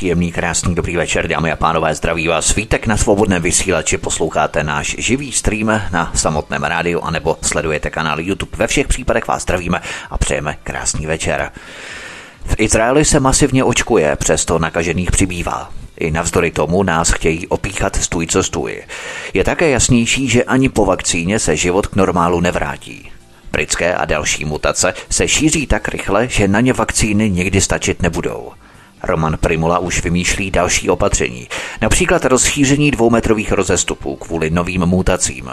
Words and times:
Příjemný, 0.00 0.32
krásný, 0.32 0.74
dobrý 0.74 0.96
večer, 0.96 1.28
dámy 1.28 1.52
a 1.52 1.56
pánové, 1.56 1.94
zdraví 1.94 2.28
vás. 2.28 2.46
Svítek 2.46 2.86
na 2.86 2.96
svobodném 2.96 3.42
vysílači 3.42 3.98
posloucháte 3.98 4.64
náš 4.64 4.96
živý 4.98 5.32
stream 5.32 5.66
na 5.92 6.12
samotném 6.14 6.62
rádiu 6.62 7.00
anebo 7.00 7.38
sledujete 7.42 7.90
kanál 7.90 8.20
YouTube. 8.20 8.56
Ve 8.56 8.66
všech 8.66 8.88
případech 8.88 9.28
vás 9.28 9.42
zdravíme 9.42 9.80
a 10.10 10.18
přejeme 10.18 10.56
krásný 10.62 11.06
večer. 11.06 11.50
V 12.44 12.54
Izraeli 12.58 13.04
se 13.04 13.20
masivně 13.20 13.64
očkuje, 13.64 14.16
přesto 14.16 14.58
nakažených 14.58 15.10
přibývá. 15.10 15.70
I 15.98 16.10
navzdory 16.10 16.50
tomu 16.50 16.82
nás 16.82 17.10
chtějí 17.10 17.46
opíchat 17.46 17.96
stůj 17.96 18.26
co 18.26 18.42
stůj. 18.42 18.82
Je 19.34 19.44
také 19.44 19.70
jasnější, 19.70 20.28
že 20.28 20.44
ani 20.44 20.68
po 20.68 20.84
vakcíně 20.84 21.38
se 21.38 21.56
život 21.56 21.86
k 21.86 21.96
normálu 21.96 22.40
nevrátí. 22.40 23.10
Britské 23.52 23.94
a 23.94 24.04
další 24.04 24.44
mutace 24.44 24.94
se 25.10 25.28
šíří 25.28 25.66
tak 25.66 25.88
rychle, 25.88 26.28
že 26.28 26.48
na 26.48 26.60
ně 26.60 26.72
vakcíny 26.72 27.30
nikdy 27.30 27.60
stačit 27.60 28.02
nebudou. 28.02 28.52
Roman 29.02 29.36
Primula 29.40 29.78
už 29.78 30.02
vymýšlí 30.02 30.50
další 30.50 30.90
opatření, 30.90 31.48
například 31.80 32.24
rozšíření 32.24 32.90
dvoumetrových 32.90 33.52
rozestupů 33.52 34.16
kvůli 34.16 34.50
novým 34.50 34.86
mutacím. 34.86 35.50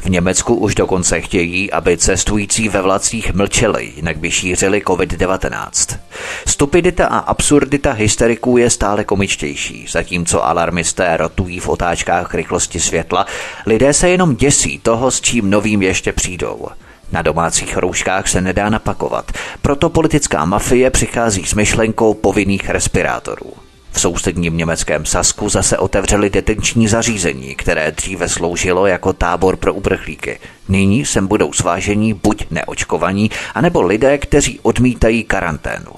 V 0.00 0.10
Německu 0.10 0.54
už 0.54 0.74
dokonce 0.74 1.20
chtějí, 1.20 1.72
aby 1.72 1.98
cestující 1.98 2.68
ve 2.68 2.82
vlacích 2.82 3.34
mlčeli, 3.34 3.92
jinak 3.96 4.16
by 4.16 4.30
šířili 4.30 4.80
COVID-19. 4.80 5.98
Stupidita 6.46 7.06
a 7.06 7.18
absurdita 7.18 7.92
hysteriků 7.92 8.56
je 8.56 8.70
stále 8.70 9.04
komičtější, 9.04 9.86
zatímco 9.90 10.46
alarmisté 10.46 11.16
rotují 11.16 11.60
v 11.60 11.68
otáčkách 11.68 12.34
rychlosti 12.34 12.80
světla, 12.80 13.26
lidé 13.66 13.92
se 13.92 14.08
jenom 14.08 14.36
děsí 14.36 14.78
toho, 14.78 15.10
s 15.10 15.20
čím 15.20 15.50
novým 15.50 15.82
ještě 15.82 16.12
přijdou. 16.12 16.68
Na 17.12 17.22
domácích 17.22 17.76
rouškách 17.76 18.28
se 18.28 18.40
nedá 18.40 18.70
napakovat, 18.70 19.32
proto 19.62 19.90
politická 19.90 20.44
mafie 20.44 20.90
přichází 20.90 21.44
s 21.44 21.54
myšlenkou 21.54 22.14
povinných 22.14 22.70
respirátorů. 22.70 23.52
V 23.92 24.00
sousedním 24.00 24.56
německém 24.56 25.06
Sasku 25.06 25.48
zase 25.48 25.78
otevřeli 25.78 26.30
detenční 26.30 26.88
zařízení, 26.88 27.54
které 27.54 27.90
dříve 27.90 28.28
sloužilo 28.28 28.86
jako 28.86 29.12
tábor 29.12 29.56
pro 29.56 29.74
uprchlíky. 29.74 30.38
Nyní 30.68 31.04
sem 31.04 31.26
budou 31.26 31.52
svážení 31.52 32.14
buď 32.14 32.46
neočkovaní, 32.50 33.30
anebo 33.54 33.82
lidé, 33.82 34.18
kteří 34.18 34.60
odmítají 34.62 35.24
karanténu. 35.24 35.92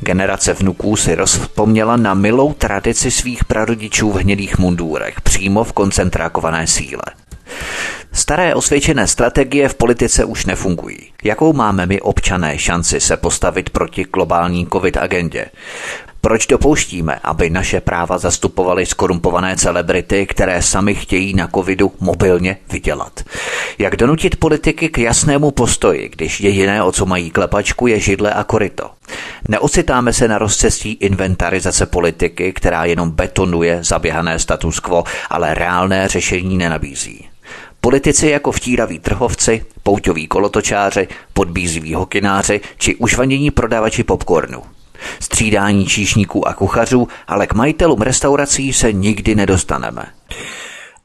Generace 0.00 0.52
vnuků 0.52 0.96
si 0.96 1.14
rozpomněla 1.14 1.96
na 1.96 2.14
milou 2.14 2.52
tradici 2.52 3.10
svých 3.10 3.44
prarodičů 3.44 4.12
v 4.12 4.16
hnědých 4.16 4.58
mundůrech 4.58 5.20
přímo 5.20 5.64
v 5.64 5.72
koncentrákované 5.72 6.66
síle. 6.66 7.02
Staré 8.16 8.54
osvědčené 8.54 9.06
strategie 9.06 9.68
v 9.68 9.74
politice 9.74 10.24
už 10.24 10.46
nefungují. 10.46 10.98
Jakou 11.24 11.52
máme 11.52 11.86
my 11.86 12.00
občané 12.00 12.58
šanci 12.58 13.00
se 13.00 13.16
postavit 13.16 13.70
proti 13.70 14.04
globální 14.04 14.66
covid 14.72 14.96
agendě? 14.96 15.46
Proč 16.20 16.46
dopouštíme, 16.46 17.18
aby 17.22 17.50
naše 17.50 17.80
práva 17.80 18.18
zastupovaly 18.18 18.86
skorumpované 18.86 19.56
celebrity, 19.56 20.26
které 20.26 20.62
sami 20.62 20.94
chtějí 20.94 21.34
na 21.34 21.48
covidu 21.48 21.92
mobilně 22.00 22.56
vydělat? 22.72 23.20
Jak 23.78 23.96
donutit 23.96 24.36
politiky 24.36 24.88
k 24.88 24.98
jasnému 24.98 25.50
postoji, 25.50 26.08
když 26.08 26.40
jediné, 26.40 26.82
o 26.82 26.92
co 26.92 27.06
mají 27.06 27.30
klepačku, 27.30 27.86
je 27.86 28.00
židle 28.00 28.32
a 28.32 28.44
koryto? 28.44 28.90
Neocitáme 29.48 30.12
se 30.12 30.28
na 30.28 30.38
rozcestí 30.38 30.92
inventarizace 30.92 31.86
politiky, 31.86 32.52
která 32.52 32.84
jenom 32.84 33.10
betonuje 33.10 33.78
zaběhané 33.84 34.38
status 34.38 34.80
quo, 34.80 35.04
ale 35.30 35.54
reálné 35.54 36.08
řešení 36.08 36.58
nenabízí. 36.58 37.28
Politici 37.86 38.28
jako 38.28 38.52
vtíraví 38.52 38.98
trhovci, 38.98 39.64
pouťoví 39.82 40.26
kolotočáři, 40.26 41.08
podbíziví 41.32 41.94
hokináři 41.94 42.60
či 42.78 42.94
užvanění 42.94 43.50
prodavači 43.50 44.04
popcornu. 44.04 44.62
Střídání 45.20 45.86
číšníků 45.86 46.48
a 46.48 46.54
kuchařů, 46.54 47.08
ale 47.26 47.46
k 47.46 47.54
majitelům 47.54 48.02
restaurací 48.02 48.72
se 48.72 48.92
nikdy 48.92 49.34
nedostaneme. 49.34 50.06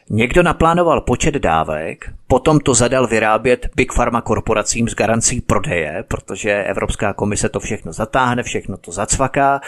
Někdo 0.09 0.44
naplánoval 0.44 1.02
počet 1.02 1.34
dávek, 1.34 2.12
potom 2.28 2.59
to 2.59 2.74
zadal 2.74 3.07
vyrábět 3.07 3.69
Big 3.75 3.94
Pharma 3.94 4.22
korporacím 4.22 4.88
s 4.90 4.96
garancí 4.96 5.41
prodeje, 5.41 6.03
protože 6.07 6.63
Evropská 6.63 7.13
komise 7.13 7.50
to 7.50 7.59
všechno 7.59 7.94
zatáhne, 7.94 8.44
všechno 8.44 8.78
to 8.78 8.91
zacvaká, 8.91 9.62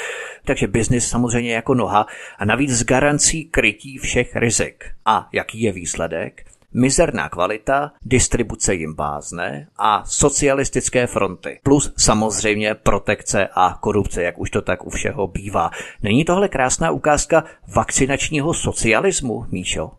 takže 0.45 0.67
biznis 0.67 1.07
samozřejmě 1.07 1.53
jako 1.53 1.73
noha 1.73 2.05
a 2.39 2.45
navíc 2.45 2.71
s 2.71 2.83
garancí 2.83 3.45
krytí 3.45 3.97
všech 3.97 4.35
rizik. 4.35 4.85
A 5.05 5.29
jaký 5.33 5.61
je 5.61 5.71
výsledek? 5.71 6.43
Mizerná 6.73 7.29
kvalita, 7.29 7.91
distribuce 8.05 8.73
jim 8.75 8.93
bázne 8.93 9.67
a 9.77 10.03
socialistické 10.05 11.07
fronty. 11.07 11.59
Plus 11.63 11.93
samozřejmě 11.97 12.75
protekce 12.75 13.49
a 13.55 13.77
korupce, 13.79 14.23
jak 14.23 14.39
už 14.39 14.49
to 14.49 14.61
tak 14.61 14.85
u 14.85 14.89
všeho 14.89 15.27
bývá. 15.27 15.71
Není 16.03 16.25
tohle 16.25 16.49
krásná 16.49 16.91
ukázka 16.91 17.43
vakcinačního 17.75 18.53
socialismu, 18.53 19.45
Míšo? 19.51 19.91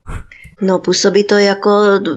No, 0.60 0.78
působí 0.78 1.24
to 1.24 1.34
jako 1.34 1.70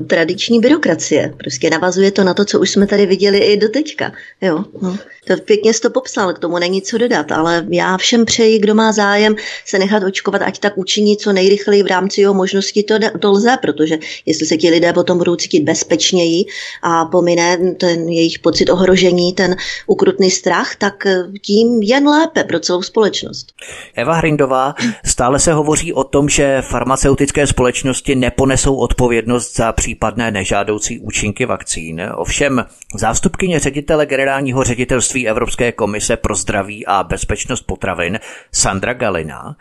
tradiční 0.07 0.59
byrokracie. 0.59 1.33
Prostě 1.37 1.69
navazuje 1.69 2.11
to 2.11 2.23
na 2.23 2.33
to, 2.33 2.45
co 2.45 2.59
už 2.59 2.69
jsme 2.69 2.87
tady 2.87 3.05
viděli 3.05 3.37
i 3.37 3.57
do 3.57 3.69
teďka. 3.69 4.11
Jo, 4.41 4.63
no. 4.81 4.97
To 5.27 5.37
pěkně 5.37 5.73
jsi 5.73 5.81
to 5.81 5.89
popsal, 5.89 6.33
k 6.33 6.39
tomu 6.39 6.59
není 6.59 6.81
co 6.81 6.97
dodat, 6.97 7.31
ale 7.31 7.65
já 7.69 7.97
všem 7.97 8.25
přeji, 8.25 8.59
kdo 8.59 8.75
má 8.75 8.91
zájem 8.91 9.35
se 9.65 9.79
nechat 9.79 10.03
očkovat, 10.03 10.41
ať 10.41 10.59
tak 10.59 10.77
učiní 10.77 11.17
co 11.17 11.33
nejrychleji 11.33 11.83
v 11.83 11.87
rámci 11.87 12.21
jeho 12.21 12.33
možností, 12.33 12.83
to, 12.83 12.95
to 13.19 13.31
lze, 13.31 13.57
protože 13.61 13.97
jestli 14.25 14.45
se 14.45 14.57
ti 14.57 14.69
lidé 14.69 14.93
potom 14.93 15.17
budou 15.17 15.35
cítit 15.35 15.63
bezpečněji 15.63 16.45
a 16.81 17.05
pomine 17.05 17.57
ten 17.79 18.09
jejich 18.09 18.39
pocit 18.39 18.69
ohrožení, 18.69 19.33
ten 19.33 19.55
ukrutný 19.87 20.31
strach, 20.31 20.75
tak 20.75 21.03
tím 21.41 21.81
jen 21.81 22.07
lépe 22.07 22.43
pro 22.43 22.59
celou 22.59 22.81
společnost. 22.81 23.47
Eva 23.95 24.13
Hrindová, 24.13 24.75
stále 25.05 25.39
se 25.39 25.53
hovoří 25.53 25.93
o 25.93 26.03
tom, 26.03 26.29
že 26.29 26.61
farmaceutické 26.61 27.47
společnosti 27.47 28.15
ne 28.15 28.31
neponesou 28.33 28.75
odpovědnost 28.75 29.55
za 29.55 29.71
případné 29.71 30.31
nežádoucí 30.31 30.99
účinky 30.99 31.45
vakcín. 31.45 32.01
Ovšem 32.15 32.65
zástupkyně 32.95 33.59
ředitele 33.59 34.05
generálního 34.05 34.63
ředitelství 34.63 35.27
Evropské 35.27 35.71
komise 35.71 36.17
pro 36.17 36.35
zdraví 36.35 36.85
a 36.85 37.03
bezpečnost 37.03 37.61
potravin 37.61 38.19
Sandra 38.51 38.93
Galina 38.93 39.55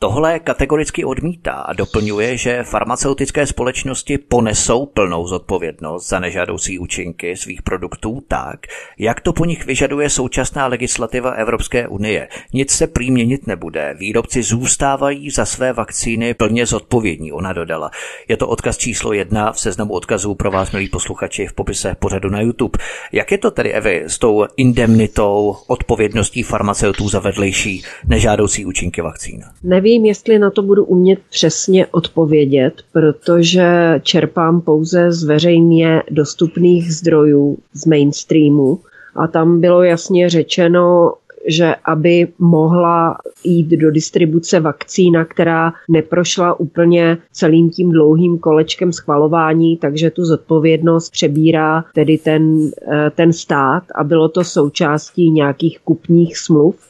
Tohle 0.00 0.38
kategoricky 0.38 1.04
odmítá 1.04 1.52
a 1.52 1.72
doplňuje, 1.72 2.36
že 2.36 2.62
farmaceutické 2.62 3.46
společnosti 3.46 4.18
ponesou 4.18 4.86
plnou 4.86 5.26
zodpovědnost 5.26 6.08
za 6.08 6.20
nežádoucí 6.20 6.78
účinky 6.78 7.36
svých 7.36 7.62
produktů 7.62 8.22
tak, 8.28 8.60
jak 8.98 9.20
to 9.20 9.32
po 9.32 9.44
nich 9.44 9.66
vyžaduje 9.66 10.10
současná 10.10 10.66
legislativa 10.66 11.30
Evropské 11.30 11.88
unie. 11.88 12.28
Nic 12.52 12.70
se 12.70 12.86
prý 12.86 13.10
měnit 13.10 13.46
nebude. 13.46 13.94
Výrobci 13.98 14.42
zůstávají 14.42 15.30
za 15.30 15.44
své 15.44 15.72
vakcíny 15.72 16.34
plně 16.34 16.66
zodpovědní, 16.66 17.32
ona 17.32 17.52
dodala. 17.52 17.90
Je 18.28 18.36
to 18.36 18.48
odkaz 18.48 18.78
číslo 18.78 19.12
jedna 19.12 19.52
v 19.52 19.60
seznamu 19.60 19.92
odkazů 19.92 20.34
pro 20.34 20.50
vás, 20.50 20.72
milí 20.72 20.88
posluchači, 20.88 21.46
v 21.46 21.52
popise 21.52 21.94
pořadu 21.98 22.30
na 22.30 22.40
YouTube. 22.40 22.78
Jak 23.12 23.32
je 23.32 23.38
to 23.38 23.50
tedy, 23.50 23.72
Evy, 23.72 24.04
s 24.06 24.18
tou 24.18 24.46
indemnitou, 24.56 25.56
odpovědností 25.66 26.42
farmaceutů 26.42 27.08
za 27.08 27.20
vedlejší 27.20 27.82
nežádoucí 28.06 28.66
účinky 28.66 29.02
vakcín? 29.02 29.44
Nevím, 29.62 29.87
jestli 29.96 30.38
na 30.38 30.50
to 30.50 30.62
budu 30.62 30.84
umět 30.84 31.18
přesně 31.30 31.86
odpovědět, 31.86 32.72
protože 32.92 34.00
čerpám 34.02 34.60
pouze 34.60 35.12
z 35.12 35.24
veřejně 35.24 36.02
dostupných 36.10 36.94
zdrojů 36.94 37.58
z 37.74 37.86
mainstreamu 37.86 38.78
a 39.16 39.26
tam 39.26 39.60
bylo 39.60 39.82
jasně 39.82 40.30
řečeno, 40.30 41.12
že 41.46 41.74
aby 41.84 42.28
mohla 42.38 43.16
jít 43.44 43.68
do 43.68 43.90
distribuce 43.90 44.60
vakcína, 44.60 45.24
která 45.24 45.72
neprošla 45.88 46.60
úplně 46.60 47.18
celým 47.32 47.70
tím 47.70 47.92
dlouhým 47.92 48.38
kolečkem 48.38 48.92
schvalování, 48.92 49.76
takže 49.76 50.10
tu 50.10 50.24
zodpovědnost 50.24 51.10
přebírá 51.10 51.84
tedy 51.94 52.18
ten, 52.18 52.70
eh, 52.92 53.10
ten 53.14 53.32
stát 53.32 53.82
a 53.94 54.04
bylo 54.04 54.28
to 54.28 54.44
součástí 54.44 55.30
nějakých 55.30 55.78
kupních 55.78 56.38
smluv. 56.38 56.87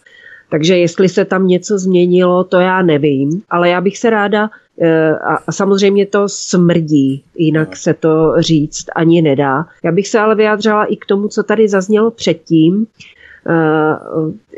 Takže 0.51 0.77
jestli 0.77 1.09
se 1.09 1.25
tam 1.25 1.47
něco 1.47 1.79
změnilo, 1.79 2.45
to 2.45 2.57
já 2.61 2.83
nevím, 2.83 3.43
ale 3.51 3.69
já 3.69 3.81
bych 3.81 3.99
se 3.99 4.11
ráda, 4.11 4.51
eh, 4.81 5.11
a 5.47 5.53
samozřejmě 5.53 6.07
to 6.07 6.29
smrdí, 6.29 7.23
jinak 7.37 7.77
se 7.77 7.95
to 7.95 8.35
říct 8.39 8.85
ani 8.97 9.23
nedá. 9.23 9.67
Já 9.85 9.93
bych 9.93 10.09
se 10.09 10.19
ale 10.19 10.35
vyjádřila 10.35 10.85
i 10.85 10.97
k 10.97 11.07
tomu, 11.07 11.29
co 11.29 11.43
tady 11.43 11.69
zaznělo 11.69 12.11
předtím, 12.11 12.87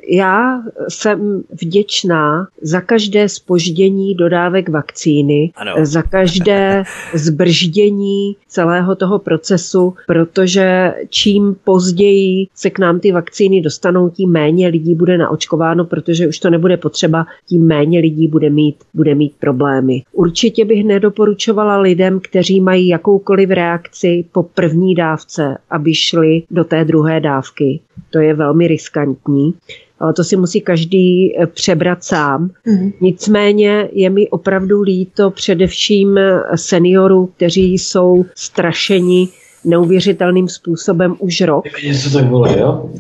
já 0.09 0.63
jsem 0.89 1.43
vděčná 1.63 2.47
za 2.63 2.81
každé 2.81 3.29
spoždění 3.29 4.15
dodávek 4.15 4.69
vakcíny, 4.69 5.53
ano. 5.57 5.75
za 5.83 6.03
každé 6.03 6.85
zbrždění 7.15 8.37
celého 8.49 8.95
toho 8.95 9.19
procesu, 9.19 9.95
protože 10.07 10.95
čím 11.09 11.57
později 11.65 12.47
se 12.55 12.71
k 12.71 12.79
nám 12.79 13.01
ty 13.01 13.13
vakcíny 13.13 13.61
dostanou, 13.61 14.09
tím 14.09 14.31
méně 14.31 14.69
lidí 14.69 14.95
bude 14.95 15.19
naočkováno, 15.19 15.85
protože 15.85 16.29
už 16.29 16.39
to 16.39 16.51
nebude 16.51 16.77
potřeba, 16.77 17.27
tím 17.49 17.67
méně 17.67 18.01
lidí 18.01 18.29
bude 18.29 18.51
mít, 18.51 18.77
bude 18.95 19.15
mít 19.15 19.33
problémy. 19.41 20.03
Určitě 20.13 20.65
bych 20.65 20.85
nedoporučovala 20.85 21.79
lidem, 21.79 22.21
kteří 22.21 22.61
mají 22.61 22.89
jakoukoliv 22.89 23.51
reakci 23.51 24.25
po 24.33 24.43
první 24.43 24.95
dávce, 24.95 25.59
aby 25.71 25.95
šli 25.95 26.43
do 26.51 26.65
té 26.65 26.85
druhé 26.85 27.21
dávky. 27.21 27.81
To 28.11 28.19
je 28.19 28.35
velmi 28.35 28.69
riskantní 28.69 29.55
ale 30.01 30.13
to 30.13 30.25
si 30.25 30.37
musí 30.37 30.61
každý 30.61 31.39
eh, 31.39 31.47
přebrat 31.47 32.05
sám. 32.05 32.51
Mm. 32.67 32.93
Nicméně 33.01 33.89
je 33.93 34.11
mi 34.11 34.29
opravdu 34.29 34.83
líto 34.83 35.31
především 35.31 36.19
eh, 36.19 36.41
seniorů, 36.55 37.27
kteří 37.27 37.79
jsou 37.79 38.25
strašeni 38.35 39.29
neuvěřitelným 39.65 40.49
způsobem 40.49 41.17
už 41.19 41.41
rok. 41.41 41.65
Něco 41.85 42.19
tak 42.19 42.27
jo? 42.31 42.91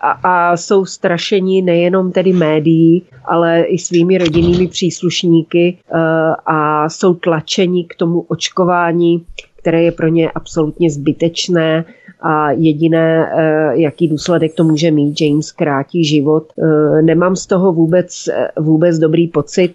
A, 0.00 0.10
a 0.10 0.56
jsou 0.56 0.84
strašeni 0.84 1.62
nejenom 1.62 2.12
tedy 2.12 2.32
médií, 2.32 3.02
ale 3.24 3.62
i 3.62 3.78
svými 3.78 4.18
rodinnými 4.18 4.68
příslušníky 4.68 5.78
uh, 5.94 5.98
a 6.46 6.88
jsou 6.88 7.14
tlačeni 7.14 7.84
k 7.84 7.94
tomu 7.94 8.20
očkování, 8.20 9.24
které 9.64 9.82
je 9.82 9.92
pro 9.92 10.08
ně 10.08 10.30
absolutně 10.30 10.90
zbytečné 10.90 11.84
a 12.20 12.50
jediné, 12.50 13.32
eh, 13.32 13.80
jaký 13.80 14.08
důsledek 14.08 14.54
to 14.54 14.64
může 14.64 14.90
mít, 14.90 15.18
že 15.18 15.24
jim 15.24 15.42
zkrátí 15.42 16.04
život. 16.04 16.52
Eh, 16.52 17.02
nemám 17.02 17.36
z 17.36 17.46
toho 17.46 17.72
vůbec, 17.72 18.28
eh, 18.28 18.48
vůbec 18.60 18.98
dobrý 18.98 19.28
pocit. 19.28 19.74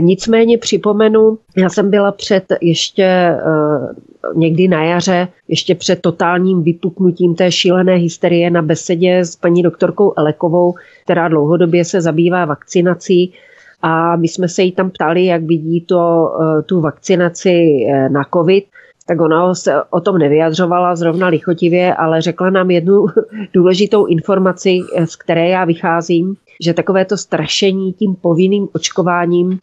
Nicméně 0.00 0.58
připomenu, 0.58 1.38
já 1.56 1.68
jsem 1.68 1.90
byla 1.90 2.12
před 2.12 2.44
ještě 2.60 3.36
někdy 4.34 4.68
na 4.68 4.84
jaře, 4.84 5.28
ještě 5.48 5.74
před 5.74 6.00
totálním 6.00 6.62
vypuknutím 6.62 7.34
té 7.34 7.52
šílené 7.52 7.94
hysterie 7.94 8.50
na 8.50 8.62
besedě 8.62 9.24
s 9.24 9.36
paní 9.36 9.62
doktorkou 9.62 10.12
Elekovou, 10.16 10.74
která 11.04 11.28
dlouhodobě 11.28 11.84
se 11.84 12.00
zabývá 12.00 12.44
vakcinací. 12.44 13.32
A 13.82 14.16
my 14.16 14.28
jsme 14.28 14.48
se 14.48 14.62
jí 14.62 14.72
tam 14.72 14.90
ptali, 14.90 15.24
jak 15.24 15.42
vidí 15.42 15.80
to, 15.80 16.32
tu 16.66 16.80
vakcinaci 16.80 17.86
na 18.08 18.24
COVID 18.34 18.64
tak 19.06 19.20
ona 19.20 19.54
se 19.54 19.82
o 19.90 20.00
tom 20.00 20.18
nevyjadřovala 20.18 20.96
zrovna 20.96 21.28
lichotivě, 21.28 21.94
ale 21.94 22.22
řekla 22.22 22.50
nám 22.50 22.70
jednu 22.70 23.06
důležitou 23.52 24.06
informaci, 24.06 24.78
z 25.04 25.16
které 25.16 25.48
já 25.48 25.64
vycházím, 25.64 26.34
že 26.60 26.74
takovéto 26.74 27.16
strašení 27.16 27.92
tím 27.92 28.14
povinným 28.14 28.68
očkováním 28.72 29.58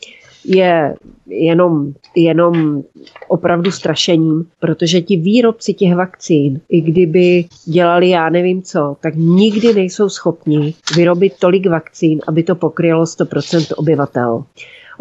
je 0.46 0.96
jenom, 1.28 1.94
jenom 2.16 2.84
opravdu 3.28 3.72
strašením, 3.72 4.46
protože 4.60 5.02
ti 5.02 5.18
výrobci 5.18 5.74
těch 5.74 5.96
vakcín, 5.96 6.62
i 6.70 6.82
kdyby 6.82 7.46
dělali 7.66 8.10
já 8.10 8.30
nevím 8.30 8.62
co, 8.62 8.96
tak 9.02 9.16
nikdy 9.16 9.74
nejsou 9.74 10.10
schopni 10.10 10.74
vyrobit 10.96 11.34
tolik 11.40 11.68
vakcín, 11.68 12.20
aby 12.28 12.44
to 12.44 12.56
pokrylo 12.56 13.04
100% 13.04 13.74
obyvatel. 13.78 14.44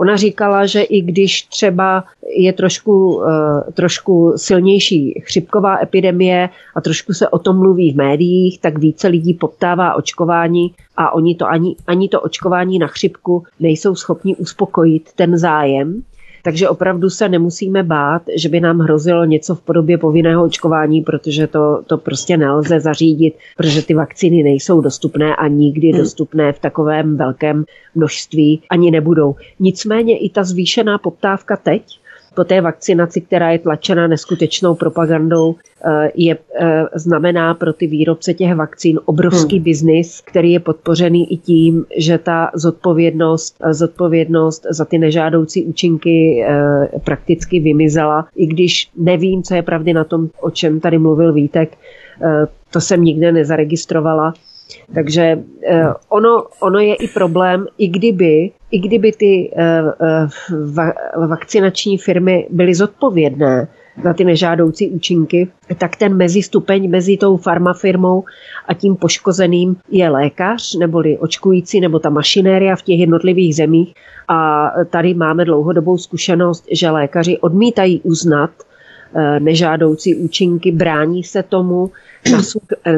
Ona 0.01 0.17
říkala, 0.17 0.67
že 0.67 0.83
i 0.83 1.01
když 1.01 1.43
třeba 1.43 2.05
je 2.37 2.53
trošku, 2.53 3.23
eh, 3.25 3.73
trošku 3.73 4.33
silnější 4.37 5.23
chřipková 5.27 5.83
epidemie 5.83 6.49
a 6.75 6.81
trošku 6.81 7.13
se 7.13 7.29
o 7.29 7.39
tom 7.39 7.59
mluví 7.59 7.93
v 7.93 7.97
médiích, 7.97 8.61
tak 8.61 8.79
více 8.79 9.09
lidí 9.09 9.35
poptává 9.35 9.95
očkování 9.95 10.75
a 10.97 11.15
oni 11.15 11.35
to 11.35 11.47
ani, 11.47 11.77
ani 11.87 12.09
to 12.09 12.21
očkování 12.21 12.79
na 12.79 12.87
chřipku 12.87 13.45
nejsou 13.61 13.95
schopni 13.95 14.37
uspokojit 14.37 15.11
ten 15.15 15.39
zájem. 15.39 16.03
Takže 16.43 16.69
opravdu 16.69 17.11
se 17.11 17.29
nemusíme 17.29 17.83
bát, 17.83 18.23
že 18.37 18.49
by 18.49 18.61
nám 18.61 18.79
hrozilo 18.79 19.25
něco 19.25 19.55
v 19.55 19.61
podobě 19.61 19.99
povinného 19.99 20.45
očkování, 20.45 21.01
protože 21.01 21.47
to, 21.47 21.83
to 21.87 21.99
prostě 21.99 22.37
nelze 22.37 22.81
zařídit, 22.81 23.35
protože 23.57 23.83
ty 23.83 23.95
vakcíny 23.95 24.43
nejsou 24.43 24.81
dostupné 24.81 25.37
a 25.37 25.49
nikdy 25.49 25.89
hmm. 25.89 26.01
dostupné 26.01 26.53
v 26.53 26.59
takovém 26.59 27.17
velkém 27.17 27.65
množství 27.95 28.63
ani 28.71 28.91
nebudou. 28.91 29.35
Nicméně 29.61 30.19
i 30.19 30.29
ta 30.29 30.45
zvýšená 30.45 30.99
poptávka 30.99 31.57
teď 31.57 32.01
po 32.35 32.45
té 32.45 32.61
vakcinaci, 32.61 33.21
která 33.21 33.51
je 33.51 33.59
tlačena 33.59 34.07
neskutečnou 34.07 34.75
propagandou, 34.75 35.55
eh, 35.85 36.11
je, 36.15 36.39
eh, 36.61 36.85
znamená 36.95 37.55
pro 37.55 37.73
ty 37.73 37.87
výrobce 37.87 38.35
těch 38.35 38.55
vakcín 38.55 39.01
obrovský 39.05 39.57
hmm. 39.57 39.65
biznis, 39.65 40.21
který 40.25 40.53
je 40.53 40.61
podpořený 40.61 41.33
i 41.33 41.37
tím, 41.37 41.85
že 41.97 42.19
ta 42.19 42.51
zodpovědnost, 42.55 43.57
eh, 43.61 43.75
zodpovědnost 43.75 44.67
za 44.71 44.85
ty 44.85 44.99
nežádoucí 44.99 45.65
účinky 45.65 46.45
prakticky 47.05 47.61
vymizela, 47.61 48.27
i 48.37 48.47
když 48.47 48.91
nevím, 48.97 49.43
co 49.43 49.55
je 49.55 49.63
pravdy 49.63 49.93
na 49.93 50.05
tom, 50.05 50.29
o 50.41 50.51
čem 50.51 50.81
tady 50.81 50.99
mluvil 50.99 51.33
Vítek, 51.33 51.77
to 52.71 52.81
jsem 52.81 53.05
nikde 53.05 53.33
nezaregistrovala, 53.33 54.35
takže 54.95 55.39
eh, 55.67 55.93
ono, 56.09 56.45
ono 56.61 56.79
je 56.79 56.95
i 56.95 57.09
problém, 57.09 57.67
i 57.79 57.89
kdyby, 57.89 58.51
i 58.71 58.79
kdyby 58.79 59.13
ty 59.13 59.51
eh, 59.57 59.83
eh, 60.01 61.27
vakcinační 61.27 61.99
firmy 61.99 62.47
byly 62.51 62.75
zodpovědné 62.75 63.69
za 64.05 64.15
ty 64.15 64.25
nežádoucí 64.25 64.91
účinky, 64.91 65.49
tak 65.79 65.97
ten 65.97 66.17
mezistupeň 66.17 66.91
mezi 66.91 67.17
tou 67.17 67.37
farmafirmou 67.37 68.25
a 68.69 68.75
tím 68.75 68.97
poškozeným 68.97 69.77
je 69.91 70.09
lékař, 70.09 70.75
neboli 70.75 71.19
očkující, 71.19 71.81
nebo 71.81 71.99
ta 71.99 72.11
mašinéria 72.11 72.77
v 72.77 72.83
těch 72.83 72.99
jednotlivých 72.99 73.57
zemích. 73.57 73.95
A 74.29 74.71
tady 74.91 75.15
máme 75.15 75.45
dlouhodobou 75.45 75.99
zkušenost, 75.99 76.65
že 76.73 76.91
lékaři 76.91 77.39
odmítají 77.39 78.01
uznat 78.01 78.51
nežádoucí 79.39 80.15
účinky, 80.15 80.73
brání 80.73 81.25
se 81.25 81.43
tomu, 81.43 81.91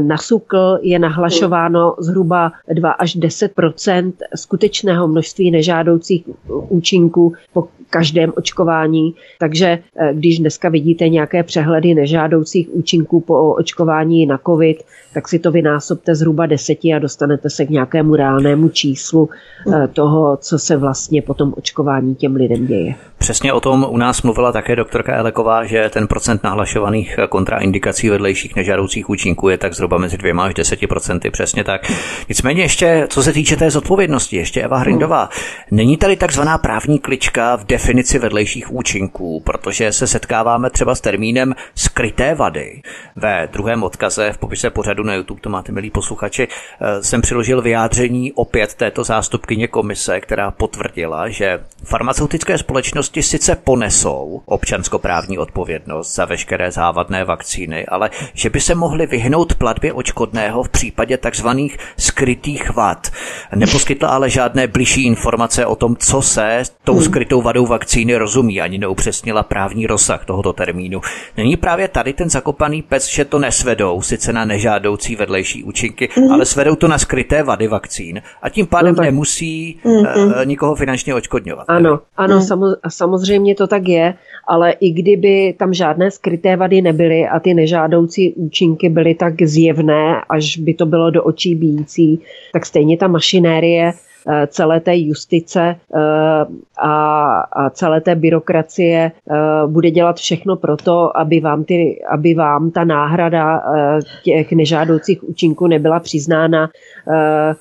na 0.01 0.17
SUKL 0.17 0.79
je 0.83 0.99
nahlašováno 0.99 1.95
zhruba 1.99 2.53
2 2.73 2.91
až 2.91 3.17
10% 3.17 4.13
skutečného 4.37 5.09
množství 5.09 5.51
nežádoucích 5.51 6.25
účinků 6.69 7.33
po 7.53 7.69
každém 7.91 8.33
očkování. 8.37 9.15
Takže 9.39 9.67
eh, 9.67 10.15
když 10.15 10.39
dneska 10.39 10.69
vidíte 10.69 11.09
nějaké 11.09 11.43
přehledy 11.43 11.95
nežádoucích 11.95 12.69
účinků 12.71 13.21
po 13.21 13.55
očkování 13.55 14.27
na 14.27 14.39
COVID, 14.47 14.83
tak 15.15 15.29
si 15.29 15.39
to 15.39 15.51
vynásobte 15.51 16.15
zhruba 16.15 16.47
deseti 16.47 16.95
a 16.95 16.99
dostanete 16.99 17.51
se 17.51 17.67
k 17.67 17.71
nějakému 17.71 18.17
reálnému 18.17 18.69
číslu 18.69 19.29
eh, 19.75 19.89
toho, 19.89 20.37
co 20.37 20.59
se 20.59 20.77
vlastně 20.77 21.23
po 21.23 21.35
tom 21.35 21.55
očkování 21.57 22.15
těm 22.15 22.37
lidem 22.37 22.67
děje. 22.67 22.95
Přesně 23.19 23.53
o 23.53 23.61
tom 23.61 23.87
u 23.89 23.97
nás 23.97 24.23
mluvila 24.23 24.53
také 24.53 24.77
doktorka 24.77 25.17
Eleková, 25.17 25.65
že 25.65 25.91
ten 25.93 26.03
ten 26.03 26.09
procent 26.09 26.43
nahlašovaných 26.43 27.19
kontraindikací 27.29 28.11
vedlejších 28.11 28.57
nežádoucích 28.57 29.09
účinků 29.13 29.49
je 29.49 29.59
tak 29.59 29.75
zhruba 29.75 29.99
mezi 29.99 30.17
dvěma 30.17 30.45
až 30.45 30.55
deseti 30.55 30.87
procenty, 30.87 31.31
přesně 31.31 31.65
tak. 31.65 31.93
Nicméně 32.29 32.63
ještě, 32.63 33.07
co 33.11 33.23
se 33.23 33.33
týče 33.33 33.57
té 33.57 33.71
zodpovědnosti, 33.71 34.37
ještě 34.37 34.63
Eva 34.63 34.79
Hrindová, 34.79 35.29
není 35.71 35.97
tady 35.97 36.17
takzvaná 36.17 36.59
právní 36.59 36.99
klička 36.99 37.57
v 37.57 37.65
definici 37.65 38.19
vedlejších 38.19 38.73
účinků, 38.73 39.43
protože 39.45 39.93
se 39.93 40.07
setkáváme 40.07 40.71
třeba 40.71 40.95
s 40.95 41.01
termínem 41.01 41.55
skryté 41.75 42.35
vady. 42.35 42.83
Ve 43.17 43.49
druhém 43.53 43.83
odkaze 43.83 44.33
v 44.33 44.39
popise 44.39 44.71
pořadu 44.71 45.03
na 45.03 45.15
YouTube, 45.15 45.41
to 45.41 45.51
máte 45.51 45.73
milí 45.73 45.91
posluchači, 45.91 46.49
eh, 46.49 47.03
jsem 47.03 47.23
přiložil 47.23 47.63
vyjádření 47.63 48.33
opět 48.33 48.75
této 48.75 49.05
zástupkyně 49.05 49.69
komise, 49.69 50.21
která 50.21 50.51
potvrdila, 50.51 51.29
že 51.29 51.61
farmaceutické 51.85 52.59
společnosti 52.59 53.23
sice 53.23 53.57
ponesou 53.57 54.43
občanskoprávní 54.45 55.39
odpovědnost 55.39 56.15
za 56.15 56.25
veškeré 56.25 56.71
závadné 56.71 57.25
vakcíny, 57.25 57.87
ale 57.87 58.11
že 58.35 58.51
by 58.51 58.61
se 58.61 58.75
mohly 58.75 59.02
vyhnout 59.07 59.55
platbě 59.55 59.93
očkodného 59.93 60.63
v 60.63 60.69
případě 60.69 61.19
takzvaných 61.19 61.79
skrytých 61.97 62.75
vad. 62.75 63.09
Neposkytla 63.55 64.09
ale 64.09 64.31
žádné 64.31 64.67
bližší 64.67 65.07
informace 65.07 65.67
o 65.67 65.77
tom, 65.77 65.97
co 65.97 66.23
se 66.23 66.63
tou 66.85 66.95
hmm. 66.95 67.03
skrytou 67.03 67.43
vadou 67.43 67.67
vakcíny 67.67 68.17
rozumí, 68.17 68.61
ani 68.61 68.79
neupřesnila 68.79 69.43
právní 69.43 69.87
rozsah 69.87 70.25
tohoto 70.25 70.53
termínu. 70.53 71.01
Není 71.37 71.57
právě 71.57 71.89
tady 71.89 72.13
ten 72.13 72.31
zakopaný 72.31 72.83
pec, 72.83 73.09
že 73.09 73.25
to 73.25 73.39
nesvedou 73.39 74.03
sice 74.03 74.33
na 74.33 74.45
nežádoucí 74.45 75.17
vedlejší 75.17 75.65
účinky, 75.65 76.09
mm. 76.19 76.33
ale 76.33 76.45
svedou 76.45 76.75
to 76.75 76.89
na 76.89 76.99
skryté 76.99 77.43
vady 77.43 77.69
vakcín 77.69 78.23
a 78.43 78.49
tím 78.49 78.67
pádem 78.67 78.95
no 78.95 79.03
nemusí 79.03 79.81
mm. 79.85 79.93
uh, 79.93 80.33
nikoho 80.45 80.75
finančně 80.75 81.15
očkodňovat. 81.15 81.65
Ano, 81.69 82.01
ano, 82.17 82.37
mm. 82.37 82.43
samo, 82.43 82.67
samozřejmě 82.89 83.55
to 83.55 83.67
tak 83.67 83.89
je, 83.89 84.15
ale 84.49 84.71
i 84.73 84.91
kdyby 84.91 85.55
tam 85.59 85.75
žádné 85.75 86.11
skryté 86.11 86.57
vady 86.57 86.83
nebyly 86.83 87.29
a 87.29 87.41
ty 87.41 87.55
nežádoucí 87.55 88.33
účinky 88.35 88.89
byly 88.93 89.15
tak 89.15 89.43
zjevné, 89.43 90.23
až 90.29 90.57
by 90.57 90.75
to 90.75 90.87
bylo 90.87 91.11
do 91.11 91.25
očí 91.25 91.55
bíjící, 91.55 92.21
tak 92.53 92.67
stejně 92.67 92.97
ta 92.97 93.09
mašinérie 93.09 93.93
celé 94.47 94.81
té 94.81 94.97
justice 94.97 95.77
eh, 95.95 96.45
a, 96.83 97.71
celé 97.71 98.01
té 98.01 98.15
byrokracie 98.15 99.13
eh, 99.31 99.35
bude 99.67 99.91
dělat 99.91 100.17
všechno 100.17 100.57
pro 100.57 100.77
to, 100.77 101.17
aby 101.17 101.41
vám, 101.41 101.65
ty, 101.65 102.03
aby 102.11 102.35
vám 102.35 102.71
ta 102.71 102.85
náhrada 102.85 103.63
těch 104.25 104.53
nežádoucích 104.53 105.25
účinků 105.29 105.67
nebyla 105.67 106.01
přiznána. 106.01 106.71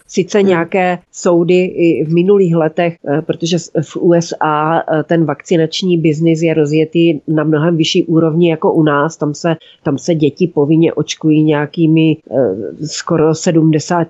Sice 0.07 0.43
nějaké 0.43 0.99
soudy 1.11 1.63
i 1.63 2.05
v 2.05 2.13
minulých 2.13 2.55
letech, 2.55 2.97
protože 3.25 3.57
v 3.81 3.97
USA 3.97 4.83
ten 5.03 5.25
vakcinační 5.25 5.97
biznis 5.97 6.41
je 6.41 6.53
rozjetý 6.53 7.19
na 7.27 7.43
mnohem 7.43 7.77
vyšší 7.77 8.03
úrovni 8.03 8.49
jako 8.49 8.73
u 8.73 8.83
nás, 8.83 9.17
tam 9.17 9.33
se, 9.33 9.55
tam 9.83 9.97
se 9.97 10.15
děti 10.15 10.47
povinně 10.47 10.93
očkují 10.93 11.43
nějakými 11.43 12.17
skoro 12.85 13.35
70 13.35 14.07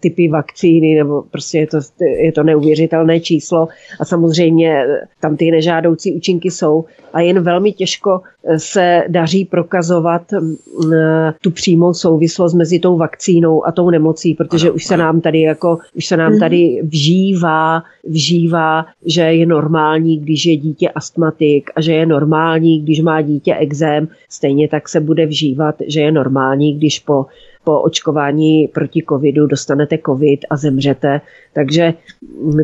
typy 0.00 0.28
vakcíny, 0.28 0.94
nebo 0.94 1.22
prostě 1.30 1.66
to, 1.72 2.04
je 2.04 2.32
to 2.32 2.42
neuvěřitelné 2.42 3.20
číslo. 3.20 3.68
A 4.00 4.04
samozřejmě 4.04 4.86
tam 5.20 5.36
ty 5.36 5.50
nežádoucí 5.50 6.12
účinky 6.12 6.50
jsou. 6.50 6.84
A 7.12 7.20
jen 7.20 7.40
velmi 7.40 7.72
těžko 7.72 8.20
eh, 8.44 8.58
se 8.58 9.02
daří 9.08 9.44
prokazovat 9.44 10.22
mm, 10.32 10.56
eh, 10.92 11.34
tu 11.40 11.50
přímou 11.50 11.94
souvislost 11.94 12.54
mezi 12.54 12.78
tou 12.78 12.96
vakcínou 12.96 13.66
a 13.66 13.72
tou 13.72 13.90
nemocí, 13.90 14.34
protože 14.34 14.70
už 14.70 14.84
se 14.84 14.96
nám 14.96 15.20
tady 15.20 15.40
jako, 15.40 15.78
už 15.96 16.06
se 16.06 16.16
nám 16.16 16.30
mhm. 16.32 16.40
tady 16.40 16.80
vžívá, 16.82 17.82
vžívá, 18.04 18.86
že 19.06 19.22
je 19.22 19.46
normální, 19.46 20.18
když 20.18 20.46
je 20.46 20.56
dítě 20.56 20.88
astmatik 20.88 21.70
a 21.76 21.80
že 21.80 21.92
je 21.92 22.06
normální, 22.06 22.80
když 22.80 23.00
má 23.00 23.20
dítě 23.22 23.54
exém, 23.54 24.08
stejně 24.28 24.68
tak 24.68 24.88
se 24.88 25.00
bude 25.00 25.26
vžívat, 25.26 25.74
že 25.86 26.00
je 26.00 26.12
normální, 26.12 26.74
když 26.74 26.98
po 26.98 27.26
po 27.64 27.80
očkování 27.80 28.68
proti 28.68 29.04
covidu 29.08 29.46
dostanete 29.46 29.98
covid 30.06 30.40
a 30.50 30.56
zemřete. 30.56 31.20
Takže, 31.54 31.94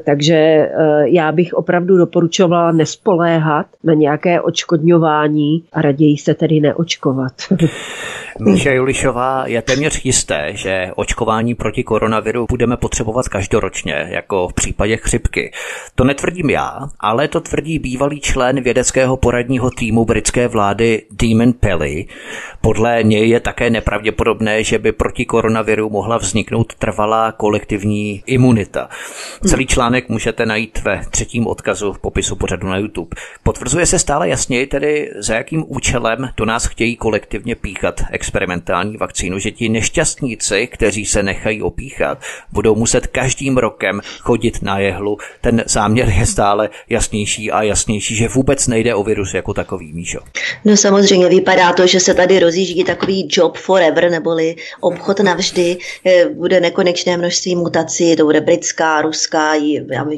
takže 0.06 0.34
eh, 0.34 0.68
já 1.04 1.32
bych 1.32 1.54
opravdu 1.54 1.96
doporučovala 1.96 2.72
nespoléhat 2.72 3.66
na 3.84 3.94
nějaké 3.94 4.40
očkodňování 4.40 5.64
a 5.72 5.82
raději 5.82 6.16
se 6.16 6.34
tedy 6.34 6.60
neočkovat. 6.60 7.32
Míša 8.40 8.70
Julišová, 8.70 9.46
je 9.46 9.62
téměř 9.62 10.04
jisté, 10.04 10.50
že 10.54 10.90
očkování 10.96 11.54
proti 11.54 11.84
koronaviru 11.84 12.46
budeme 12.50 12.76
potřebovat 12.76 13.28
každoročně, 13.28 14.08
jako 14.10 14.48
v 14.48 14.52
případě 14.52 14.96
chřipky. 14.96 15.52
To 15.94 16.04
netvrdím 16.04 16.50
já, 16.50 16.88
ale 17.00 17.28
to 17.28 17.40
tvrdí 17.40 17.78
bývalý 17.78 18.20
člen 18.20 18.62
vědeckého 18.62 19.16
poradního 19.16 19.70
týmu 19.70 20.04
britské 20.04 20.48
vlády 20.48 21.02
Demon 21.22 21.52
Pelly. 21.52 22.06
Podle 22.60 23.02
něj 23.02 23.28
je 23.28 23.40
také 23.40 23.70
nepravděpodobné, 23.70 24.64
že 24.64 24.78
by 24.78 24.87
proti 24.92 25.24
koronaviru 25.24 25.90
mohla 25.90 26.16
vzniknout 26.16 26.74
trvalá 26.74 27.32
kolektivní 27.32 28.22
imunita. 28.26 28.88
Celý 29.46 29.66
článek 29.66 30.08
můžete 30.08 30.46
najít 30.46 30.78
ve 30.84 31.02
třetím 31.10 31.46
odkazu 31.46 31.92
v 31.92 31.98
popisu 31.98 32.36
pořadu 32.36 32.68
na 32.68 32.76
YouTube. 32.76 33.16
Potvrzuje 33.42 33.86
se 33.86 33.98
stále 33.98 34.28
jasněji 34.28 34.66
tedy, 34.66 35.10
za 35.18 35.34
jakým 35.34 35.64
účelem 35.68 36.28
do 36.36 36.44
nás 36.44 36.66
chtějí 36.66 36.96
kolektivně 36.96 37.54
píchat 37.54 38.00
experimentální 38.10 38.96
vakcínu, 38.96 39.38
že 39.38 39.50
ti 39.50 39.68
nešťastníci, 39.68 40.66
kteří 40.66 41.06
se 41.06 41.22
nechají 41.22 41.62
opíchat, 41.62 42.18
budou 42.52 42.74
muset 42.74 43.06
každým 43.06 43.58
rokem 43.58 44.00
chodit 44.20 44.62
na 44.62 44.78
jehlu. 44.78 45.18
Ten 45.40 45.64
záměr 45.66 46.08
je 46.08 46.26
stále 46.26 46.68
jasnější 46.88 47.50
a 47.50 47.62
jasnější, 47.62 48.16
že 48.16 48.28
vůbec 48.28 48.66
nejde 48.66 48.94
o 48.94 49.02
virus 49.02 49.34
jako 49.34 49.54
takový, 49.54 49.92
Míšo. 49.92 50.18
No 50.64 50.76
samozřejmě 50.76 51.28
vypadá 51.28 51.72
to, 51.72 51.86
že 51.86 52.00
se 52.00 52.14
tady 52.14 52.38
rozjíždí 52.38 52.84
takový 52.84 53.28
job 53.30 53.56
forever, 53.56 54.10
neboli 54.10 54.56
obchod 54.80 55.20
navždy, 55.20 55.76
eh, 56.06 56.28
bude 56.28 56.60
nekonečné 56.60 57.16
množství 57.16 57.56
mutací, 57.56 58.16
to 58.16 58.24
bude 58.24 58.40
britská, 58.40 59.02
ruská, 59.02 59.52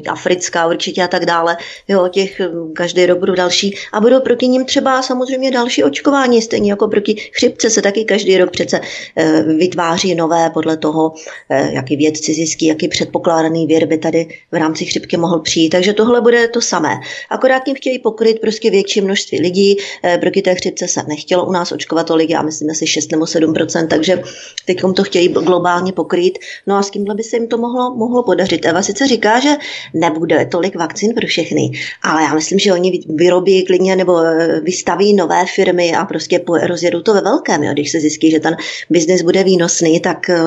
africká 0.07 0.67
určitě 0.67 1.03
a 1.03 1.07
tak 1.07 1.25
dále. 1.25 1.57
Jo, 1.87 2.07
těch 2.07 2.39
eh, 2.39 2.49
každý 2.73 3.05
rok 3.05 3.19
budou 3.19 3.35
další 3.35 3.75
a 3.93 4.01
budou 4.01 4.19
proti 4.19 4.47
ním 4.47 4.65
třeba 4.65 5.01
samozřejmě 5.01 5.51
další 5.51 5.83
očkování, 5.83 6.41
stejně 6.41 6.71
jako 6.71 6.87
proti 6.87 7.15
chřipce 7.15 7.69
se 7.69 7.81
taky 7.81 8.05
každý 8.05 8.37
rok 8.37 8.51
přece 8.51 8.81
eh, 9.15 9.43
vytváří 9.43 10.15
nové 10.15 10.49
podle 10.49 10.77
toho, 10.77 11.13
jaký 11.49 11.95
vědci 11.95 12.33
zjistí, 12.33 12.65
jaký 12.65 12.87
předpokládaný 12.87 13.67
věr 13.67 13.85
by 13.85 13.97
tady 13.97 14.27
v 14.51 14.55
rámci 14.55 14.85
chřipky 14.85 15.17
mohl 15.17 15.39
přijít. 15.39 15.69
Takže 15.69 15.93
tohle 15.93 16.21
bude 16.21 16.47
to 16.47 16.61
samé. 16.61 16.99
Akorát 17.29 17.63
tím 17.63 17.75
chtějí 17.75 17.99
pokryt 17.99 18.41
prostě 18.41 18.69
větší 18.69 19.01
množství 19.01 19.41
lidí. 19.41 19.77
Proti 20.19 20.41
té 20.41 20.55
chřipce 20.55 20.87
se 20.87 21.01
nechtělo 21.07 21.45
u 21.45 21.51
nás 21.51 21.71
očkovat 21.71 22.07
tolik, 22.07 22.29
já 22.29 22.41
myslím 22.41 22.69
asi 22.69 22.87
6 22.87 23.11
nebo 23.11 23.27
7 23.27 23.53
takže 23.87 24.21
teď 24.65 24.81
to 24.95 25.03
chtějí 25.03 25.27
globálně 25.27 25.93
pokrýt. 25.93 26.39
No 26.67 26.75
a 26.75 26.83
s 26.83 26.89
tímhle 26.89 27.15
by 27.15 27.23
se 27.23 27.35
jim 27.35 27.47
to 27.47 27.57
mohlo, 27.57 27.95
mohlo 27.95 28.23
podařit. 28.23 28.65
Eva 28.65 28.81
sice 28.81 29.07
říká, 29.07 29.39
že 29.39 29.49
nebude 29.93 30.45
tolik 30.45 30.75
vakcín 30.75 31.13
pro 31.15 31.27
všechny, 31.27 31.71
ale 32.03 32.23
já 32.23 32.33
myslím, 32.33 32.59
že 32.59 32.73
oni 32.73 32.99
vyrobí 33.09 33.65
klidně 33.65 33.95
nebo 33.95 34.19
eh, 34.19 34.59
vystaví 34.59 35.13
nové 35.13 35.45
firmy 35.45 35.95
a 35.95 36.05
prostě 36.05 36.41
rozjedou 36.63 37.01
to 37.01 37.13
ve 37.13 37.21
velkém. 37.21 37.63
Jo. 37.63 37.73
Když 37.73 37.91
se 37.91 37.99
zjistí, 37.99 38.31
že 38.31 38.39
ten 38.39 38.55
biznis 38.89 39.21
bude 39.21 39.43
výnosný, 39.43 39.99
tak 39.99 40.29
eh, 40.29 40.37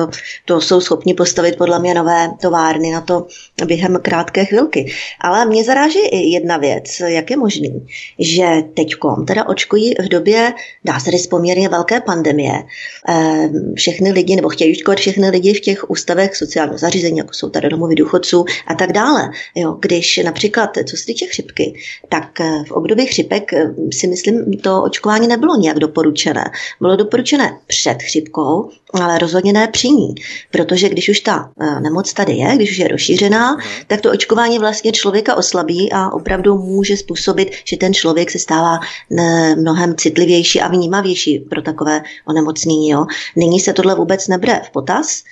to 0.45 0.61
jsou 0.61 0.81
schopni 0.81 1.13
postavit 1.13 1.57
podle 1.57 1.79
mě 1.79 1.93
nové 1.93 2.31
továrny 2.41 2.91
na 2.91 3.01
to 3.01 3.27
během 3.65 3.99
krátké 4.01 4.45
chvilky. 4.45 4.91
Ale 5.21 5.45
mě 5.45 5.63
zaráží 5.63 5.99
i 5.99 6.29
jedna 6.29 6.57
věc, 6.57 6.99
jak 7.05 7.31
je 7.31 7.37
možný, 7.37 7.87
že 8.19 8.63
teďkom 8.73 9.25
teda 9.25 9.47
očkují 9.47 9.93
v 9.99 10.09
době, 10.09 10.53
dá 10.85 10.99
se 10.99 11.11
říct, 11.11 11.27
poměrně 11.27 11.69
velké 11.69 12.01
pandemie, 12.01 12.63
eh, 13.09 13.49
všechny 13.95 14.11
lidi, 14.11 14.35
nebo 14.35 14.49
chtějí 14.49 14.71
očkovat 14.71 14.99
všechny 14.99 15.29
lidi 15.29 15.53
v 15.53 15.59
těch 15.59 15.89
ústavech 15.89 16.35
sociálního 16.35 16.77
zařízení, 16.77 17.17
jako 17.17 17.33
jsou 17.33 17.49
tady 17.49 17.69
domovy 17.69 17.95
důchodců 17.95 18.45
a 18.67 18.75
tak 18.75 18.91
dále. 18.91 19.29
Jo, 19.55 19.77
když 19.81 20.17
například, 20.25 20.69
co 20.89 20.97
se 20.97 21.05
týče 21.05 21.25
chřipky, 21.25 21.73
tak 22.09 22.41
eh, 22.41 22.63
v 22.67 22.71
období 22.71 23.05
chřipek 23.05 23.53
eh, 23.53 23.73
si 23.91 24.07
myslím, 24.07 24.53
to 24.53 24.83
očkování 24.83 25.27
nebylo 25.27 25.55
nějak 25.55 25.79
doporučené. 25.79 26.51
Bylo 26.81 26.95
doporučené 26.95 27.57
před 27.67 28.03
chřipkou, 28.03 28.69
ale 29.01 29.19
rozhodně 29.19 29.53
ne 29.53 29.67
při 29.67 29.89
ní. 29.89 30.15
Protože 30.51 30.89
když 30.89 31.09
už 31.09 31.19
ta 31.19 31.51
nemoc 31.79 32.13
tady 32.13 32.33
je, 32.33 32.55
když 32.55 32.71
už 32.71 32.77
je 32.77 32.87
rozšířená, 32.87 33.51
mhm. 33.51 33.61
tak 33.87 34.01
to 34.01 34.11
očkování 34.11 34.59
vlastně 34.59 34.91
člověka 34.91 35.35
oslabí 35.35 35.91
a 35.91 36.09
opravdu 36.09 36.57
může 36.57 36.97
způsobit, 36.97 37.51
že 37.65 37.77
ten 37.77 37.93
člověk 37.93 38.31
se 38.31 38.39
stává 38.39 38.79
mnohem 39.55 39.95
citlivější 39.95 40.61
a 40.61 40.67
vnímavější 40.67 41.39
pro 41.39 41.61
takové 41.61 42.03
onemocnění. 42.27 42.89
Jo. 42.89 43.05
Nyní 43.35 43.59
se 43.59 43.73
tohle 43.73 43.95
vůbec 43.95 44.27
nebere 44.27 44.61
v 44.65 44.69
potaz, 44.69 45.23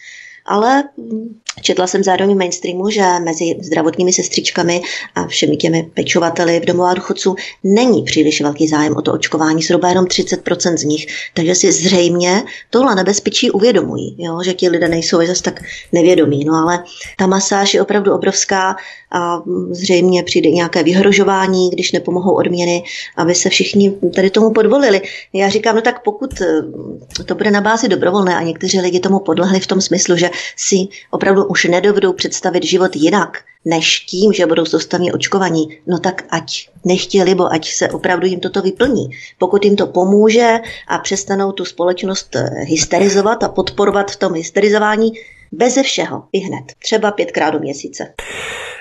ale 0.46 0.84
mm, 0.98 1.40
Četla 1.62 1.88
jsem 1.88 2.04
zároveň 2.04 2.36
v 2.36 2.38
mainstreamu, 2.38 2.90
že 2.90 3.04
mezi 3.24 3.56
zdravotními 3.62 4.14
sestřičkami 4.14 4.82
a 5.16 5.28
všemi 5.28 5.58
těmi 5.58 5.84
pečovateli 5.94 6.60
v 6.60 6.66
domovách 6.66 6.96
důchodců 6.96 7.36
není 7.64 8.04
příliš 8.04 8.42
velký 8.42 8.68
zájem 8.68 8.96
o 8.96 9.02
to 9.02 9.14
očkování, 9.14 9.62
zhruba 9.62 9.90
jenom 9.90 10.06
30% 10.06 10.78
z 10.78 10.84
nich. 10.84 11.08
Takže 11.34 11.56
si 11.56 11.72
zřejmě 11.72 12.44
tohle 12.70 12.96
nebezpečí 12.96 13.52
uvědomují, 13.52 14.16
jo? 14.18 14.40
že 14.46 14.54
ti 14.54 14.70
lidé 14.70 14.88
nejsou 14.88 15.26
zase 15.28 15.44
tak 15.44 15.62
nevědomí. 15.92 16.46
No 16.46 16.54
ale 16.54 16.84
ta 17.18 17.28
masáž 17.28 17.74
je 17.74 17.82
opravdu 17.82 18.14
obrovská 18.14 18.76
a 19.12 19.42
zřejmě 19.72 20.24
přijde 20.24 20.52
nějaké 20.52 20.84
vyhrožování, 20.84 21.70
když 21.70 21.92
nepomohou 21.92 22.34
odměny, 22.34 22.84
aby 23.18 23.36
se 23.36 23.50
všichni 23.50 23.94
tady 24.16 24.30
tomu 24.30 24.52
podvolili. 24.52 25.02
Já 25.34 25.50
říkám, 25.50 25.76
no 25.76 25.82
tak 25.82 26.04
pokud 26.04 26.42
eh, 26.42 27.24
to 27.26 27.36
bude 27.36 27.52
na 27.52 27.62
bázi 27.62 27.88
dobrovolné 27.88 28.36
a 28.36 28.44
někteří 28.44 28.80
lidi 28.80 29.00
tomu 29.00 29.20
podlehli 29.20 29.60
v 29.60 29.68
tom 29.68 29.82
smyslu, 29.82 30.18
že 30.18 30.30
si 30.56 30.88
opravdu 31.12 31.43
už 31.46 31.64
nedovedou 31.64 32.14
představit 32.14 32.64
život 32.64 32.96
jinak, 32.96 33.38
než 33.66 34.00
tím, 34.00 34.34
že 34.34 34.46
budou 34.46 34.66
soustavně 34.66 35.14
očkovaní, 35.14 35.78
no 35.88 36.00
tak 36.00 36.24
ať 36.30 36.70
nechtěli, 36.86 37.36
bo 37.36 37.54
ať 37.54 37.74
se 37.74 37.90
opravdu 37.90 38.28
jim 38.28 38.40
toto 38.40 38.62
vyplní. 38.62 39.10
Pokud 39.38 39.66
jim 39.66 39.76
to 39.76 39.88
pomůže 39.88 40.60
a 40.88 40.98
přestanou 40.98 41.52
tu 41.52 41.66
společnost 41.66 42.36
eh, 42.36 42.50
hysterizovat 42.60 43.44
a 43.44 43.50
podporovat 43.50 44.12
v 44.12 44.16
tom 44.16 44.34
hysterizování, 44.34 45.12
Beze 45.52 45.84
všeho, 45.84 46.24
i 46.34 46.40
hned, 46.40 46.64
třeba 46.80 47.12
pětkrát 47.12 47.54
do 47.54 47.60
měsíce. 47.60 48.14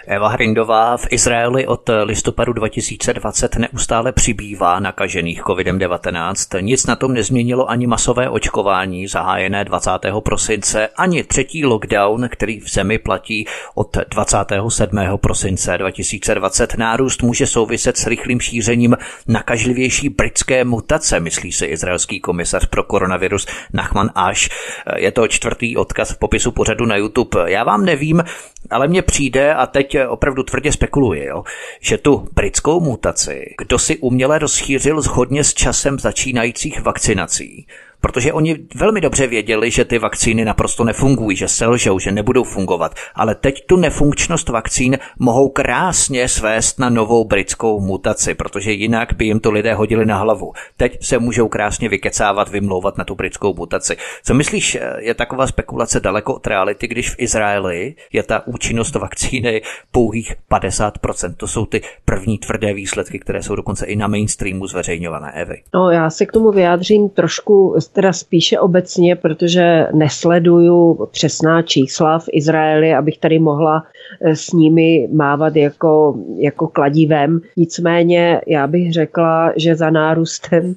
Eva 0.06 0.28
Hrindová 0.28 0.96
v 0.96 1.06
Izraeli 1.10 1.66
od 1.66 1.90
listopadu 2.04 2.52
2020 2.52 3.56
neustále 3.56 4.12
přibývá 4.12 4.80
nakažených 4.80 5.42
COVID-19. 5.42 6.62
Nic 6.62 6.86
na 6.86 6.96
tom 6.96 7.12
nezměnilo 7.12 7.70
ani 7.70 7.86
masové 7.86 8.28
očkování 8.28 9.06
zahájené 9.06 9.64
20. 9.64 9.90
prosince, 10.20 10.88
ani 10.96 11.24
třetí 11.24 11.64
lockdown, 11.64 12.28
který 12.28 12.60
v 12.60 12.70
zemi 12.70 12.98
platí 12.98 13.46
od 13.74 13.96
27. 14.08 14.98
prosince 15.16 15.78
2020. 15.78 16.74
Nárůst 16.78 17.22
může 17.22 17.46
souviset 17.46 17.96
s 17.96 18.06
rychlým 18.06 18.40
šířením 18.40 18.96
nakažlivější 19.28 20.08
britské 20.08 20.64
mutace, 20.64 21.20
myslí 21.20 21.52
si 21.52 21.66
izraelský 21.66 22.20
komisař 22.20 22.66
pro 22.66 22.82
koronavirus 22.82 23.46
Nachman 23.72 24.10
Ash. 24.14 24.48
Je 24.96 25.12
to 25.12 25.28
čtvrtý 25.28 25.76
odkaz 25.76 26.10
v 26.10 26.18
popisu 26.18 26.52
pořadu 26.52 26.86
na 26.86 26.96
YouTube. 26.96 27.50
Já 27.52 27.64
vám 27.64 27.84
nevím, 27.84 28.24
ale 28.70 28.88
mně 28.88 29.02
přijde, 29.02 29.54
a 29.54 29.66
teď 29.66 29.91
opravdu 30.08 30.42
tvrdě 30.42 30.72
spekuluji, 30.72 31.24
jo, 31.24 31.44
že 31.80 31.98
tu 31.98 32.28
britskou 32.34 32.80
mutaci, 32.80 33.54
kdo 33.58 33.78
si 33.78 33.98
uměle 33.98 34.38
rozšířil 34.38 35.00
shodně 35.00 35.44
s 35.44 35.54
časem 35.54 35.98
začínajících 35.98 36.80
vakcinací, 36.80 37.66
protože 38.02 38.32
oni 38.32 38.58
velmi 38.74 39.00
dobře 39.00 39.26
věděli, 39.26 39.70
že 39.70 39.84
ty 39.84 39.98
vakcíny 39.98 40.44
naprosto 40.44 40.84
nefungují, 40.84 41.36
že 41.36 41.48
selžou, 41.48 41.98
že 41.98 42.12
nebudou 42.12 42.44
fungovat, 42.44 42.94
ale 43.14 43.34
teď 43.34 43.66
tu 43.66 43.76
nefunkčnost 43.76 44.48
vakcín 44.48 44.98
mohou 45.18 45.48
krásně 45.48 46.28
svést 46.28 46.78
na 46.78 46.88
novou 46.88 47.24
britskou 47.24 47.80
mutaci, 47.80 48.34
protože 48.34 48.72
jinak 48.72 49.12
by 49.16 49.24
jim 49.24 49.40
to 49.40 49.50
lidé 49.50 49.74
hodili 49.74 50.06
na 50.06 50.18
hlavu. 50.18 50.52
Teď 50.76 51.04
se 51.04 51.18
můžou 51.18 51.48
krásně 51.48 51.88
vykecávat, 51.88 52.48
vymlouvat 52.48 52.98
na 52.98 53.04
tu 53.04 53.14
britskou 53.14 53.54
mutaci. 53.54 53.96
Co 54.24 54.34
myslíš, 54.34 54.78
je 54.98 55.14
taková 55.14 55.46
spekulace 55.46 56.00
daleko 56.00 56.34
od 56.34 56.46
reality, 56.46 56.88
když 56.88 57.10
v 57.10 57.14
Izraeli 57.18 57.94
je 58.12 58.22
ta 58.22 58.46
účinnost 58.46 58.94
vakcíny 58.94 59.62
pouhých 59.92 60.32
50%? 60.50 61.34
To 61.36 61.46
jsou 61.46 61.66
ty 61.66 61.80
první 62.04 62.38
tvrdé 62.38 62.74
výsledky, 62.74 63.18
které 63.18 63.42
jsou 63.42 63.54
dokonce 63.54 63.86
i 63.86 63.96
na 63.96 64.06
mainstreamu 64.06 64.66
zveřejňované, 64.66 65.32
Evy. 65.32 65.62
No, 65.74 65.90
já 65.90 66.10
se 66.10 66.26
k 66.26 66.32
tomu 66.32 66.50
vyjádřím 66.50 67.08
trošku 67.08 67.74
teda 67.92 68.12
spíše 68.12 68.58
obecně, 68.60 69.16
protože 69.16 69.86
nesleduju 69.94 71.06
přesná 71.10 71.62
čísla 71.62 72.18
v 72.18 72.28
Izraeli, 72.32 72.94
abych 72.94 73.18
tady 73.18 73.38
mohla 73.38 73.84
eh, 74.20 74.36
s 74.36 74.52
nimi 74.52 75.08
mávat 75.12 75.56
jako, 75.56 76.18
jako 76.36 76.66
kladivem. 76.66 77.40
Nicméně 77.56 78.40
já 78.46 78.66
bych 78.66 78.92
řekla, 78.92 79.52
že 79.56 79.76
za 79.76 79.90
nárůstem 79.90 80.74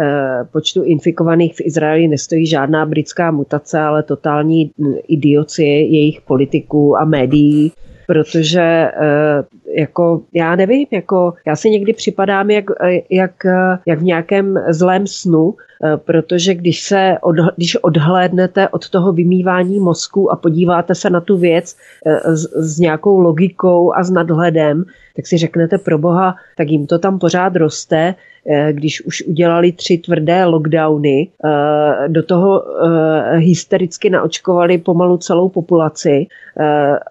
eh, 0.00 0.44
počtu 0.52 0.82
infikovaných 0.82 1.54
v 1.54 1.60
Izraeli 1.60 2.08
nestojí 2.08 2.46
žádná 2.46 2.86
britská 2.86 3.30
mutace, 3.30 3.80
ale 3.80 4.02
totální 4.02 4.70
idiocie 5.08 5.86
jejich 5.86 6.20
politiků 6.20 6.96
a 6.98 7.04
médií, 7.04 7.72
protože 8.06 8.62
eh, 8.62 9.44
jako 9.76 10.22
já 10.32 10.56
nevím, 10.56 10.86
jako 10.90 11.34
já 11.46 11.56
si 11.56 11.70
někdy 11.70 11.92
připadám 11.92 12.50
jak, 12.50 12.64
jak, 13.10 13.46
jak 13.86 13.98
v 13.98 14.04
nějakém 14.04 14.54
zlém 14.70 15.06
snu, 15.06 15.54
Eh, 15.84 15.96
protože 15.96 16.54
když 16.54 16.82
se 16.82 17.18
od, 17.22 17.36
když 17.56 17.76
odhlédnete 17.76 18.68
od 18.68 18.90
toho 18.90 19.12
vymývání 19.12 19.80
mozku 19.80 20.32
a 20.32 20.36
podíváte 20.36 20.94
se 20.94 21.10
na 21.10 21.20
tu 21.20 21.36
věc 21.36 21.76
eh, 22.06 22.36
s, 22.36 22.52
s 22.56 22.78
nějakou 22.78 23.18
logikou 23.18 23.94
a 23.94 24.04
s 24.04 24.10
nadhledem, 24.10 24.84
tak 25.16 25.26
si 25.26 25.38
řeknete 25.38 25.78
pro 25.78 25.98
boha, 25.98 26.34
tak 26.56 26.68
jim 26.68 26.86
to 26.86 26.98
tam 26.98 27.18
pořád 27.18 27.56
roste, 27.56 28.14
eh, 28.46 28.72
když 28.72 29.06
už 29.06 29.22
udělali 29.22 29.72
tři 29.72 29.98
tvrdé 29.98 30.44
lockdowny, 30.44 31.28
do 32.08 32.22
toho 32.22 32.64
hystericky 33.34 34.10
naočkovali 34.10 34.78
pomalu 34.78 35.16
celou 35.16 35.48
populaci 35.48 36.26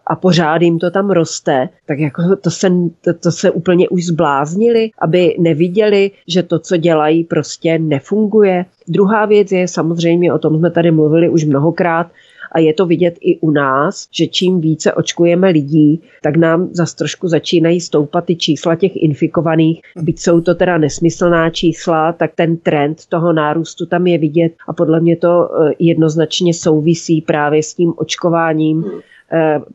a 0.07 0.15
pořád 0.15 0.61
jim 0.61 0.79
to 0.79 0.91
tam 0.91 1.09
roste, 1.09 1.69
tak 1.85 1.99
jako 1.99 2.35
to 2.35 2.46
se, 2.51 2.69
to, 3.01 3.13
to 3.13 3.31
se 3.31 3.51
úplně 3.51 3.89
už 3.89 4.05
zbláznili, 4.05 4.89
aby 4.99 5.35
neviděli, 5.39 6.11
že 6.27 6.43
to, 6.43 6.59
co 6.59 6.77
dělají, 6.77 7.23
prostě 7.23 7.79
nefunguje. 7.79 8.65
Druhá 8.87 9.25
věc 9.25 9.51
je 9.51 9.67
samozřejmě, 9.67 10.33
o 10.33 10.39
tom 10.39 10.57
jsme 10.57 10.71
tady 10.71 10.91
mluvili 10.91 11.29
už 11.29 11.43
mnohokrát, 11.45 12.07
a 12.51 12.59
je 12.59 12.73
to 12.73 12.85
vidět 12.85 13.17
i 13.21 13.39
u 13.39 13.51
nás, 13.51 14.07
že 14.11 14.27
čím 14.27 14.61
více 14.61 14.93
očkujeme 14.93 15.49
lidí, 15.49 16.01
tak 16.23 16.35
nám 16.35 16.69
zas 16.71 16.93
trošku 16.93 17.27
začínají 17.27 17.81
stoupat 17.81 18.25
ty 18.25 18.35
čísla 18.35 18.75
těch 18.75 18.91
infikovaných. 18.95 19.81
Byť 20.01 20.19
jsou 20.19 20.41
to 20.41 20.55
teda 20.55 20.77
nesmyslná 20.77 21.49
čísla, 21.49 22.13
tak 22.13 22.31
ten 22.35 22.57
trend 22.57 23.05
toho 23.09 23.33
nárůstu 23.33 23.85
tam 23.85 24.07
je 24.07 24.17
vidět 24.17 24.53
a 24.67 24.73
podle 24.73 24.99
mě 24.99 25.17
to 25.17 25.49
eh, 25.49 25.73
jednoznačně 25.79 26.53
souvisí 26.53 27.21
právě 27.21 27.63
s 27.63 27.73
tím 27.73 27.93
očkováním 27.97 28.85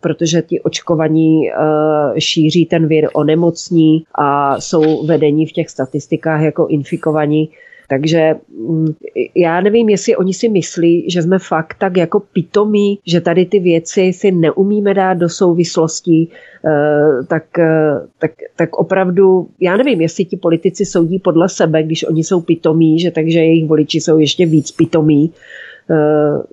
protože 0.01 0.43
ti 0.43 0.61
očkovaní 0.61 1.51
eh, 1.51 2.21
šíří 2.21 2.67
ten 2.67 2.87
vir 2.87 3.09
onemocní 3.15 4.05
a 4.15 4.61
jsou 4.61 5.07
vedení 5.07 5.47
v 5.47 5.53
těch 5.53 5.71
statistikách 5.71 6.43
jako 6.43 6.67
infikovaní. 6.67 7.51
Takže 7.89 8.35
mm, 8.69 8.95
já 9.35 9.61
nevím, 9.61 9.89
jestli 9.89 10.17
oni 10.17 10.35
si 10.35 10.49
myslí, 10.49 11.11
že 11.11 11.23
jsme 11.23 11.39
fakt 11.39 11.77
tak 11.79 11.97
jako 11.97 12.21
pitomí, 12.21 12.99
že 13.07 13.21
tady 13.21 13.47
ty 13.47 13.59
věci 13.61 14.13
si 14.13 14.31
neumíme 14.31 14.95
dát 14.95 15.15
do 15.15 15.29
souvislostí, 15.29 16.31
eh, 16.67 17.25
tak, 17.29 17.59
eh, 17.59 17.93
tak, 18.19 18.31
tak 18.57 18.77
opravdu, 18.77 19.49
já 19.61 19.77
nevím, 19.77 20.01
jestli 20.01 20.25
ti 20.25 20.37
politici 20.37 20.85
soudí 20.85 21.19
podle 21.19 21.49
sebe, 21.49 21.83
když 21.83 22.05
oni 22.05 22.25
jsou 22.25 22.41
pitomí, 22.41 23.01
že 23.01 23.11
takže 23.11 23.39
jejich 23.39 23.69
voliči 23.69 24.01
jsou 24.01 24.19
ještě 24.19 24.47
víc 24.47 24.71
pitomí, 24.71 25.33
Eh, 25.33 25.72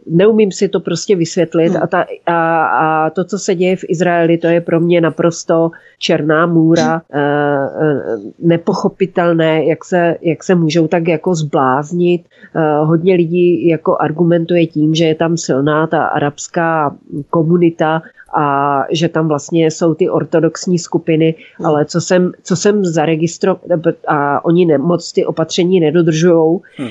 neumím 0.08 0.52
si 0.52 0.68
to 0.68 0.80
prostě 0.80 1.15
vysvětlit 1.15 1.70
hmm. 1.70 1.84
a, 1.84 1.88
ta, 1.88 2.06
a, 2.26 2.63
a 2.63 3.10
to, 3.10 3.24
co 3.24 3.39
se 3.39 3.56
děje 3.56 3.76
v 3.76 3.86
Izraeli, 3.88 4.38
to 4.38 4.48
je 4.48 4.62
pro 4.62 4.80
mě 4.80 5.02
naprosto 5.02 5.72
černá 6.00 6.46
můra, 6.46 6.92
hmm. 6.92 7.02
Eh, 7.13 8.18
nepochopitelné, 8.39 9.65
jak 9.65 9.86
se, 9.86 10.15
jak 10.22 10.44
se 10.44 10.56
můžou 10.56 10.88
tak 10.88 11.08
jako 11.08 11.36
zbláznit. 11.36 12.26
Eh, 12.56 12.86
hodně 12.86 13.15
lidí 13.15 13.68
jako 13.68 13.98
argumentuje 14.00 14.68
tím, 14.68 14.96
že 14.96 15.06
je 15.06 15.15
tam 15.15 15.38
silná 15.38 15.88
ta 15.88 16.04
arabská 16.04 16.96
komunita 17.30 18.02
a 18.38 18.84
že 18.92 19.10
tam 19.10 19.28
vlastně 19.28 19.72
jsou 19.72 19.94
ty 19.94 20.10
ortodoxní 20.10 20.80
skupiny, 20.80 21.36
hmm. 21.58 21.65
ale 21.65 21.86
co 21.86 22.02
jsem, 22.02 22.32
co 22.44 22.56
jsem 22.56 22.86
zaregistroval, 22.86 23.62
a 24.08 24.46
oni 24.46 24.65
ne, 24.65 24.78
moc 24.78 25.12
ty 25.12 25.26
opatření 25.26 25.80
nedodržují, 25.80 26.60
hmm. 26.78 26.89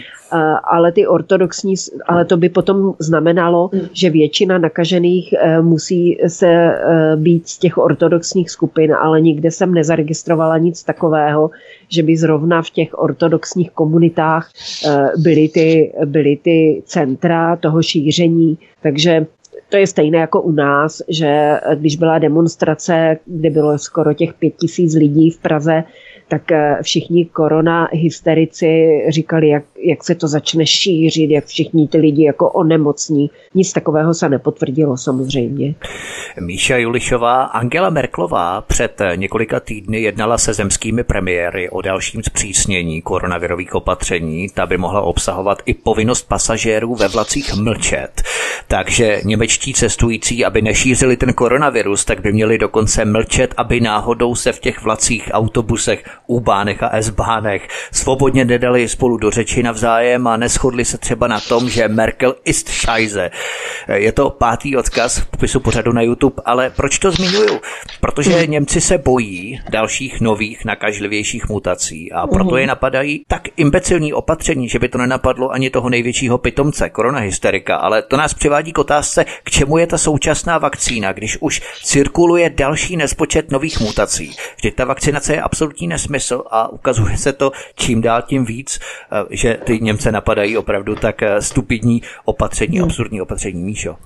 ale 0.64 0.92
ty 0.92 1.06
ortodoxní, 1.06 1.74
ale 2.06 2.24
to 2.24 2.36
by 2.36 2.48
potom 2.48 2.94
znamenalo, 2.98 3.70
hmm. 3.72 3.82
že 3.92 4.10
většina 4.10 4.58
nakažených 4.58 5.32
e, 5.32 5.62
musí 5.62 6.18
se 6.26 6.46
e, 6.46 7.16
být 7.16 7.48
z 7.48 7.58
těch 7.58 7.78
ortodoxních 7.78 8.50
skupin, 8.50 8.94
ale 8.94 9.20
nikde 9.20 9.50
jsem 9.50 9.74
nezaregistrovala 9.74 10.58
nic 10.58 10.84
takového, 10.84 11.50
že 11.88 12.02
by 12.02 12.16
zrovna 12.16 12.62
v 12.62 12.70
těch 12.70 12.98
ortodoxních 12.98 13.70
komunitách 13.70 14.50
e, 14.86 15.12
byly 15.16 15.48
ty, 15.48 15.92
byly 16.04 16.36
ty 16.36 16.82
centra 16.86 17.56
toho 17.56 17.82
šíření, 17.82 18.58
takže 18.82 19.26
to 19.68 19.76
je 19.76 19.86
stejné 19.86 20.18
jako 20.18 20.42
u 20.42 20.52
nás, 20.52 21.02
že 21.08 21.60
když 21.74 21.96
byla 21.96 22.18
demonstrace, 22.18 23.18
kde 23.24 23.50
bylo 23.50 23.78
skoro 23.78 24.14
těch 24.14 24.34
pět 24.34 24.56
tisíc 24.56 24.94
lidí 24.94 25.30
v 25.30 25.38
Praze, 25.38 25.84
tak 26.28 26.52
eh, 26.52 26.78
všichni 26.82 27.24
korona 27.24 27.88
hysterici 27.92 29.00
říkali, 29.08 29.48
jak, 29.48 29.64
jak 29.84 30.04
se 30.04 30.14
to 30.14 30.28
začne 30.28 30.66
šířit, 30.66 31.30
jak 31.30 31.44
všichni 31.44 31.88
ty 31.88 31.98
lidi 31.98 32.24
jako 32.24 32.50
onemocní. 32.50 33.30
Nic 33.54 33.72
takového 33.72 34.14
se 34.14 34.28
nepotvrdilo 34.28 34.96
samozřejmě. 34.96 35.74
Míša 36.40 36.76
Julišová, 36.76 37.42
Angela 37.42 37.90
Merklová 37.90 38.60
před 38.60 39.02
několika 39.14 39.60
týdny 39.60 40.00
jednala 40.00 40.38
se 40.38 40.54
zemskými 40.54 41.04
premiéry 41.04 41.70
o 41.70 41.82
dalším 41.82 42.22
zpřísnění 42.22 43.02
koronavirových 43.02 43.74
opatření. 43.74 44.48
Ta 44.54 44.66
by 44.66 44.76
mohla 44.76 45.00
obsahovat 45.00 45.62
i 45.66 45.74
povinnost 45.74 46.28
pasažérů 46.28 46.94
ve 46.94 47.08
vlacích 47.08 47.54
mlčet. 47.54 48.22
Takže 48.68 49.20
němečtí 49.24 49.74
cestující, 49.74 50.44
aby 50.44 50.62
nešířili 50.62 51.16
ten 51.16 51.32
koronavirus, 51.32 52.04
tak 52.04 52.20
by 52.20 52.32
měli 52.32 52.58
dokonce 52.58 53.04
mlčet, 53.04 53.54
aby 53.56 53.80
náhodou 53.80 54.34
se 54.34 54.52
v 54.52 54.60
těch 54.60 54.82
vlacích, 54.82 55.30
autobusech, 55.32 56.04
U-bánech 56.26 56.82
a 56.82 56.90
S-bánech 56.92 57.68
svobodně 57.92 58.44
nedali 58.44 58.88
spolu 58.88 59.16
do 59.16 59.30
řeči 59.30 59.62
navzájem 59.62 60.26
a 60.26 60.36
neschodli 60.36 60.84
se 60.84 60.98
třeba 60.98 61.26
na 61.26 61.40
tom, 61.40 61.68
že 61.68 61.88
Merkel 61.88 62.34
ist 62.44 62.68
scheiße. 62.68 63.30
Je 63.94 64.12
to 64.12 64.30
pátý 64.30 64.76
odkaz 64.76 65.18
v 65.18 65.26
popisu 65.26 65.60
pořadu 65.60 65.92
na 65.92 66.02
YouTube, 66.02 66.42
ale 66.44 66.70
proč 66.70 66.98
to 66.98 67.10
zmiňuju? 67.10 67.60
Protože 68.00 68.46
Němci 68.46 68.80
se 68.80 68.98
bojí 68.98 69.60
dalších 69.70 70.20
nových 70.20 70.64
nakažlivějších 70.64 71.48
mutací 71.48 72.12
a 72.12 72.26
proto 72.26 72.56
je 72.56 72.66
napadají 72.66 73.24
tak 73.26 73.42
imbecilní 73.56 74.12
opatření, 74.12 74.68
že 74.68 74.78
by 74.78 74.88
to 74.88 74.98
nenapadlo 74.98 75.50
ani 75.50 75.70
toho 75.70 75.88
největšího 75.88 76.38
pitomce, 76.38 76.90
koronahysterika, 76.90 77.76
ale 77.76 78.02
to 78.02 78.16
nás 78.16 78.34
přivádí 78.34 78.72
k 78.72 78.78
otázce, 78.78 79.24
k 79.44 79.50
čemu 79.50 79.78
je 79.78 79.86
ta 79.86 79.98
současná 79.98 80.58
vakcína, 80.58 81.12
když 81.12 81.38
už 81.40 81.62
cirkuluje 81.84 82.50
další 82.50 82.96
nespočet 82.96 83.50
nových 83.50 83.80
mutací. 83.80 84.36
Vždyť 84.56 84.74
ta 84.74 84.84
vakcinace 84.84 85.32
je 85.32 85.42
absolutní 85.42 85.88
nesmysl 85.88 86.07
a 86.50 86.68
ukazuje 86.68 87.16
se 87.16 87.32
to 87.32 87.52
čím 87.74 88.02
dál 88.02 88.22
tím 88.22 88.44
víc, 88.44 88.78
eh, 88.78 89.16
že 89.30 89.58
ty 89.64 89.80
Němce 89.80 90.12
napadají 90.12 90.56
opravdu 90.56 90.94
tak 90.94 91.22
eh, 91.22 91.42
stupidní 91.42 92.02
opatření, 92.24 92.78
hmm. 92.78 92.84
absurdní 92.84 93.20
opatření. 93.20 93.62
Míšo. 93.62 93.96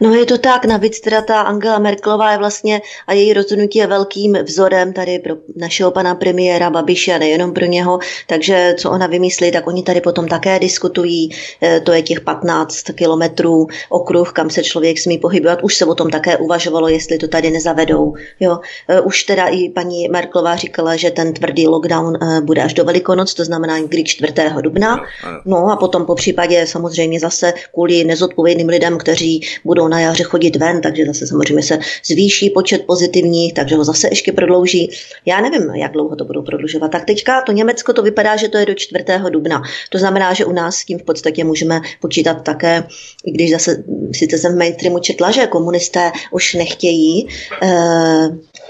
No 0.00 0.14
je 0.14 0.26
to 0.26 0.38
tak, 0.38 0.64
navíc 0.64 1.00
teda 1.00 1.22
ta 1.22 1.40
Angela 1.40 1.78
Merkelová 1.78 2.32
je 2.32 2.38
vlastně 2.38 2.80
a 3.06 3.12
její 3.12 3.32
rozhodnutí 3.32 3.78
je 3.78 3.86
velkým 3.86 4.38
vzorem 4.42 4.92
tady 4.92 5.18
pro 5.18 5.34
našeho 5.56 5.90
pana 5.90 6.14
premiéra 6.14 6.70
Babiše 6.70 7.14
a 7.14 7.18
nejenom 7.18 7.52
pro 7.52 7.66
něho, 7.66 7.98
takže 8.26 8.74
co 8.78 8.90
ona 8.90 9.06
vymyslí, 9.06 9.52
tak 9.52 9.66
oni 9.66 9.82
tady 9.82 10.00
potom 10.00 10.28
také 10.28 10.58
diskutují, 10.58 11.30
eh, 11.62 11.80
to 11.80 11.92
je 11.92 12.02
těch 12.02 12.20
15 12.20 12.92
kilometrů 12.92 13.66
okruh, 13.88 14.32
kam 14.32 14.50
se 14.50 14.62
člověk 14.62 14.98
smí 14.98 15.18
pohybovat, 15.18 15.62
už 15.62 15.74
se 15.74 15.84
o 15.84 15.94
tom 15.94 16.10
také 16.10 16.36
uvažovalo, 16.36 16.88
jestli 16.88 17.18
to 17.18 17.28
tady 17.28 17.50
nezavedou. 17.50 18.14
Jo. 18.40 18.58
Už 19.04 19.24
teda 19.24 19.46
i 19.46 19.68
paní 19.68 20.08
Merklová 20.08 20.56
říkala, 20.56 20.96
že 20.96 21.10
ten 21.10 21.32
tvrdý 21.44 21.66
lockdown 21.66 22.18
eh, 22.22 22.40
bude 22.40 22.62
až 22.62 22.74
do 22.74 22.84
Velikonoc, 22.84 23.34
to 23.34 23.44
znamená 23.44 23.78
někdy 23.78 24.04
4. 24.04 24.32
dubna. 24.60 25.04
No 25.44 25.70
a 25.70 25.76
potom 25.76 26.06
po 26.06 26.14
případě 26.14 26.66
samozřejmě 26.66 27.20
zase 27.20 27.52
kvůli 27.74 28.04
nezodpovědným 28.04 28.68
lidem, 28.68 28.98
kteří 28.98 29.40
budou 29.64 29.88
na 29.88 30.00
jaře 30.00 30.24
chodit 30.24 30.56
ven, 30.56 30.80
takže 30.80 31.04
zase 31.06 31.26
samozřejmě 31.26 31.62
se 31.62 31.78
zvýší 32.04 32.50
počet 32.50 32.86
pozitivních, 32.86 33.54
takže 33.54 33.76
ho 33.76 33.84
zase 33.84 34.08
ještě 34.08 34.32
prodlouží. 34.32 34.90
Já 35.26 35.40
nevím, 35.40 35.70
jak 35.74 35.92
dlouho 35.92 36.16
to 36.16 36.24
budou 36.24 36.42
prodlužovat. 36.42 36.90
Tak 36.90 37.04
teďka 37.04 37.42
to 37.42 37.52
Německo 37.52 37.92
to 37.92 38.02
vypadá, 38.02 38.36
že 38.36 38.48
to 38.48 38.58
je 38.58 38.66
do 38.66 38.74
4. 38.74 39.04
dubna. 39.30 39.62
To 39.90 39.98
znamená, 39.98 40.34
že 40.34 40.44
u 40.44 40.52
nás 40.52 40.76
s 40.76 40.84
tím 40.84 40.98
v 40.98 41.02
podstatě 41.02 41.44
můžeme 41.44 41.80
počítat 42.00 42.42
také, 42.42 42.84
i 43.24 43.30
když 43.32 43.50
zase 43.50 43.84
sice 44.12 44.38
jsem 44.38 44.52
v 44.52 44.58
mainstreamu 44.58 44.98
četla, 44.98 45.30
že 45.30 45.46
komunisté 45.46 46.12
už 46.30 46.54
nechtějí 46.54 47.28
eh, 47.62 48.28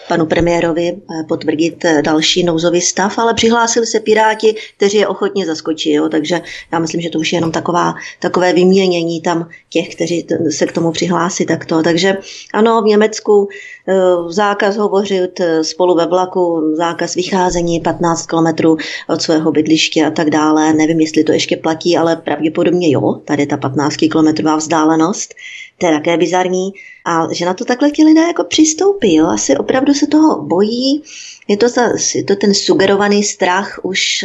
panu 0.09 0.27
premiérovi 0.27 0.89
eh, 0.89 1.25
potvrdit 1.29 1.85
eh, 1.85 2.03
další 2.03 2.45
nouzový 2.45 2.81
stav, 2.81 3.19
ale 3.19 3.35
přihlásili 3.35 3.87
se 3.87 4.01
Piráti, 4.01 4.55
kteří 4.77 4.97
je 4.97 5.07
ochotně 5.07 5.47
zaskočí. 5.47 5.93
Jo? 5.93 6.09
Takže 6.09 6.41
já 6.73 6.79
myslím, 6.79 7.01
že 7.01 7.11
to 7.11 7.19
už 7.19 7.33
je 7.33 7.37
jenom 7.37 7.53
taková, 7.53 7.95
takové 8.21 8.53
vyměnění 8.53 9.21
tam 9.21 9.49
těch, 9.69 9.95
kteří 9.95 10.27
se 10.51 10.67
k 10.67 10.73
tomu 10.73 10.93
přihlásí 10.93 11.47
takto. 11.47 11.83
Takže 11.83 12.19
ano, 12.53 12.83
v 12.83 12.87
Německu 12.87 13.49
eh, 13.89 13.95
zákaz 14.29 14.77
hovořit 14.77 15.41
spolu 15.63 15.95
ve 15.95 16.07
vlaku, 16.07 16.75
zákaz 16.77 17.15
vycházení 17.15 17.81
15 17.81 18.27
kilometrů 18.27 18.77
od 19.09 19.23
svého 19.23 19.53
bydliště 19.53 20.07
a 20.07 20.11
tak 20.11 20.31
dále. 20.31 20.73
Nevím, 20.73 21.01
jestli 21.01 21.25
to 21.25 21.33
ještě 21.33 21.57
platí, 21.57 21.97
ale 21.97 22.17
pravděpodobně 22.17 22.91
jo, 22.91 23.21
tady 23.25 23.47
ta 23.47 23.57
15 23.57 23.97
kilometrová 23.97 24.57
vzdálenost. 24.57 25.35
To 25.79 25.87
je 25.87 25.93
také 25.93 26.17
bizarní. 26.17 26.73
A 27.05 27.33
že 27.33 27.45
na 27.45 27.55
to 27.55 27.65
takhle 27.65 27.91
ti 27.91 28.05
lidé 28.05 28.21
jako 28.21 28.45
přistoupí, 28.45 29.15
jo? 29.15 29.27
asi 29.27 29.57
opravdu 29.57 29.95
se 29.95 30.07
toho 30.07 30.43
bojí, 30.43 31.03
je 31.49 31.57
to, 31.57 31.69
za, 31.69 31.83
je 32.15 32.25
to 32.25 32.37
ten 32.37 32.55
sugerovaný 32.55 33.23
strach 33.23 33.81
už, 33.83 34.25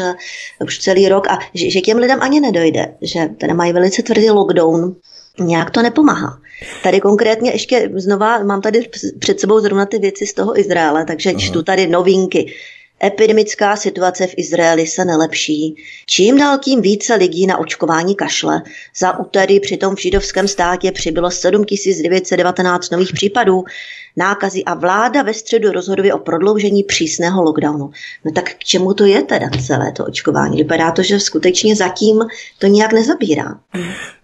uh, 0.60 0.66
už 0.66 0.80
celý 0.80 1.10
rok 1.10 1.28
a 1.28 1.40
že, 1.54 1.70
že 1.70 1.82
těm 1.82 1.98
lidem 1.98 2.22
ani 2.22 2.40
nedojde, 2.40 2.96
že 3.02 3.30
teda 3.38 3.54
mají 3.54 3.74
velice 3.74 4.04
tvrdý 4.04 4.30
lockdown, 4.30 4.96
nějak 5.40 5.72
to 5.72 5.82
nepomáhá. 5.82 6.40
Tady 6.84 7.00
konkrétně 7.00 7.52
ještě 7.52 7.90
znova 7.96 8.44
mám 8.44 8.62
tady 8.62 8.90
před 9.20 9.40
sebou 9.40 9.60
zrovna 9.60 9.86
ty 9.86 10.00
věci 10.00 10.28
z 10.28 10.34
toho 10.34 10.60
Izraele, 10.60 11.06
takže 11.06 11.30
Aha. 11.30 11.40
čtu 11.40 11.64
tady 11.64 11.88
novinky. 11.88 12.54
Epidemická 13.04 13.76
situace 13.76 14.28
v 14.28 14.34
Izraeli 14.38 14.88
se 14.88 15.06
nelepší. 15.06 15.76
Čím 16.06 16.38
dál 16.38 16.58
tím 16.58 16.82
více 16.82 17.16
lidí 17.16 17.48
na 17.48 17.58
očkování 17.58 18.16
kašle. 18.16 18.62
Za 18.98 19.20
úterý 19.20 19.60
přitom 19.60 19.96
v 19.96 20.02
židovském 20.02 20.48
státě 20.48 20.92
přibylo 20.92 21.32
7919 21.32 22.90
nových 22.90 23.14
případů 23.14 23.64
nákazy 24.18 24.64
a 24.64 24.74
vláda 24.74 25.22
ve 25.22 25.34
středu 25.34 25.72
rozhoduje 25.72 26.14
o 26.14 26.18
prodloužení 26.18 26.84
přísného 26.84 27.44
lockdownu. 27.44 27.92
No 28.26 28.32
tak 28.32 28.54
k 28.54 28.64
čemu 28.64 28.94
to 28.94 29.06
je 29.06 29.24
teda 29.24 29.50
celé 29.66 29.92
to 29.92 30.06
očkování? 30.06 30.58
Vypadá 30.58 30.92
to, 30.92 31.04
že 31.04 31.20
skutečně 31.20 31.76
zatím 31.76 32.26
to 32.60 32.68
nějak 32.68 32.94
nezabírá. 32.94 33.60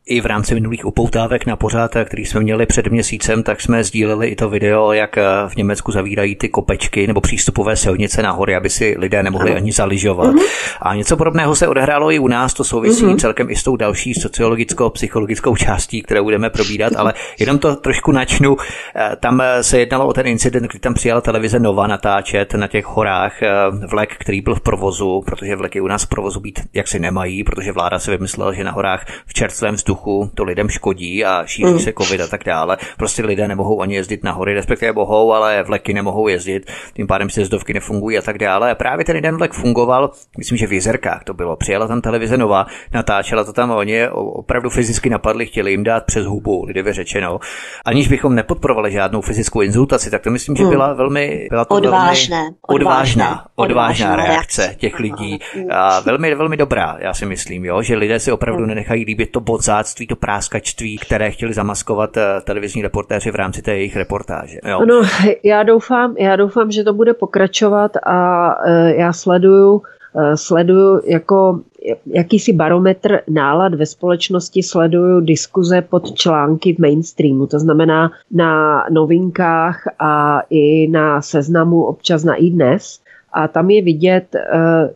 I 0.07 0.21
v 0.21 0.25
rámci 0.25 0.53
minulých 0.53 0.85
upoutávek 0.85 1.45
na 1.45 1.55
pořád, 1.55 1.91
který 2.05 2.25
jsme 2.25 2.39
měli 2.39 2.65
před 2.65 2.87
měsícem, 2.87 3.43
tak 3.43 3.61
jsme 3.61 3.83
sdíleli 3.83 4.27
i 4.27 4.35
to 4.35 4.49
video, 4.49 4.91
jak 4.91 5.15
v 5.47 5.55
Německu 5.55 5.91
zavírají 5.91 6.35
ty 6.35 6.49
kopečky 6.49 7.07
nebo 7.07 7.21
přístupové 7.21 7.75
silnice 7.75 8.23
na 8.23 8.31
hory, 8.31 8.55
aby 8.55 8.69
si 8.69 8.95
lidé 8.97 9.23
nemohli 9.23 9.49
ano. 9.49 9.57
ani 9.57 9.71
zaližovat. 9.71 10.35
Uh-huh. 10.35 10.43
A 10.81 10.95
něco 10.95 11.17
podobného 11.17 11.55
se 11.55 11.67
odehrálo 11.67 12.11
i 12.11 12.19
u 12.19 12.27
nás, 12.27 12.53
to 12.53 12.63
souvisí 12.63 13.05
uh-huh. 13.05 13.19
celkem 13.19 13.49
i 13.49 13.55
s 13.55 13.63
tou 13.63 13.75
další 13.75 14.13
sociologicko-psychologickou 14.13 15.55
částí, 15.55 16.01
kterou 16.01 16.23
budeme 16.23 16.49
probídat, 16.49 16.93
ale 16.95 17.13
jenom 17.39 17.59
to 17.59 17.75
trošku 17.75 18.11
načnu. 18.11 18.57
Eh, 18.95 19.15
tam 19.19 19.43
se 19.61 19.79
jednalo 19.79 20.07
o 20.07 20.13
ten 20.13 20.27
incident, 20.27 20.67
kdy 20.67 20.79
tam 20.79 20.93
přijala 20.93 21.21
televize 21.21 21.59
Nova 21.59 21.87
natáčet 21.87 22.53
na 22.53 22.67
těch 22.67 22.85
horách 22.85 23.43
eh, 23.43 23.49
vlek, 23.87 24.15
který 24.19 24.41
byl 24.41 24.55
v 24.55 24.61
provozu, 24.61 25.21
protože 25.25 25.55
vleky 25.55 25.81
u 25.81 25.87
nás 25.87 26.03
v 26.03 26.09
provozu 26.09 26.39
být 26.39 26.59
jaksi 26.73 26.99
nemají, 26.99 27.43
protože 27.43 27.71
vláda 27.71 27.99
si 27.99 28.11
vymyslela, 28.11 28.53
že 28.53 28.63
na 28.63 28.71
horách 28.71 29.05
v 29.25 29.33
čerstvém 29.33 29.75
vzduchu 29.75 29.94
vzduchu, 29.95 30.31
to 30.36 30.43
lidem 30.43 30.69
škodí 30.69 31.25
a 31.25 31.45
šíří 31.45 31.73
mm. 31.73 31.79
se 31.79 31.93
covid 31.97 32.21
a 32.21 32.27
tak 32.27 32.43
dále. 32.43 32.77
Prostě 32.97 33.25
lidé 33.25 33.47
nemohou 33.47 33.81
ani 33.81 33.95
jezdit 33.95 34.23
na 34.23 34.31
hory, 34.31 34.53
respektive 34.53 34.93
mohou, 34.93 35.34
ale 35.34 35.63
vleky 35.63 35.93
nemohou 35.93 36.27
jezdit, 36.27 36.71
tím 36.93 37.08
pádem 37.08 37.29
sjezdovky 37.29 37.73
nefungují 37.73 38.17
a 38.17 38.21
tak 38.21 38.38
dále. 38.38 38.71
A 38.71 38.75
právě 38.75 39.05
ten 39.05 39.15
jeden 39.15 39.38
vlek 39.38 39.53
fungoval, 39.53 40.12
myslím, 40.38 40.58
že 40.58 40.67
v 40.67 40.73
Jezerkách 40.73 41.23
to 41.23 41.34
bylo. 41.34 41.55
Přijela 41.55 41.88
tam 41.88 42.01
televize 42.01 42.38
nová, 42.38 42.65
natáčela 42.93 43.43
to 43.43 43.53
tam 43.53 43.71
oni 43.71 44.10
opravdu 44.10 44.69
fyzicky 44.69 45.10
napadli, 45.10 45.45
chtěli 45.45 45.71
jim 45.71 45.84
dát 45.84 46.05
přes 46.05 46.25
hubu, 46.25 46.65
lidově 46.65 46.93
řečeno. 46.93 47.39
Aniž 47.86 48.08
bychom 48.08 48.36
nepodporovali 48.36 48.91
žádnou 48.91 49.21
fyzickou 49.21 49.62
insultaci, 49.62 50.12
tak 50.12 50.21
to 50.21 50.29
myslím, 50.29 50.55
že 50.55 50.63
hmm. 50.63 50.71
byla 50.71 50.93
velmi 50.93 51.47
byla 51.49 51.65
to 51.65 51.75
odvážné, 51.75 52.38
velmi 52.38 52.55
odvážná, 52.67 53.45
odvážná, 53.55 54.15
reakce 54.15 54.75
těch 54.77 54.99
lidí. 54.99 55.39
A 55.69 55.99
velmi, 55.99 56.36
velmi 56.36 56.58
dobrá, 56.58 56.97
já 56.99 57.13
si 57.13 57.25
myslím, 57.25 57.65
jo, 57.65 57.81
že 57.81 57.95
lidé 57.95 58.19
si 58.19 58.31
opravdu 58.31 58.60
hmm. 58.60 58.69
nenechají 58.69 59.05
líbit 59.05 59.31
to 59.31 59.39
bodzát 59.39 59.85
piráctví, 59.86 60.08
to 60.08 60.15
práskačství, 60.15 60.98
které 60.98 61.32
chtěli 61.32 61.54
zamaskovat 61.54 62.17
eh, 62.17 62.41
televizní 62.43 62.82
reportéři 62.82 63.32
v 63.32 63.36
rámci 63.36 63.62
té 63.62 63.78
jejich 63.78 63.95
reportáže. 63.95 64.60
Jo? 64.69 64.86
No, 64.86 65.02
já 65.43 65.63
doufám, 65.63 66.15
já 66.17 66.36
doufám, 66.36 66.71
že 66.71 66.84
to 66.84 66.93
bude 66.93 67.13
pokračovat 67.13 67.91
a 68.06 68.50
eh, 68.65 68.95
já 68.95 69.13
sleduju 69.13 69.82
eh, 70.15 70.38
sleduju 70.38 71.02
jako 71.06 71.60
jakýsi 72.06 72.54
barometr 72.54 73.19
nálad 73.30 73.74
ve 73.74 73.86
společnosti, 73.86 74.63
sleduju 74.63 75.21
diskuze 75.21 75.82
pod 75.82 76.13
články 76.13 76.74
v 76.74 76.80
mainstreamu, 76.80 77.48
to 77.48 77.60
znamená 77.60 78.12
na 78.32 78.84
novinkách 78.91 79.88
a 80.00 80.41
i 80.50 80.88
na 80.88 81.21
seznamu 81.21 81.84
občas 81.84 82.24
na 82.24 82.36
i 82.36 82.50
dnes. 82.50 83.04
A 83.38 83.48
tam 83.48 83.69
je 83.69 83.82
vidět, 83.82 84.36
eh, 84.36 84.39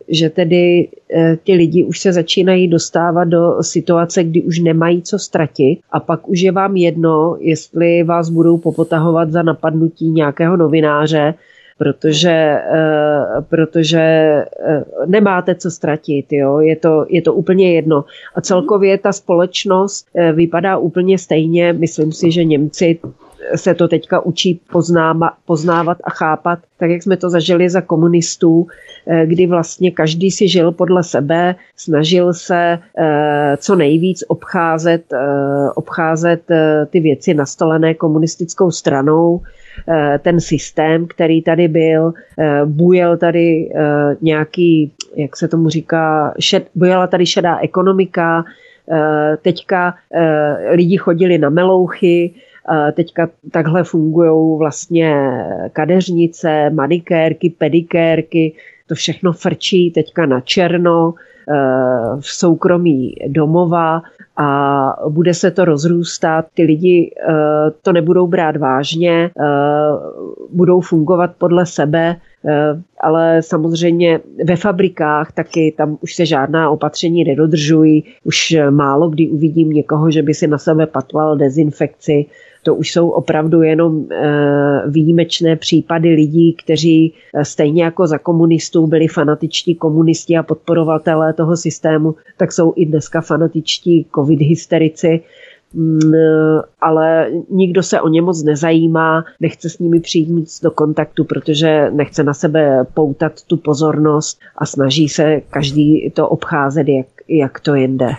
že 0.08 0.30
tedy 0.30 0.88
eh, 1.14 1.36
ti 1.44 1.54
lidi 1.54 1.84
už 1.84 2.00
se 2.00 2.12
začínají 2.12 2.68
dostávat 2.68 3.24
do 3.24 3.62
situace, 3.62 4.24
kdy 4.24 4.42
už 4.42 4.58
nemají 4.58 5.02
co 5.02 5.18
ztratit 5.18 5.80
a 5.92 6.00
pak 6.00 6.28
už 6.28 6.40
je 6.40 6.52
vám 6.52 6.76
jedno, 6.76 7.36
jestli 7.40 8.02
vás 8.02 8.30
budou 8.30 8.58
popotahovat 8.58 9.30
za 9.30 9.42
napadnutí 9.42 10.10
nějakého 10.10 10.56
novináře, 10.56 11.34
protože, 11.78 12.60
eh, 12.72 13.24
protože 13.48 14.34
nemáte 15.06 15.54
co 15.54 15.70
ztratit, 15.70 16.26
jo? 16.32 16.60
Je, 16.60 16.76
to, 16.76 17.06
je 17.08 17.22
to 17.22 17.34
úplně 17.34 17.74
jedno. 17.74 18.04
A 18.34 18.40
celkově 18.40 18.98
ta 18.98 19.12
společnost 19.12 20.06
vypadá 20.32 20.78
úplně 20.78 21.18
stejně. 21.18 21.72
Myslím 21.72 22.12
si, 22.12 22.30
že 22.30 22.44
Němci 22.44 22.98
se 23.56 23.74
to 23.74 23.88
teďka 23.88 24.20
učí 24.20 24.60
poznáma, 24.72 25.36
poznávat 25.44 25.98
a 26.04 26.10
chápat, 26.10 26.58
tak 26.78 26.90
jak 26.90 27.02
jsme 27.02 27.16
to 27.16 27.30
zažili 27.30 27.70
za 27.70 27.80
komunistů, 27.80 28.66
eh, 29.06 29.26
kdy 29.26 29.46
vlastně 29.46 29.90
každý 29.90 30.30
si 30.30 30.48
žil 30.48 30.72
podle 30.72 31.02
sebe, 31.02 31.54
snažil 31.76 32.34
se 32.34 32.78
eh, 32.98 33.56
co 33.56 33.76
nejvíc 33.76 34.24
obcházet, 34.28 35.12
eh, 35.12 35.18
obcházet 35.74 36.42
ty 36.90 37.00
věci 37.00 37.34
nastolené 37.34 37.94
komunistickou 37.94 38.70
stranou, 38.70 39.40
ten 40.18 40.40
systém, 40.40 41.06
který 41.06 41.42
tady 41.42 41.68
byl, 41.68 42.12
bujel 42.64 43.16
tady 43.16 43.70
nějaký, 44.20 44.92
jak 45.16 45.36
se 45.36 45.48
tomu 45.48 45.68
říká, 45.68 46.34
šed, 46.40 46.68
bujela 46.74 47.06
tady 47.06 47.26
šedá 47.26 47.58
ekonomika, 47.58 48.44
teďka 49.42 49.94
lidi 50.70 50.96
chodili 50.96 51.38
na 51.38 51.48
melouchy, 51.48 52.34
Teďka 52.92 53.28
takhle 53.50 53.84
fungují 53.84 54.58
vlastně 54.58 55.30
kadeřnice, 55.72 56.70
manikérky, 56.70 57.50
pedikérky, 57.50 58.52
to 58.86 58.94
všechno 58.94 59.32
frčí 59.32 59.90
teďka 59.90 60.26
na 60.26 60.40
černo 60.40 61.14
v 62.20 62.26
soukromí 62.26 63.14
domova 63.28 64.02
a 64.36 64.96
bude 65.08 65.34
se 65.34 65.50
to 65.50 65.64
rozrůstat. 65.64 66.46
Ty 66.54 66.62
lidi 66.62 67.14
to 67.82 67.92
nebudou 67.92 68.26
brát 68.26 68.56
vážně, 68.56 69.30
budou 70.52 70.80
fungovat 70.80 71.30
podle 71.38 71.66
sebe, 71.66 72.16
ale 73.00 73.42
samozřejmě 73.42 74.20
ve 74.44 74.56
fabrikách 74.56 75.32
taky 75.32 75.74
tam 75.76 75.98
už 76.00 76.14
se 76.14 76.26
žádná 76.26 76.70
opatření 76.70 77.24
nedodržují. 77.24 78.04
Už 78.24 78.56
málo 78.70 79.08
kdy 79.08 79.28
uvidím 79.28 79.70
někoho, 79.70 80.10
že 80.10 80.22
by 80.22 80.34
si 80.34 80.46
na 80.46 80.58
sebe 80.58 80.86
patval 80.86 81.36
dezinfekci. 81.36 82.26
To 82.62 82.74
už 82.74 82.92
jsou 82.92 83.08
opravdu 83.08 83.62
jenom 83.62 84.06
eh, 84.12 84.82
výjimečné 84.86 85.56
případy 85.56 86.08
lidí, 86.08 86.56
kteří 86.64 87.14
eh, 87.34 87.44
stejně 87.44 87.84
jako 87.84 88.06
za 88.06 88.18
komunistů 88.18 88.86
byli 88.86 89.08
fanatičtí 89.08 89.74
komunisti 89.74 90.36
a 90.36 90.42
podporovatelé 90.42 91.32
toho 91.32 91.56
systému, 91.56 92.14
tak 92.36 92.52
jsou 92.52 92.72
i 92.76 92.86
dneska 92.86 93.20
fanatičtí 93.20 94.06
covid 94.14 94.40
hysterici. 94.40 95.20
Mm, 95.74 96.12
ale 96.80 97.30
nikdo 97.50 97.82
se 97.82 98.00
o 98.00 98.08
ně 98.08 98.22
moc 98.22 98.42
nezajímá, 98.42 99.24
nechce 99.40 99.70
s 99.70 99.78
nimi 99.78 100.00
přijít 100.00 100.28
do 100.62 100.70
kontaktu, 100.70 101.24
protože 101.24 101.90
nechce 101.90 102.24
na 102.24 102.34
sebe 102.34 102.84
poutat 102.94 103.32
tu 103.46 103.56
pozornost 103.56 104.40
a 104.58 104.66
snaží 104.66 105.08
se 105.08 105.40
každý 105.50 106.10
to 106.10 106.28
obcházet, 106.28 106.88
jak, 106.88 107.06
jak 107.28 107.60
to 107.60 107.74
jde 107.74 108.10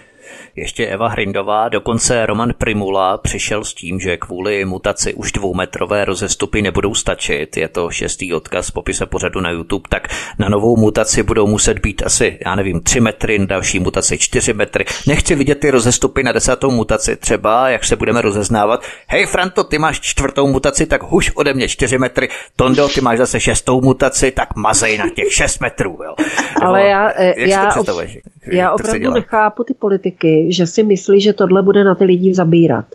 ještě 0.55 0.87
Eva 0.87 1.07
Hrindová, 1.07 1.69
dokonce 1.69 2.25
Roman 2.25 2.53
Primula 2.57 3.17
přišel 3.17 3.63
s 3.63 3.73
tím, 3.73 3.99
že 3.99 4.17
kvůli 4.17 4.65
mutaci 4.65 5.13
už 5.13 5.31
dvoumetrové 5.31 6.05
rozestupy 6.05 6.61
nebudou 6.61 6.95
stačit. 6.95 7.57
Je 7.57 7.67
to 7.67 7.89
šestý 7.89 8.33
odkaz 8.33 8.69
v 8.69 8.73
popise 8.73 9.05
pořadu 9.05 9.41
na 9.41 9.49
YouTube, 9.49 9.89
tak 9.89 10.07
na 10.39 10.49
novou 10.49 10.77
mutaci 10.77 11.23
budou 11.23 11.47
muset 11.47 11.79
být 11.79 12.03
asi, 12.05 12.39
já 12.45 12.55
nevím, 12.55 12.81
tři 12.81 12.99
metry, 12.99 13.39
na 13.39 13.45
další 13.45 13.79
mutaci 13.79 14.17
čtyři 14.17 14.53
metry. 14.53 14.85
Nechci 15.07 15.35
vidět 15.35 15.59
ty 15.59 15.71
rozestupy 15.71 16.23
na 16.23 16.31
desátou 16.31 16.71
mutaci 16.71 17.15
třeba, 17.15 17.69
jak 17.69 17.83
se 17.83 17.95
budeme 17.95 18.21
rozeznávat. 18.21 18.83
Hej 19.07 19.25
Franto, 19.25 19.63
ty 19.63 19.77
máš 19.77 19.99
čtvrtou 19.99 20.47
mutaci, 20.47 20.85
tak 20.85 21.03
huš 21.03 21.31
ode 21.35 21.53
mě 21.53 21.67
čtyři 21.67 21.97
metry. 21.97 22.29
Tondo, 22.55 22.89
ty 22.89 23.01
máš 23.01 23.17
zase 23.17 23.39
šestou 23.39 23.81
mutaci, 23.81 24.31
tak 24.31 24.55
mazej 24.55 24.97
na 24.97 25.09
těch 25.09 25.33
šest 25.33 25.61
metrů. 25.61 25.99
Jo. 26.03 26.15
Ale 26.61 26.83
já, 26.87 27.21
já, 27.37 27.71
já 28.51 28.71
opravdu 28.71 29.11
nechápu 29.11 29.63
ty 29.63 29.73
politiky, 29.73 30.20
že 30.47 30.67
si 30.67 30.83
myslí, 30.83 31.21
že 31.21 31.33
tohle 31.33 31.61
bude 31.61 31.83
na 31.83 31.95
ty 31.95 32.03
lidi 32.03 32.33
zabírat. 32.33 32.85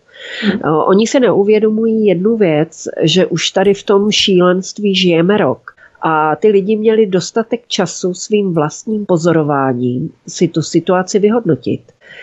Oni 0.87 1.07
se 1.07 1.21
neuvědomují 1.21 2.07
jednu 2.07 2.37
věc, 2.37 2.89
že 3.03 3.27
už 3.27 3.51
tady 3.51 3.75
v 3.75 3.83
tom 3.83 4.11
šílenství 4.11 4.95
žijeme 4.95 5.37
rok. 5.37 5.77
A 6.03 6.37
ty 6.37 6.49
lidi 6.49 6.77
měli 6.77 7.07
dostatek 7.07 7.61
času 7.69 8.15
svým 8.15 8.55
vlastním 8.55 9.07
pozorováním 9.07 10.11
si 10.29 10.49
tu 10.49 10.63
situaci 10.63 11.19
vyhodnotit. 11.19 11.81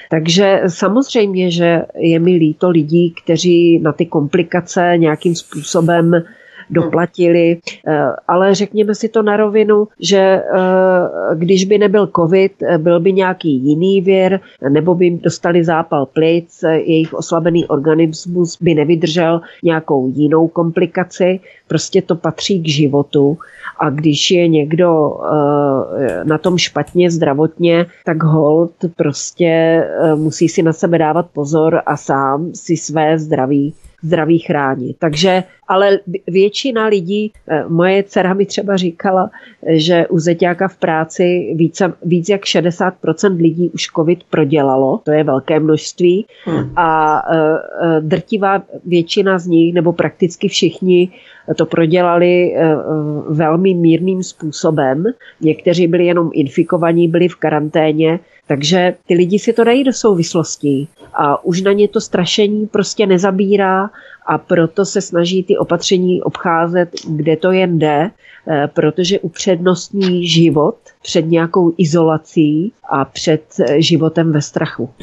Takže 0.10 0.62
samozřejmě, 0.68 1.52
že 1.52 1.82
je 1.96 2.20
mi 2.20 2.32
líto 2.36 2.70
lidí, 2.70 3.14
kteří 3.24 3.80
na 3.80 3.92
ty 3.92 4.06
komplikace 4.06 4.94
nějakým 4.98 5.36
způsobem 5.36 6.24
doplatili, 6.70 7.58
eh, 7.88 8.06
ale 8.28 8.56
řekněme 8.56 8.96
si 8.96 9.10
to 9.10 9.22
na 9.22 9.38
rovinu, 9.38 9.88
že 10.00 10.18
eh, 10.18 10.42
když 11.36 11.66
by 11.66 11.78
nebyl 11.78 12.10
covid, 12.16 12.52
eh, 12.64 12.78
byl 12.78 13.00
by 13.00 13.14
nějaký 13.14 13.50
jiný 13.50 14.02
věr, 14.02 14.40
nebo 14.70 14.96
by 14.96 15.10
dostali 15.10 15.64
zápal 15.64 16.06
plic, 16.06 16.64
jejich 16.64 17.14
oslabený 17.14 17.66
organismus 17.66 18.58
by 18.62 18.74
nevydržel 18.74 19.42
nějakou 19.64 20.12
jinou 20.16 20.48
komplikaci, 20.48 21.40
prostě 21.68 22.02
to 22.02 22.16
patří 22.16 22.62
k 22.62 22.68
životu. 22.68 23.38
A 23.80 23.90
když 23.90 24.32
je 24.32 24.48
někdo 24.48 25.18
na 26.24 26.38
tom 26.38 26.58
špatně 26.58 27.12
zdravotně, 27.12 27.86
tak 28.06 28.24
hold 28.24 28.72
prostě 28.96 29.84
musí 30.16 30.50
si 30.50 30.64
na 30.64 30.74
sebe 30.74 30.98
dávat 30.98 31.26
pozor 31.34 31.82
a 31.86 31.98
sám 31.98 32.52
si 32.54 32.78
své 32.78 33.20
zdraví 33.20 33.74
zdraví 34.04 34.40
chránit. 34.40 34.96
Takže, 35.00 35.44
ale 35.68 36.00
většina 36.28 36.86
lidí, 36.86 37.32
eh, 37.48 37.64
moje 37.68 38.04
dcera 38.04 38.34
mi 38.34 38.46
třeba 38.46 38.78
říkala, 38.78 39.30
že 39.70 40.08
u 40.08 40.20
zeťáka 40.20 40.68
v 40.68 40.78
práci 40.78 41.54
více, 41.56 41.94
víc 42.06 42.30
jak 42.30 42.46
60% 42.46 43.42
lidí 43.42 43.70
už 43.74 43.88
covid 43.96 44.24
prodělalo, 44.24 45.00
to 45.04 45.12
je 45.12 45.24
velké 45.24 45.60
množství 45.60 46.26
hmm. 46.46 46.74
a 46.76 47.22
eh, 47.32 47.38
eh, 47.38 48.02
drtivá 48.02 48.64
většina 48.86 49.40
z 49.40 49.48
nich, 49.48 49.74
nebo 49.74 49.94
prakticky 49.94 50.48
všichni, 50.48 51.10
to 51.58 51.66
prodělali 51.66 52.56
velmi 53.30 53.74
mírným 53.74 54.24
způsobem. 54.24 55.04
Někteří 55.42 55.88
byli 55.88 56.06
jenom 56.06 56.30
infikovaní, 56.34 57.08
byli 57.08 57.28
v 57.28 57.36
karanténě, 57.36 58.20
takže 58.48 58.96
ty 59.08 59.14
lidi 59.14 59.40
si 59.40 59.54
to 59.54 59.64
dají 59.64 59.84
do 59.84 59.94
souvislostí 59.94 60.88
a 61.14 61.46
už 61.46 61.62
na 61.62 61.72
ně 61.72 61.88
to 61.88 62.02
strašení 62.02 62.68
prostě 62.68 63.06
nezabírá 63.06 63.90
a 64.26 64.38
proto 64.38 64.86
se 64.86 65.02
snaží 65.02 65.44
ty 65.44 65.58
opatření 65.58 66.22
obcházet, 66.22 66.90
kde 67.10 67.38
to 67.38 67.52
jen 67.52 67.80
jde, 67.80 68.12
protože 68.74 69.20
upřednostní 69.20 70.28
život 70.28 70.76
před 71.04 71.26
nějakou 71.26 71.74
izolací 71.78 72.72
a 72.90 73.06
před 73.06 73.44
eh, 73.60 73.82
životem 73.82 74.32
ve 74.32 74.42
strachu. 74.42 74.94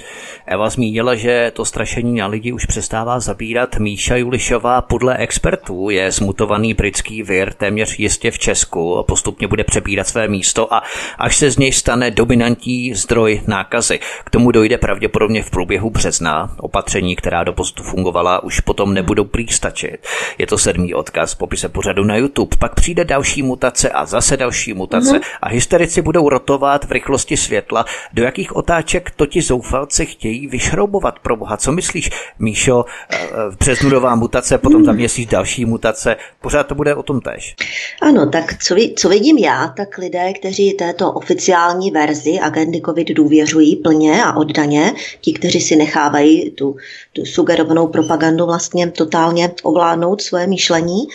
Eva 0.46 0.70
zmínila, 0.70 1.14
že 1.14 1.52
to 1.54 1.64
strašení 1.64 2.18
na 2.18 2.26
lidi 2.26 2.52
už 2.52 2.66
přestává 2.66 3.20
zabírat. 3.20 3.78
Míša 3.78 4.16
Julišová 4.16 4.82
podle 4.82 5.16
expertů 5.16 5.90
je 5.90 6.12
zmutovaný 6.12 6.74
britský 6.74 7.22
vir 7.22 7.52
téměř 7.52 7.98
jistě 7.98 8.30
v 8.30 8.38
Česku 8.38 8.96
a 8.96 9.02
postupně 9.02 9.48
bude 9.48 9.64
přebírat 9.64 10.06
své 10.06 10.28
místo 10.28 10.74
a 10.74 10.82
až 11.18 11.36
se 11.36 11.50
z 11.50 11.58
něj 11.58 11.72
stane 11.72 12.10
dominantní 12.10 12.94
zdroj 12.94 13.40
nákazy. 13.46 13.98
K 14.24 14.30
tomu 14.30 14.50
dojde 14.50 14.78
pravděpodobně 14.78 15.42
v 15.42 15.50
průběhu 15.50 15.90
března. 15.90 16.56
Opatření, 16.58 17.16
která 17.16 17.44
do 17.44 17.52
postu 17.52 17.82
fungovala, 17.82 18.44
už 18.44 18.60
potom 18.60 18.94
nebudou 18.94 19.24
prý 19.24 19.48
stačit. 19.48 19.98
Je 20.38 20.46
to 20.46 20.58
sedmý 20.58 20.94
odkaz 20.94 21.34
v 21.34 21.38
popise 21.38 21.68
pořadu 21.68 22.04
na 22.04 22.16
YouTube. 22.16 22.56
Pak 22.58 22.74
přijde 22.74 23.04
další 23.04 23.29
mutace 23.42 23.90
a 23.90 24.06
zase 24.06 24.36
další 24.36 24.74
mutace 24.74 25.12
mm-hmm. 25.12 25.38
a 25.42 25.48
hysterici 25.48 26.02
budou 26.02 26.28
rotovat 26.28 26.84
v 26.84 26.92
rychlosti 26.92 27.36
světla. 27.36 27.84
Do 28.12 28.22
jakých 28.22 28.56
otáček 28.56 29.10
to 29.10 29.26
ti 29.26 29.42
zoufalci 29.42 30.06
chtějí 30.06 30.46
vyšroubovat 30.46 31.18
pro 31.18 31.36
boha? 31.36 31.56
Co 31.56 31.72
myslíš, 31.72 32.10
Míšo, 32.38 32.84
eh, 33.10 33.18
v 33.50 33.56
březnu 33.56 33.90
nová 33.90 34.14
mutace, 34.14 34.58
potom 34.58 34.84
za 34.84 34.92
měsíc 34.92 35.30
další 35.30 35.64
mutace, 35.64 36.16
pořád 36.40 36.66
to 36.66 36.74
bude 36.74 36.94
o 36.94 37.02
tom 37.02 37.20
tež. 37.20 37.56
Ano, 38.02 38.30
tak 38.30 38.62
co, 38.62 38.74
ví, 38.74 38.94
co 38.94 39.08
vidím 39.08 39.38
já, 39.38 39.68
tak 39.76 39.98
lidé, 39.98 40.32
kteří 40.32 40.72
této 40.72 41.12
oficiální 41.12 41.90
verzi 41.90 42.38
agendy 42.38 42.80
COVID 42.80 43.08
důvěřují 43.08 43.76
plně 43.76 44.24
a 44.24 44.36
oddaně, 44.36 44.92
ti, 45.20 45.32
kteří 45.32 45.60
si 45.60 45.76
nechávají 45.76 46.50
tu, 46.50 46.76
tu 47.12 47.24
sugerovanou 47.24 47.86
propagandu 47.86 48.46
vlastně 48.46 48.90
totálně 48.90 49.50
ovládnout 49.62 50.22
svoje 50.22 50.46
myšlení, 50.46 51.08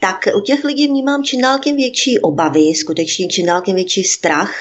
tak 0.00 0.28
u 0.36 0.40
těch 0.40 0.64
lidí 0.64 0.86
vnímám 0.88 1.24
čím 1.24 1.40
dál 1.40 1.58
tím 1.58 1.76
větší 1.76 2.18
obavy, 2.18 2.74
skutečně 2.74 3.28
čím 3.28 3.46
dál 3.46 3.62
tím 3.62 3.74
větší 3.74 4.04
strach, 4.04 4.52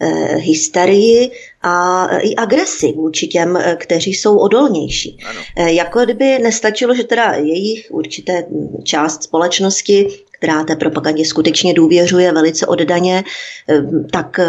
eh, 0.00 0.36
hysterii 0.36 1.30
a 1.62 2.06
i 2.20 2.34
agresi 2.34 2.92
vůči 2.92 3.26
těm, 3.26 3.56
eh, 3.56 3.76
kteří 3.80 4.14
jsou 4.14 4.38
odolnější. 4.38 5.18
Ano. 5.28 5.40
Eh, 5.56 5.72
jako 5.72 6.04
kdyby 6.04 6.38
nestačilo, 6.38 6.94
že 6.94 7.04
teda 7.04 7.32
jejich 7.32 7.86
určité 7.90 8.46
část 8.84 9.22
společnosti 9.22 10.08
která 10.38 10.64
té 10.64 10.76
propagandě 10.76 11.24
skutečně 11.24 11.74
důvěřuje 11.74 12.32
velice 12.32 12.66
oddaně, 12.66 13.24
eh, 13.68 13.82
tak 14.12 14.40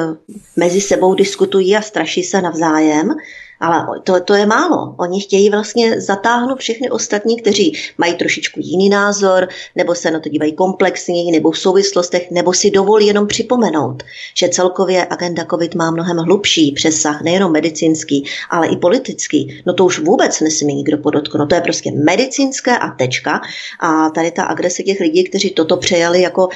mezi 0.56 0.82
sebou 0.82 1.14
diskutují 1.14 1.76
a 1.76 1.82
straší 1.82 2.24
se 2.24 2.42
navzájem. 2.42 3.16
Ale 3.60 3.86
to, 4.04 4.20
to 4.20 4.34
je 4.34 4.46
málo. 4.46 4.96
Oni 4.98 5.22
chtějí 5.22 5.50
vlastně 5.50 6.02
zatáhnout 6.02 6.60
všechny 6.60 6.90
ostatní, 6.90 7.42
kteří 7.42 7.74
mají 7.98 8.14
trošičku 8.14 8.60
jiný 8.64 8.90
názor, 8.90 9.48
nebo 9.76 9.96
se 9.96 10.12
na 10.12 10.20
to 10.20 10.30
dívají 10.30 10.54
komplexněji, 10.54 11.32
nebo 11.32 11.52
v 11.52 11.58
souvislostech, 11.58 12.32
nebo 12.32 12.54
si 12.54 12.72
dovolí 12.72 13.08
jenom 13.08 13.28
připomenout, 13.28 14.04
že 14.36 14.50
celkově 14.50 15.08
agenda 15.10 15.46
COVID 15.50 15.76
má 15.76 15.92
mnohem 15.92 16.18
hlubší 16.18 16.72
přesah, 16.72 17.22
nejenom 17.22 17.52
medicínský, 17.52 18.26
ale 18.50 18.68
i 18.68 18.78
politický. 18.78 19.62
No 19.66 19.74
to 19.74 19.86
už 19.86 20.00
vůbec 20.00 20.42
nesmí 20.42 20.74
nikdo 20.74 20.98
podotknout. 20.98 21.40
No 21.40 21.48
to 21.48 21.56
je 21.56 21.62
prostě 21.62 21.92
medicínské 21.92 22.78
a 22.78 22.90
tečka. 22.90 23.42
A 23.80 24.10
tady 24.10 24.32
ta 24.32 24.44
agrese 24.44 24.84
těch 24.84 25.00
lidí, 25.00 25.24
kteří 25.24 25.50
toto 25.50 25.78
přejali 25.78 26.22
jako, 26.22 26.50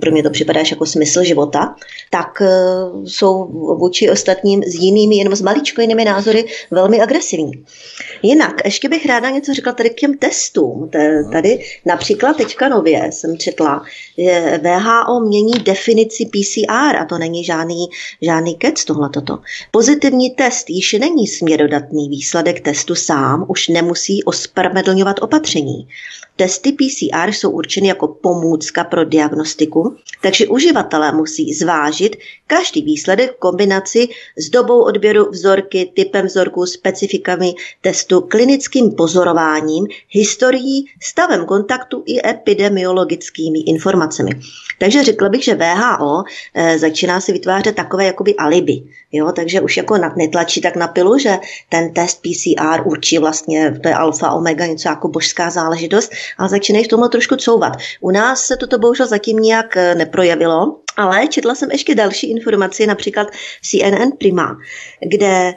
pro 0.00 0.10
mě 0.10 0.22
to 0.22 0.30
připadá 0.30 0.60
jako 0.70 0.86
smysl 0.86 1.24
života, 1.24 1.74
tak 2.10 2.40
uh, 2.40 3.04
jsou 3.04 3.44
vůči 3.78 4.10
ostatním 4.10 4.62
s 4.62 4.74
jinými, 4.74 5.16
jenom 5.16 5.36
s 5.36 5.42
maličko 5.42 5.80
jinými 5.80 6.04
názory 6.04 6.44
velmi 6.70 7.00
agresivní. 7.00 7.64
Jinak, 8.22 8.54
ještě 8.64 8.88
bych 8.88 9.06
ráda 9.06 9.30
něco 9.30 9.54
řekla 9.54 9.72
tady 9.72 9.90
k 9.90 9.94
těm 9.94 10.18
testům. 10.18 10.90
Tady 11.32 11.64
například 11.86 12.36
teďka 12.36 12.68
nově 12.68 13.12
jsem 13.12 13.38
četla, 13.38 13.84
že 14.18 14.60
VHO 14.62 15.20
mění 15.20 15.52
definici 15.52 16.26
PCR 16.26 16.96
a 16.96 17.04
to 17.04 17.18
není 17.18 17.44
žádný, 17.44 17.86
žádný 18.22 18.54
kec 18.54 18.84
tohle 18.84 19.10
toto. 19.10 19.38
Pozitivní 19.70 20.30
test 20.30 20.70
již 20.70 20.92
není 20.92 21.26
směrodatný 21.26 22.08
výsledek 22.08 22.60
testu 22.60 22.94
sám, 22.94 23.44
už 23.48 23.68
nemusí 23.68 24.24
ospravedlňovat 24.24 25.16
opatření. 25.22 25.88
Testy 26.36 26.72
PCR 26.72 27.32
jsou 27.32 27.50
určeny 27.50 27.88
jako 27.88 28.08
pomůcka 28.08 28.84
pro 28.84 29.04
diagnostiku, 29.04 29.96
takže 30.22 30.48
uživatelé 30.48 31.12
musí 31.12 31.54
zvážit 31.54 32.16
každý 32.46 32.82
výsledek 32.82 33.36
v 33.36 33.38
kombinaci 33.38 34.08
s 34.36 34.50
dobou 34.50 34.82
odběru 34.84 35.30
vzorky, 35.30 35.92
typem 35.96 36.28
vzorku, 36.40 36.66
specifikami 36.66 37.54
testu, 37.80 38.20
klinickým 38.20 38.92
pozorováním, 38.92 39.86
historií, 40.08 40.86
stavem 41.02 41.46
kontaktu 41.46 42.02
i 42.06 42.28
epidemiologickými 42.28 43.58
informacemi. 43.58 44.30
Takže 44.78 45.04
řekla 45.04 45.28
bych, 45.28 45.44
že 45.44 45.54
VHO 45.54 46.24
e, 46.54 46.78
začíná 46.78 47.20
si 47.20 47.32
vytvářet 47.32 47.76
takové 47.76 48.04
jakoby 48.04 48.34
alibi. 48.36 48.82
Jo, 49.12 49.32
takže 49.32 49.60
už 49.60 49.76
jako 49.76 49.98
netlačí 50.16 50.60
tak 50.60 50.76
na 50.76 50.88
pilu, 50.88 51.18
že 51.18 51.38
ten 51.68 51.92
test 51.92 52.22
PCR 52.22 52.82
určí 52.84 53.18
vlastně, 53.18 53.78
to 53.82 53.88
je 53.88 53.94
alfa, 53.94 54.30
omega, 54.30 54.66
něco 54.66 54.88
jako 54.88 55.08
božská 55.08 55.50
záležitost, 55.50 56.12
ale 56.38 56.48
začínají 56.48 56.84
v 56.84 56.88
tomhle 56.88 57.08
trošku 57.08 57.36
couvat. 57.36 57.72
U 58.00 58.10
nás 58.10 58.40
se 58.40 58.56
toto 58.56 58.78
bohužel 58.78 59.06
zatím 59.06 59.36
nějak 59.38 59.76
eh, 59.76 59.94
neprojevilo, 59.94 60.76
ale 60.96 61.28
četla 61.28 61.54
jsem 61.54 61.70
ještě 61.70 61.94
další 61.94 62.30
informaci, 62.30 62.86
například 62.86 63.28
v 63.62 63.66
CNN 63.66 64.10
Prima, 64.18 64.56
kde 65.00 65.26
e, 65.26 65.54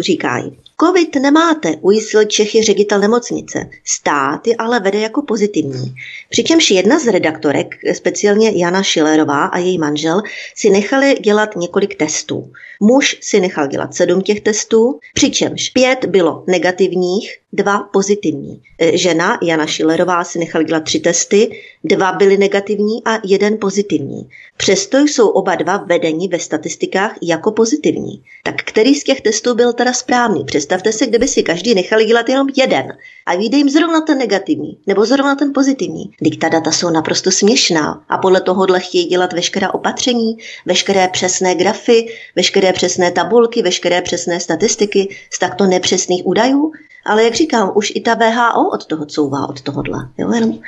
říkají, 0.00 0.58
Covid 0.80 1.16
nemáte, 1.16 1.76
ujistil 1.80 2.24
Čechy 2.24 2.62
ředitel 2.62 3.00
nemocnice. 3.00 3.70
Stát 3.84 4.46
je 4.46 4.56
ale 4.56 4.80
vede 4.80 4.98
jako 4.98 5.22
pozitivní. 5.22 5.94
Přičemž 6.28 6.70
jedna 6.70 6.98
z 6.98 7.06
redaktorek, 7.06 7.74
speciálně 7.92 8.50
Jana 8.54 8.82
Šilerová 8.82 9.44
a 9.44 9.58
její 9.58 9.78
manžel, 9.78 10.22
si 10.54 10.70
nechali 10.70 11.14
dělat 11.14 11.56
několik 11.56 11.94
testů. 11.94 12.52
Muž 12.80 13.18
si 13.20 13.40
nechal 13.40 13.66
dělat 13.66 13.94
sedm 13.94 14.22
těch 14.22 14.40
testů, 14.40 14.98
přičemž 15.14 15.70
pět 15.70 16.04
bylo 16.04 16.44
negativních, 16.46 17.38
dva 17.52 17.78
pozitivní. 17.78 18.62
E, 18.78 18.98
žena 18.98 19.38
Jana 19.42 19.66
Šilerová 19.66 20.24
si 20.24 20.38
nechala 20.38 20.62
dělat 20.62 20.84
tři 20.84 21.00
testy, 21.00 21.60
dva 21.84 22.12
byly 22.12 22.36
negativní 22.36 23.04
a 23.04 23.18
jeden 23.24 23.58
pozitivní. 23.58 24.28
Přesto 24.56 24.98
jsou 24.98 25.28
oba 25.28 25.54
dva 25.54 25.76
vedeni 25.76 26.28
ve 26.28 26.38
statistikách 26.38 27.16
jako 27.22 27.52
pozitivní. 27.52 28.22
Tak 28.44 28.54
který 28.62 28.94
z 28.94 29.04
těch 29.04 29.20
testů 29.20 29.54
byl 29.54 29.72
teda 29.72 29.92
správný? 29.92 30.44
Představte 30.44 30.92
si, 30.92 31.06
kdyby 31.06 31.28
si 31.28 31.42
každý 31.42 31.74
nechali 31.74 32.04
dělat 32.04 32.28
jenom 32.28 32.48
jeden 32.56 32.96
a 33.26 33.36
vyjde 33.36 33.56
jim 33.56 33.70
zrovna 33.70 34.00
ten 34.00 34.18
negativní 34.18 34.78
nebo 34.86 35.06
zrovna 35.06 35.34
ten 35.34 35.52
pozitivní. 35.52 36.10
Teď 36.24 36.38
ta 36.38 36.48
data 36.48 36.72
jsou 36.72 36.90
naprosto 36.90 37.30
směšná 37.30 38.04
a 38.08 38.18
podle 38.18 38.40
tohohle 38.40 38.80
chtějí 38.80 39.04
dělat 39.04 39.32
veškerá 39.32 39.74
opatření, 39.74 40.36
veškeré 40.66 41.08
přesné 41.08 41.54
grafy, 41.54 42.06
veškeré 42.36 42.72
přesné 42.72 43.12
tabulky, 43.12 43.62
veškeré 43.62 44.02
přesné 44.02 44.40
statistiky 44.40 45.16
z 45.30 45.38
takto 45.38 45.66
nepřesných 45.66 46.26
údajů. 46.26 46.72
Ale 47.04 47.24
jak 47.24 47.34
říkám, 47.34 47.72
už 47.74 47.92
i 47.94 48.00
ta 48.00 48.14
VHO 48.14 48.70
od 48.70 48.86
toho 48.86 49.06
couvá, 49.06 49.48
od 49.48 49.60
tohohle. 49.60 50.08
Jo, 50.18 50.32
jenom 50.32 50.58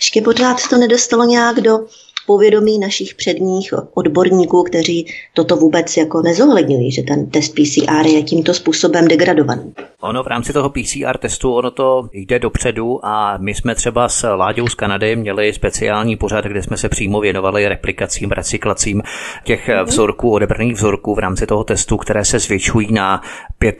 ještě 0.00 0.22
pořád 0.22 0.68
to 0.70 0.78
nedostalo 0.78 1.24
nějak 1.24 1.60
do 1.60 1.86
povědomí 2.26 2.78
našich 2.78 3.14
předních 3.14 3.74
odborníků, 3.94 4.62
kteří 4.62 5.06
toto 5.34 5.56
vůbec 5.56 5.96
jako 5.96 6.22
nezohledňují, 6.22 6.92
že 6.92 7.02
ten 7.02 7.30
test 7.30 7.54
PCR 7.54 8.06
je 8.06 8.22
tímto 8.22 8.54
způsobem 8.54 9.08
degradovaný. 9.08 9.72
Ono 10.00 10.22
v 10.22 10.26
rámci 10.26 10.52
toho 10.52 10.70
PCR 10.70 11.18
testu, 11.18 11.54
ono 11.54 11.70
to 11.70 12.08
jde 12.12 12.38
dopředu 12.38 13.06
a 13.06 13.36
my 13.38 13.54
jsme 13.54 13.74
třeba 13.74 14.08
s 14.08 14.34
Láďou 14.34 14.68
z 14.68 14.74
Kanady 14.74 15.16
měli 15.16 15.52
speciální 15.52 16.16
pořad, 16.16 16.44
kde 16.44 16.62
jsme 16.62 16.76
se 16.76 16.88
přímo 16.88 17.20
věnovali 17.20 17.68
replikacím, 17.68 18.30
recyklacím 18.30 19.02
těch 19.44 19.68
mm-hmm. 19.68 19.84
vzorků, 19.84 20.32
odebraných 20.32 20.74
vzorků 20.74 21.14
v 21.14 21.18
rámci 21.18 21.46
toho 21.46 21.64
testu, 21.64 21.96
které 21.96 22.24
se 22.24 22.38
zvětšují 22.38 22.92
na 22.92 23.22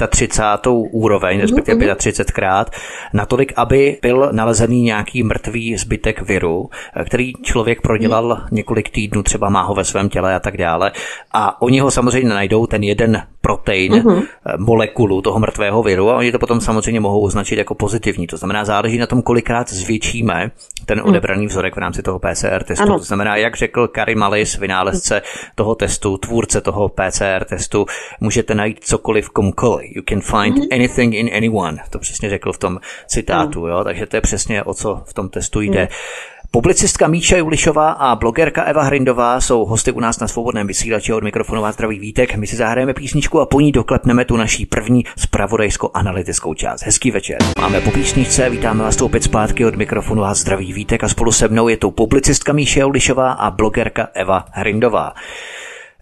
35. 0.08 0.72
úroveň, 0.90 1.40
respektive 1.40 1.94
35 1.94 2.28
mhm. 2.28 2.34
krát, 2.34 2.70
natolik, 3.12 3.52
aby 3.56 3.98
byl 4.02 4.28
nalezený 4.32 4.82
nějaký 4.82 5.22
mrtvý 5.22 5.76
zbytek 5.76 6.22
viru, 6.22 6.70
který 7.04 7.32
člověk 7.42 7.80
prodělal 7.80 8.31
několik 8.50 8.90
týdnů, 8.90 9.22
třeba 9.22 9.50
má 9.50 9.62
ho 9.62 9.74
ve 9.74 9.84
svém 9.84 10.08
těle 10.08 10.34
a 10.34 10.38
tak 10.38 10.56
dále. 10.56 10.92
A 11.32 11.62
oni 11.62 11.80
ho 11.80 11.90
samozřejmě 11.90 12.28
najdou, 12.28 12.66
ten 12.66 12.82
jeden 12.82 13.22
protein, 13.40 13.92
uh-huh. 13.92 14.22
molekulu 14.58 15.22
toho 15.22 15.38
mrtvého 15.38 15.82
viru 15.82 16.10
a 16.10 16.16
oni 16.16 16.32
to 16.32 16.38
potom 16.38 16.60
samozřejmě 16.60 17.00
mohou 17.00 17.20
označit 17.20 17.58
jako 17.58 17.74
pozitivní. 17.74 18.26
To 18.26 18.36
znamená, 18.36 18.64
záleží 18.64 18.98
na 18.98 19.06
tom, 19.06 19.22
kolikrát 19.22 19.70
zvětšíme 19.70 20.50
ten 20.86 20.98
mhm. 20.98 21.08
odebraný 21.08 21.46
vzorek 21.46 21.76
v 21.76 21.78
rámci 21.78 22.02
toho 22.02 22.18
PCR 22.18 22.62
testu. 22.62 22.84
Ano. 22.84 22.98
To 22.98 23.04
znamená, 23.04 23.36
jak 23.36 23.56
řekl 23.56 23.88
Kari 23.88 24.14
Malis, 24.14 24.58
vynálezce 24.58 25.22
toho 25.54 25.74
testu, 25.74 26.18
tvůrce 26.18 26.60
toho 26.60 26.88
PCR 26.88 27.44
testu, 27.44 27.86
můžete 28.20 28.54
najít 28.54 28.84
cokoliv 28.84 29.26
v 29.26 29.30
komkoliv. 29.30 29.90
You 29.96 30.02
can 30.08 30.20
find 30.20 30.58
uh-huh. 30.58 30.74
anything 30.74 31.14
in 31.14 31.30
anyone. 31.36 31.78
To 31.90 31.98
přesně 31.98 32.30
řekl 32.30 32.52
v 32.52 32.58
tom 32.58 32.78
citátu. 33.06 33.66
Jo? 33.66 33.84
Takže 33.84 34.06
to 34.06 34.16
je 34.16 34.20
přesně 34.20 34.62
o 34.62 34.74
co 34.74 35.02
v 35.06 35.14
tom 35.14 35.28
testu 35.28 35.60
jde. 35.60 35.84
Uh-huh. 35.84 36.41
Publicistka 36.54 37.08
Míša 37.08 37.36
Julišová 37.36 37.90
a 37.90 38.16
blogerka 38.16 38.62
Eva 38.62 38.82
Hrindová 38.82 39.40
jsou 39.40 39.64
hosty 39.64 39.92
u 39.92 40.00
nás 40.00 40.20
na 40.20 40.28
svobodném 40.28 40.66
vysílači 40.66 41.12
od 41.12 41.24
mikrofonu 41.24 41.62
vás 41.62 41.76
vítek. 41.88 42.36
My 42.36 42.46
si 42.46 42.56
zahrajeme 42.56 42.94
písničku 42.94 43.40
a 43.40 43.46
po 43.46 43.60
ní 43.60 43.72
doklepneme 43.72 44.24
tu 44.24 44.36
naší 44.36 44.66
první 44.66 45.04
spravodajsko-analytickou 45.16 46.54
část. 46.54 46.82
Hezký 46.82 47.10
večer. 47.10 47.38
Máme 47.60 47.80
po 47.80 47.90
písničce, 47.90 48.50
vítáme 48.50 48.82
vás 48.82 48.96
tu 48.96 49.04
opět 49.04 49.22
zpátky 49.22 49.64
od 49.64 49.76
mikrofonu 49.76 50.24
a 50.24 50.34
zdraví 50.34 50.72
vítek 50.72 51.04
a 51.04 51.08
spolu 51.08 51.32
se 51.32 51.48
mnou 51.48 51.68
je 51.68 51.76
tu 51.76 51.90
publicistka 51.90 52.52
Míša 52.52 52.80
Julišová 52.80 53.32
a 53.32 53.50
blogerka 53.50 54.08
Eva 54.14 54.44
Hrindová. 54.50 55.12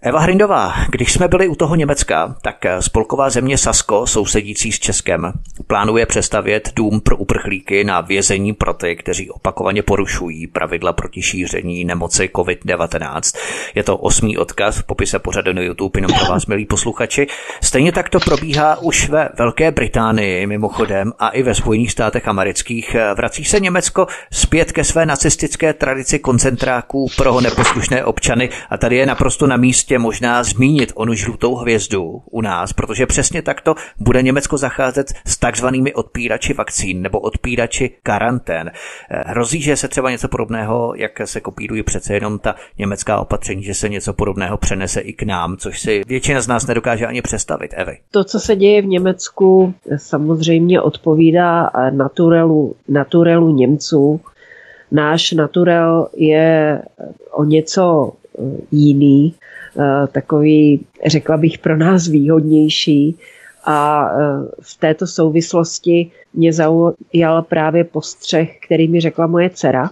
Eva 0.03 0.19
Hrindová, 0.19 0.73
když 0.89 1.13
jsme 1.13 1.27
byli 1.27 1.47
u 1.47 1.55
toho 1.55 1.75
Německa, 1.75 2.35
tak 2.41 2.55
spolková 2.79 3.29
země 3.29 3.57
Sasko, 3.57 4.07
sousedící 4.07 4.71
s 4.71 4.79
Českem, 4.79 5.33
plánuje 5.67 6.05
přestavět 6.05 6.69
dům 6.75 7.01
pro 7.01 7.17
uprchlíky 7.17 7.83
na 7.83 8.01
vězení 8.01 8.53
pro 8.53 8.73
ty, 8.73 8.95
kteří 8.95 9.29
opakovaně 9.29 9.83
porušují 9.83 10.47
pravidla 10.47 10.93
proti 10.93 11.21
šíření 11.21 11.85
nemoci 11.85 12.29
COVID-19. 12.33 13.37
Je 13.75 13.83
to 13.83 13.97
osmý 13.97 14.37
odkaz 14.37 14.77
v 14.77 14.83
popise 14.83 15.19
pořadu 15.19 15.53
na 15.53 15.61
YouTube, 15.61 15.97
jenom 15.97 16.19
pro 16.19 16.25
vás, 16.25 16.45
milí 16.45 16.65
posluchači. 16.65 17.27
Stejně 17.61 17.91
tak 17.91 18.09
to 18.09 18.19
probíhá 18.19 18.77
už 18.77 19.09
ve 19.09 19.29
Velké 19.37 19.71
Británii, 19.71 20.47
mimochodem, 20.47 21.13
a 21.19 21.29
i 21.29 21.43
ve 21.43 21.55
Spojených 21.55 21.91
státech 21.91 22.27
amerických. 22.27 22.95
Vrací 23.15 23.45
se 23.45 23.59
Německo 23.59 24.07
zpět 24.31 24.71
ke 24.71 24.83
své 24.83 25.05
nacistické 25.05 25.73
tradici 25.73 26.19
koncentráků 26.19 27.07
pro 27.17 27.41
neposlušné 27.41 28.05
občany 28.05 28.49
a 28.69 28.77
tady 28.77 28.95
je 28.95 29.05
naprosto 29.05 29.47
na 29.47 29.57
místě 29.57 29.90
ještě 29.91 29.99
možná 29.99 30.43
zmínit 30.43 30.91
onu 30.95 31.13
žlutou 31.13 31.55
hvězdu 31.55 32.21
u 32.31 32.41
nás, 32.41 32.73
protože 32.73 33.05
přesně 33.05 33.41
takto 33.41 33.75
bude 33.99 34.21
Německo 34.21 34.57
zacházet 34.57 35.13
s 35.25 35.37
takzvanými 35.37 35.93
odpírači 35.93 36.53
vakcín 36.53 37.01
nebo 37.01 37.19
odpírači 37.19 37.89
karantén. 38.03 38.71
Eh, 38.71 39.23
hrozí, 39.25 39.61
že 39.61 39.75
se 39.75 39.87
třeba 39.87 40.11
něco 40.11 40.27
podobného, 40.27 40.93
jak 40.95 41.11
se 41.25 41.41
kopírují 41.41 41.83
přece 41.83 42.13
jenom 42.13 42.39
ta 42.39 42.55
německá 42.77 43.19
opatření, 43.19 43.63
že 43.63 43.73
se 43.73 43.89
něco 43.89 44.13
podobného 44.13 44.57
přenese 44.57 45.01
i 45.01 45.13
k 45.13 45.23
nám, 45.23 45.57
což 45.57 45.79
si 45.79 46.01
většina 46.07 46.41
z 46.41 46.47
nás 46.47 46.67
nedokáže 46.67 47.07
ani 47.07 47.21
představit. 47.21 47.71
Evy. 47.75 47.97
To, 48.11 48.23
co 48.23 48.39
se 48.39 48.55
děje 48.55 48.81
v 48.81 48.85
Německu, 48.85 49.73
samozřejmě 49.97 50.81
odpovídá 50.81 51.71
naturelu, 51.89 52.75
naturelu 52.87 53.55
Němců. 53.55 54.21
Náš 54.91 55.31
naturel 55.31 56.07
je 56.15 56.81
o 57.31 57.43
něco 57.43 58.11
eh, 58.11 58.41
jiný. 58.71 59.33
Eh, 59.79 60.07
takový, 60.07 60.85
řekla 61.05 61.37
bych, 61.37 61.57
pro 61.57 61.77
nás 61.77 62.07
výhodnější. 62.07 63.17
A 63.65 64.09
eh, 64.09 64.21
v 64.61 64.79
této 64.79 65.07
souvislosti 65.07 66.11
mě 66.33 66.53
zaujal 66.53 67.41
právě 67.49 67.83
postřeh, 67.83 68.49
který 68.65 68.87
mi 68.87 68.99
řekla 68.99 69.27
moje 69.27 69.49
dcera, 69.49 69.89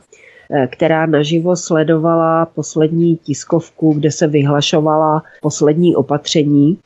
eh, 0.52 0.68
která 0.68 1.06
naživo 1.06 1.56
sledovala 1.56 2.46
poslední 2.46 3.18
tiskovku, 3.18 3.94
kde 3.94 4.12
se 4.12 4.28
vyhlašovala 4.28 5.24
poslední 5.42 5.96
opatření 5.96 6.78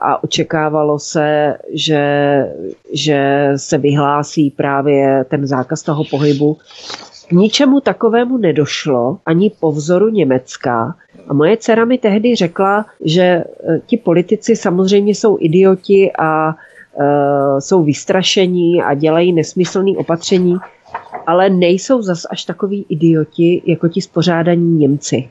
a 0.00 0.24
očekávalo 0.24 0.98
se, 0.98 1.56
že, 1.72 2.02
že 2.92 3.52
se 3.56 3.78
vyhlásí 3.78 4.50
právě 4.50 5.24
ten 5.28 5.46
zákaz 5.46 5.82
toho 5.82 6.04
pohybu. 6.04 6.56
K 7.28 7.32
ničemu 7.32 7.80
takovému 7.80 8.36
nedošlo 8.36 9.18
ani 9.26 9.50
po 9.60 9.72
vzoru 9.72 10.08
Německa, 10.08 10.96
a 11.28 11.34
moje 11.34 11.56
dcera 11.56 11.84
mi 11.84 11.98
tehdy 11.98 12.36
řekla, 12.36 12.86
že 13.04 13.22
e, 13.22 13.44
ti 13.86 13.96
politici 13.96 14.56
samozřejmě 14.56 15.14
jsou 15.14 15.38
idioti 15.40 16.12
a 16.18 16.54
uh, 16.98 17.58
jsou 17.58 17.84
vystrašení 17.84 18.82
a 18.82 18.94
dělají 18.94 19.32
nesmyslné 19.32 19.92
opatření, 19.96 20.56
ale 21.26 21.50
nejsou 21.50 22.02
zas 22.02 22.22
až 22.30 22.44
takový 22.44 22.86
idioti 22.88 23.62
jako 23.66 23.88
ti 23.88 24.00
spořádaní 24.00 24.78
Němci. 24.78 25.28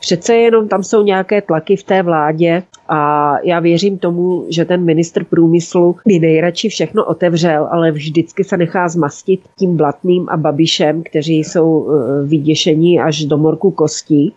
přece 0.00 0.34
jenom 0.34 0.68
tam 0.68 0.82
jsou 0.82 1.02
nějaké 1.02 1.42
tlaky 1.42 1.76
v 1.76 1.82
té 1.82 2.02
vládě 2.02 2.62
a 2.88 3.32
já 3.42 3.60
věřím 3.60 3.98
tomu, 3.98 4.46
že 4.48 4.64
ten 4.64 4.84
ministr 4.84 5.24
průmyslu 5.24 5.96
by 6.06 6.18
nejradši 6.18 6.68
všechno 6.68 7.04
otevřel, 7.04 7.68
ale 7.70 7.92
vždycky 7.92 8.44
se 8.44 8.56
nechá 8.56 8.88
zmastit 8.88 9.40
tím 9.58 9.76
Blatným 9.76 10.26
a 10.28 10.36
Babišem, 10.36 11.02
kteří 11.02 11.38
jsou 11.38 11.88
eh, 11.88 12.26
vyděšení 12.26 13.00
až 13.00 13.24
do 13.24 13.38
morku 13.38 13.70
kostí. 13.70 14.34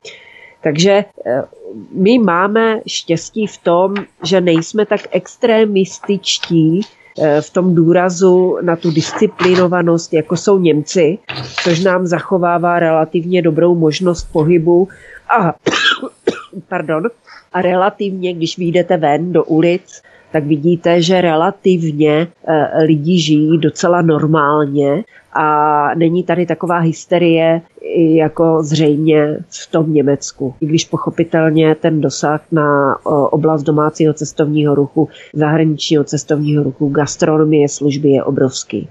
Takže 0.62 0.92
eh, 1.26 1.44
my 1.92 2.20
máme 2.20 2.80
štěstí 2.88 3.48
v 3.48 3.58
tom, 3.58 3.94
že 4.24 4.42
nejsme 4.42 4.86
tak 4.86 5.02
extremističtí 5.12 6.82
eh, 7.22 7.42
v 7.42 7.50
tom 7.50 7.76
důrazu 7.76 8.58
na 8.62 8.76
tu 8.76 8.92
disciplinovanost, 8.92 10.14
jako 10.14 10.38
jsou 10.38 10.60
Němci, 10.60 11.18
což 11.64 11.80
nám 11.80 12.08
zachovává 12.08 12.80
relativně 12.80 13.42
dobrou 13.42 13.76
možnost 13.76 14.24
pohybu 14.32 14.88
a, 15.30 15.54
pardon, 16.68 17.04
a 17.54 17.62
relativně, 17.62 18.34
když 18.34 18.58
vyjdete 18.58 18.98
ven 18.98 19.34
do 19.34 19.44
ulic, 19.44 20.02
tak 20.32 20.44
vidíte, 20.44 21.02
že 21.02 21.22
relativně 21.22 22.28
eh, 22.48 22.84
lidi 22.84 23.20
žijí 23.20 23.58
docela 23.58 24.02
normálně 24.02 25.04
a 25.34 25.96
není 25.96 26.24
tady 26.24 26.46
taková 26.46 26.78
hysterie, 26.78 27.62
jako 27.98 28.64
zřejmě 28.64 29.38
v 29.50 29.72
tom 29.72 29.94
Německu. 29.94 30.54
I 30.62 30.66
když 30.66 30.86
pochopitelně 30.86 31.76
ten 31.76 32.02
dosah 32.02 32.42
na 32.52 32.98
oblast 33.06 33.64
domácího 33.64 34.14
cestovního 34.14 34.76
ruchu, 34.76 35.10
zahraničního 35.34 36.04
cestovního 36.04 36.64
ruchu, 36.64 36.90
gastronomie, 36.90 37.70
služby 37.70 38.10
je 38.10 38.24
obrovský. 38.24 38.90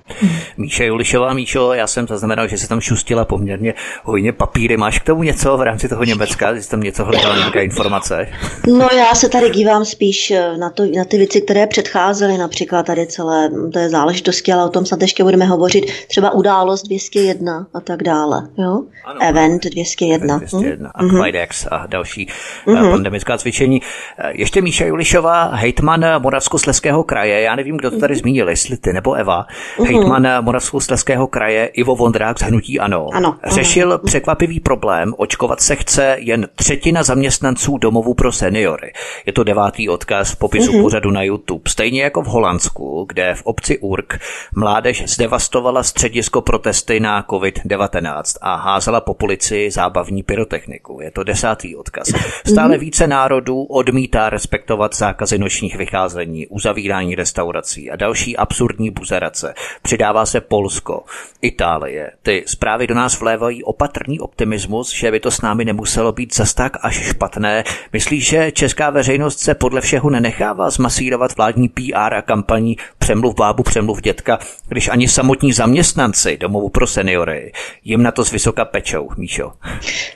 Míša 0.56 0.84
Julišová, 0.84 1.34
Míšo, 1.34 1.72
já 1.72 1.86
jsem 1.86 2.06
zaznamenal, 2.06 2.48
že 2.48 2.58
se 2.58 2.68
tam 2.68 2.80
šustila 2.80 3.24
poměrně 3.24 3.74
hojně 4.04 4.32
papíry. 4.32 4.76
Máš 4.76 4.98
k 4.98 5.04
tomu 5.04 5.22
něco 5.22 5.56
v 5.56 5.62
rámci 5.62 5.88
toho 5.88 6.04
Německa? 6.04 6.54
Jsi 6.54 6.70
tam 6.70 6.80
něco 6.80 7.04
hledal, 7.04 7.36
nějaké 7.36 7.64
informace? 7.64 8.26
No 8.66 8.88
já 8.96 9.14
se 9.14 9.28
tady 9.28 9.50
dívám 9.50 9.84
spíš 9.84 10.30
eh, 10.30 10.56
na, 10.58 10.70
to, 10.70 10.82
na 10.96 11.04
ty 11.04 11.18
věci, 11.18 11.40
které 11.40 11.66
předcházely, 11.66 12.38
například 12.38 12.86
tady 12.86 13.06
celé 13.06 13.50
té 13.72 13.88
záležitosti, 13.88 14.52
ale 14.52 14.64
o 14.64 14.68
tom 14.68 14.86
snad 14.86 15.02
ještě 15.02 15.24
budeme 15.24 15.44
hovořit. 15.44 15.84
Třeba 16.08 16.27
událost 16.30 16.82
201 16.82 17.66
a 17.74 17.80
tak 17.80 18.02
dále. 18.02 18.48
Jo? 18.58 18.82
ano, 19.04 19.20
Event 19.22 19.64
201. 19.64 20.38
201 20.38 20.90
a 20.94 21.04
Quidex 21.04 21.66
a 21.70 21.86
další 21.86 22.28
mm-hmm. 22.66 22.90
pandemická 22.90 23.38
cvičení. 23.38 23.82
Eh, 24.18 24.32
ještě 24.34 24.62
Míša 24.62 24.84
Julišová, 24.84 25.44
hejtman 25.44 26.04
Moravskosleského 26.18 27.04
kraje, 27.04 27.40
já 27.40 27.56
nevím, 27.56 27.76
kdo 27.76 27.90
to 27.90 27.98
tady 27.98 28.16
zmínil, 28.16 28.48
jestli 28.48 28.76
ty 28.76 28.92
nebo 28.92 29.14
Eva, 29.14 29.46
mm-hmm. 29.78 29.86
hejtman 29.86 30.28
Moravskosleského 30.40 31.26
kraje 31.26 31.66
Ivo 31.66 31.96
Vondrák 31.96 32.38
z 32.38 32.42
Hnutí 32.42 32.80
Ano, 32.80 33.08
ano 33.12 33.36
řešil 33.46 33.92
ano. 33.92 33.98
překvapivý 33.98 34.60
problém, 34.60 35.14
očkovat 35.16 35.60
se 35.60 35.76
chce 35.76 36.16
jen 36.18 36.48
třetina 36.54 37.02
zaměstnanců 37.02 37.78
domovů 37.78 38.14
pro 38.14 38.32
seniory. 38.32 38.92
Je 39.26 39.32
to 39.32 39.44
devátý 39.44 39.88
odkaz 39.88 40.30
v 40.30 40.36
popisu 40.36 40.72
mm-hmm. 40.72 40.82
pořadu 40.82 41.10
na 41.10 41.22
YouTube. 41.22 41.62
Stejně 41.68 42.02
jako 42.02 42.22
v 42.22 42.26
Holandsku, 42.26 43.04
kde 43.08 43.34
v 43.34 43.42
obci 43.42 43.78
Urk 43.78 44.18
mládež 44.56 45.02
zdevastovala 45.06 45.82
středisko 46.22 46.40
protesty 46.40 47.00
na 47.00 47.22
COVID-19 47.22 48.22
a 48.40 48.54
házela 48.56 49.00
po 49.00 49.14
policii 49.14 49.70
zábavní 49.70 50.22
pyrotechniku. 50.22 51.00
Je 51.00 51.10
to 51.10 51.24
desátý 51.24 51.76
odkaz. 51.76 52.08
Stále 52.46 52.68
mhm. 52.68 52.80
více 52.80 53.06
národů 53.06 53.62
odmítá 53.62 54.30
respektovat 54.30 54.96
zákazy 54.96 55.38
nočních 55.38 55.76
vycházení, 55.76 56.46
uzavírání 56.46 57.14
restaurací 57.14 57.90
a 57.90 57.96
další 57.96 58.36
absurdní 58.36 58.90
buzerace. 58.90 59.54
Přidává 59.82 60.26
se 60.26 60.40
Polsko, 60.40 61.04
Itálie. 61.42 62.10
Ty 62.22 62.44
zprávy 62.46 62.86
do 62.86 62.94
nás 62.94 63.20
vlévají 63.20 63.64
opatrný 63.64 64.20
optimismus, 64.20 64.94
že 64.94 65.10
by 65.10 65.20
to 65.20 65.30
s 65.30 65.40
námi 65.42 65.64
nemuselo 65.64 66.12
být 66.12 66.34
zas 66.34 66.54
tak 66.54 66.76
až 66.82 67.08
špatné. 67.08 67.64
Myslíš, 67.92 68.28
že 68.28 68.52
česká 68.52 68.90
veřejnost 68.90 69.38
se 69.38 69.54
podle 69.54 69.80
všeho 69.80 70.10
nenechává 70.10 70.70
zmasírovat 70.70 71.36
vládní 71.36 71.68
PR 71.68 72.14
a 72.14 72.22
kampaní 72.22 72.76
přemluv 72.98 73.34
bábu, 73.34 73.62
přemluv 73.62 74.00
dětka, 74.00 74.38
když 74.68 74.88
ani 74.88 75.08
samotní 75.08 75.52
zaměstnanci 75.52 76.07
domovu 76.36 76.68
pro 76.68 76.86
seniory 76.86 77.52
jim 77.84 78.02
na 78.02 78.12
to 78.12 78.24
z 78.24 78.32
vysoká 78.32 78.64
pečou, 78.64 79.08
Míšo? 79.16 79.52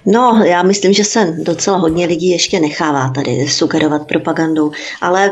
No, 0.07 0.43
já 0.45 0.63
myslím, 0.63 0.93
že 0.93 1.05
se 1.05 1.37
docela 1.43 1.77
hodně 1.77 2.07
lidí 2.07 2.31
ještě 2.31 2.61
nechává 2.61 3.11
tady 3.11 3.49
sugerovat 3.49 4.07
propagandou, 4.07 4.73
ale 5.01 5.31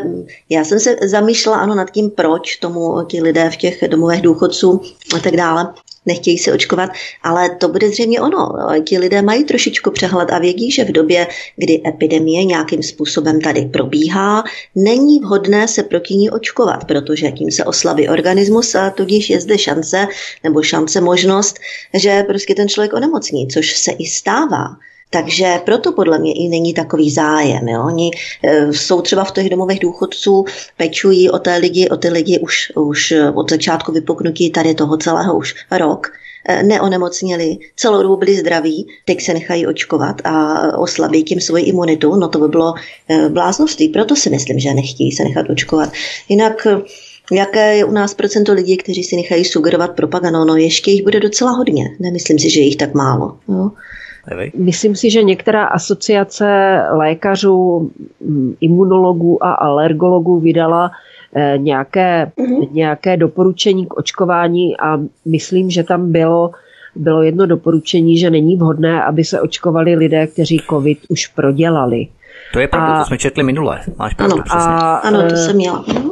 já 0.49 0.65
jsem 0.65 0.81
se 0.81 0.97
zamýšlela 1.03 1.59
ano 1.59 1.75
nad 1.75 1.91
tím, 1.91 2.11
proč 2.11 2.57
tomu 2.57 3.05
ti 3.05 3.23
lidé 3.23 3.51
v 3.51 3.57
těch 3.57 3.89
domovech 3.89 4.21
důchodců 4.21 4.81
a 5.17 5.19
tak 5.19 5.37
dále 5.37 5.75
nechtějí 6.07 6.39
se 6.39 6.53
očkovat, 6.53 6.91
ale 7.23 7.51
to 7.51 7.69
bude 7.69 7.89
zřejmě 7.89 8.21
ono. 8.21 8.49
Ti 8.85 8.99
lidé 8.99 9.23
mají 9.23 9.45
trošičku 9.45 9.91
přehled 9.91 10.33
a 10.33 10.39
vědí, 10.39 10.71
že 10.71 10.85
v 10.85 10.93
době, 10.93 11.27
kdy 11.57 11.83
epidemie 11.87 12.45
nějakým 12.45 12.83
způsobem 12.83 13.41
tady 13.41 13.63
probíhá, 13.63 14.45
není 14.75 15.21
vhodné 15.21 15.69
se 15.69 15.83
proti 15.83 16.15
ní 16.15 16.31
očkovat, 16.31 16.85
protože 16.85 17.33
tím 17.33 17.51
se 17.51 17.65
oslabí 17.65 18.09
organismus 18.09 18.75
a 18.75 18.91
tudíž 18.91 19.31
je 19.31 19.41
zde 19.41 19.59
šance 19.59 20.07
nebo 20.45 20.63
šance 20.63 21.01
možnost, 21.01 21.59
že 21.95 22.23
prostě 22.23 22.55
ten 22.55 22.69
člověk 22.69 22.93
onemocní, 22.93 23.49
což 23.49 23.77
se 23.77 23.91
i 23.93 24.07
stává. 24.07 24.77
Takže 25.11 25.61
proto 25.65 25.93
podle 25.93 26.19
mě 26.19 26.33
i 26.33 26.49
není 26.49 26.75
takový 26.75 27.11
zájem. 27.11 27.69
Jo? 27.69 27.83
Oni 27.87 28.11
e, 28.43 28.73
jsou 28.73 29.01
třeba 29.01 29.25
v 29.25 29.33
těch 29.33 29.51
domovech 29.51 29.79
důchodců, 29.79 30.45
pečují 30.77 31.31
o, 31.31 31.39
té 31.39 31.57
lidi, 31.57 31.89
o 31.89 31.97
ty 31.97 32.09
lidi 32.09 32.39
už, 32.39 32.73
už 32.77 33.15
od 33.35 33.51
začátku 33.51 33.93
vypuknutí 33.93 34.51
tady 34.51 34.75
toho 34.75 34.97
celého 34.97 35.37
už 35.37 35.55
rok 35.71 36.07
e, 36.45 36.63
neonemocněli, 36.63 37.59
celou 37.77 38.03
dobu 38.03 38.17
byli 38.17 38.37
zdraví, 38.37 38.87
teď 39.05 39.23
se 39.23 39.35
nechají 39.35 39.67
očkovat 39.67 40.17
a 40.25 40.63
oslabí 40.79 41.25
tím 41.25 41.41
svoji 41.41 41.65
imunitu, 41.65 42.17
no 42.17 42.29
to 42.29 42.39
by 42.39 42.49
bylo 42.49 42.75
bláznovství. 43.29 43.89
Proto 43.89 44.17
si 44.17 44.31
myslím, 44.31 44.59
že 44.59 44.75
nechtějí 44.75 45.13
se 45.13 45.25
nechat 45.25 45.51
očkovat. 45.51 45.93
Jinak 46.29 46.67
Jaké 47.33 47.77
je 47.77 47.85
u 47.85 47.91
nás 47.91 48.15
procento 48.15 48.53
lidí, 48.53 48.77
kteří 48.77 49.05
si 49.05 49.17
nechají 49.17 49.45
sugerovat 49.45 49.97
propagandou? 49.97 50.45
No 50.45 50.57
ještě 50.57 50.91
jich 50.91 51.03
bude 51.03 51.21
docela 51.21 51.51
hodně. 51.51 51.97
Nemyslím 52.01 52.39
si, 52.39 52.51
že 52.51 52.61
jich 52.61 52.77
tak 52.77 52.95
málo. 52.95 53.39
Jo. 53.49 53.71
Myslím 54.57 54.97
si, 54.97 55.11
že 55.11 55.23
některá 55.23 55.65
asociace 55.65 56.81
lékařů, 56.91 57.91
mm, 58.21 58.55
imunologů 58.61 59.45
a 59.45 59.53
alergologů 59.53 60.41
vydala 60.41 60.91
eh, 61.35 61.55
nějaké, 61.59 62.33
mm-hmm. 62.39 62.73
nějaké 62.73 63.17
doporučení 63.17 63.87
k 63.87 63.97
očkování 63.97 64.77
a 64.77 64.99
myslím, 65.25 65.71
že 65.71 65.83
tam 65.83 66.13
bylo 66.13 66.51
bylo 66.97 67.23
jedno 67.23 67.47
doporučení, 67.47 68.19
že 68.19 68.31
není 68.31 68.57
vhodné, 68.57 69.05
aby 69.05 69.25
se 69.25 69.41
očkovali 69.41 69.95
lidé, 69.95 70.27
kteří 70.27 70.61
COVID 70.71 70.99
už 71.09 71.27
prodělali. 71.27 72.07
To 72.53 72.61
je 72.61 72.69
pravda, 72.69 72.93
a, 72.95 72.99
to 72.99 73.07
jsme 73.07 73.19
četli 73.19 73.43
minule. 73.43 73.81
Máš 73.99 74.15
pravdu, 74.15 74.37
ano, 74.37 74.63
a, 74.63 74.97
ano, 74.97 75.29
to 75.29 75.37
jsem 75.37 75.57
měla. 75.57 75.85
Mhm. 75.89 76.11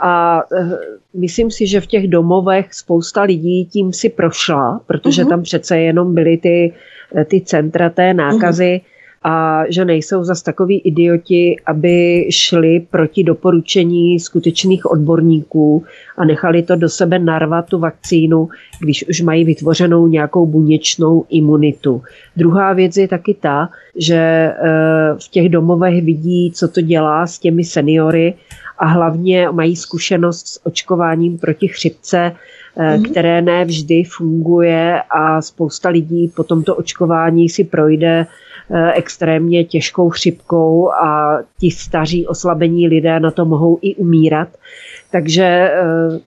A 0.00 0.42
eh, 0.56 0.78
myslím 1.14 1.50
si, 1.50 1.66
že 1.66 1.80
v 1.80 1.86
těch 1.86 2.08
domovech 2.08 2.74
spousta 2.74 3.22
lidí 3.22 3.64
tím 3.64 3.92
si 3.92 4.08
prošla, 4.08 4.80
protože 4.86 5.22
uh-huh. 5.22 5.28
tam 5.28 5.42
přece 5.42 5.78
jenom 5.78 6.14
byly 6.14 6.36
ty 6.36 6.72
Eh, 6.72 6.97
ty 7.24 7.40
centra 7.40 7.90
té 7.90 8.14
nákazy 8.14 8.80
a 9.22 9.64
že 9.68 9.84
nejsou 9.84 10.24
zas 10.24 10.42
takový 10.42 10.78
idioti, 10.78 11.56
aby 11.66 12.28
šli 12.30 12.86
proti 12.90 13.24
doporučení 13.24 14.20
skutečných 14.20 14.90
odborníků 14.90 15.84
a 16.16 16.24
nechali 16.24 16.62
to 16.62 16.76
do 16.76 16.88
sebe 16.88 17.18
narvat 17.18 17.66
tu 17.66 17.78
vakcínu, 17.78 18.48
když 18.80 19.08
už 19.08 19.20
mají 19.20 19.44
vytvořenou 19.44 20.06
nějakou 20.06 20.46
buněčnou 20.46 21.24
imunitu. 21.28 22.02
Druhá 22.36 22.72
věc 22.72 22.96
je 22.96 23.08
taky 23.08 23.34
ta, 23.40 23.68
že 23.96 24.16
eh, 24.16 24.54
v 25.22 25.28
těch 25.30 25.48
domovech 25.48 26.04
vidí, 26.04 26.52
co 26.54 26.68
to 26.68 26.80
dělá 26.80 27.26
s 27.26 27.38
těmi 27.38 27.64
seniory 27.64 28.34
a 28.78 28.86
hlavně 28.86 29.48
mají 29.50 29.76
zkušenost 29.76 30.48
s 30.48 30.66
očkováním 30.66 31.38
proti 31.38 31.68
chřipce, 31.68 32.32
mm. 32.78 33.02
které 33.02 33.42
ne 33.42 33.64
vždy 33.64 34.04
funguje 34.04 35.02
a 35.10 35.42
spousta 35.42 35.88
lidí 35.88 36.32
po 36.36 36.44
tomto 36.44 36.76
očkování 36.76 37.48
si 37.48 37.64
projde 37.64 38.26
eh, 38.70 38.92
extrémně 38.92 39.64
těžkou 39.64 40.10
chřipkou 40.10 40.92
a 40.92 41.38
ti 41.60 41.70
staří 41.70 42.26
oslabení 42.26 42.88
lidé 42.88 43.20
na 43.20 43.30
to 43.30 43.44
mohou 43.44 43.78
i 43.82 43.94
umírat. 43.94 44.48
Takže, 45.10 45.72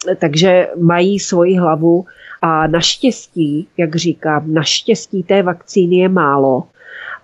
eh, 0.07 0.15
takže 0.15 0.67
mají 0.79 1.19
svoji 1.19 1.57
hlavu 1.57 2.05
a 2.41 2.67
naštěstí, 2.67 3.67
jak 3.77 3.95
říkám, 3.95 4.53
naštěstí 4.53 5.23
té 5.23 5.43
vakcíny 5.43 5.95
je 5.95 6.09
málo 6.09 6.63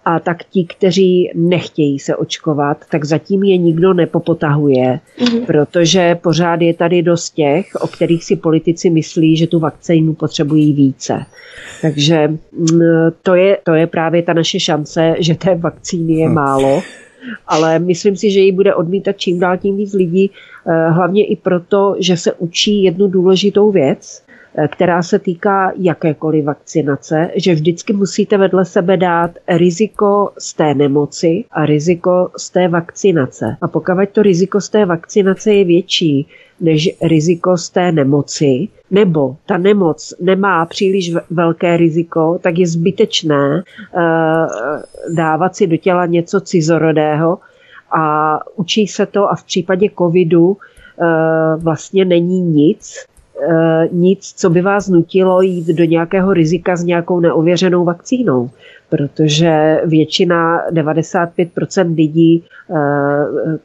a 0.07 0.19
tak 0.19 0.43
ti, 0.43 0.65
kteří 0.65 1.31
nechtějí 1.35 1.99
se 1.99 2.15
očkovat, 2.15 2.77
tak 2.91 3.05
zatím 3.05 3.43
je 3.43 3.57
nikdo 3.57 3.93
nepopotahuje, 3.93 4.99
mm-hmm. 5.19 5.45
protože 5.45 6.15
pořád 6.15 6.61
je 6.61 6.73
tady 6.73 7.01
dost 7.01 7.29
těch, 7.29 7.65
o 7.81 7.87
kterých 7.87 8.23
si 8.23 8.35
politici 8.35 8.89
myslí, 8.89 9.37
že 9.37 9.47
tu 9.47 9.59
vakcínu 9.59 10.13
potřebují 10.13 10.73
více. 10.73 11.25
Takže 11.81 12.27
mm, 12.27 12.79
to 13.23 13.35
je, 13.35 13.57
to 13.63 13.73
je 13.73 13.87
právě 13.87 14.23
ta 14.23 14.33
naše 14.33 14.59
šance, 14.59 15.15
že 15.19 15.35
té 15.35 15.55
vakcíny 15.55 16.13
je 16.13 16.29
hm. 16.29 16.33
málo 16.33 16.83
ale 17.47 17.79
myslím 17.79 18.15
si, 18.15 18.31
že 18.31 18.39
ji 18.39 18.51
bude 18.51 18.75
odmítat 18.75 19.17
čím 19.17 19.39
dál 19.39 19.57
tím 19.57 19.77
víc 19.77 19.93
lidí, 19.93 20.31
eh, 20.31 20.89
hlavně 20.89 21.25
i 21.25 21.35
proto, 21.35 21.95
že 21.99 22.17
se 22.17 22.33
učí 22.33 22.83
jednu 22.83 23.07
důležitou 23.07 23.71
věc, 23.71 24.23
která 24.67 25.03
se 25.03 25.19
týká 25.19 25.71
jakékoliv 25.75 26.45
vakcinace, 26.45 27.31
že 27.35 27.53
vždycky 27.53 27.93
musíte 27.93 28.37
vedle 28.37 28.65
sebe 28.65 28.97
dát 28.97 29.31
riziko 29.47 30.31
z 30.37 30.53
té 30.53 30.73
nemoci 30.73 31.43
a 31.51 31.65
riziko 31.65 32.31
z 32.37 32.49
té 32.49 32.67
vakcinace. 32.67 33.57
A 33.61 33.67
pokud 33.67 34.09
to 34.11 34.21
riziko 34.21 34.61
z 34.61 34.69
té 34.69 34.85
vakcinace 34.85 35.53
je 35.53 35.65
větší 35.65 36.27
než 36.61 36.89
riziko 37.01 37.57
z 37.57 37.69
té 37.69 37.91
nemoci, 37.91 38.67
nebo 38.91 39.35
ta 39.45 39.57
nemoc 39.57 40.13
nemá 40.21 40.65
příliš 40.65 41.13
velké 41.29 41.77
riziko, 41.77 42.39
tak 42.41 42.57
je 42.57 42.67
zbytečné 42.67 43.63
uh, 43.63 45.15
dávat 45.15 45.55
si 45.55 45.67
do 45.67 45.77
těla 45.77 46.05
něco 46.05 46.41
cizorodého 46.41 47.39
a 47.91 48.39
učí 48.55 48.87
se 48.87 49.05
to 49.05 49.31
a 49.31 49.35
v 49.35 49.43
případě 49.43 49.89
covidu 49.97 50.47
uh, 50.47 50.57
vlastně 51.63 52.05
není 52.05 52.41
nic, 52.41 53.05
nic, 53.91 54.33
co 54.35 54.49
by 54.49 54.61
vás 54.61 54.87
nutilo 54.87 55.41
jít 55.41 55.67
do 55.67 55.83
nějakého 55.83 56.33
rizika 56.33 56.75
s 56.75 56.83
nějakou 56.83 57.19
neověřenou 57.19 57.85
vakcínou 57.85 58.49
protože 58.89 59.81
většina, 59.85 60.69
95% 60.71 61.95
lidí 61.95 62.43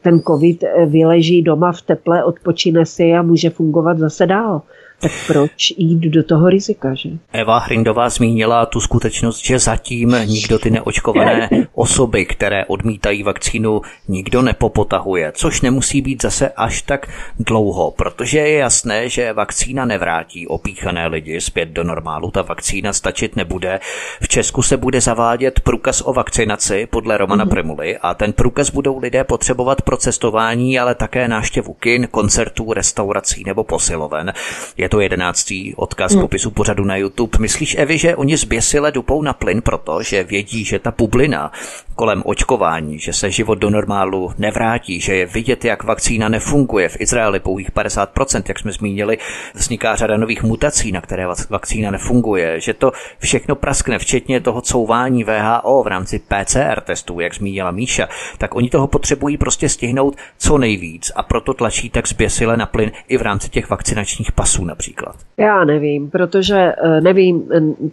ten 0.01 0.19
covid 0.19 0.63
vyleží 0.85 1.41
doma 1.41 1.71
v 1.71 1.81
teple, 1.81 2.23
odpočine 2.23 2.85
si 2.85 3.13
a 3.13 3.21
může 3.21 3.49
fungovat 3.49 3.97
zase 3.97 4.27
dál 4.27 4.61
tak 5.03 5.11
proč 5.27 5.73
jít 5.77 5.99
do 5.99 6.23
toho 6.23 6.49
rizika, 6.49 6.93
že? 6.93 7.09
Eva 7.33 7.59
Hrindová 7.59 8.09
zmínila 8.09 8.65
tu 8.65 8.79
skutečnost, 8.79 9.45
že 9.45 9.59
zatím 9.59 10.15
nikdo 10.25 10.59
ty 10.59 10.71
neočkované 10.71 11.49
osoby, 11.73 12.25
které 12.25 12.65
odmítají 12.65 13.23
vakcínu, 13.23 13.81
nikdo 14.07 14.41
nepopotahuje, 14.41 15.31
což 15.35 15.61
nemusí 15.61 16.01
být 16.01 16.21
zase 16.21 16.49
až 16.49 16.81
tak 16.81 17.07
dlouho, 17.39 17.91
protože 17.91 18.39
je 18.39 18.57
jasné, 18.57 19.09
že 19.09 19.33
vakcína 19.33 19.85
nevrátí 19.85 20.47
opíchané 20.47 21.07
lidi 21.07 21.41
zpět 21.41 21.69
do 21.69 21.83
normálu. 21.83 22.31
Ta 22.31 22.41
vakcína 22.41 22.93
stačit 22.93 23.35
nebude. 23.35 23.79
V 24.21 24.27
Česku 24.27 24.61
se 24.61 24.77
bude 24.77 25.01
zavádět 25.01 25.59
průkaz 25.59 26.01
o 26.05 26.13
vakcinaci 26.13 26.85
podle 26.85 27.17
Romana 27.17 27.45
mm-hmm. 27.45 27.49
Primuly 27.49 27.97
a 27.97 28.13
ten 28.13 28.33
průkaz 28.33 28.69
budou 28.69 28.99
lidé 28.99 29.23
potřebovat 29.23 29.81
pro 29.81 29.97
cestování, 29.97 30.79
ale 30.79 30.95
také 30.95 31.27
náštěvu 31.27 31.73
kin, 31.73 32.07
koncertů, 32.11 32.73
restaurací 32.73 33.43
nebo 33.45 33.63
posiloven. 33.63 34.33
Je 34.77 34.89
to 34.93 35.01
jedenáctý 35.01 35.73
odkaz 35.75 36.11
hmm. 36.11 36.21
popisu 36.21 36.51
pořadu 36.51 36.85
na 36.85 36.95
YouTube. 36.95 37.37
Myslíš, 37.39 37.75
Evi, 37.75 37.97
že 37.97 38.15
oni 38.15 38.37
zběsile 38.37 38.91
dupou 38.91 39.21
na 39.21 39.33
plyn 39.33 39.61
proto, 39.61 40.03
že 40.03 40.23
vědí, 40.23 40.63
že 40.63 40.79
ta 40.79 40.93
bublina 40.97 41.51
kolem 41.95 42.23
očkování, 42.25 42.99
že 42.99 43.13
se 43.13 43.31
život 43.31 43.55
do 43.55 43.69
normálu 43.69 44.31
nevrátí, 44.37 44.99
že 44.99 45.15
je 45.15 45.25
vidět, 45.25 45.65
jak 45.65 45.83
vakcína 45.83 46.29
nefunguje. 46.29 46.89
V 46.89 47.01
Izraeli 47.01 47.39
pouhých 47.39 47.71
50%, 47.71 48.43
jak 48.47 48.59
jsme 48.59 48.71
zmínili, 48.71 49.17
vzniká 49.53 49.95
řada 49.95 50.17
nových 50.17 50.43
mutací, 50.43 50.91
na 50.91 51.01
které 51.01 51.27
vakcína 51.49 51.91
nefunguje, 51.91 52.59
že 52.59 52.73
to 52.73 52.91
všechno 53.19 53.55
praskne, 53.55 53.99
včetně 53.99 54.41
toho 54.41 54.61
couvání 54.61 55.23
VHO 55.23 55.83
v 55.83 55.87
rámci 55.87 56.19
PCR 56.19 56.81
testů, 56.81 57.19
jak 57.19 57.35
zmínila 57.35 57.71
Míša, 57.71 58.07
tak 58.37 58.55
oni 58.55 58.69
toho 58.69 58.87
potřebují 58.87 59.37
prostě 59.37 59.69
stihnout 59.69 60.15
co 60.37 60.57
nejvíc 60.57 61.11
a 61.15 61.23
proto 61.23 61.53
tlačí 61.53 61.89
tak 61.89 62.07
zběsile 62.07 62.57
na 62.57 62.65
plyn 62.65 62.91
i 63.07 63.17
v 63.17 63.21
rámci 63.21 63.49
těch 63.49 63.69
vakcinačních 63.69 64.31
pasů 64.31 64.65
například. 64.65 65.15
Já 65.37 65.63
nevím, 65.63 66.09
protože 66.09 66.57
eh, 66.57 67.01
nevím, 67.01 67.43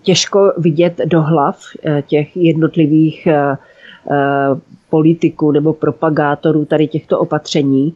těžko 0.03 0.53
vidět 0.59 1.01
do 1.05 1.23
hlav 1.23 1.59
eh, 1.85 2.03
těch 2.03 2.37
jednotlivých 2.37 3.27
eh, 3.27 3.57
politiků 4.91 5.51
nebo 5.51 5.73
propagátorů 5.73 6.65
tady 6.65 6.87
těchto 6.89 7.19
opatření. 7.19 7.95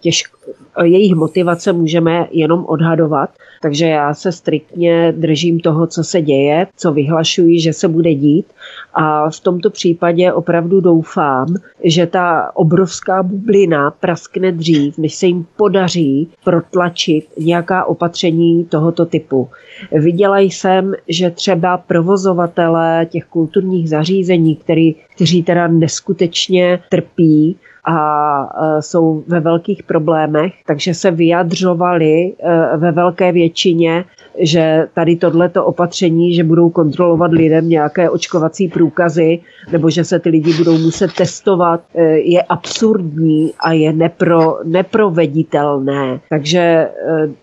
Těžko, 0.00 0.38
jejich 0.84 1.14
motivace 1.14 1.72
můžeme 1.72 2.26
jenom 2.30 2.64
odhadovat, 2.64 3.30
takže 3.62 3.86
já 3.86 4.14
se 4.14 4.32
striktně 4.32 5.12
držím 5.16 5.60
toho, 5.60 5.86
co 5.86 6.04
se 6.04 6.22
děje, 6.22 6.66
co 6.76 6.92
vyhlašují, 6.92 7.60
že 7.60 7.72
se 7.72 7.88
bude 7.88 8.14
dít 8.14 8.46
a 8.94 9.30
v 9.30 9.40
tomto 9.40 9.70
případě 9.70 10.32
opravdu 10.32 10.80
doufám, 10.80 11.54
že 11.84 12.06
ta 12.06 12.50
obrovská 12.54 13.22
bublina 13.22 13.90
praskne 13.90 14.52
dřív, 14.52 14.98
než 14.98 15.14
se 15.14 15.26
jim 15.26 15.46
podaří 15.56 16.28
protlačit 16.44 17.28
nějaká 17.38 17.84
opatření 17.84 18.64
tohoto 18.64 19.06
typu. 19.06 19.48
Viděla 19.92 20.38
jsem, 20.38 20.94
že 21.08 21.30
třeba 21.30 21.78
provozovatele 21.78 23.06
těch 23.10 23.24
kulturních 23.24 23.88
zařízení, 23.88 24.56
který, 24.56 24.94
kteří 25.14 25.42
teda 25.42 25.68
neskutečně 25.68 26.80
trpí, 26.88 27.56
a 27.84 28.80
jsou 28.80 29.24
ve 29.26 29.40
velkých 29.40 29.82
problémech, 29.82 30.52
takže 30.66 30.94
se 30.94 31.10
vyjadřovali 31.10 32.32
e, 32.38 32.76
ve 32.76 32.92
velké 32.92 33.32
většině, 33.32 34.04
že 34.38 34.86
tady 34.94 35.16
tohleto 35.16 35.64
opatření, 35.64 36.34
že 36.34 36.44
budou 36.44 36.70
kontrolovat 36.70 37.32
lidem 37.32 37.68
nějaké 37.68 38.10
očkovací 38.10 38.68
průkazy, 38.68 39.38
nebo 39.72 39.90
že 39.90 40.04
se 40.04 40.18
ty 40.18 40.28
lidi 40.28 40.54
budou 40.54 40.78
muset 40.78 41.12
testovat, 41.12 41.80
e, 41.94 42.02
je 42.04 42.42
absurdní 42.42 43.52
a 43.60 43.72
je 43.72 43.92
nepro, 43.92 44.58
neproveditelné. 44.64 46.20
Takže 46.30 46.60
e, 46.60 46.90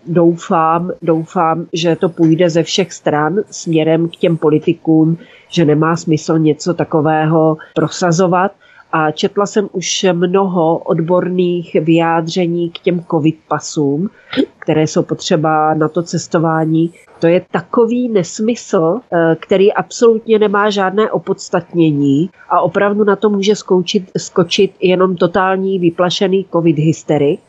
doufám, 0.06 0.90
doufám, 1.02 1.66
že 1.72 1.96
to 1.96 2.08
půjde 2.08 2.50
ze 2.50 2.62
všech 2.62 2.92
stran 2.92 3.36
směrem 3.50 4.08
k 4.08 4.16
těm 4.16 4.36
politikům, 4.36 5.18
že 5.48 5.64
nemá 5.64 5.96
smysl 5.96 6.38
něco 6.38 6.74
takového 6.74 7.56
prosazovat 7.74 8.52
a 8.92 9.10
četla 9.10 9.46
jsem 9.46 9.68
už 9.72 10.06
mnoho 10.12 10.78
odborných 10.78 11.76
vyjádření 11.80 12.70
k 12.70 12.78
těm 12.78 13.04
covid 13.10 13.38
pasům, 13.48 14.10
které 14.58 14.82
jsou 14.82 15.02
potřeba 15.02 15.74
na 15.74 15.88
to 15.88 16.02
cestování. 16.02 16.92
To 17.20 17.26
je 17.26 17.44
takový 17.50 18.08
nesmysl, 18.08 19.00
eh, 19.12 19.36
který 19.40 19.72
absolutně 19.72 20.38
nemá 20.38 20.70
žádné 20.70 21.10
opodstatnění 21.10 22.30
a 22.48 22.60
opravdu 22.60 23.04
na 23.04 23.16
to 23.16 23.30
může 23.30 23.56
skočit, 23.56 24.10
skočit 24.18 24.72
jenom 24.80 25.16
totální 25.16 25.78
vyplašený 25.78 26.46
covid 26.52 26.78
hysterik. 26.78 27.40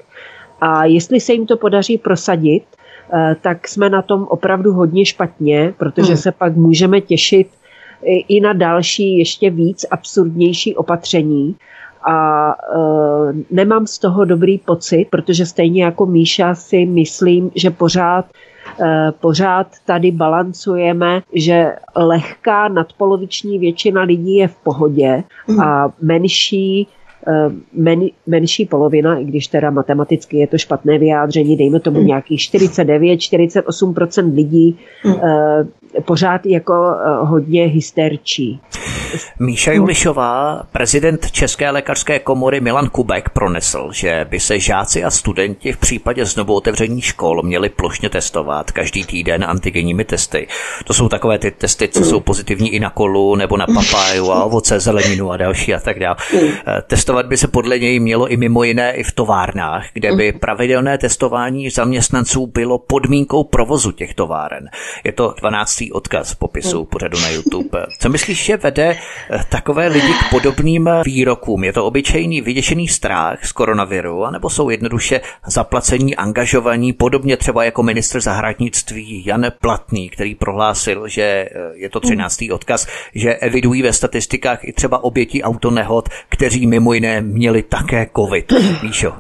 A 0.62 0.86
jestli 0.86 1.20
se 1.20 1.34
jim 1.34 1.46
to 1.46 1.58
podaří 1.58 1.98
prosadit, 1.98 2.64
eh, 3.14 3.36
tak 3.42 3.68
jsme 3.68 3.90
na 3.90 4.02
tom 4.02 4.24
opravdu 4.24 4.74
hodně 4.74 5.06
špatně, 5.06 5.74
protože 5.78 6.14
hmm. 6.14 6.18
se 6.18 6.32
pak 6.32 6.56
můžeme 6.56 7.02
těšit 7.02 7.48
i 8.04 8.41
na 8.41 8.54
další 8.54 9.18
ještě 9.18 9.50
víc 9.50 9.86
absurdnější 9.91 10.76
opatření. 10.76 11.56
A 12.12 12.50
e, 12.52 12.56
nemám 13.52 13.88
z 13.88 14.00
toho 14.00 14.26
dobrý 14.26 14.58
pocit, 14.58 15.08
protože 15.10 15.45
stejně 15.45 15.84
jako 15.84 16.06
Míša 16.06 16.56
si 16.56 16.86
myslím, 16.86 17.52
že 17.56 17.70
pořád 17.70 18.26
e, 18.82 19.12
pořád 19.12 19.68
tady 19.86 20.12
balancujeme, 20.12 21.22
že 21.34 21.76
lehká 21.95 22.68
nadpoloviční 22.68 23.60
většina 23.60 24.02
lidí 24.02 24.36
je 24.36 24.47
v 24.47 24.56
pohodě 24.56 25.24
a 25.64 25.89
menší 26.02 26.88
men, 27.74 28.02
menší 28.28 28.66
polovina, 28.66 29.18
i 29.18 29.26
když 29.26 29.48
teda 29.48 29.70
matematicky 29.70 30.38
je 30.38 30.48
to 30.48 30.58
špatné 30.58 30.98
vyjádření, 30.98 31.58
dejme 31.58 31.80
tomu 31.80 32.00
mm. 32.00 32.06
nějakých 32.06 32.40
49-48% 32.40 34.36
lidí 34.36 34.78
mm. 35.06 35.14
pořád 36.06 36.46
jako 36.46 36.74
eh, 36.74 37.26
hodně 37.26 37.66
hysterčí. 37.66 38.60
Míša 39.40 39.72
Julišová, 39.72 40.64
prezident 40.72 41.32
České 41.32 41.70
lékařské 41.70 42.20
komory 42.20 42.62
Milan 42.62 42.90
Kubek 42.90 43.30
pronesl, 43.30 43.90
že 43.94 44.26
by 44.30 44.40
se 44.40 44.60
žáci 44.60 45.04
a 45.04 45.12
studenti 45.12 45.72
v 45.72 45.78
případě 45.78 46.26
znovu 46.26 46.54
otevření 46.54 47.02
škol 47.02 47.44
měli 47.44 47.70
plošně 47.70 48.10
testovat 48.10 48.72
každý 48.72 49.06
týden 49.06 49.44
antigenními 49.44 50.06
testy. 50.06 50.48
To 50.86 50.94
jsou 50.94 51.10
takové 51.10 51.40
ty 51.40 51.52
testy, 51.52 51.88
co 51.88 52.06
jsou 52.06 52.20
pozitivní 52.20 52.74
i 52.74 52.80
na 52.80 52.90
kolu 52.90 53.36
nebo 53.36 53.58
na 53.58 53.66
papáju 53.68 54.32
a 54.32 54.44
ovoce, 54.44 54.80
zeleninu 54.80 55.32
a 55.32 55.38
další 55.38 55.74
a 55.74 55.80
tak 55.80 56.00
dále. 56.00 56.16
Testovat 57.10 57.26
by 57.26 57.38
se 57.38 57.47
podle 57.47 57.80
něj 57.80 57.99
mělo 57.99 58.28
i 58.28 58.38
mimo 58.38 58.64
jiné 58.64 58.93
i 58.95 59.03
v 59.03 59.12
továrnách, 59.12 59.86
kde 59.93 60.16
by 60.16 60.32
pravidelné 60.32 60.97
testování 60.97 61.70
zaměstnanců 61.70 62.47
bylo 62.47 62.78
podmínkou 62.78 63.43
provozu 63.43 63.91
těch 63.91 64.14
továren. 64.14 64.70
Je 65.03 65.12
to 65.12 65.34
12. 65.39 65.84
odkaz 65.91 66.32
v 66.32 66.36
popisu 66.36 66.86
pořadu 66.86 67.20
na 67.20 67.30
YouTube. 67.30 67.86
Co 67.99 68.10
myslíš, 68.10 68.45
že 68.45 68.57
vede 68.57 68.97
Eh, 69.32 69.43
takové 69.49 69.88
lidi 69.88 70.14
k 70.14 70.30
podobným 70.30 70.88
eh, 70.88 71.01
výrokům? 71.05 71.64
Je 71.64 71.74
to 71.74 71.86
obyčejný 71.86 72.41
vyděšený 72.41 72.88
strach 72.88 73.45
z 73.45 73.51
koronaviru, 73.51 74.26
anebo 74.26 74.49
jsou 74.49 74.70
jednoduše 74.70 75.22
zaplacení, 75.47 76.16
angažovaní, 76.16 76.93
podobně 76.93 77.38
třeba 77.38 77.64
jako 77.64 77.84
ministr 77.84 78.22
zahradnictví 78.22 79.26
Jan 79.26 79.45
Platný, 79.62 80.10
který 80.10 80.36
prohlásil, 80.36 81.07
že 81.07 81.22
eh, 81.22 81.49
je 81.74 81.89
to 81.89 81.99
13. 81.99 82.38
odkaz, 82.51 82.88
že 83.16 83.36
evidují 83.36 83.82
ve 83.82 83.93
statistikách 83.93 84.60
i 84.64 84.74
třeba 84.74 85.03
oběti 85.03 85.43
autonehod, 85.43 86.10
kteří 86.30 86.68
mimo 86.68 86.93
jiné 87.00 87.22
měli 87.22 87.64
také 87.64 88.08
covid. 88.16 88.54
Míšo. 88.84 89.14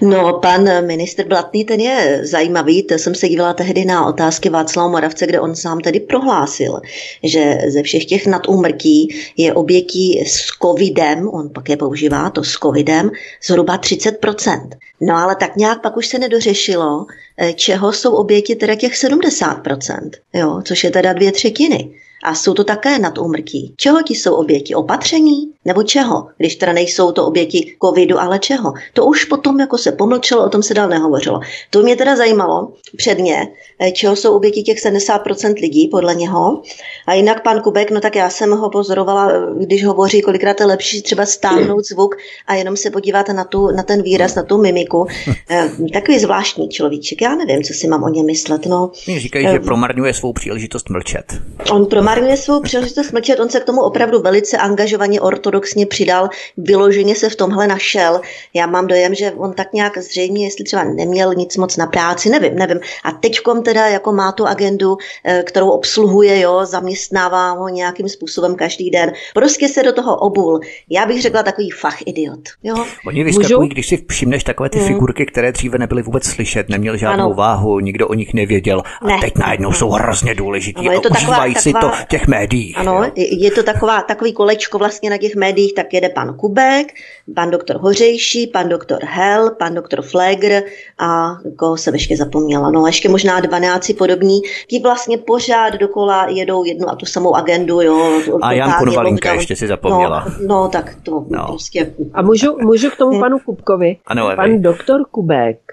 No, 0.00 0.32
pan 0.32 0.86
ministr 0.86 1.24
Blatný, 1.24 1.64
ten 1.64 1.80
je 1.80 2.20
zajímavý. 2.22 2.82
To 2.82 2.94
jsem 2.94 3.14
se 3.14 3.28
dívala 3.28 3.54
tehdy 3.54 3.84
na 3.84 4.06
otázky 4.06 4.48
Václava 4.48 4.88
Moravce, 4.88 5.26
kde 5.26 5.40
on 5.40 5.56
sám 5.56 5.80
tedy 5.80 6.00
prohlásil, 6.00 6.80
že 7.22 7.58
ze 7.68 7.82
všech 7.82 8.04
těch 8.04 8.26
nadúmrtí 8.26 9.08
je 9.36 9.54
obětí 9.54 10.24
s 10.26 10.46
covidem, 10.62 11.28
on 11.28 11.48
pak 11.48 11.68
je 11.68 11.76
používá, 11.76 12.30
to 12.30 12.44
s 12.44 12.52
covidem, 12.52 13.10
zhruba 13.46 13.78
30%. 13.78 14.68
No 15.00 15.16
ale 15.16 15.36
tak 15.36 15.56
nějak 15.56 15.82
pak 15.82 15.96
už 15.96 16.06
se 16.06 16.18
nedořešilo, 16.18 17.06
eh, 17.38 17.52
čeho 17.52 17.92
jsou 17.92 18.14
oběti 18.14 18.54
teda 18.54 18.74
těch 18.74 18.96
70%, 18.96 20.10
jo, 20.34 20.62
což 20.64 20.84
je 20.84 20.90
teda 20.90 21.12
dvě 21.12 21.32
třetiny. 21.32 21.90
A 22.24 22.34
jsou 22.34 22.54
to 22.54 22.64
také 22.64 22.98
nad 22.98 23.18
úmrtí. 23.18 23.74
Čeho 23.76 24.02
ti 24.02 24.14
jsou 24.14 24.34
oběti? 24.34 24.74
Opatření? 24.74 25.52
Nebo 25.64 25.82
čeho? 25.82 26.28
Když 26.38 26.56
teda 26.56 26.72
nejsou 26.72 27.12
to 27.12 27.26
oběti 27.26 27.76
covidu, 27.84 28.20
ale 28.20 28.38
čeho? 28.38 28.72
To 28.92 29.04
už 29.04 29.24
potom 29.24 29.60
jako 29.60 29.78
se 29.78 29.92
pomlčelo, 29.92 30.44
o 30.44 30.48
tom 30.48 30.62
se 30.62 30.74
dál 30.74 30.88
nehovořilo. 30.88 31.40
To 31.70 31.82
mě 31.82 31.96
teda 31.96 32.16
zajímalo 32.16 32.72
předně, 32.96 33.48
eh, 33.80 33.92
čeho 33.92 34.16
jsou 34.16 34.36
oběti 34.36 34.62
těch 34.62 34.80
70% 34.80 35.58
lidí 35.58 35.88
podle 35.88 36.14
něho. 36.14 36.62
A 37.06 37.14
jinak 37.14 37.42
pan 37.42 37.60
Kubek, 37.60 37.90
no 37.90 38.00
tak 38.00 38.16
já 38.16 38.30
jsem 38.30 38.50
ho 38.50 38.70
pozorovala, 38.70 39.32
eh, 39.32 39.64
když 39.64 39.84
hovoří, 39.84 40.22
kolikrát 40.22 40.60
je 40.60 40.66
lepší 40.66 41.02
třeba 41.02 41.26
stáhnout 41.26 41.84
zvuk 41.90 42.16
a 42.46 42.54
jenom 42.54 42.76
se 42.76 42.90
podívat 42.90 43.28
na, 43.28 43.44
tu, 43.44 43.70
na 43.70 43.82
ten 43.82 44.02
výraz, 44.02 44.34
na 44.34 44.42
tu 44.42 44.58
mimiku. 44.58 45.06
Eh, 45.50 45.70
takový 45.92 46.18
zvláštní 46.18 46.68
človíček, 46.68 47.22
já 47.22 47.34
nevím, 47.34 47.62
co 47.62 47.72
si 47.72 47.88
mám 47.88 48.02
o 48.02 48.08
něm 48.08 48.26
myslet. 48.26 48.66
No. 48.66 48.90
Říkají, 49.16 49.46
že 49.52 49.58
promarňuje 49.58 50.14
svou 50.14 50.32
příležitost 50.32 50.90
mlčet. 50.90 51.24
On 51.72 51.86
promarňuje 52.06 52.36
svou 52.36 52.60
příležitost 52.60 53.12
mlčet, 53.12 53.40
on 53.40 53.50
se 53.50 53.60
k 53.60 53.64
tomu 53.64 53.82
opravdu 53.82 54.20
velice 54.20 54.56
angažovaně 54.56 55.20
ortodoxně 55.20 55.86
přidal, 55.86 56.28
vyloženě 56.56 57.14
se 57.14 57.28
v 57.28 57.36
tomhle 57.36 57.66
našel. 57.66 58.20
Já 58.54 58.66
mám 58.66 58.86
dojem, 58.86 59.14
že 59.14 59.32
on 59.32 59.52
tak 59.52 59.72
nějak 59.72 59.98
zřejmě, 59.98 60.46
jestli 60.46 60.64
třeba 60.64 60.84
neměl 60.84 61.34
nic 61.34 61.56
moc 61.56 61.76
na 61.76 61.86
práci, 61.86 62.30
nevím, 62.30 62.54
nevím. 62.54 62.80
A 63.04 63.12
teďkom 63.12 63.62
teda 63.62 63.86
jako 63.86 64.12
má 64.12 64.32
tu 64.32 64.46
agendu, 64.46 64.96
eh, 65.24 65.42
kterou 65.46 65.70
obsluhuje, 65.70 66.40
jo, 66.40 66.60
zaměstnává 66.64 67.50
ho 67.50 67.68
nějakým 67.68 68.08
způsobem 68.08 68.54
každý 68.54 68.90
den. 68.90 69.12
Prostě 69.34 69.68
se 69.68 69.82
do 69.82 69.92
toho 69.92 70.16
obul. 70.16 70.60
Já 70.90 71.06
bych 71.06 71.22
řekla 71.22 71.42
takový 71.42 71.70
fach 71.70 71.98
idiot. 72.06 72.40
Jo. 72.62 72.84
Oni 73.06 73.24
vyskakují, 73.24 73.58
Můžu? 73.58 73.68
když 73.68 73.86
si 73.86 74.04
všimneš 74.10 74.44
takové 74.44 74.68
ty 74.68 74.78
hmm. 74.78 74.86
figurky, 74.86 75.26
které 75.26 75.52
dříve 75.52 75.78
nebyly 75.78 76.02
vůbec 76.02 76.24
slyšet, 76.24 76.68
neměl 76.68 76.96
žádnou 76.96 77.24
ano. 77.24 77.34
váhu, 77.34 77.80
nikdo 77.80 78.08
o 78.08 78.14
nich 78.14 78.34
nevěděl 78.34 78.82
a 79.02 79.06
ne. 79.06 79.18
teď 79.20 79.32
najednou 79.38 79.72
jsou 79.72 79.90
hrozně 79.90 80.34
důležitý 80.34 80.80
ano, 80.80 80.92
je 80.92 81.00
to 81.00 81.08
a 81.08 81.10
taková, 81.10 81.30
užívají 81.30 81.54
taková, 81.54 81.80
si 81.80 81.86
to 81.86 81.95
těch 82.08 82.26
médiích. 82.26 82.78
Ano, 82.78 83.04
jo? 83.04 83.10
je 83.16 83.50
to 83.50 83.62
taková, 83.62 84.02
takový 84.02 84.32
kolečko 84.32 84.78
vlastně 84.78 85.10
na 85.10 85.18
těch 85.18 85.36
médiích, 85.36 85.74
tak 85.74 85.94
jede 85.94 86.08
pan 86.08 86.34
Kubek, 86.34 86.86
pan 87.34 87.50
doktor 87.50 87.76
Hořejší, 87.76 88.46
pan 88.46 88.68
doktor 88.68 88.98
Hell, 89.04 89.50
pan 89.50 89.74
doktor 89.74 90.02
Flegr 90.02 90.62
a 90.98 91.36
koho 91.56 91.76
jsem 91.76 91.94
ještě 91.94 92.16
zapomněla. 92.16 92.70
No 92.70 92.86
ještě 92.86 93.08
možná 93.08 93.40
12 93.40 93.92
podobní. 93.98 94.40
Ti 94.66 94.80
vlastně 94.80 95.18
pořád 95.18 95.74
dokola 95.74 96.26
jedou 96.28 96.64
jednu 96.64 96.90
a 96.90 96.96
tu 96.96 97.06
samou 97.06 97.34
agendu. 97.34 97.80
Jo, 97.80 98.20
a 98.42 98.52
Jan 98.52 98.72
Konvalinka 98.78 99.32
ještě 99.32 99.56
si 99.56 99.66
zapomněla. 99.66 100.24
No, 100.40 100.46
no 100.46 100.68
tak 100.68 100.96
to 101.02 101.24
no. 101.28 101.46
prostě... 101.46 101.92
A 102.14 102.22
můžu, 102.22 102.56
můžu 102.60 102.90
k 102.90 102.96
tomu 102.96 103.20
panu 103.20 103.38
Kubkovi? 103.38 103.96
Ano, 104.06 104.30
Pan 104.36 104.62
doktor 104.62 105.04
Kubek, 105.10 105.65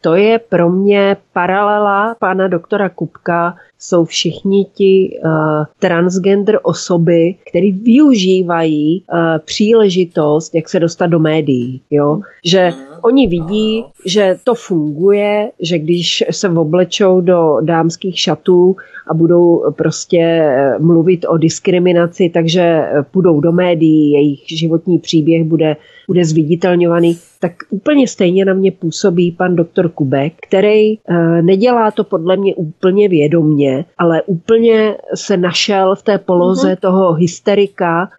to 0.00 0.14
je 0.14 0.38
pro 0.38 0.70
mě 0.70 1.16
paralela 1.32 2.16
pana 2.18 2.48
doktora 2.48 2.88
Kubka 2.88 3.54
jsou 3.78 4.04
všichni 4.04 4.64
ti 4.64 5.20
uh, 5.24 5.30
transgender 5.78 6.58
osoby, 6.62 7.34
které 7.50 7.72
využívají 7.72 9.04
uh, 9.12 9.18
příležitost, 9.44 10.54
jak 10.54 10.68
se 10.68 10.80
dostat 10.80 11.06
do 11.06 11.18
médií. 11.18 11.80
Jo? 11.90 12.20
Že 12.44 12.72
oni 13.02 13.26
vidí, 13.26 13.84
že 14.04 14.36
to 14.44 14.54
funguje, 14.54 15.50
že 15.60 15.78
když 15.78 16.24
se 16.30 16.48
oblečou 16.48 17.20
do 17.20 17.56
dámských 17.60 18.18
šatů 18.20 18.76
a 19.10 19.14
budou 19.14 19.72
prostě 19.76 20.18
eh, 20.18 20.78
mluvit 20.78 21.26
o 21.28 21.38
diskriminaci, 21.38 22.30
takže 22.34 22.82
půjdou 23.10 23.40
do 23.40 23.52
médií, 23.52 24.12
jejich 24.12 24.40
životní 24.48 24.98
příběh 24.98 25.44
bude, 25.44 25.76
bude 26.08 26.24
zviditelňovaný, 26.24 27.18
tak 27.40 27.52
úplně 27.70 28.08
stejně 28.08 28.44
na 28.44 28.54
mě 28.54 28.72
působí 28.72 29.32
pan 29.32 29.56
doktor 29.56 29.88
Kubek, 29.88 30.32
který 30.48 30.92
e, 30.92 30.98
nedělá 31.42 31.90
to 31.90 32.04
podle 32.04 32.36
mě 32.36 32.54
úplně 32.54 33.08
vědomně, 33.08 33.84
ale 33.98 34.22
úplně 34.22 34.96
se 35.14 35.36
našel 35.36 35.94
v 35.94 36.02
té 36.02 36.18
poloze 36.18 36.72
mm-hmm. 36.72 36.80
toho 36.80 37.12
hysterika, 37.12 38.10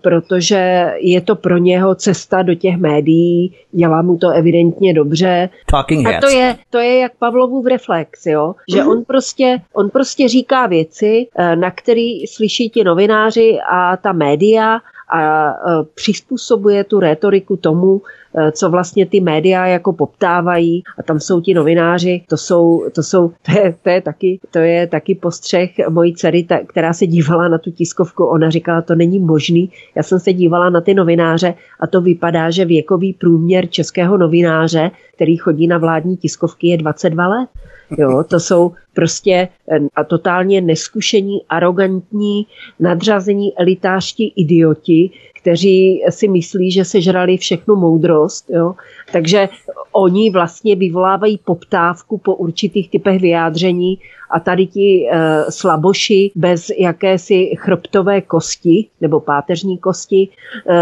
protože 0.00 0.92
je 0.98 1.20
to 1.20 1.36
pro 1.36 1.58
něho 1.58 1.94
cesta 1.94 2.42
do 2.42 2.54
těch 2.54 2.76
médií, 2.76 3.54
dělá 3.72 4.02
mu 4.02 4.16
to 4.16 4.30
evidentně 4.30 4.94
dobře. 4.94 5.48
Talking 5.70 6.06
a 6.06 6.20
to 6.20 6.28
je, 6.28 6.56
to 6.70 6.78
je 6.78 6.98
jak 6.98 7.12
Pavlovův 7.18 7.66
reflex, 7.66 8.26
jo? 8.26 8.54
že 8.74 8.82
mm-hmm. 8.82 8.90
on, 8.90 9.04
prostě, 9.04 9.60
on 9.72 9.90
prostě 9.90 10.28
říká 10.28 10.66
věci, 10.66 11.26
e, 11.36 11.56
na 11.56 11.70
který 11.70 12.26
slyší 12.26 12.70
ti 12.70 12.84
novináři 12.84 13.58
a 13.70 13.96
ta 13.96 14.12
média 14.12 14.80
a 15.14 15.52
přizpůsobuje 15.94 16.84
tu 16.84 17.00
rétoriku 17.00 17.56
tomu, 17.56 18.00
Eh, 18.00 18.23
co 18.52 18.70
vlastně 18.70 19.06
ty 19.06 19.20
média 19.20 19.66
jako 19.66 19.92
poptávají. 19.92 20.82
A 20.98 21.02
tam 21.02 21.20
jsou 21.20 21.40
ti 21.40 21.54
novináři, 21.54 22.22
to 22.28 22.36
jsou, 22.36 22.84
to 22.94 23.02
jsou, 23.02 23.28
to 23.42 23.52
je, 23.52 23.74
to 23.82 23.90
je 23.90 24.00
taky, 24.00 24.40
to 24.50 24.58
je 24.58 24.86
taky 24.86 25.14
postřeh 25.14 25.70
mojí 25.88 26.14
dcery, 26.14 26.44
ta, 26.44 26.58
která 26.66 26.92
se 26.92 27.06
dívala 27.06 27.48
na 27.48 27.58
tu 27.58 27.70
tiskovku, 27.70 28.24
ona 28.24 28.50
říkala, 28.50 28.82
to 28.82 28.94
není 28.94 29.18
možný, 29.18 29.70
já 29.94 30.02
jsem 30.02 30.20
se 30.20 30.32
dívala 30.32 30.70
na 30.70 30.80
ty 30.80 30.94
novináře 30.94 31.54
a 31.80 31.86
to 31.86 32.00
vypadá, 32.00 32.50
že 32.50 32.64
věkový 32.64 33.12
průměr 33.12 33.66
českého 33.66 34.16
novináře, 34.16 34.90
který 35.14 35.36
chodí 35.36 35.66
na 35.66 35.78
vládní 35.78 36.16
tiskovky, 36.16 36.68
je 36.68 36.76
22 36.76 37.28
let. 37.28 37.48
Jo, 37.98 38.24
to 38.28 38.40
jsou 38.40 38.72
prostě 38.94 39.48
eh, 39.70 39.78
a 39.96 40.04
totálně 40.04 40.60
neskušení, 40.60 41.38
arrogantní, 41.48 42.46
nadřazení 42.80 43.58
elitářští 43.58 44.32
idioti, 44.36 45.10
kteří 45.44 46.04
si 46.10 46.28
myslí, 46.28 46.70
že 46.70 46.84
sežrali 46.84 47.36
všechnu 47.36 47.76
moudrost. 47.76 48.50
Jo? 48.50 48.74
Takže 49.12 49.48
oni 49.92 50.30
vlastně 50.30 50.76
vyvolávají 50.76 51.38
poptávku 51.44 52.18
po 52.18 52.34
určitých 52.34 52.90
typech 52.90 53.20
vyjádření 53.20 53.98
a 54.30 54.40
tady 54.40 54.66
ti 54.66 55.08
e, 55.10 55.44
slaboši 55.48 56.30
bez 56.34 56.70
jakési 56.78 57.50
chrbtové 57.58 58.20
kosti 58.20 58.88
nebo 59.00 59.20
páteřní 59.20 59.78
kosti 59.78 60.28
e, 60.28 60.74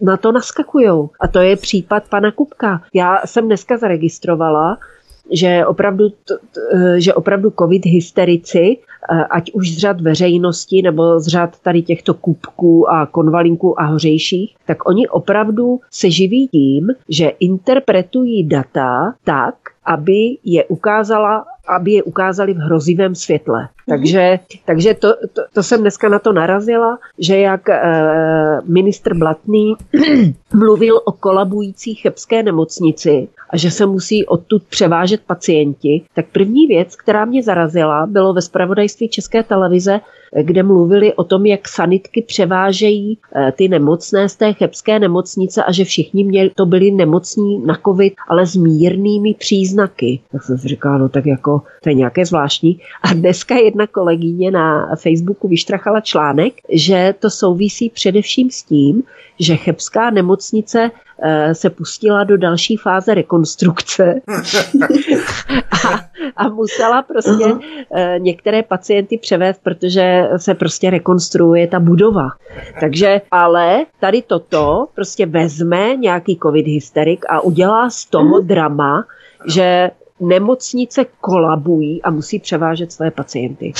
na 0.00 0.16
to 0.16 0.32
naskakují. 0.32 1.08
A 1.20 1.28
to 1.28 1.38
je 1.38 1.56
případ 1.56 2.08
pana 2.08 2.32
Kupka. 2.32 2.82
Já 2.94 3.20
jsem 3.24 3.46
dneska 3.46 3.76
zaregistrovala, 3.76 4.78
že 5.32 5.66
opravdu, 5.66 6.04
že 6.96 7.14
opravdu 7.14 7.52
covid 7.58 7.86
hysterici 7.86 8.76
ať 9.30 9.52
už 9.52 9.74
z 9.74 9.78
řad 9.78 10.00
veřejnosti 10.00 10.82
nebo 10.82 11.20
z 11.20 11.26
řad 11.26 11.60
tady 11.60 11.82
těchto 11.82 12.14
kupků 12.14 12.90
a 12.90 13.06
konvalinků 13.06 13.80
a 13.80 13.84
hořejších, 13.84 14.56
tak 14.66 14.88
oni 14.88 15.08
opravdu 15.08 15.80
se 15.90 16.10
živí 16.10 16.48
tím, 16.48 16.88
že 17.08 17.28
interpretují 17.28 18.48
data 18.48 19.14
tak, 19.24 19.54
aby 19.84 20.38
je 20.44 20.64
ukázala 20.64 21.44
aby 21.76 21.92
je 21.92 22.02
ukázali 22.02 22.54
v 22.54 22.56
hrozivém 22.56 23.14
světle. 23.14 23.68
Takže, 23.88 24.38
takže 24.64 24.94
to, 24.94 25.14
to, 25.32 25.42
to 25.52 25.62
jsem 25.62 25.80
dneska 25.80 26.08
na 26.08 26.18
to 26.18 26.32
narazila, 26.32 26.98
že 27.18 27.38
jak 27.38 27.68
e, 27.68 27.80
ministr 28.64 29.14
Blatný 29.14 29.74
mluvil 30.54 31.00
o 31.04 31.12
kolabující 31.12 31.94
chebské 31.94 32.42
nemocnici 32.42 33.28
a 33.50 33.56
že 33.56 33.70
se 33.70 33.86
musí 33.86 34.26
odtud 34.26 34.62
převážet 34.68 35.20
pacienti, 35.26 36.02
tak 36.14 36.26
první 36.32 36.66
věc, 36.66 36.96
která 36.96 37.24
mě 37.24 37.42
zarazila, 37.42 38.06
bylo 38.06 38.32
ve 38.32 38.42
spravodajství 38.42 39.08
České 39.08 39.42
televize, 39.42 40.00
kde 40.42 40.62
mluvili 40.62 41.14
o 41.14 41.24
tom, 41.24 41.46
jak 41.46 41.68
sanitky 41.68 42.22
převážejí 42.22 43.18
eh, 43.36 43.52
ty 43.52 43.68
nemocné 43.68 44.28
z 44.28 44.36
té 44.36 44.52
chebské 44.52 44.98
nemocnice 44.98 45.64
a 45.64 45.72
že 45.72 45.84
všichni 45.84 46.24
měli, 46.24 46.50
to 46.50 46.66
byli 46.66 46.90
nemocní 46.90 47.66
na 47.66 47.78
covid, 47.86 48.14
ale 48.28 48.46
s 48.46 48.56
mírnými 48.56 49.34
příznaky. 49.34 50.20
Tak 50.32 50.42
jsem 50.42 50.58
si 50.58 50.68
říkala, 50.68 50.98
no 50.98 51.08
tak 51.08 51.26
jako 51.26 51.61
to 51.82 51.88
je 51.88 51.94
nějaké 51.94 52.26
zvláštní. 52.26 52.80
A 53.02 53.14
dneska 53.14 53.54
jedna 53.54 53.86
kolegyně 53.86 54.50
na 54.50 54.96
Facebooku 54.96 55.48
vyštrachala 55.48 56.00
článek, 56.00 56.54
že 56.68 57.14
to 57.18 57.30
souvisí 57.30 57.90
především 57.90 58.50
s 58.50 58.62
tím, 58.62 59.02
že 59.40 59.56
chebská 59.56 60.10
nemocnice 60.10 60.90
Eh, 61.24 61.54
se 61.54 61.70
pustila 61.70 62.24
do 62.24 62.36
další 62.36 62.76
fáze 62.76 63.14
rekonstrukce 63.14 64.14
a, 65.86 66.00
a 66.36 66.48
musela 66.48 67.02
prostě 67.02 67.44
uh-huh. 67.44 68.20
některé 68.20 68.62
pacienty 68.62 69.18
převést, 69.18 69.60
protože 69.62 70.28
se 70.36 70.54
prostě 70.54 70.90
rekonstruuje 70.90 71.66
ta 71.66 71.80
budova. 71.80 72.28
Takže, 72.80 73.20
ale 73.30 73.86
tady 74.00 74.22
toto 74.22 74.86
prostě 74.94 75.26
vezme 75.26 75.96
nějaký 75.96 76.38
covid 76.42 76.66
hysterik 76.66 77.24
a 77.28 77.40
udělá 77.40 77.90
z 77.90 78.04
toho 78.04 78.38
uh-huh. 78.38 78.46
drama, 78.46 79.04
že 79.46 79.90
nemocnice 80.20 81.06
kolabují 81.20 82.02
a 82.02 82.10
musí 82.10 82.38
převážet 82.38 82.92
své 82.92 83.10
pacienty. 83.10 83.72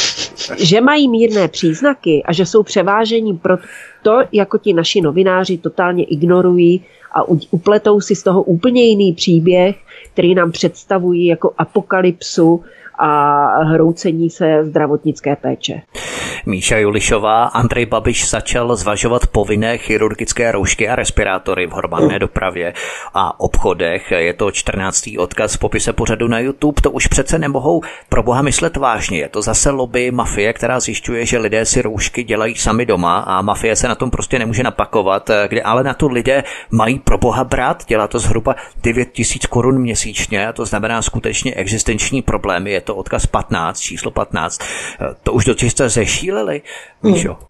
Že 0.57 0.80
mají 0.80 1.09
mírné 1.09 1.49
příznaky 1.49 2.22
a 2.26 2.33
že 2.33 2.47
jsou 2.47 2.62
převážení 2.62 3.39
pro 3.39 3.57
to, 4.03 4.18
jako 4.33 4.59
ti 4.59 4.72
naši 4.72 5.01
novináři 5.01 5.59
totálně 5.59 6.05
ignorují 6.05 6.85
a 7.12 7.22
upletou 7.51 8.01
si 8.01 8.16
z 8.16 8.22
toho 8.22 8.43
úplně 8.43 8.83
jiný 8.83 9.12
příběh, 9.12 9.76
který 10.12 10.35
nám 10.35 10.53
představují 10.53 11.26
jako 11.26 11.55
apokalypsu 11.59 12.64
a 13.05 13.46
hroucení 13.64 14.30
se 14.30 14.64
zdravotnické 14.64 15.36
péče. 15.36 15.82
Míša 16.46 16.78
Julišová, 16.78 17.44
Andrej 17.44 17.86
Babiš 17.86 18.30
začal 18.30 18.76
zvažovat 18.76 19.26
povinné 19.26 19.78
chirurgické 19.78 20.53
roušky 20.53 20.88
a 20.88 20.96
respirátory 20.96 21.66
v 21.66 21.72
hromadné 21.72 22.18
dopravě 22.18 22.74
a 23.14 23.40
obchodech. 23.40 24.11
Je 24.11 24.34
to 24.34 24.50
14. 24.50 25.11
odkaz 25.18 25.55
v 25.55 25.59
popise 25.59 25.92
pořadu 25.92 26.28
na 26.28 26.38
YouTube. 26.38 26.82
To 26.82 26.90
už 26.90 27.07
přece 27.07 27.38
nemohou 27.38 27.82
pro 28.09 28.22
boha 28.22 28.42
myslet 28.42 28.76
vážně. 28.76 29.18
Je 29.18 29.28
to 29.28 29.42
zase 29.42 29.70
lobby 29.70 30.11
mafie, 30.11 30.53
která 30.53 30.80
zjišťuje, 30.80 31.26
že 31.26 31.38
lidé 31.38 31.64
si 31.64 31.82
roušky 31.82 32.24
dělají 32.24 32.55
sami 32.55 32.86
doma 32.86 33.18
a 33.18 33.42
mafie 33.42 33.76
se 33.76 33.88
na 33.88 33.94
tom 33.94 34.11
prostě 34.11 34.38
nemůže 34.38 34.62
napakovat, 34.62 35.30
kde 35.48 35.62
ale 35.62 35.82
na 35.82 35.94
to 35.94 36.09
lidé 36.09 36.44
mají 36.70 36.98
pro 36.98 37.18
boha 37.18 37.44
brát. 37.44 37.84
Dělá 37.86 38.09
to 38.09 38.18
zhruba 38.18 38.55
9 38.82 39.12
tisíc 39.12 39.46
korun 39.46 39.78
měsíčně 39.78 40.48
a 40.48 40.53
to 40.53 40.66
znamená 40.66 41.03
skutečně 41.03 41.55
existenční 41.55 42.22
problémy. 42.22 42.70
Je 42.70 42.80
to 42.80 42.91
odkaz 42.95 43.26
15, 43.26 43.80
číslo 43.80 44.11
15. 44.11 44.61
To 45.22 45.32
už 45.32 45.45
dočista 45.45 45.88
zešíleli, 45.88 46.62
Míšo? 47.03 47.28
Hmm. 47.28 47.47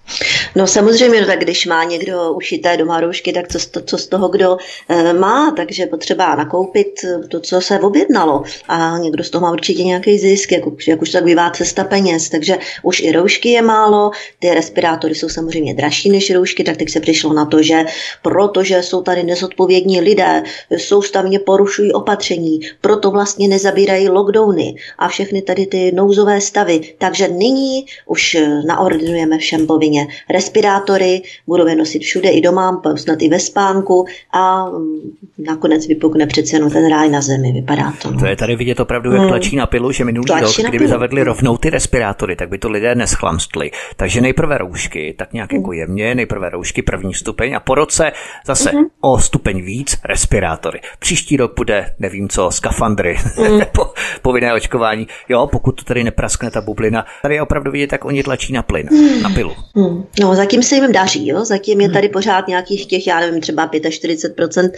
No 0.57 0.67
samozřejmě, 0.67 1.21
no 1.21 1.27
tak 1.27 1.41
když 1.41 1.67
má 1.67 1.85
někdo 1.85 2.33
ušité 2.33 2.77
doma 2.77 3.01
roušky, 3.01 3.33
tak 3.33 3.49
co, 3.49 3.81
co 3.85 3.99
z 3.99 4.07
toho 4.07 4.29
kdo 4.29 4.57
e, 4.89 5.13
má, 5.13 5.55
takže 5.57 5.87
potřeba 5.87 6.35
nakoupit 6.35 6.89
to, 7.29 7.41
co 7.41 7.61
se 7.61 7.81
objednalo 7.81 8.43
a 8.69 8.99
někdo 8.99 9.25
z 9.25 9.31
toho 9.31 9.43
má 9.43 9.53
určitě 9.53 9.85
nějaký 9.85 10.19
zisk, 10.19 10.53
jak, 10.53 10.63
jak 10.89 11.03
už 11.03 11.11
tak 11.11 11.25
bývá 11.25 11.51
cesta 11.51 11.85
peněz, 11.85 12.29
takže 12.29 12.59
už 12.83 13.01
i 13.01 13.13
roušky 13.13 13.49
je 13.49 13.63
málo, 13.63 14.11
ty 14.39 14.55
respirátory 14.55 15.15
jsou 15.15 15.29
samozřejmě 15.29 15.75
dražší 15.75 16.11
než 16.11 16.31
roušky, 16.31 16.65
tak 16.65 16.77
teď 16.77 16.91
se 16.91 17.01
přišlo 17.01 17.33
na 17.33 17.45
to, 17.45 17.63
že 17.63 17.85
protože 18.23 18.83
jsou 18.83 19.03
tady 19.03 19.23
nezodpovědní 19.23 20.01
lidé, 20.01 20.43
soustavně 20.77 21.39
porušují 21.39 21.93
opatření, 21.93 22.61
proto 22.81 23.11
vlastně 23.11 23.49
nezabírají 23.49 24.09
lockdowny 24.09 24.75
a 24.99 25.09
všechny 25.23 25.43
tady 25.43 25.67
ty 25.67 25.93
nouzové 25.93 26.41
stavy, 26.41 26.81
takže 26.99 27.29
nyní 27.29 27.87
už 28.07 28.37
naordinujeme 28.67 29.39
všem 29.39 29.67
povinně 29.67 30.07
respirátory, 30.31 31.23
budou 31.47 31.67
je 31.67 31.77
nosit 31.77 32.03
všude 32.03 32.31
i 32.31 32.41
doma, 32.41 32.83
snad 32.97 33.23
i 33.23 33.29
ve 33.29 33.39
spánku 33.39 34.07
a 34.33 34.65
mm, 34.65 35.01
nakonec 35.39 35.87
vypukne 35.87 36.27
přece 36.27 36.57
jenom 36.57 36.71
ten 36.71 36.91
ráj 36.91 37.09
na 37.09 37.21
zemi, 37.21 37.53
vypadá 37.53 37.93
to. 38.03 38.11
No. 38.11 38.19
To 38.21 38.27
je 38.27 38.37
tady 38.37 38.57
vidět 38.57 38.81
opravdu, 38.81 39.13
jak 39.13 39.21
hmm. 39.21 39.29
tlačí 39.29 39.57
na 39.57 39.67
pilu, 39.67 39.93
že 39.93 40.05
minulý 40.05 40.27
tlačí 40.27 40.63
rok, 40.63 40.71
kdyby 40.71 40.89
zavedli 40.89 41.23
rovnou 41.23 41.57
ty 41.57 41.71
respirátory, 41.71 42.37
tak 42.37 42.49
by 42.49 42.59
to 42.59 42.71
lidé 42.71 42.95
neschlamstli. 42.95 43.71
Takže 43.97 44.21
nejprve 44.21 44.59
roušky, 44.59 45.15
tak 45.19 45.33
nějak 45.33 45.53
jako 45.53 45.73
jemně, 45.73 46.15
nejprve 46.15 46.51
roušky 46.51 46.83
první 46.83 47.15
stupeň 47.15 47.55
a 47.55 47.61
po 47.61 47.75
roce 47.75 48.13
zase 48.47 48.71
hmm. 48.71 48.85
o 49.01 49.19
stupeň 49.19 49.63
víc 49.63 49.97
respirátory. 50.05 50.81
Příští 50.99 51.37
rok 51.37 51.53
bude, 51.57 51.95
nevím 51.99 52.29
co, 52.29 52.51
skafandry 52.51 53.17
hmm. 53.37 53.59
nebo 53.59 53.93
povinné 54.23 54.55
očkování. 54.55 55.07
Jo, 55.29 55.49
pokud 55.53 55.73
to 55.73 55.85
tady 55.85 56.05
nepraskne 56.05 56.51
ta 56.51 56.61
bublina, 56.61 57.07
tady 57.23 57.35
je 57.35 57.43
opravdu 57.43 57.71
vidět, 57.71 57.93
jak 57.93 58.05
oni 58.05 58.23
tlačí 58.23 58.53
na 58.53 58.63
plyn, 58.63 58.89
hmm. 58.91 59.23
na 59.23 59.31
pilu. 59.31 59.53
Hmm. 59.75 60.05
No, 60.21 60.35
zatím 60.35 60.63
se 60.63 60.75
jim 60.75 60.93
daří, 60.93 61.29
jo? 61.29 61.45
zatím 61.45 61.81
je 61.81 61.91
tady 61.91 62.09
pořád 62.09 62.49
nějakých 62.49 62.87
těch, 62.87 63.07
já 63.07 63.21
nevím, 63.21 63.41
třeba 63.41 63.69
45% 63.69 64.71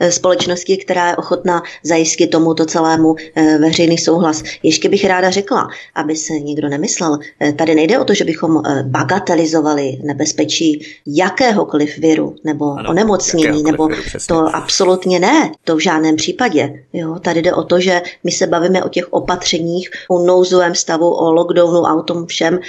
eh, 0.00 0.12
společnosti, 0.12 0.76
která 0.76 1.08
je 1.08 1.16
ochotná 1.16 1.62
zajistit 1.82 2.26
tomuto 2.26 2.66
celému 2.66 3.14
eh, 3.34 3.58
veřejný 3.58 3.98
souhlas. 3.98 4.42
Ještě 4.62 4.88
bych 4.88 5.04
ráda 5.04 5.30
řekla, 5.30 5.68
aby 5.94 6.16
se 6.16 6.32
nikdo 6.32 6.68
nemyslel, 6.68 7.18
eh, 7.40 7.52
tady 7.52 7.74
nejde 7.74 7.98
o 7.98 8.04
to, 8.04 8.14
že 8.14 8.24
bychom 8.24 8.62
bagatelizovali 8.82 9.98
nebezpečí 10.02 10.86
jakéhokoliv 11.06 11.98
viru 11.98 12.36
nebo 12.44 12.72
ano, 12.72 12.90
onemocnění, 12.90 13.62
nebo 13.62 13.86
viru, 13.86 14.02
to 14.28 14.56
absolutně 14.56 15.20
ne, 15.20 15.52
to 15.64 15.76
v 15.76 15.80
žádném 15.80 16.16
případě. 16.16 16.82
Jo? 16.92 17.18
Tady 17.18 17.42
jde 17.42 17.54
o 17.54 17.62
to, 17.62 17.80
že 17.80 18.02
my 18.24 18.32
se 18.32 18.46
bavíme 18.46 18.84
o 18.84 18.88
těch 18.88 19.12
opatřeních, 19.12 19.81
o 20.08 20.18
nouzovém 20.18 20.74
stavu, 20.74 21.10
o 21.10 21.32
lockdownu 21.32 21.86
a 21.86 21.94
o 21.94 22.02
tom 22.02 22.26
všem, 22.26 22.60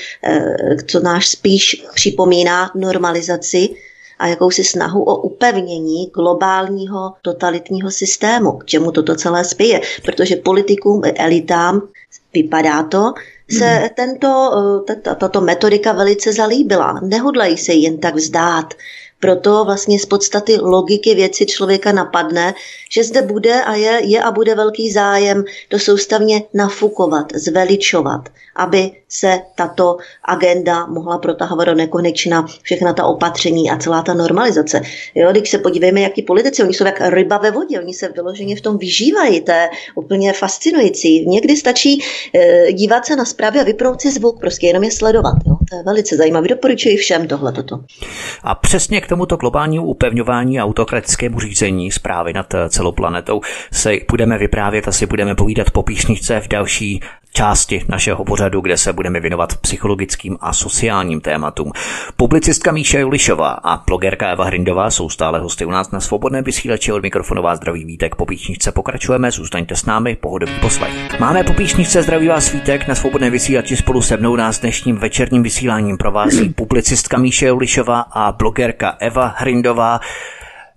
co 0.88 1.00
náš 1.00 1.30
spíš 1.30 1.86
připomíná 1.96 2.72
normalizaci 2.76 3.70
a 4.20 4.28
jakousi 4.28 4.64
snahu 4.64 5.04
o 5.04 5.18
upevnění 5.18 6.12
globálního 6.16 7.14
totalitního 7.22 7.92
systému, 7.92 8.52
k 8.52 8.66
čemu 8.66 8.92
toto 8.92 9.16
celé 9.16 9.46
spěje. 9.46 9.82
Protože 10.06 10.36
politikům, 10.36 11.02
elitám, 11.16 11.82
vypadá 12.34 12.84
to, 12.84 13.14
se 13.52 13.66
hmm. 13.66 13.90
tento, 13.96 14.52
tato 15.20 15.42
metodika 15.42 15.92
velice 15.92 16.34
zalíbila. 16.34 17.00
Nehodlají 17.04 17.58
se 17.58 17.74
jen 17.74 17.98
tak 17.98 18.16
vzdát. 18.16 18.74
Proto 19.24 19.66
vlastně 19.66 20.00
z 20.00 20.06
podstaty 20.06 20.58
logiky 20.62 21.16
věci 21.16 21.46
člověka 21.46 21.92
napadne, 21.92 22.54
že 22.92 23.04
zde 23.04 23.22
bude 23.22 23.64
a 23.64 23.74
je, 23.76 24.02
je 24.04 24.24
a 24.24 24.32
bude 24.32 24.56
velký 24.56 24.92
zájem 24.92 25.44
to 25.70 25.80
soustavně 25.80 26.44
nafukovat, 26.54 27.26
zveličovat, 27.36 28.30
aby 28.56 28.92
se 29.14 29.42
tato 29.56 29.98
agenda 30.26 30.86
mohla 30.86 31.18
protahovat 31.18 31.68
do 31.68 31.76
nekonečna, 31.76 32.46
všechna 32.62 32.94
ta 32.94 33.06
opatření 33.06 33.72
a 33.72 33.78
celá 33.78 34.02
ta 34.02 34.14
normalizace. 34.14 34.82
Jo, 35.16 35.32
když 35.32 35.50
se 35.50 35.58
podívejme, 35.58 36.02
jak 36.02 36.14
ti 36.14 36.22
politici, 36.22 36.64
oni 36.64 36.74
jsou 36.74 36.86
jak 36.86 37.02
ryba 37.02 37.38
ve 37.38 37.52
vodě, 37.52 37.80
oni 37.80 37.94
se 37.94 38.10
vyloženě 38.10 38.56
v 38.56 38.62
tom 38.62 38.78
vyžívají, 38.78 39.42
to 39.42 39.52
je 39.52 39.70
úplně 39.96 40.34
fascinující. 40.34 41.26
Někdy 41.26 41.58
stačí 41.58 42.04
e, 42.36 42.74
dívat 42.74 43.06
se 43.06 43.16
na 43.16 43.26
zprávy 43.26 43.60
a 43.60 43.64
vypnout 43.64 44.02
si 44.02 44.12
zvuk, 44.12 44.40
prostě 44.40 44.68
jenom 44.68 44.84
je 44.84 44.92
sledovat. 44.92 45.36
Jo. 45.48 45.56
To 45.70 45.76
je 45.76 45.84
velice 45.84 46.18
zajímavé, 46.18 46.48
doporučuji 46.48 46.98
všem 46.98 47.28
tohle. 47.28 47.54
Toto. 47.54 47.80
A 48.44 48.56
přesně 48.56 49.02
k 49.02 49.08
tomuto 49.08 49.36
globálnímu 49.36 49.86
upevňování 49.86 50.60
a 50.60 50.66
autokratickému 50.66 51.40
řízení 51.40 51.92
zprávy 51.92 52.34
nad 52.34 52.54
celou 52.70 52.92
planetou 52.92 53.42
se 53.72 53.94
budeme 54.10 54.38
vyprávět, 54.38 54.88
asi 54.88 55.06
budeme 55.06 55.36
povídat 55.36 55.72
po 55.72 55.84
píšničce 55.84 56.40
v 56.40 56.48
další 56.48 57.02
části 57.34 57.86
našeho 57.90 58.26
pořadu, 58.26 58.62
kde 58.62 58.78
se 58.78 58.94
budeme 58.94 59.20
věnovat 59.20 59.58
psychologickým 59.58 60.38
a 60.42 60.54
sociálním 60.54 61.22
tématům. 61.22 61.72
Publicistka 62.18 62.72
Míša 62.72 63.00
Julišová 63.00 63.50
a 63.50 63.84
blogerka 63.88 64.30
Eva 64.30 64.46
Hrindová 64.46 64.92
jsou 64.92 65.10
stále 65.10 65.40
hosty 65.40 65.66
u 65.66 65.72
nás 65.72 65.92
na 65.92 66.00
svobodné 66.00 66.42
vysílači 66.42 66.92
od 66.92 67.04
mikrofonová 67.04 67.56
zdraví 67.56 67.86
vítek. 67.86 68.16
Po 68.16 68.26
píšničce 68.26 68.72
pokračujeme, 68.72 69.32
zůstaňte 69.32 69.76
s 69.76 69.86
námi, 69.86 70.16
pohodový 70.16 70.54
poslech. 70.62 71.20
Máme 71.20 71.44
po 71.44 71.54
píšničce 71.54 72.04
zdraví 72.04 72.28
vás 72.28 72.52
vítek 72.52 72.88
na 72.88 72.96
svobodné 72.96 73.30
vysílači 73.30 73.76
spolu 73.76 74.02
se 74.02 74.18
mnou 74.18 74.36
nás 74.36 74.60
dnešním 74.60 74.98
večerním 74.98 75.44
vysíláním 75.44 75.98
provází 75.98 76.50
publicistka 76.50 77.18
Míša 77.18 77.48
Julišová 77.48 78.00
a 78.00 78.32
blogerka 78.32 78.96
Eva 79.00 79.34
Hrindová. 79.38 80.00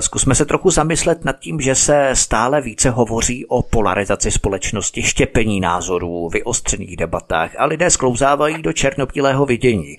Zkusme 0.00 0.34
se 0.34 0.44
trochu 0.44 0.70
zamyslet 0.70 1.24
nad 1.24 1.38
tím, 1.38 1.60
že 1.60 1.74
se 1.74 2.10
stále 2.14 2.60
více 2.60 2.90
hovoří 2.90 3.46
o 3.46 3.62
polarizaci 3.62 4.30
společnosti, 4.30 5.02
štěpení 5.02 5.60
názorů, 5.60 6.28
vyostřených 6.28 6.96
debatách 6.96 7.50
a 7.58 7.64
lidé 7.64 7.90
sklouzávají 7.90 8.62
do 8.62 8.72
černopílého 8.72 9.46
vidění 9.46 9.96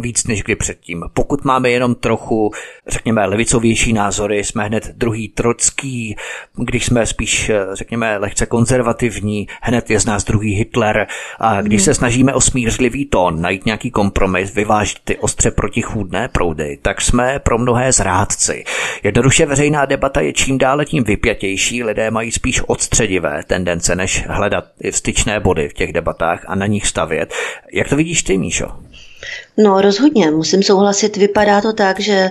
víc 0.00 0.26
než 0.26 0.42
kdy 0.42 0.56
předtím. 0.56 1.04
Pokud 1.12 1.44
máme 1.44 1.70
jenom 1.70 1.94
trochu, 1.94 2.50
řekněme, 2.86 3.26
levicovější 3.26 3.92
názory, 3.92 4.44
jsme 4.44 4.64
hned 4.64 4.86
druhý 4.96 5.28
trocký, 5.28 6.16
když 6.56 6.86
jsme 6.86 7.06
spíš, 7.06 7.50
řekněme, 7.72 8.18
lehce 8.18 8.46
konzervativní, 8.46 9.48
hned 9.62 9.90
je 9.90 10.00
z 10.00 10.06
nás 10.06 10.24
druhý 10.24 10.54
Hitler 10.54 11.06
a 11.38 11.60
když 11.60 11.82
se 11.82 11.94
snažíme 11.94 12.34
o 12.34 12.40
smířlivý 12.40 13.06
tón, 13.06 13.40
najít 13.40 13.66
nějaký 13.66 13.90
kompromis, 13.90 14.54
vyvážit 14.54 14.98
ty 15.04 15.16
ostře 15.16 15.50
protichůdné 15.50 16.28
proudy, 16.28 16.78
tak 16.82 17.00
jsme 17.00 17.38
pro 17.38 17.58
mnohé 17.58 17.92
zrádci. 17.92 18.64
Jednoduše 19.02 19.46
veřejná 19.46 19.84
debata 19.84 20.20
je 20.20 20.32
čím 20.32 20.58
dále 20.58 20.84
tím 20.84 21.04
vypjatější, 21.04 21.84
lidé 21.84 22.10
mají 22.10 22.32
spíš 22.32 22.62
odstředivé 22.66 23.42
tendence, 23.46 23.94
než 23.94 24.26
hledat 24.28 24.64
styčné 24.90 25.40
body 25.40 25.68
v 25.68 25.74
těch 25.74 25.92
debatách 25.92 26.44
a 26.46 26.54
na 26.54 26.66
nich 26.66 26.86
stavět. 26.86 27.34
Jak 27.72 27.88
to 27.88 27.96
vidíš 27.96 28.22
ty, 28.22 28.38
Míšo? 28.38 28.68
No 29.60 29.80
rozhodně, 29.80 30.30
musím 30.30 30.62
souhlasit, 30.62 31.16
vypadá 31.16 31.60
to 31.60 31.72
tak, 31.72 32.00
že 32.00 32.30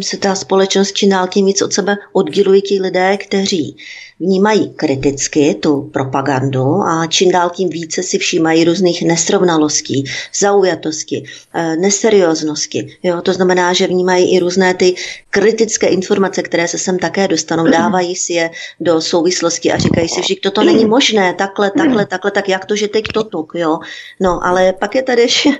se 0.00 0.16
ta 0.16 0.34
společnost 0.34 0.92
čím 0.92 1.10
dál 1.10 1.28
tím 1.28 1.46
víc 1.46 1.62
od 1.62 1.72
sebe 1.72 1.96
oddělují 2.12 2.62
ti 2.62 2.80
lidé, 2.80 3.16
kteří 3.16 3.76
vnímají 4.20 4.70
kriticky 4.76 5.54
tu 5.54 5.82
propagandu 5.92 6.82
a 6.82 7.06
čím 7.06 7.32
dál 7.32 7.50
tím 7.50 7.68
více 7.68 8.02
si 8.02 8.18
všímají 8.18 8.64
různých 8.64 9.02
nesrovnalostí, 9.02 10.04
zaujatosti, 10.38 11.24
eh, 11.54 11.76
neserióznosti. 11.76 12.96
Jo, 13.02 13.22
to 13.22 13.32
znamená, 13.32 13.72
že 13.72 13.86
vnímají 13.86 14.36
i 14.36 14.38
různé 14.38 14.74
ty 14.74 14.94
kritické 15.30 15.86
informace, 15.86 16.42
které 16.42 16.68
se 16.68 16.78
sem 16.78 16.98
také 16.98 17.28
dostanou, 17.28 17.64
dávají 17.64 18.16
si 18.16 18.32
je 18.32 18.50
do 18.80 19.00
souvislosti 19.00 19.72
a 19.72 19.78
říkají 19.78 20.08
si, 20.08 20.20
že 20.28 20.34
toto 20.42 20.64
není 20.64 20.84
možné, 20.84 21.34
takhle, 21.34 21.70
takhle, 21.70 22.06
takhle, 22.06 22.30
tak 22.30 22.48
jak 22.48 22.64
to, 22.64 22.76
že 22.76 22.88
teď 22.88 23.04
toto, 23.14 23.46
jo. 23.54 23.78
No, 24.20 24.46
ale 24.46 24.72
pak 24.72 24.94
je 24.94 25.02
tady 25.02 25.22
ještě 25.22 25.50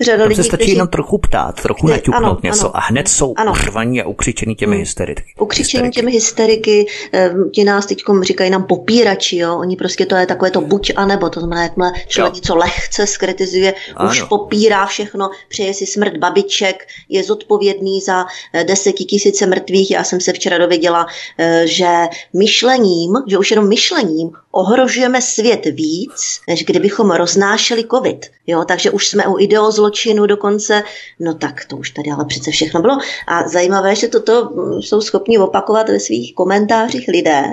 řada 0.00 0.24
lidí, 0.24 0.42
stačí 0.60 0.72
jenom 0.72 0.88
trochu 0.88 1.18
ptát, 1.18 1.62
trochu 1.62 1.86
Kdy, 1.86 1.92
naťuknout 1.92 2.24
ano, 2.24 2.40
něco 2.42 2.66
ano, 2.66 2.76
a 2.76 2.80
hned 2.80 3.08
jsou 3.08 3.34
ano. 3.36 3.52
urvaní 3.52 4.02
a 4.02 4.08
ukřičení 4.08 4.54
těmi 4.54 4.72
hmm. 4.72 4.80
hysteriky. 4.80 5.22
Ukřičení 5.38 5.90
těmi 5.90 6.12
hysteriky, 6.12 6.86
eh, 7.12 7.34
ti 7.52 7.64
nás 7.64 7.86
teď 7.86 8.02
říkají 8.22 8.50
nám 8.50 8.64
popírači, 8.64 9.36
jo? 9.36 9.58
oni 9.58 9.76
prostě 9.76 10.06
to 10.06 10.16
je 10.16 10.26
takové 10.26 10.50
to 10.50 10.60
buď 10.60 10.92
a 10.96 11.06
nebo, 11.06 11.30
to 11.30 11.40
znamená, 11.40 11.62
jakmile 11.62 11.92
člověk 12.06 12.34
jo. 12.34 12.36
něco 12.36 12.56
lehce 12.56 13.06
skritizuje, 13.06 13.74
ano. 13.96 14.10
už 14.10 14.22
popírá 14.22 14.86
všechno, 14.86 15.30
přeje 15.48 15.74
si 15.74 15.86
smrt 15.86 16.16
babiček, 16.16 16.86
je 17.08 17.24
zodpovědný 17.24 18.00
za 18.00 18.26
eh, 18.52 18.64
desetitisíce 18.64 19.46
mrtvých. 19.46 19.90
Já 19.90 20.04
jsem 20.04 20.20
se 20.20 20.32
včera 20.32 20.58
dověděla, 20.58 21.06
eh, 21.38 21.66
že 21.66 21.88
myšlením, 22.32 23.16
že 23.26 23.38
už 23.38 23.50
jenom 23.50 23.68
myšlením 23.68 24.30
ohrožujeme 24.52 25.22
svět 25.22 25.66
víc, 25.66 26.40
než 26.48 26.64
kdybychom 26.64 27.10
roznášeli 27.10 27.84
covid. 27.90 28.26
Jo, 28.46 28.64
takže 28.64 28.90
už 28.90 29.08
jsme 29.08 29.26
u 29.26 29.38
ideozločinu 29.38 30.26
dokonce, 30.26 30.82
no 31.20 31.34
tak 31.34 31.64
to 31.64 31.76
už 31.76 31.90
tady 31.90 32.10
ale 32.10 32.24
přece 32.24 32.50
všechno 32.50 32.80
bylo. 32.80 32.98
A 33.26 33.48
zajímavé, 33.48 33.96
že 33.96 34.08
toto 34.08 34.50
jsou 34.80 35.00
schopni 35.00 35.38
opakovat 35.38 35.88
ve 35.88 36.00
svých 36.00 36.34
komentářích 36.34 37.08
lidé, 37.08 37.44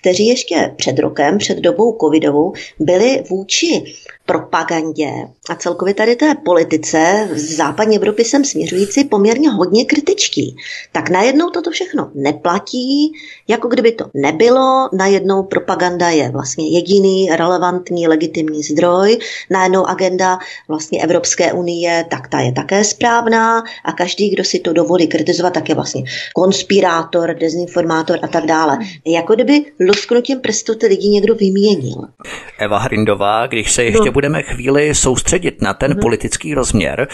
kteří 0.00 0.26
ještě 0.26 0.74
před 0.76 0.98
rokem, 0.98 1.38
před 1.38 1.58
dobou 1.58 1.96
covidovou, 2.00 2.52
byli 2.78 3.24
vůči 3.30 3.94
propagandě 4.28 5.10
a 5.50 5.54
celkově 5.54 5.94
tady 5.94 6.16
té 6.16 6.34
politice 6.44 7.28
v 7.32 7.38
západní 7.38 7.96
Evropě 7.96 8.24
sem 8.24 8.44
směřující 8.44 9.04
poměrně 9.04 9.50
hodně 9.50 9.84
kritičtí. 9.84 10.56
Tak 10.92 11.10
najednou 11.10 11.50
toto 11.50 11.70
všechno 11.70 12.10
neplatí, 12.14 13.12
jako 13.48 13.68
kdyby 13.68 13.92
to 13.92 14.04
nebylo, 14.14 14.88
najednou 14.92 15.42
propaganda 15.42 16.08
je 16.08 16.30
vlastně 16.30 16.68
jediný 16.68 17.28
relevantní 17.30 18.08
legitimní 18.08 18.62
zdroj, 18.62 19.18
najednou 19.50 19.86
agenda 19.86 20.38
vlastně 20.68 21.02
Evropské 21.02 21.52
unie, 21.52 22.06
tak 22.10 22.28
ta 22.28 22.40
je 22.40 22.52
také 22.52 22.84
správná 22.84 23.62
a 23.84 23.92
každý, 23.92 24.30
kdo 24.30 24.44
si 24.44 24.58
to 24.58 24.72
dovolí 24.72 25.06
kritizovat, 25.06 25.52
tak 25.52 25.68
je 25.68 25.74
vlastně 25.74 26.02
konspirátor, 26.34 27.34
dezinformátor 27.34 28.18
a 28.22 28.28
tak 28.28 28.46
dále. 28.46 28.78
Jako 29.06 29.34
kdyby 29.34 29.64
lusknutím 29.88 30.40
prstu 30.40 30.74
ty 30.74 30.86
lidi 30.86 31.08
někdo 31.08 31.34
vyměnil. 31.34 31.96
Eva 32.58 32.78
Hrindová, 32.78 33.46
když 33.46 33.72
se 33.72 33.84
ještě 33.84 34.04
no 34.06 34.12
budeme 34.12 34.42
chvíli 34.42 34.94
soustředit 34.94 35.62
na 35.62 35.74
ten 35.74 35.92
hmm. 35.92 36.00
politický 36.00 36.54
rozměr, 36.54 37.08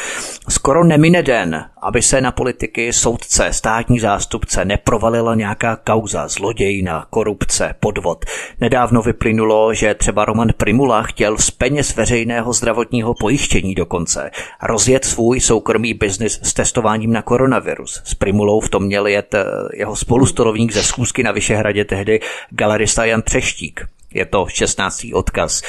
skoro 0.49 0.85
nemine 0.85 1.23
den, 1.23 1.65
aby 1.83 2.03
se 2.03 2.21
na 2.21 2.33
politiky 2.33 2.93
soudce, 2.93 3.53
státní 3.53 4.01
zástupce 4.01 4.65
neprovalila 4.65 5.35
nějaká 5.35 5.77
kauza, 5.77 6.29
zlodějina, 6.29 7.07
korupce, 7.11 7.75
podvod. 7.81 8.25
Nedávno 8.61 9.03
vyplynulo, 9.03 9.75
že 9.75 9.95
třeba 9.95 10.25
Roman 10.25 10.49
Primula 10.57 11.03
chtěl 11.03 11.39
z 11.39 11.51
peněz 11.51 11.97
veřejného 11.97 12.53
zdravotního 12.53 13.15
pojištění 13.15 13.75
dokonce 13.75 14.31
rozjet 14.63 15.05
svůj 15.05 15.41
soukromý 15.41 15.95
biznis 15.95 16.41
s 16.43 16.55
testováním 16.55 17.13
na 17.13 17.23
koronavirus. 17.23 18.03
S 18.05 18.15
Primulou 18.15 18.61
v 18.61 18.69
tom 18.69 18.85
měl 18.85 19.07
jet 19.07 19.35
eh, 19.35 19.45
jeho 19.75 19.97
spolustolovník 19.97 20.73
ze 20.73 20.83
schůzky 20.83 21.23
na 21.23 21.33
Vyšehradě 21.33 21.85
tehdy 21.85 22.21
galerista 22.65 23.05
Jan 23.05 23.23
Třeštík. 23.23 23.87
Je 24.15 24.25
to 24.25 24.47
16. 24.49 25.07
odkaz 25.15 25.63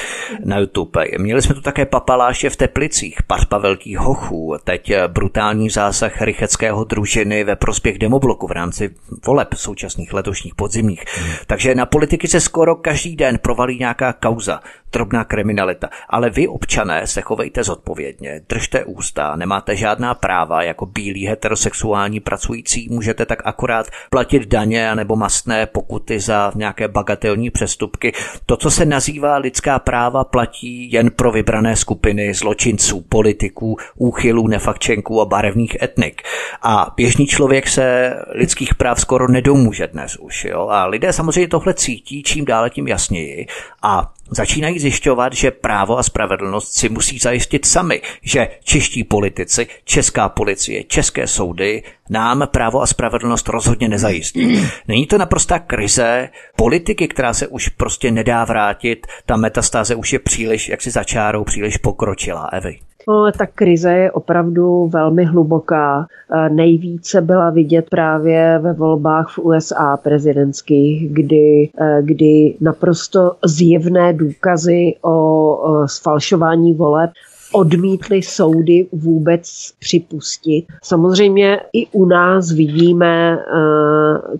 na 0.44 0.58
YouTube. 0.58 1.04
Měli 1.18 1.42
jsme 1.42 1.54
tu 1.54 1.60
také 1.60 1.86
papaláše 1.86 2.50
v 2.50 2.56
Teplicích, 2.56 3.22
parta 3.26 3.58
velkých 3.58 3.98
hochů, 3.98 4.56
teď 4.64 4.92
brutální 5.06 5.70
zásah 5.70 6.22
rycheckého 6.22 6.84
družiny 6.84 7.44
ve 7.44 7.56
prospěch 7.56 7.98
demobloku 7.98 8.46
v 8.46 8.52
rámci 8.52 8.90
voleb 9.26 9.54
současných 9.54 10.12
letošních 10.12 10.54
podzimních. 10.54 11.04
Takže 11.46 11.74
na 11.74 11.86
politiky 11.86 12.28
se 12.28 12.40
skoro 12.40 12.76
každý 12.76 13.16
den 13.16 13.38
provalí 13.38 13.78
nějaká 13.78 14.12
kauza 14.12 14.60
drobná 14.92 15.24
kriminalita. 15.24 15.88
Ale 16.08 16.30
vy, 16.30 16.48
občané, 16.48 17.06
se 17.06 17.20
chovejte 17.20 17.64
zodpovědně, 17.64 18.40
držte 18.48 18.84
ústa, 18.84 19.36
nemáte 19.36 19.76
žádná 19.76 20.14
práva 20.14 20.62
jako 20.62 20.86
bílí 20.86 21.26
heterosexuální 21.26 22.20
pracující, 22.20 22.88
můžete 22.90 23.26
tak 23.26 23.42
akorát 23.44 23.86
platit 24.10 24.48
daně 24.48 24.94
nebo 24.94 25.16
mastné 25.16 25.66
pokuty 25.66 26.20
za 26.20 26.52
nějaké 26.54 26.88
bagatelní 26.88 27.50
přestupky. 27.50 28.12
To, 28.46 28.56
co 28.56 28.70
se 28.70 28.84
nazývá 28.84 29.36
lidská 29.36 29.78
práva, 29.78 30.24
platí 30.24 30.92
jen 30.92 31.10
pro 31.10 31.32
vybrané 31.32 31.76
skupiny 31.76 32.34
zločinců, 32.34 33.04
politiků, 33.08 33.76
úchylů, 33.96 34.48
nefakčenků 34.48 35.20
a 35.20 35.24
barevných 35.24 35.82
etnik. 35.82 36.22
A 36.62 36.94
běžný 36.96 37.26
člověk 37.26 37.68
se 37.68 38.14
lidských 38.34 38.74
práv 38.74 39.00
skoro 39.00 39.28
nedomůže 39.28 39.86
dnes 39.86 40.16
už. 40.16 40.44
Jo? 40.44 40.68
A 40.68 40.86
lidé 40.86 41.12
samozřejmě 41.12 41.48
tohle 41.48 41.74
cítí 41.74 42.22
čím 42.22 42.44
dále 42.44 42.70
tím 42.70 42.88
jasněji 42.88 43.46
a 43.82 44.12
Začínají 44.30 44.78
zjišťovat, 44.78 45.32
že 45.32 45.50
právo 45.50 45.98
a 45.98 46.02
spravedlnost 46.02 46.72
si 46.72 46.88
musí 46.88 47.18
zajistit 47.18 47.66
sami, 47.66 48.02
že 48.22 48.48
čeští 48.64 49.04
politici, 49.04 49.66
česká 49.84 50.28
policie, 50.28 50.84
české 50.84 51.26
soudy 51.26 51.82
nám 52.10 52.48
právo 52.50 52.82
a 52.82 52.86
spravedlnost 52.86 53.48
rozhodně 53.48 53.88
nezajistí. 53.88 54.68
Není 54.88 55.06
to 55.06 55.18
naprostá 55.18 55.58
krize 55.58 56.28
politiky, 56.56 57.08
která 57.08 57.34
se 57.34 57.46
už 57.46 57.68
prostě 57.68 58.10
nedá 58.10 58.44
vrátit, 58.44 59.06
ta 59.26 59.36
metastáze 59.36 59.94
už 59.94 60.12
je 60.12 60.18
příliš, 60.18 60.68
jak 60.68 60.82
si 60.82 60.90
začárou, 60.90 61.44
příliš 61.44 61.76
pokročila, 61.76 62.44
Evy. 62.52 62.78
No, 63.08 63.32
ta 63.38 63.46
krize 63.46 63.92
je 63.92 64.12
opravdu 64.12 64.86
velmi 64.86 65.24
hluboká. 65.24 66.06
E, 66.32 66.48
nejvíce 66.48 67.20
byla 67.20 67.50
vidět 67.50 67.90
právě 67.90 68.58
ve 68.58 68.72
volbách 68.72 69.28
v 69.34 69.38
USA 69.38 69.96
prezidentských, 69.96 71.12
kdy, 71.12 71.70
e, 71.80 72.02
kdy 72.02 72.56
naprosto 72.60 73.36
zjevné 73.44 74.12
důkazy 74.12 74.94
o 75.02 75.58
sfalšování 75.86 76.74
voleb 76.74 77.10
odmítly 77.52 78.22
soudy 78.22 78.86
vůbec 78.92 79.72
připustit. 79.78 80.66
Samozřejmě 80.82 81.60
i 81.72 81.86
u 81.86 82.04
nás 82.04 82.52
vidíme 82.52 83.32
e, 83.32 83.38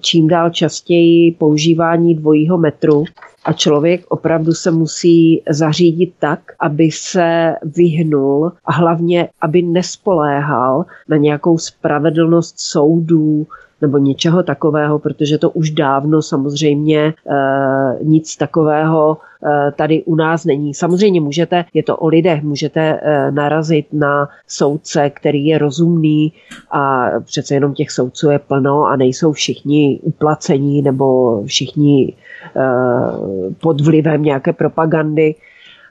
čím 0.00 0.28
dál 0.28 0.50
častěji 0.50 1.32
používání 1.32 2.14
dvojího 2.14 2.59
metru 2.59 3.04
a 3.44 3.52
člověk 3.52 4.04
opravdu 4.09 4.52
se 4.52 4.70
musí 4.70 5.42
zařídit 5.50 6.12
tak, 6.18 6.40
aby 6.61 6.90
se 6.90 7.54
vyhnul 7.76 8.52
a 8.64 8.72
hlavně, 8.72 9.28
aby 9.40 9.62
nespoléhal 9.62 10.84
na 11.09 11.16
nějakou 11.16 11.59
spravedlnost 11.59 12.61
soudů, 12.61 13.46
nebo 13.80 13.98
něčeho 13.98 14.42
takového, 14.42 14.98
protože 14.98 15.38
to 15.38 15.50
už 15.50 15.70
dávno 15.70 16.22
samozřejmě 16.22 17.00
e, 17.00 17.14
nic 18.02 18.36
takového 18.36 19.18
e, 19.44 19.72
tady 19.72 20.02
u 20.04 20.14
nás 20.14 20.44
není. 20.44 20.74
Samozřejmě 20.74 21.20
můžete, 21.20 21.64
je 21.74 21.82
to 21.82 21.96
o 21.96 22.06
lidech, 22.08 22.42
můžete 22.42 22.80
e, 22.80 23.30
narazit 23.30 23.86
na 23.92 24.28
soudce, 24.46 25.10
který 25.10 25.46
je 25.46 25.58
rozumný 25.58 26.32
a 26.70 27.10
přece 27.24 27.54
jenom 27.54 27.74
těch 27.74 27.90
soudců 27.90 28.30
je 28.30 28.38
plno 28.38 28.84
a 28.84 28.96
nejsou 28.96 29.32
všichni 29.32 30.00
uplacení 30.02 30.82
nebo 30.82 31.42
všichni 31.44 32.14
Eh, 32.56 33.54
pod 33.60 33.80
vlivem 33.80 34.22
nějaké 34.22 34.52
propagandy. 34.52 35.34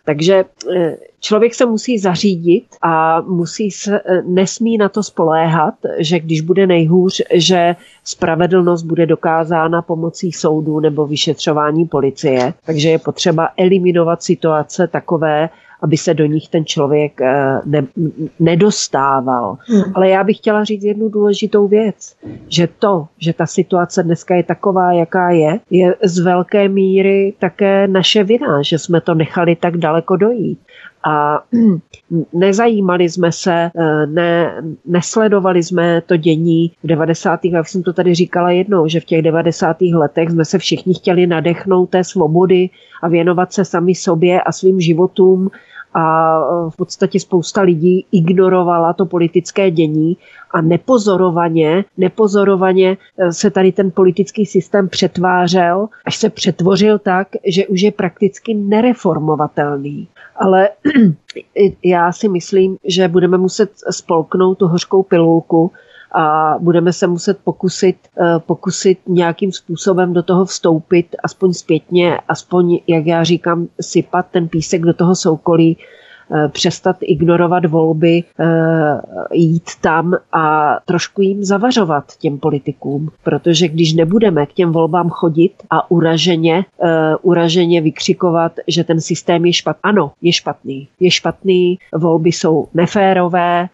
Takže 0.05 0.45
eh, 0.75 0.97
člověk 1.19 1.55
se 1.55 1.65
musí 1.65 1.99
zařídit 1.99 2.65
a 2.81 3.21
musí 3.21 3.71
se, 3.71 3.99
eh, 4.05 4.21
nesmí 4.25 4.77
na 4.77 4.89
to 4.89 5.03
spoléhat, 5.03 5.73
že 5.97 6.19
když 6.19 6.41
bude 6.41 6.67
nejhůř, 6.67 7.21
že 7.33 7.75
spravedlnost 8.03 8.83
bude 8.83 9.05
dokázána 9.05 9.81
pomocí 9.81 10.31
soudu 10.31 10.79
nebo 10.79 11.07
vyšetřování 11.07 11.85
policie. 11.85 12.53
Takže 12.65 12.89
je 12.89 12.99
potřeba 12.99 13.49
eliminovat 13.57 14.23
situace 14.23 14.87
takové, 14.87 15.49
aby 15.85 15.97
se 15.97 16.13
do 16.13 16.25
nich 16.25 16.49
ten 16.49 16.65
člověk 16.65 17.21
eh, 17.21 17.61
ne, 17.65 17.87
nedostával. 18.39 19.57
Hmm. 19.67 19.83
Ale 19.93 20.09
já 20.09 20.23
bych 20.23 20.37
chtěla 20.37 20.63
říct 20.63 20.83
jednu 20.83 21.09
důležitou 21.09 21.67
věc, 21.67 22.15
že 22.47 22.67
to, 22.79 23.07
že 23.17 23.33
ta 23.33 23.45
situace 23.45 24.03
dneska 24.03 24.35
je 24.35 24.43
taková, 24.43 24.93
jaká 24.93 25.29
je, 25.29 25.59
je 25.69 25.95
z 26.03 26.19
velké 26.19 26.69
míry 26.69 27.33
také 27.39 27.87
naše 27.87 28.23
vina, 28.23 28.61
že 28.61 28.79
jsme 28.79 29.01
to 29.01 29.13
nechali 29.13 29.55
tak 29.55 29.77
daleko 29.77 30.15
dojít 30.15 30.59
a 31.05 31.43
nezajímali 32.33 33.09
jsme 33.09 33.31
se, 33.31 33.53
eh, 33.53 34.05
ne, 34.07 34.61
nesledovali 34.85 35.63
jsme 35.63 36.01
to 36.01 36.17
dění 36.17 36.71
v 36.83 36.87
90. 36.87 37.43
letech. 37.43 37.69
jsem 37.69 37.83
to 37.83 37.93
tady 37.93 38.15
říkala 38.15 38.51
jednou, 38.51 38.87
že 38.87 38.99
v 38.99 39.05
těch 39.05 39.21
90. 39.21 39.77
letech 39.81 40.29
jsme 40.29 40.45
se 40.45 40.57
všichni 40.57 40.93
chtěli 40.93 41.27
nadechnout 41.27 41.89
té 41.89 42.03
svobody 42.03 42.69
a 43.01 43.07
věnovat 43.07 43.53
se 43.53 43.65
sami 43.65 43.95
sobě 43.95 44.41
a 44.41 44.51
svým 44.51 44.81
životům 44.81 45.49
a 45.95 46.37
e, 46.39 46.69
v 46.69 46.75
podstatě 46.75 47.19
spousta 47.19 47.61
lidí 47.61 48.05
ignorovala 48.11 48.93
to 48.93 49.05
politické 49.05 49.71
dění 49.71 50.17
a 50.51 50.61
nepozorovaně, 50.61 51.85
nepozorovaně 51.97 52.97
e, 53.17 53.33
se 53.33 53.51
tady 53.51 53.71
ten 53.71 53.91
politický 53.91 54.45
systém 54.45 54.89
přetvářel, 54.89 55.87
až 56.05 56.15
se 56.15 56.29
přetvořil 56.29 56.99
tak, 56.99 57.27
že 57.45 57.67
už 57.67 57.81
je 57.81 57.91
prakticky 57.91 58.53
nereformovatelný. 58.53 60.07
Ale 60.35 60.69
já 61.85 62.11
si 62.11 62.29
myslím, 62.29 62.77
že 62.83 63.07
budeme 63.07 63.37
muset 63.37 63.71
spolknout 63.91 64.57
tu 64.57 64.67
hořkou 64.67 65.03
pilulku 65.03 65.71
a 66.15 66.55
budeme 66.59 66.93
se 66.93 67.07
muset 67.07 67.37
pokusit, 67.43 67.97
eh, 68.21 68.39
pokusit 68.39 68.99
nějakým 69.07 69.51
způsobem 69.51 70.13
do 70.13 70.23
toho 70.23 70.45
vstoupit, 70.45 71.15
aspoň 71.23 71.53
zpětně, 71.53 72.19
aspoň, 72.27 72.79
jak 72.87 73.05
já 73.05 73.23
říkám, 73.23 73.67
sypat 73.81 74.25
ten 74.31 74.47
písek 74.47 74.81
do 74.81 74.93
toho 74.93 75.15
soukolí 75.15 75.77
eh, 76.31 76.47
přestat 76.49 76.95
ignorovat 77.01 77.65
volby, 77.65 78.23
eh, 78.39 78.45
jít 79.33 79.69
tam 79.81 80.13
a 80.31 80.77
trošku 80.85 81.21
jim 81.21 81.43
zavařovat 81.43 82.03
těm 82.19 82.37
politikům, 82.37 83.11
protože 83.23 83.67
když 83.67 83.93
nebudeme 83.93 84.45
k 84.45 84.53
těm 84.53 84.71
volbám 84.71 85.09
chodit 85.09 85.53
a 85.69 85.91
uraženě, 85.91 86.65
uraženě 87.21 87.81
vykřikovat, 87.81 88.51
že 88.67 88.83
ten 88.83 89.01
systém 89.01 89.45
je 89.45 89.53
špatný. 89.53 89.81
Ano, 89.83 90.11
je 90.21 90.33
špatný. 90.33 90.87
Je 90.99 91.11
špatný, 91.11 91.79
volby 91.93 92.31
jsou 92.31 92.67
neférové, 92.73 93.69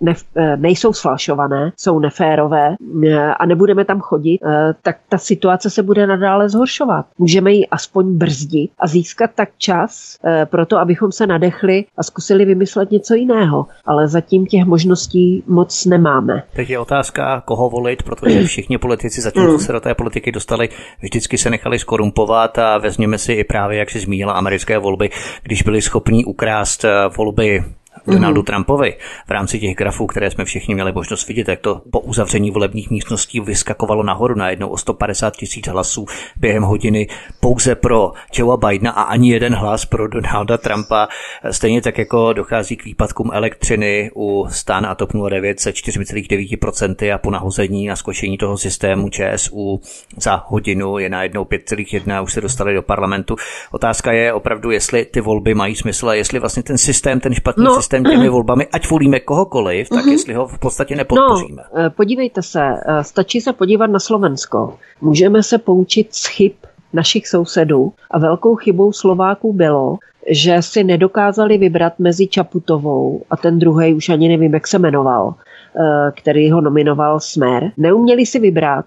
ne, 0.00 0.14
eh, 0.36 0.56
nejsou 0.56 0.92
sfalšované, 0.92 1.72
jsou 1.76 1.98
neférové 1.98 2.76
eh, 3.06 3.34
a 3.34 3.46
nebudeme 3.46 3.84
tam 3.84 4.00
chodit, 4.00 4.38
tak 4.82 4.96
ta 5.08 5.18
situace 5.18 5.70
se 5.70 5.82
bude 5.82 6.06
nadále 6.06 6.48
zhoršovat. 6.48 7.06
Můžeme 7.18 7.52
ji 7.52 7.66
aspoň 7.66 8.18
brzdit 8.18 8.70
a 8.78 8.86
získat 8.86 9.30
tak 9.34 9.48
čas 9.58 10.18
pro 10.44 10.66
to, 10.66 10.78
abychom 10.78 11.12
se 11.12 11.26
nadechli 11.26 11.84
a 11.96 12.02
zkusili 12.02 12.44
vymyslet 12.44 12.90
něco 12.90 13.14
jiného. 13.14 13.66
Ale 13.86 14.08
zatím 14.08 14.46
těch 14.46 14.64
možností 14.64 15.42
moc 15.46 15.84
nemáme. 15.84 16.42
Teď 16.52 16.70
je 16.70 16.78
otázka, 16.78 17.42
koho 17.44 17.70
volit, 17.70 18.02
protože 18.02 18.44
všichni 18.46 18.78
politici 18.78 19.20
zatím, 19.20 19.46
co 19.46 19.58
se 19.58 19.72
do 19.72 19.80
té 19.80 19.94
politiky 19.94 20.32
dostali, 20.32 20.68
vždycky 21.00 21.38
se 21.38 21.50
nechali 21.50 21.78
skorumpovat 21.78 22.58
a 22.58 22.78
vezměme 22.78 23.18
si 23.18 23.32
i 23.32 23.44
právě, 23.44 23.78
jak 23.78 23.90
si 23.90 24.00
zmínila, 24.00 24.32
americké 24.32 24.78
volby, 24.78 25.10
když 25.42 25.62
byli 25.62 25.82
schopní 25.82 26.24
ukrást 26.24 26.84
volby 27.16 27.64
Donaldu 28.06 28.40
mm-hmm. 28.40 28.44
Trumpovi 28.44 28.96
v 29.26 29.30
rámci 29.30 29.60
těch 29.60 29.76
grafů, 29.76 30.06
které 30.06 30.30
jsme 30.30 30.44
všichni 30.44 30.74
měli 30.74 30.92
možnost 30.92 31.28
vidět, 31.28 31.48
jak 31.48 31.60
to 31.60 31.82
po 31.90 32.00
uzavření 32.00 32.50
volebních 32.50 32.90
místností 32.90 33.40
vyskakovalo 33.40 34.02
nahoru 34.02 34.34
na 34.34 34.50
jednou 34.50 34.68
o 34.68 34.76
150 34.76 35.36
tisíc 35.36 35.68
hlasů 35.68 36.06
během 36.36 36.62
hodiny 36.62 37.08
pouze 37.40 37.74
pro 37.74 38.12
Joea 38.32 38.56
Bidena 38.56 38.90
a 38.90 39.02
ani 39.02 39.30
jeden 39.30 39.54
hlas 39.54 39.84
pro 39.84 40.08
Donalda 40.08 40.58
Trumpa. 40.58 41.08
Stejně 41.50 41.82
tak 41.82 41.98
jako 41.98 42.32
dochází 42.32 42.76
k 42.76 42.84
výpadkům 42.84 43.30
elektřiny 43.32 44.10
u 44.16 44.46
Stan 44.50 44.86
a 44.86 44.94
TOP 44.94 45.12
09 45.30 45.60
se 45.60 45.70
4,9% 45.70 47.14
a 47.14 47.18
po 47.18 47.30
nahození 47.30 47.90
a 47.90 47.96
skočení 47.96 48.38
toho 48.38 48.58
systému 48.58 49.08
ČSU 49.08 49.80
za 50.16 50.44
hodinu 50.46 50.98
je 50.98 51.08
na 51.08 51.22
jednou 51.22 51.44
5,1 51.44 52.16
a 52.16 52.20
už 52.20 52.32
se 52.32 52.40
dostali 52.40 52.74
do 52.74 52.82
parlamentu. 52.82 53.36
Otázka 53.70 54.12
je 54.12 54.32
opravdu, 54.32 54.70
jestli 54.70 55.04
ty 55.04 55.20
volby 55.20 55.54
mají 55.54 55.76
smysl 55.76 56.08
a 56.08 56.14
jestli 56.14 56.38
vlastně 56.38 56.62
ten 56.62 56.78
systém, 56.78 57.20
ten 57.20 57.34
špatný 57.34 57.64
no, 57.64 57.76
systém 57.76 57.95
těmi 58.04 58.16
mhm. 58.16 58.28
volbami, 58.28 58.66
ať 58.66 58.90
volíme 58.90 59.20
kohokoliv, 59.20 59.88
tak 59.88 60.04
uh-huh. 60.04 60.12
jestli 60.12 60.34
ho 60.34 60.46
v 60.46 60.58
podstatě 60.58 60.96
nepodpoříme. 60.96 61.62
No, 61.74 61.80
eh, 61.80 61.90
podívejte 61.90 62.42
se, 62.42 62.62
eh, 62.62 63.04
stačí 63.04 63.40
se 63.40 63.52
podívat 63.52 63.86
na 63.86 63.98
Slovensko. 63.98 64.74
Můžeme 65.00 65.42
se 65.42 65.58
poučit 65.58 66.14
z 66.14 66.26
chyb 66.26 66.52
našich 66.92 67.28
sousedů 67.28 67.92
a 68.10 68.18
velkou 68.18 68.54
chybou 68.54 68.92
Slováků 68.92 69.52
bylo, 69.52 69.96
že 70.30 70.62
si 70.62 70.84
nedokázali 70.84 71.58
vybrat 71.58 71.92
mezi 71.98 72.26
Čaputovou 72.26 73.22
a 73.30 73.36
ten 73.36 73.58
druhý, 73.58 73.94
už 73.94 74.08
ani 74.08 74.28
nevím, 74.28 74.54
jak 74.54 74.66
se 74.66 74.78
jmenoval, 74.78 75.34
eh, 75.34 76.12
který 76.16 76.50
ho 76.50 76.60
nominoval 76.60 77.20
Smer. 77.20 77.72
Neuměli 77.76 78.26
si 78.26 78.38
vybrat. 78.38 78.84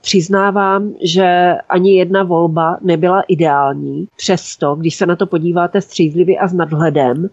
Přiznávám, 0.00 0.92
že 1.02 1.54
ani 1.68 1.98
jedna 1.98 2.22
volba 2.22 2.78
nebyla 2.82 3.22
ideální. 3.28 4.08
Přesto, 4.16 4.74
když 4.74 4.96
se 4.96 5.06
na 5.06 5.16
to 5.16 5.26
podíváte 5.26 5.80
střízlivě 5.80 6.38
a 6.38 6.48
s 6.48 6.52
nadhledem, 6.52 7.28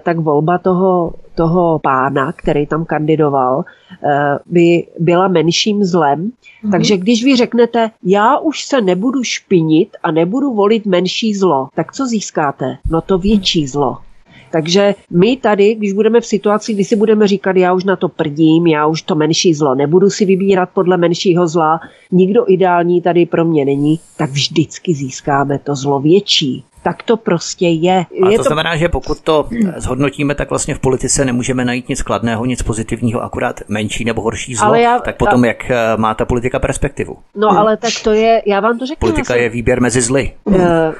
tak 0.00 0.18
volba 0.18 0.58
toho, 0.58 1.12
toho 1.34 1.78
pána, 1.78 2.32
který 2.32 2.66
tam 2.66 2.84
kandidoval, 2.84 3.64
eh, 4.04 4.38
by 4.46 4.86
byla 4.98 5.28
menším 5.28 5.84
zlem. 5.84 6.30
Mm-hmm. 6.30 6.70
Takže 6.70 6.96
když 6.96 7.24
vy 7.24 7.36
řeknete, 7.36 7.90
já 8.04 8.38
už 8.38 8.64
se 8.64 8.80
nebudu 8.80 9.22
špinit 9.22 9.88
a 10.02 10.10
nebudu 10.10 10.54
volit 10.54 10.86
menší 10.86 11.34
zlo, 11.34 11.68
tak 11.74 11.92
co 11.92 12.06
získáte? 12.06 12.78
No 12.90 13.00
to 13.00 13.18
větší 13.18 13.66
zlo. 13.66 13.98
Takže 14.50 14.94
my 15.10 15.36
tady, 15.36 15.74
když 15.74 15.92
budeme 15.92 16.20
v 16.20 16.26
situaci, 16.26 16.74
kdy 16.74 16.84
si 16.84 16.96
budeme 16.96 17.28
říkat, 17.28 17.56
já 17.56 17.72
už 17.72 17.84
na 17.84 17.96
to 17.96 18.08
prdím, 18.08 18.66
já 18.66 18.86
už 18.86 19.02
to 19.02 19.14
menší 19.14 19.54
zlo 19.54 19.74
nebudu 19.74 20.10
si 20.10 20.24
vybírat 20.24 20.68
podle 20.74 20.96
menšího 20.96 21.48
zla, 21.48 21.80
nikdo 22.12 22.44
ideální 22.48 23.02
tady 23.02 23.26
pro 23.26 23.44
mě 23.44 23.64
není, 23.64 24.00
tak 24.16 24.30
vždycky 24.30 24.94
získáme 24.94 25.58
to 25.58 25.74
zlo 25.74 26.00
větší 26.00 26.64
tak 26.86 27.02
to 27.02 27.16
prostě 27.16 27.68
je. 27.68 28.06
A 28.22 28.28
je 28.30 28.38
to, 28.38 28.44
to 28.44 28.48
znamená, 28.48 28.76
že 28.76 28.88
pokud 28.88 29.20
to 29.20 29.48
zhodnotíme, 29.76 30.34
tak 30.34 30.50
vlastně 30.50 30.74
v 30.74 30.78
politice 30.78 31.24
nemůžeme 31.24 31.64
najít 31.64 31.88
nic 31.88 32.02
kladného, 32.02 32.44
nic 32.44 32.62
pozitivního, 32.62 33.22
akurát 33.22 33.60
menší 33.68 34.04
nebo 34.04 34.22
horší 34.22 34.54
zlo. 34.54 34.66
Ale 34.66 34.80
já, 34.80 34.98
tak 34.98 35.16
potom, 35.16 35.44
a... 35.44 35.46
jak 35.46 35.70
eh, 35.70 35.76
má 35.96 36.14
ta 36.14 36.24
politika 36.24 36.58
perspektivu? 36.58 37.16
No 37.34 37.48
hmm. 37.48 37.58
ale 37.58 37.76
tak 37.76 37.90
to 38.04 38.12
je, 38.12 38.42
já 38.46 38.60
vám 38.60 38.78
to 38.78 38.86
řeknu. 38.86 39.08
Politika 39.08 39.34
jsem... 39.34 39.42
je 39.42 39.48
výběr 39.48 39.80
mezi 39.80 40.00
zly. 40.00 40.32
Uh, 40.44 40.54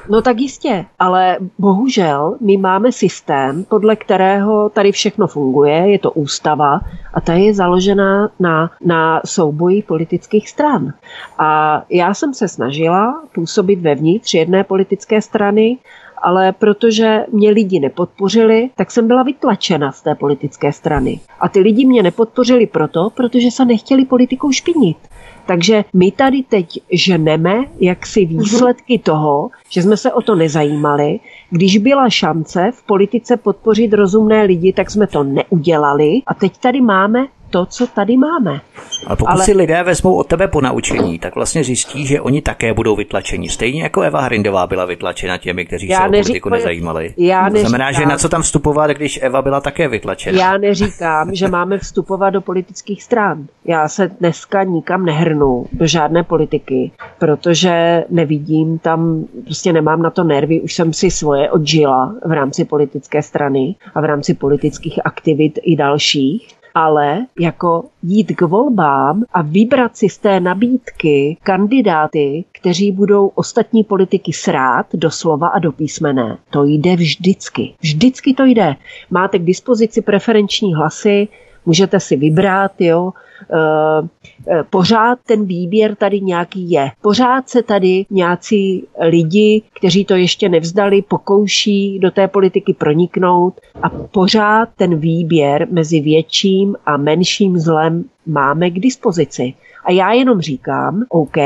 no 0.09 0.21
tak 0.21 0.39
jistě, 0.39 0.85
ale 0.99 1.37
bohužel 1.57 2.35
my 2.41 2.57
máme 2.57 2.91
systém, 2.91 3.63
podle 3.63 3.95
kterého 3.95 4.69
tady 4.69 4.91
všechno 4.91 5.27
funguje, 5.27 5.73
je 5.73 5.99
to 5.99 6.11
ústava 6.11 6.79
a 7.13 7.21
ta 7.21 7.33
je 7.33 7.53
založená 7.53 8.29
na, 8.39 8.71
na 8.85 9.21
souboji 9.25 9.83
politických 9.83 10.49
stran. 10.49 10.93
A 11.37 11.81
já 11.89 12.13
jsem 12.13 12.33
se 12.33 12.47
snažila 12.47 13.23
působit 13.33 13.79
vevnitř 13.81 14.33
jedné 14.33 14.63
politické 14.63 15.21
strany, 15.21 15.76
ale 16.21 16.51
protože 16.51 17.25
mě 17.31 17.49
lidi 17.51 17.79
nepodpořili, 17.79 18.69
tak 18.75 18.91
jsem 18.91 19.07
byla 19.07 19.23
vytlačena 19.23 19.91
z 19.91 20.01
té 20.01 20.15
politické 20.15 20.73
strany. 20.73 21.19
A 21.39 21.49
ty 21.49 21.59
lidi 21.59 21.85
mě 21.85 22.03
nepodpořili 22.03 22.67
proto, 22.67 23.09
protože 23.09 23.51
se 23.51 23.65
nechtěli 23.65 24.05
politikou 24.05 24.51
špinit. 24.51 24.97
Takže 25.45 25.85
my 25.93 26.11
tady 26.11 26.43
teď 26.43 26.79
ženeme 26.91 27.65
jaksi 27.79 28.25
mhm. 28.25 28.37
výsledky 28.37 28.99
toho, 28.99 29.49
že 29.69 29.81
jsme 29.81 29.97
se 29.97 30.13
o 30.13 30.21
to 30.21 30.35
nezajímali. 30.35 31.19
Když 31.49 31.77
byla 31.77 32.09
šance 32.09 32.71
v 32.73 32.83
politice 32.83 33.37
podpořit 33.37 33.93
rozumné 33.93 34.43
lidi, 34.43 34.73
tak 34.73 34.91
jsme 34.91 35.07
to 35.07 35.23
neudělali 35.23 36.21
a 36.27 36.33
teď 36.33 36.57
tady 36.57 36.81
máme 36.81 37.27
to, 37.49 37.65
co 37.65 37.87
tady 37.87 38.17
máme. 38.17 38.61
Ale 39.07 39.15
pokud 39.15 39.31
Ale... 39.31 39.43
si 39.43 39.53
lidé 39.53 39.83
vezmou 39.83 40.15
od 40.15 40.27
tebe 40.27 40.47
po 40.47 40.61
naučení, 40.61 41.19
tak 41.19 41.35
vlastně 41.35 41.63
zjistí, 41.63 42.05
že 42.07 42.21
oni 42.21 42.41
také 42.41 42.73
budou 42.73 42.95
vytlačeni. 42.95 43.49
Stejně 43.49 43.83
jako 43.83 44.01
Eva 44.01 44.21
Hrindová 44.21 44.67
byla 44.67 44.85
vytlačena 44.85 45.37
těmi, 45.37 45.65
kteří 45.65 45.87
já 45.87 45.97
se 45.97 46.09
neříkám, 46.09 46.19
o 46.19 46.23
politiku 46.23 46.49
nezajímali. 46.49 47.13
Já 47.17 47.43
neříkám, 47.43 47.63
to 47.63 47.69
znamená, 47.69 47.91
že 47.91 48.05
na 48.05 48.17
co 48.17 48.29
tam 48.29 48.41
vstupovat, 48.41 48.91
když 48.91 49.19
Eva 49.21 49.41
byla 49.41 49.61
také 49.61 49.87
vytlačena. 49.87 50.39
Já 50.39 50.57
neříkám, 50.57 51.35
že 51.35 51.47
máme 51.47 51.77
vstupovat 51.77 52.29
do 52.29 52.41
politických 52.41 53.03
stran. 53.03 53.47
Já 53.65 53.87
se 53.87 54.07
dneska 54.07 54.63
nikam 54.63 55.05
nehrnu 55.05 55.65
do 55.71 55.87
žádné 55.87 56.23
politiky, 56.23 56.91
protože 57.19 58.03
nevidím 58.09 58.79
tam, 58.79 59.25
prostě 59.43 59.73
nemám 59.73 60.01
na 60.01 60.09
to 60.09 60.23
nervy, 60.23 60.61
už 60.61 60.73
jsem 60.73 60.93
si 60.93 61.11
svoje 61.11 61.51
odžila 61.51 62.15
v 62.25 62.31
rámci 62.31 62.65
politické 62.65 63.23
strany 63.23 63.75
a 63.95 64.01
v 64.01 64.05
rámci 64.05 64.33
politických 64.33 64.99
aktivit 65.05 65.59
i 65.63 65.75
dalších 65.75 66.56
ale 66.77 67.25
jako 67.39 67.83
jít 68.03 68.35
k 68.35 68.41
volbám 68.41 69.23
a 69.33 69.41
vybrat 69.41 69.97
si 69.97 70.09
z 70.09 70.17
té 70.17 70.39
nabídky 70.39 71.37
kandidáty, 71.43 72.45
kteří 72.51 72.91
budou 72.91 73.27
ostatní 73.27 73.83
politiky 73.83 74.33
srát 74.33 74.85
doslova 74.93 75.47
a 75.47 75.59
do 75.59 75.71
písmene. 75.71 76.37
To 76.49 76.63
jde 76.63 76.95
vždycky. 76.95 77.73
Vždycky 77.81 78.33
to 78.33 78.45
jde. 78.45 78.75
Máte 79.09 79.39
k 79.39 79.45
dispozici 79.45 80.01
preferenční 80.01 80.73
hlasy, 80.75 81.27
můžete 81.67 81.99
si 81.99 82.15
vybrat, 82.15 82.71
jo, 82.79 83.11
Eh, 83.53 84.07
eh, 84.47 84.63
pořád 84.69 85.19
ten 85.25 85.45
výběr 85.45 85.95
tady 85.95 86.21
nějaký 86.21 86.71
je. 86.71 86.91
Pořád 87.01 87.49
se 87.49 87.63
tady 87.63 88.05
nějací 88.09 88.87
lidi, 88.99 89.61
kteří 89.73 90.05
to 90.05 90.15
ještě 90.15 90.49
nevzdali, 90.49 91.01
pokouší 91.01 91.99
do 91.99 92.11
té 92.11 92.27
politiky 92.27 92.73
proniknout 92.73 93.61
a 93.83 93.89
pořád 93.89 94.69
ten 94.77 94.95
výběr 94.95 95.67
mezi 95.71 95.99
větším 95.99 96.75
a 96.85 96.97
menším 96.97 97.57
zlem 97.57 98.03
máme 98.25 98.69
k 98.69 98.79
dispozici. 98.79 99.53
A 99.85 99.91
já 99.91 100.11
jenom 100.11 100.41
říkám, 100.41 101.03
OK, 101.09 101.37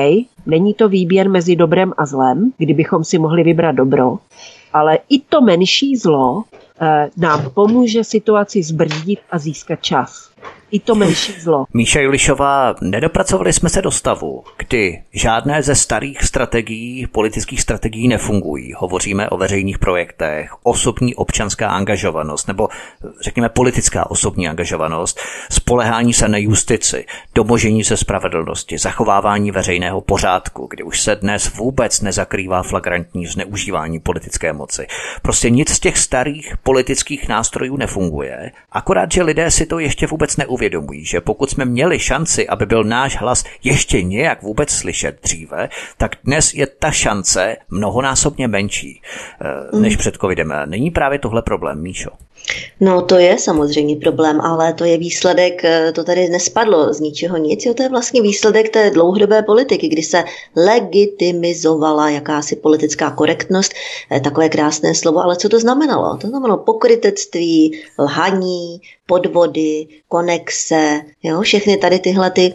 není 0.46 0.74
to 0.74 0.90
výběr 0.90 1.30
mezi 1.30 1.56
dobrem 1.56 1.94
a 1.98 2.06
zlem, 2.06 2.52
kdybychom 2.58 3.04
si 3.04 3.18
mohli 3.18 3.44
vybrat 3.44 3.72
dobro, 3.72 4.18
ale 4.74 5.00
i 5.10 5.20
to 5.20 5.42
menší 5.42 5.98
zlo 5.98 6.44
nám 7.18 7.52
pomůže 7.56 8.04
situaci 8.04 8.64
zbrzdit 8.64 9.20
a 9.32 9.40
získat 9.40 9.80
čas 9.82 10.31
i 10.72 10.80
to 10.80 10.96
menší 10.96 11.34
zlo. 11.40 11.66
Míša 11.74 12.00
Julišová, 12.00 12.76
nedopracovali 12.82 13.54
jsme 13.54 13.70
se 13.70 13.82
do 13.82 13.92
stavu, 13.92 14.44
kdy 14.58 15.04
žádné 15.14 15.64
ze 15.64 15.76
starých 15.76 16.24
strategií, 16.24 17.08
politických 17.08 17.62
strategií 17.62 18.08
nefungují. 18.08 18.74
Hovoříme 18.78 19.30
o 19.30 19.38
veřejných 19.38 19.80
projektech, 19.80 20.52
osobní 20.64 21.16
občanská 21.16 21.70
angažovanost 21.70 22.48
nebo 22.48 22.70
řekněme 23.22 23.50
politická 23.50 24.12
osobní 24.12 24.48
angažovanost, 24.48 25.20
spolehání 25.52 26.14
se 26.14 26.28
na 26.28 26.38
justici, 26.38 27.06
domožení 27.36 27.84
se 27.84 27.98
spravedlnosti, 27.98 28.78
zachovávání 28.78 29.52
veřejného 29.52 30.02
pořádku, 30.02 30.68
kdy 30.70 30.84
už 30.84 31.02
se 31.02 31.16
dnes 31.16 31.54
vůbec 31.56 32.02
nezakrývá 32.02 32.64
flagrantní 32.64 33.26
zneužívání 33.26 34.00
politické 34.00 34.54
moci. 34.54 34.88
Prostě 35.22 35.50
nic 35.50 35.70
z 35.70 35.80
těch 35.80 35.98
starých 35.98 36.58
politických 36.64 37.28
nástrojů 37.28 37.78
nefunguje, 37.78 38.52
akorát, 38.72 39.12
že 39.12 39.24
lidé 39.24 39.52
si 39.52 39.66
to 39.66 39.80
ještě 39.80 40.08
vůbec 40.08 40.38
neuvědomují 40.38 40.61
neuvědomují, 40.62 41.06
že 41.06 41.22
pokud 41.22 41.50
jsme 41.50 41.66
měli 41.66 42.00
šanci, 42.00 42.48
aby 42.48 42.66
byl 42.66 42.84
náš 42.84 43.18
hlas 43.18 43.44
ještě 43.64 44.04
nějak 44.04 44.42
vůbec 44.42 44.70
slyšet 44.70 45.20
dříve, 45.24 45.70
tak 45.98 46.16
dnes 46.24 46.54
je 46.54 46.68
ta 46.68 46.92
šance 46.92 47.58
mnohonásobně 47.70 48.48
menší 48.48 49.02
eh, 49.42 49.80
než 49.80 49.96
před 49.96 50.16
covidem. 50.16 50.54
Není 50.66 50.92
právě 50.92 51.20
tohle 51.20 51.42
problém, 51.42 51.82
Míšo? 51.82 52.10
No 52.80 53.02
to 53.02 53.16
je 53.18 53.40
samozřejmě 53.40 53.96
problém, 53.96 54.42
ale 54.42 54.74
to 54.74 54.86
je 54.86 54.98
výsledek, 54.98 55.66
eh, 55.66 55.92
to 55.92 56.04
tady 56.04 56.30
nespadlo 56.30 56.94
z 56.94 57.00
ničeho 57.00 57.38
nic, 57.38 57.66
jo, 57.66 57.74
to 57.74 57.84
je 57.84 57.90
vlastně 57.90 58.22
výsledek 58.22 58.70
té 58.70 58.90
dlouhodobé 58.90 59.44
politiky, 59.44 59.88
kdy 59.88 60.04
se 60.04 60.24
legitimizovala 60.56 62.10
jakási 62.10 62.56
politická 62.56 63.12
korektnost, 63.12 63.74
eh, 64.12 64.20
takové 64.20 64.50
krásné 64.50 64.96
slovo, 64.96 65.20
ale 65.20 65.36
co 65.36 65.50
to 65.50 65.60
znamenalo? 65.60 66.18
To 66.18 66.28
znamenalo 66.28 66.58
pokrytectví, 66.58 67.80
lhaní, 68.00 68.82
podvody, 69.06 69.88
konexe, 70.08 71.02
jo, 71.24 71.42
všechny 71.42 71.78
tady 71.78 72.00
tyhle 72.00 72.32
ty 72.32 72.54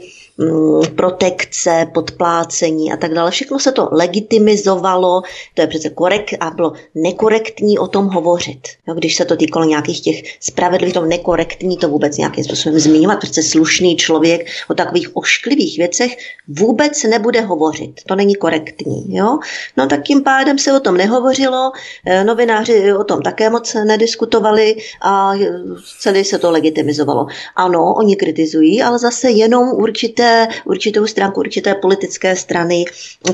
protekce, 0.96 1.86
podplácení 1.94 2.92
a 2.92 2.96
tak 2.96 3.14
dále. 3.14 3.30
Všechno 3.30 3.58
se 3.58 3.72
to 3.72 3.88
legitimizovalo, 3.92 5.22
to 5.54 5.60
je 5.60 5.66
přece 5.66 5.90
korekt 5.90 6.34
a 6.40 6.50
bylo 6.50 6.72
nekorektní 6.94 7.78
o 7.78 7.86
tom 7.86 8.06
hovořit. 8.06 8.60
Jo, 8.88 8.94
když 8.94 9.16
se 9.16 9.24
to 9.24 9.36
týkalo 9.36 9.64
nějakých 9.64 10.00
těch 10.00 10.22
spravedlivých, 10.40 10.94
to 10.94 11.04
nekorektní 11.04 11.76
to 11.76 11.88
vůbec 11.88 12.16
nějakým 12.16 12.44
způsobem 12.44 12.78
zmiňovat, 12.78 13.20
protože 13.20 13.42
slušný 13.42 13.96
člověk 13.96 14.46
o 14.70 14.74
takových 14.74 15.16
ošklivých 15.16 15.78
věcech 15.78 16.16
vůbec 16.48 17.02
nebude 17.02 17.40
hovořit. 17.40 18.00
To 18.06 18.14
není 18.14 18.34
korektní. 18.34 19.16
Jo? 19.16 19.38
No 19.76 19.86
tak 19.86 20.02
tím 20.02 20.22
pádem 20.22 20.58
se 20.58 20.72
o 20.72 20.80
tom 20.80 20.96
nehovořilo, 20.96 21.72
eh, 22.06 22.24
novináři 22.24 22.92
o 22.92 23.04
tom 23.04 23.22
také 23.22 23.50
moc 23.50 23.74
nediskutovali 23.74 24.76
a 25.02 25.32
celý 26.00 26.24
se 26.24 26.38
to 26.38 26.50
legitimizovalo. 26.50 27.26
Ano, 27.56 27.94
oni 27.94 28.16
kritizují, 28.16 28.82
ale 28.82 28.98
zase 28.98 29.30
jenom 29.30 29.68
určité 29.68 30.25
určité, 30.26 30.48
určitou 30.64 31.06
stránku, 31.06 31.40
určité 31.40 31.74
politické 31.74 32.36
strany, 32.36 32.84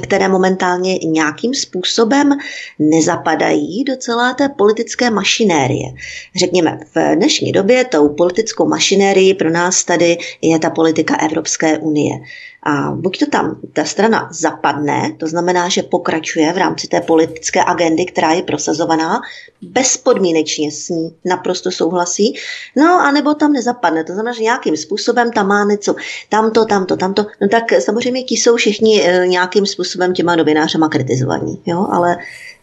které 0.02 0.28
momentálně 0.28 0.98
nějakým 0.98 1.54
způsobem 1.54 2.32
nezapadají 2.78 3.84
do 3.84 3.96
celé 3.96 4.34
té 4.34 4.48
politické 4.48 5.10
mašinérie. 5.10 5.88
Řekněme, 6.36 6.80
v 6.94 7.16
dnešní 7.16 7.52
době 7.52 7.84
tou 7.84 8.08
politickou 8.08 8.68
mašinérii 8.68 9.34
pro 9.34 9.50
nás 9.50 9.84
tady 9.84 10.18
je 10.42 10.58
ta 10.58 10.70
politika 10.70 11.16
Evropské 11.16 11.78
unie. 11.78 12.20
A 12.62 12.90
buď 12.90 13.18
to 13.18 13.26
tam 13.26 13.60
ta 13.72 13.84
strana 13.84 14.28
zapadne, 14.32 15.16
to 15.18 15.26
znamená, 15.26 15.68
že 15.68 15.82
pokračuje 15.82 16.52
v 16.52 16.58
rámci 16.58 16.88
té 16.88 17.00
politické 17.00 17.64
agendy, 17.64 18.04
která 18.04 18.32
je 18.32 18.42
prosazovaná, 18.42 19.20
bezpodmínečně 19.62 20.72
s 20.72 20.88
ní 20.88 21.14
naprosto 21.24 21.70
souhlasí, 21.70 22.34
no 22.76 23.00
a 23.00 23.10
nebo 23.10 23.34
tam 23.34 23.52
nezapadne, 23.52 24.04
to 24.04 24.12
znamená, 24.12 24.34
že 24.34 24.42
nějakým 24.42 24.76
způsobem 24.76 25.32
tam 25.32 25.46
má 25.46 25.64
něco, 25.64 25.94
tamto, 26.28 26.64
tamto, 26.64 26.96
tamto, 26.96 27.26
no 27.40 27.48
tak 27.48 27.64
samozřejmě 27.78 28.22
ti 28.22 28.34
jsou 28.34 28.56
všichni 28.56 29.02
eh, 29.04 29.26
nějakým 29.26 29.66
způsobem 29.66 30.12
těma 30.12 30.36
novinářema 30.36 30.88
kritizovaní, 30.88 31.62
jo, 31.66 31.86
ale 31.90 32.16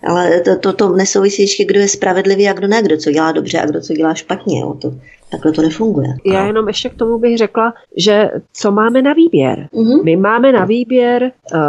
ale 0.03 0.41
to, 0.41 0.57
to, 0.57 0.73
to 0.73 0.89
nesouvisí 0.89 1.41
ještě, 1.41 1.65
kdo 1.65 1.79
je 1.79 1.87
spravedlivý 1.87 2.49
a 2.49 2.53
kdo 2.53 2.67
ne, 2.67 2.81
kdo 2.81 2.97
co 2.97 3.11
dělá 3.11 3.31
dobře 3.31 3.59
a 3.59 3.65
kdo 3.65 3.81
co 3.81 3.93
dělá 3.93 4.13
špatně. 4.13 4.59
Jo. 4.59 4.73
To, 4.73 4.93
Takhle 5.31 5.51
to 5.51 5.61
nefunguje. 5.61 6.07
Já 6.25 6.45
jenom 6.45 6.67
ještě 6.67 6.89
k 6.89 6.95
tomu 6.95 7.19
bych 7.19 7.37
řekla, 7.37 7.73
že 7.97 8.31
co 8.53 8.71
máme 8.71 9.01
na 9.01 9.13
výběr? 9.13 9.67
Mm-hmm. 9.73 10.03
My 10.03 10.15
máme 10.15 10.51
na 10.51 10.65
výběr 10.65 11.23
uh, 11.23 11.59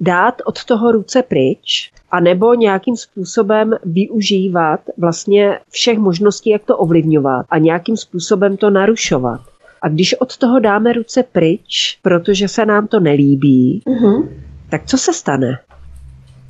dát 0.00 0.34
od 0.44 0.64
toho 0.64 0.92
ruce 0.92 1.22
pryč, 1.22 1.90
a 2.10 2.20
nebo 2.20 2.54
nějakým 2.54 2.96
způsobem 2.96 3.74
využívat 3.84 4.80
vlastně 4.98 5.58
všech 5.70 5.98
možností, 5.98 6.50
jak 6.50 6.64
to 6.64 6.76
ovlivňovat 6.76 7.46
a 7.50 7.58
nějakým 7.58 7.96
způsobem 7.96 8.56
to 8.56 8.70
narušovat. 8.70 9.40
A 9.82 9.88
když 9.88 10.14
od 10.14 10.36
toho 10.36 10.58
dáme 10.58 10.92
ruce 10.92 11.22
pryč, 11.22 11.98
protože 12.02 12.48
se 12.48 12.66
nám 12.66 12.86
to 12.86 13.00
nelíbí, 13.00 13.82
mm-hmm. 13.86 14.28
tak 14.70 14.86
co 14.86 14.98
se 14.98 15.12
stane? 15.12 15.58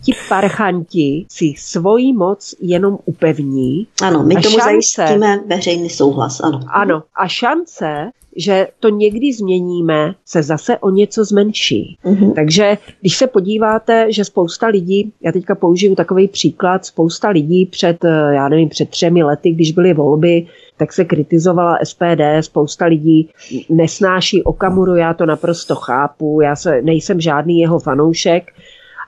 Ti 0.04 0.12
parchanti 0.28 1.26
si 1.28 1.54
svoji 1.58 2.12
moc 2.12 2.54
jenom 2.60 2.98
upevní. 3.04 3.86
Ano, 4.02 4.22
my 4.22 4.34
tomu 4.34 4.58
šance, 4.58 4.64
zajistíme 4.64 5.40
veřejný 5.46 5.90
souhlas. 5.90 6.40
Ano. 6.40 6.60
ano, 6.68 7.02
a 7.16 7.28
šance, 7.28 8.10
že 8.36 8.68
to 8.80 8.88
někdy 8.88 9.32
změníme, 9.32 10.14
se 10.26 10.42
zase 10.42 10.78
o 10.78 10.90
něco 10.90 11.24
zmenší. 11.24 11.98
Uh-huh. 12.04 12.34
Takže 12.34 12.78
když 13.00 13.16
se 13.16 13.26
podíváte, 13.26 14.12
že 14.12 14.24
spousta 14.24 14.66
lidí, 14.66 15.12
já 15.22 15.32
teďka 15.32 15.54
použiju 15.54 15.94
takový 15.94 16.28
příklad, 16.28 16.86
spousta 16.86 17.28
lidí 17.28 17.66
před, 17.66 18.04
eh, 18.04 18.34
já 18.34 18.48
nevím, 18.48 18.68
před 18.68 18.90
třemi 18.90 19.22
lety, 19.22 19.50
když 19.50 19.72
byly 19.72 19.94
volby, 19.94 20.46
tak 20.76 20.92
se 20.92 21.04
kritizovala 21.04 21.78
SPD, 21.82 22.42
spousta 22.42 22.86
lidí 22.86 23.28
nesnáší 23.68 24.42
Okamuru, 24.42 24.96
já 24.96 25.14
to 25.14 25.26
naprosto 25.26 25.74
chápu, 25.74 26.40
já 26.40 26.56
se, 26.56 26.82
nejsem 26.82 27.20
žádný 27.20 27.60
jeho 27.60 27.78
fanoušek, 27.78 28.50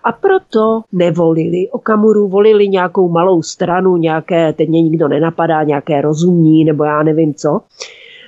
a 0.07 0.13
proto 0.13 0.81
nevolili 0.93 1.69
Okamuru, 1.71 2.29
volili 2.29 2.69
nějakou 2.69 3.09
malou 3.09 3.43
stranu, 3.43 3.97
nějaké, 3.97 4.53
teď 4.53 4.69
mě 4.69 4.83
nikdo 4.83 5.09
nenapadá, 5.09 5.63
nějaké 5.63 6.01
rozumní 6.01 6.65
nebo 6.65 6.85
já 6.85 7.03
nevím 7.03 7.35
co. 7.35 7.61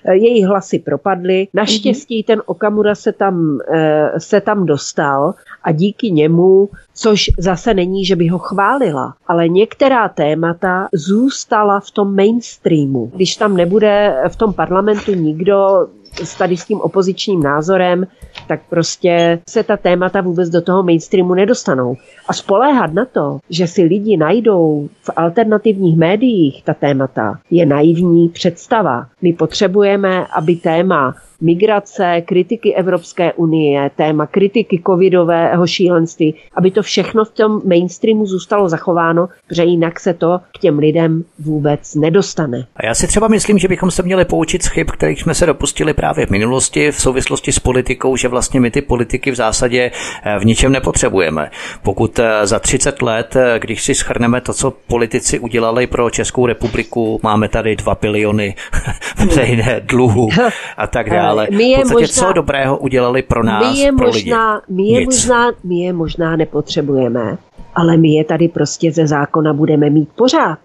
Eh, 0.04 0.14
její 0.14 0.44
hlasy 0.44 0.78
propadly. 0.78 1.48
Naštěstí 1.54 2.22
ten 2.22 2.42
Okamura 2.46 2.94
se 2.94 3.12
tam, 3.12 3.58
eh, 3.72 4.10
se 4.18 4.40
tam 4.40 4.66
dostal 4.66 5.34
a 5.62 5.72
díky 5.72 6.10
němu, 6.10 6.68
což 6.94 7.30
zase 7.38 7.74
není, 7.74 8.04
že 8.04 8.16
by 8.16 8.28
ho 8.28 8.38
chválila, 8.38 9.14
ale 9.26 9.48
některá 9.48 10.08
témata 10.08 10.88
zůstala 10.92 11.80
v 11.80 11.90
tom 11.90 12.16
mainstreamu. 12.16 13.10
Když 13.14 13.36
tam 13.36 13.56
nebude 13.56 14.22
v 14.28 14.36
tom 14.36 14.52
parlamentu 14.52 15.14
nikdo, 15.14 15.86
s 16.24 16.34
tady 16.34 16.56
s 16.56 16.64
tím 16.64 16.80
opozičním 16.80 17.42
názorem, 17.42 18.06
tak 18.48 18.60
prostě 18.70 19.40
se 19.48 19.62
ta 19.62 19.76
témata 19.76 20.20
vůbec 20.20 20.48
do 20.48 20.62
toho 20.62 20.82
mainstreamu 20.82 21.34
nedostanou. 21.34 21.96
A 22.28 22.32
spoléhat 22.32 22.92
na 22.92 23.04
to, 23.04 23.38
že 23.50 23.66
si 23.66 23.82
lidi 23.82 24.16
najdou 24.16 24.88
v 25.02 25.10
alternativních 25.16 25.96
médiích 25.96 26.62
ta 26.64 26.74
témata, 26.74 27.38
je 27.50 27.66
naivní 27.66 28.28
představa. 28.28 29.06
My 29.22 29.32
potřebujeme, 29.32 30.26
aby 30.26 30.56
téma 30.56 31.14
migrace, 31.40 32.20
kritiky 32.20 32.74
Evropské 32.74 33.32
unie, 33.32 33.90
téma 33.96 34.26
kritiky 34.26 34.82
covidového 34.86 35.66
šílenství, 35.66 36.34
aby 36.54 36.70
to 36.70 36.82
všechno 36.82 37.24
v 37.24 37.30
tom 37.30 37.62
mainstreamu 37.64 38.26
zůstalo 38.26 38.68
zachováno, 38.68 39.28
protože 39.46 39.64
jinak 39.64 40.00
se 40.00 40.14
to 40.14 40.40
k 40.58 40.58
těm 40.58 40.78
lidem 40.78 41.24
vůbec 41.38 41.94
nedostane. 41.94 42.66
A 42.76 42.86
já 42.86 42.94
si 42.94 43.06
třeba 43.06 43.28
myslím, 43.28 43.58
že 43.58 43.68
bychom 43.68 43.90
se 43.90 44.02
měli 44.02 44.24
poučit 44.24 44.62
z 44.62 44.66
chyb, 44.66 44.90
kterých 44.90 45.20
jsme 45.20 45.34
se 45.34 45.46
dopustili 45.46 45.94
právě 45.94 46.26
v 46.26 46.30
minulosti 46.30 46.90
v 46.90 47.00
souvislosti 47.00 47.52
s 47.52 47.58
politikou, 47.58 48.16
že 48.16 48.28
vlastně 48.28 48.60
my 48.60 48.70
ty 48.70 48.82
politiky 48.82 49.30
v 49.30 49.34
zásadě 49.34 49.90
eh, 50.22 50.38
v 50.38 50.44
ničem 50.44 50.72
nepotřebujeme. 50.72 51.50
Pokud 51.82 52.18
eh, 52.18 52.46
za 52.46 52.58
30 52.58 53.02
let, 53.02 53.36
eh, 53.36 53.58
když 53.58 53.82
si 53.82 53.94
schrneme 53.94 54.40
to, 54.40 54.54
co 54.54 54.70
politici 54.70 55.38
udělali 55.38 55.86
pro 55.86 56.10
Českou 56.10 56.46
republiku, 56.46 57.20
máme 57.22 57.48
tady 57.48 57.76
2 57.76 57.98
biliony 58.00 58.54
veřejné 59.16 59.80
dluhu 59.80 60.28
a 60.76 60.86
tak 60.86 61.10
dále 61.10 61.27
ale 61.28 61.48
my 61.50 61.64
je 61.64 61.76
v 61.76 61.80
podstatě 61.80 62.00
možná, 62.00 62.26
co 62.26 62.32
dobrého 62.32 62.78
udělali 62.78 63.22
pro 63.22 63.44
nás, 63.44 63.74
my 63.74 63.80
je 63.80 63.92
pro 63.92 64.06
možná, 64.06 64.54
lidi? 64.54 64.62
My 64.68 64.88
je, 64.88 65.04
možná, 65.04 65.52
my 65.64 65.78
je 65.78 65.92
možná 65.92 66.36
nepotřebujeme, 66.36 67.38
ale 67.74 67.96
my 67.96 68.08
je 68.08 68.24
tady 68.24 68.48
prostě 68.48 68.92
ze 68.92 69.06
zákona 69.06 69.52
budeme 69.52 69.90
mít 69.90 70.08
pořád. 70.16 70.58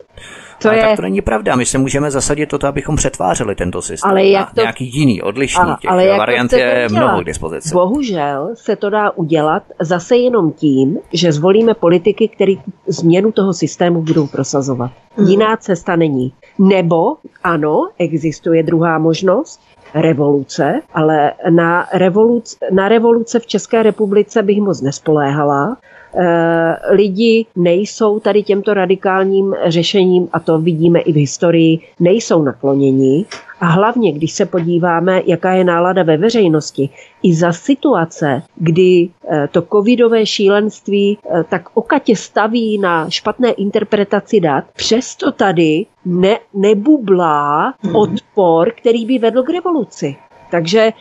To 0.61 0.69
ale 0.69 0.77
je... 0.77 0.83
tak 0.83 0.95
to 0.95 1.01
není 1.01 1.21
pravda. 1.21 1.55
My 1.55 1.65
se 1.65 1.77
můžeme 1.77 2.11
zasadit 2.11 2.49
to, 2.49 2.67
abychom 2.67 2.95
přetvářeli 2.95 3.55
tento 3.55 3.81
systém 3.81 4.11
ale 4.11 4.25
jak 4.25 4.53
to... 4.53 4.61
nějaký 4.61 4.99
jiný, 4.99 5.21
odlišný. 5.21 5.65
Těch 5.81 5.91
ale 5.91 6.05
jak 6.05 6.17
variant 6.17 6.53
je 6.53 6.87
mnoho 6.91 7.21
k 7.21 7.25
dispozici. 7.25 7.69
Bohužel 7.73 8.49
se 8.53 8.75
to 8.75 8.89
dá 8.89 9.11
udělat 9.11 9.63
zase 9.81 10.17
jenom 10.17 10.51
tím, 10.51 10.97
že 11.13 11.31
zvolíme 11.31 11.73
politiky, 11.73 12.27
který 12.27 12.57
změnu 12.87 13.31
toho 13.31 13.53
systému 13.53 14.01
budou 14.01 14.27
prosazovat. 14.27 14.91
Hmm. 15.17 15.27
Jiná 15.27 15.57
cesta 15.57 15.95
není. 15.95 16.33
Nebo, 16.59 17.15
ano, 17.43 17.89
existuje 17.97 18.63
druhá 18.63 18.99
možnost, 18.99 19.61
revoluce, 19.95 20.81
ale 20.93 21.33
na, 21.49 21.87
revoluce, 21.93 22.57
na 22.71 22.87
revoluce 22.87 23.39
v 23.39 23.47
České 23.47 23.83
republice 23.83 24.41
bych 24.41 24.61
moc 24.61 24.81
nespoléhala. 24.81 25.77
E, 26.15 26.93
lidi 26.95 27.45
nejsou 27.55 28.19
tady 28.19 28.43
těmto 28.43 28.73
radikálním 28.73 29.55
řešením, 29.65 30.27
a 30.33 30.39
to 30.39 30.59
vidíme 30.59 30.99
i 30.99 31.13
v 31.13 31.15
historii, 31.15 31.79
nejsou 31.99 32.41
nakloněni. 32.41 33.25
A 33.59 33.65
hlavně, 33.65 34.11
když 34.11 34.33
se 34.33 34.45
podíváme, 34.45 35.21
jaká 35.25 35.51
je 35.53 35.63
nálada 35.63 36.03
ve 36.03 36.17
veřejnosti, 36.17 36.89
i 37.23 37.33
za 37.33 37.53
situace, 37.53 38.41
kdy 38.55 39.09
eh, 39.29 39.47
to 39.51 39.61
covidové 39.61 40.25
šílenství 40.25 41.17
eh, 41.25 41.43
tak 41.49 41.69
okatě 41.73 42.15
staví 42.15 42.77
na 42.77 43.09
špatné 43.09 43.51
interpretaci 43.51 44.39
dat, 44.39 44.63
přesto 44.75 45.31
tady 45.31 45.85
ne, 46.05 46.39
nebublá 46.53 47.73
hmm. 47.79 47.95
odpor, 47.95 48.71
který 48.71 49.05
by 49.05 49.17
vedl 49.19 49.43
k 49.43 49.49
revoluci. 49.49 50.15
Takže 50.51 50.91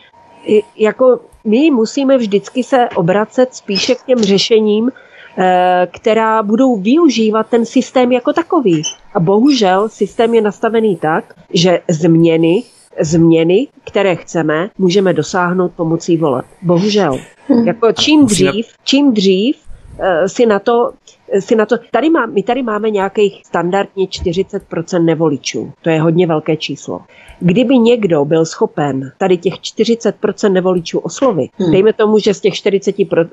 jako 0.75 1.19
my 1.43 1.71
musíme 1.71 2.17
vždycky 2.17 2.63
se 2.63 2.89
obracet 2.95 3.55
spíše 3.55 3.95
k 3.95 4.03
těm 4.03 4.19
řešením, 4.19 4.91
eh, 5.37 5.87
která 5.91 6.43
budou 6.43 6.75
využívat 6.75 7.47
ten 7.49 7.65
systém 7.65 8.11
jako 8.11 8.33
takový. 8.33 8.81
A 9.13 9.19
bohužel 9.19 9.89
systém 9.89 10.33
je 10.33 10.41
nastavený 10.41 10.95
tak, 10.95 11.33
že 11.53 11.79
změny 11.89 12.63
změny, 13.01 13.67
které 13.85 14.15
chceme, 14.15 14.69
můžeme 14.77 15.13
dosáhnout 15.13 15.71
pomocí 15.75 16.17
voleb. 16.17 16.45
Bohužel. 16.61 17.19
Hmm. 17.47 17.67
Jako 17.67 17.91
čím 17.91 18.25
dřív, 18.25 18.67
čím 18.83 19.13
dřív 19.13 19.55
eh, 19.99 20.29
si 20.29 20.45
na 20.45 20.59
to 20.59 20.91
si 21.39 21.55
na 21.55 21.65
to, 21.65 21.75
tady 21.91 22.09
má, 22.09 22.25
my 22.25 22.43
tady 22.43 22.63
máme 22.63 22.89
nějakých 22.89 23.41
standardně 23.45 24.05
40% 24.05 25.03
nevoličů. 25.03 25.71
To 25.81 25.89
je 25.89 26.01
hodně 26.01 26.27
velké 26.27 26.57
číslo. 26.57 27.01
Kdyby 27.39 27.77
někdo 27.77 28.25
byl 28.25 28.45
schopen 28.45 29.11
tady 29.17 29.37
těch 29.37 29.53
40% 29.53 30.51
nevoličů 30.51 30.99
oslovit, 30.99 31.51
hmm. 31.57 31.71
dejme 31.71 31.93
tomu, 31.93 32.19
že 32.19 32.33
z 32.33 32.41
těch 32.41 32.53
40, 32.53 32.95
eh, 32.99 33.27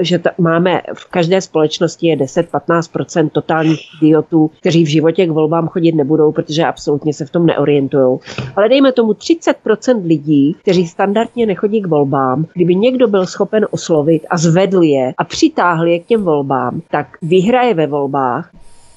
že 0.00 0.18
t- 0.18 0.30
máme 0.38 0.80
v 0.94 1.04
každé 1.10 1.40
společnosti 1.40 2.06
je 2.06 2.16
10-15% 2.16 3.30
totálních 3.30 3.80
idiotů, 4.02 4.50
kteří 4.60 4.84
v 4.84 4.88
životě 4.88 5.26
k 5.26 5.30
volbám 5.30 5.68
chodit 5.68 5.92
nebudou, 5.92 6.32
protože 6.32 6.64
absolutně 6.64 7.14
se 7.14 7.26
v 7.26 7.30
tom 7.30 7.46
neorientují. 7.46 8.18
Ale 8.56 8.68
dejme 8.68 8.92
tomu 8.92 9.12
30% 9.12 10.06
lidí, 10.06 10.56
kteří 10.62 10.86
standardně 10.86 11.46
nechodí 11.46 11.80
k 11.80 11.86
volbám, 11.86 12.46
kdyby 12.54 12.74
někdo 12.74 13.08
byl 13.08 13.26
schopen 13.26 13.66
oslovit 13.70 14.22
a 14.30 14.36
zvedl 14.36 14.82
je 14.82 15.12
a 15.18 15.24
přitáhl 15.24 15.86
je 15.86 15.98
k 15.98 16.06
těm 16.06 16.22
volbám, 16.22 16.82
tak 16.90 17.06
vyhraje 17.22 17.74
ve 17.74 17.86
volbách, 17.86 18.50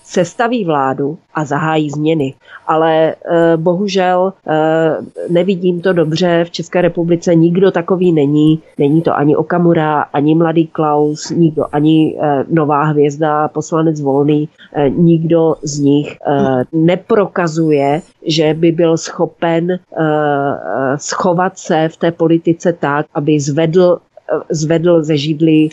sestaví 0.04 0.66
vládu 0.66 1.18
a 1.34 1.46
zahájí 1.46 1.90
změny. 1.90 2.34
Ale 2.68 2.94
e, 3.10 3.16
bohužel 3.58 4.34
e, 4.48 4.54
nevidím 5.30 5.82
to 5.82 5.94
dobře. 5.94 6.46
V 6.46 6.52
České 6.52 6.82
republice 6.82 7.36
nikdo 7.36 7.72
takový 7.72 8.12
není. 8.12 8.60
Není 8.78 9.02
to 9.02 9.18
ani 9.18 9.36
Okamura, 9.36 10.02
ani 10.02 10.36
Mladý 10.36 10.68
Klaus, 10.68 11.30
nikdo, 11.30 11.66
ani 11.72 12.18
e, 12.22 12.46
Nová 12.50 12.84
hvězda, 12.84 13.48
poslanec 13.48 14.02
Volný. 14.02 14.50
Nikdo 14.90 15.56
z 15.64 15.80
nich 15.80 16.18
neprokazuje, 16.74 18.02
že 18.26 18.54
by 18.54 18.72
byl 18.72 18.98
schopen 18.98 19.80
schovat 20.96 21.58
se 21.58 21.90
v 21.90 21.98
té 21.98 22.12
politice 22.12 22.74
tak, 22.74 23.06
aby 23.14 23.40
zvedl 23.40 23.98
zvedl 24.50 25.04
ze 25.04 25.18
židly 25.18 25.70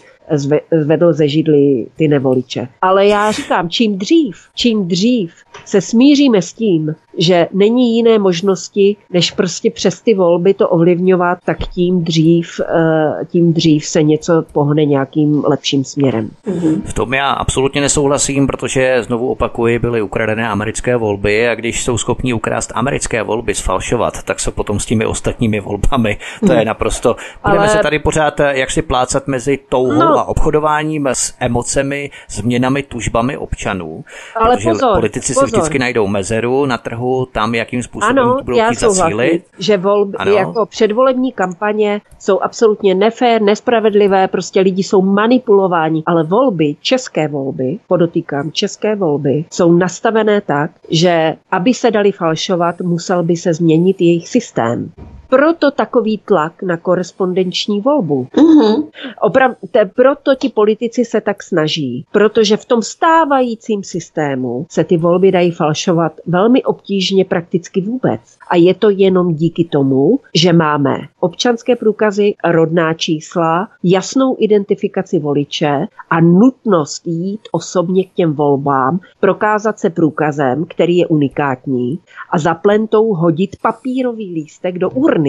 zvedl 0.81 1.13
ze 1.13 1.29
židly 1.29 1.87
ty 1.97 2.09
nevoliče. 2.09 2.69
Ale 2.83 3.07
já 3.07 3.33
říkám, 3.33 3.69
čím 3.69 3.99
dřív, 3.99 4.37
čím 4.55 4.89
dřív 4.89 5.33
se 5.65 5.81
smíříme 5.81 6.43
s 6.43 6.53
tím, 6.53 6.95
že 7.19 7.49
není 7.53 7.97
jiné 7.97 8.19
možnosti, 8.19 8.97
než 9.11 9.31
prostě 9.31 9.71
přes 9.71 10.01
ty 10.01 10.15
volby 10.15 10.55
to 10.55 10.69
ovlivňovat, 10.69 11.39
tak 11.45 11.59
tím 11.75 12.05
dřív, 12.05 12.61
eh, 12.61 13.25
tím 13.27 13.53
dřív 13.53 13.87
se 13.87 14.03
něco 14.03 14.45
pohne 14.53 14.85
nějakým 14.85 15.43
lepším 15.47 15.85
směrem. 15.85 16.31
Mhm. 16.47 16.83
V 16.83 16.93
tom 16.93 17.15
já 17.15 17.31
absolutně 17.31 17.81
nesouhlasím, 17.81 18.47
protože 18.47 19.03
znovu 19.03 19.31
opakuji, 19.31 19.79
byly 19.79 20.03
ukradené 20.03 20.49
americké 20.49 20.97
volby 20.97 21.49
a 21.49 21.55
když 21.55 21.85
jsou 21.85 21.99
schopni 21.99 22.33
ukrást 22.33 22.73
americké 22.75 23.23
volby, 23.23 23.55
sfalšovat, 23.55 24.23
tak 24.23 24.41
se 24.41 24.51
potom 24.51 24.81
s 24.81 24.87
těmi 24.87 25.07
ostatními 25.07 25.61
volbami, 25.61 26.19
to 26.47 26.53
je 26.53 26.59
mhm. 26.59 26.67
naprosto, 26.67 27.17
budeme 27.43 27.59
Ale... 27.59 27.69
se 27.69 27.79
tady 27.79 27.99
pořád 27.99 28.41
eh, 28.41 28.59
jak 28.59 28.71
si 28.71 28.83
plácat 28.83 29.27
mezi 29.27 29.59
touhou 29.69 29.99
no. 29.99 30.20
A 30.21 30.25
obchodováním 30.25 31.07
s 31.07 31.35
emocemi, 31.41 32.11
změnami, 32.29 32.83
tužbami 32.83 33.37
občanů. 33.37 34.05
Ale 34.37 34.57
protože 34.57 34.71
pozor, 34.71 34.95
politici 34.95 35.35
pozor. 35.35 35.49
si 35.49 35.57
vždycky 35.57 35.79
najdou 35.79 36.07
mezeru 36.07 36.67
na 36.67 36.79
trhu, 36.79 37.27
tam 37.33 37.55
jakým 37.55 37.83
způsobem 37.83 38.19
ano, 38.19 38.37
budou 38.45 38.59
já 38.59 38.67
chtít 38.67 38.81
zacílit. 38.81 39.45
že 39.59 39.77
volby, 39.77 40.17
ano. 40.17 40.33
jako 40.33 40.67
předvolební 40.67 41.33
kampaně 41.33 42.01
jsou 42.19 42.41
absolutně 42.41 42.95
nefér, 42.95 43.43
nespravedlivé, 43.43 44.29
prostě 44.29 44.61
lidi 44.61 44.83
jsou 44.83 45.03
manipulováni, 45.03 46.03
ale 46.07 46.25
volby, 46.25 46.77
české 46.81 47.29
volby, 47.29 47.79
podotýkám, 47.89 48.53
české 48.53 48.97
volby, 48.97 49.45
jsou 49.51 49.73
nastavené 49.73 50.41
tak, 50.41 50.71
že 50.91 51.37
aby 51.51 51.75
se 51.75 51.91
dali 51.91 52.13
falšovat, 52.13 52.81
musel 52.81 53.23
by 53.23 53.37
se 53.37 53.55
změnit 53.55 54.01
jejich 54.01 54.29
systém 54.29 54.93
proto 55.31 55.71
takový 55.71 56.19
tlak 56.19 56.63
na 56.63 56.77
korespondenční 56.77 57.81
volbu. 57.81 58.27
Mm-hmm. 58.37 58.89
Oprav, 59.23 59.57
te, 59.71 59.85
proto 59.85 60.35
ti 60.35 60.49
politici 60.49 61.05
se 61.05 61.21
tak 61.21 61.43
snaží, 61.43 62.07
protože 62.13 62.57
v 62.57 62.65
tom 62.65 62.83
stávajícím 62.83 63.85
systému 63.85 64.67
se 64.71 64.85
ty 64.85 64.97
volby 64.97 65.33
dají 65.33 65.51
falšovat 65.51 66.13
velmi 66.27 66.63
obtížně 66.63 67.25
prakticky 67.25 67.81
vůbec. 67.81 68.21
A 68.51 68.57
je 68.57 68.75
to 68.75 68.91
jenom 68.91 69.35
díky 69.35 69.65
tomu, 69.65 70.19
že 70.35 70.53
máme 70.53 70.97
občanské 71.21 71.77
průkazy, 71.77 72.35
rodná 72.45 72.95
čísla, 72.95 73.69
jasnou 73.83 74.37
identifikaci 74.39 75.19
voliče 75.19 75.87
a 76.11 76.21
nutnost 76.21 77.07
jít 77.07 77.41
osobně 77.53 78.05
k 78.05 78.13
těm 78.15 78.33
volbám, 78.33 79.01
prokázat 79.21 79.79
se 79.79 79.91
průkazem, 79.91 80.65
který 80.69 80.97
je 80.97 81.07
unikátní 81.07 81.99
a 82.31 82.39
za 82.39 82.55
plentou 82.55 83.15
hodit 83.15 83.57
papírový 83.63 84.35
lístek 84.35 84.79
do 84.79 84.91
urny. 84.91 85.20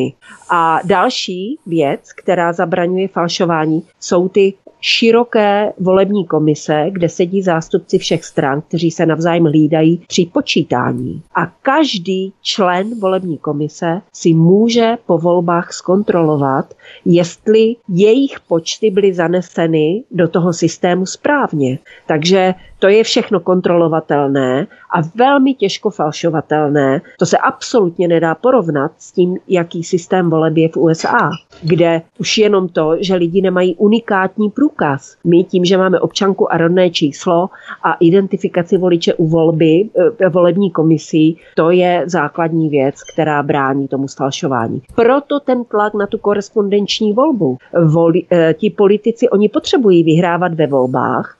A 0.49 0.80
další 0.84 1.57
věc, 1.65 2.13
která 2.13 2.53
zabraňuje 2.53 3.07
falšování, 3.07 3.84
jsou 3.99 4.30
ty 4.30 4.53
široké 4.81 5.73
volební 5.80 6.26
komise, 6.26 6.85
kde 6.91 7.09
sedí 7.09 7.41
zástupci 7.41 7.97
všech 7.97 8.26
stran, 8.26 8.61
kteří 8.61 8.91
se 8.91 9.05
navzájem 9.05 9.43
hlídají 9.43 10.01
při 10.07 10.30
počítání. 10.34 11.22
A 11.35 11.45
každý 11.45 12.34
člen 12.41 12.99
volební 12.99 13.38
komise 13.38 14.01
si 14.13 14.34
může 14.34 14.97
po 15.05 15.18
volbách 15.18 15.73
zkontrolovat, 15.73 16.73
jestli 17.05 17.76
jejich 17.89 18.39
počty 18.39 18.91
byly 18.91 19.13
zaneseny 19.13 20.03
do 20.11 20.27
toho 20.27 20.53
systému 20.53 21.05
správně. 21.05 21.80
Takže 22.07 22.53
to 22.81 22.87
je 22.87 23.03
všechno 23.03 23.39
kontrolovatelné 23.39 24.67
a 24.93 25.01
velmi 25.15 25.53
těžko 25.53 25.89
falšovatelné. 25.89 27.01
To 27.19 27.25
se 27.25 27.37
absolutně 27.37 28.07
nedá 28.07 28.35
porovnat 28.35 28.91
s 28.97 29.11
tím, 29.11 29.37
jaký 29.47 29.83
systém 29.83 30.29
voleb 30.29 30.57
je 30.57 30.69
v 30.69 30.77
USA, 30.77 31.29
kde 31.63 32.01
už 32.19 32.37
jenom 32.37 32.67
to, 32.67 32.95
že 32.99 33.15
lidi 33.15 33.41
nemají 33.41 33.75
unikátní 33.75 34.49
průkaz. 34.49 35.15
My 35.23 35.43
tím, 35.43 35.65
že 35.65 35.77
máme 35.77 35.99
občanku 35.99 36.53
a 36.53 36.57
rodné 36.57 36.89
číslo 36.89 37.49
a 37.83 37.93
identifikaci 37.93 38.77
voliče 38.77 39.13
u 39.13 39.27
volby, 39.27 39.89
eh, 40.19 40.29
volební 40.29 40.71
komisí, 40.71 41.37
to 41.55 41.71
je 41.71 42.03
základní 42.05 42.69
věc, 42.69 42.95
která 43.13 43.43
brání 43.43 43.87
tomu 43.87 44.07
sfalšování. 44.07 44.81
Proto 44.95 45.39
ten 45.39 45.63
tlak 45.63 45.93
na 45.93 46.07
tu 46.07 46.17
korespondenční 46.17 47.13
volbu. 47.13 47.57
Voli, 47.85 48.23
eh, 48.31 48.53
ti 48.53 48.69
politici, 48.69 49.29
oni 49.29 49.49
potřebují 49.49 50.03
vyhrávat 50.03 50.53
ve 50.53 50.67
volbách, 50.67 51.37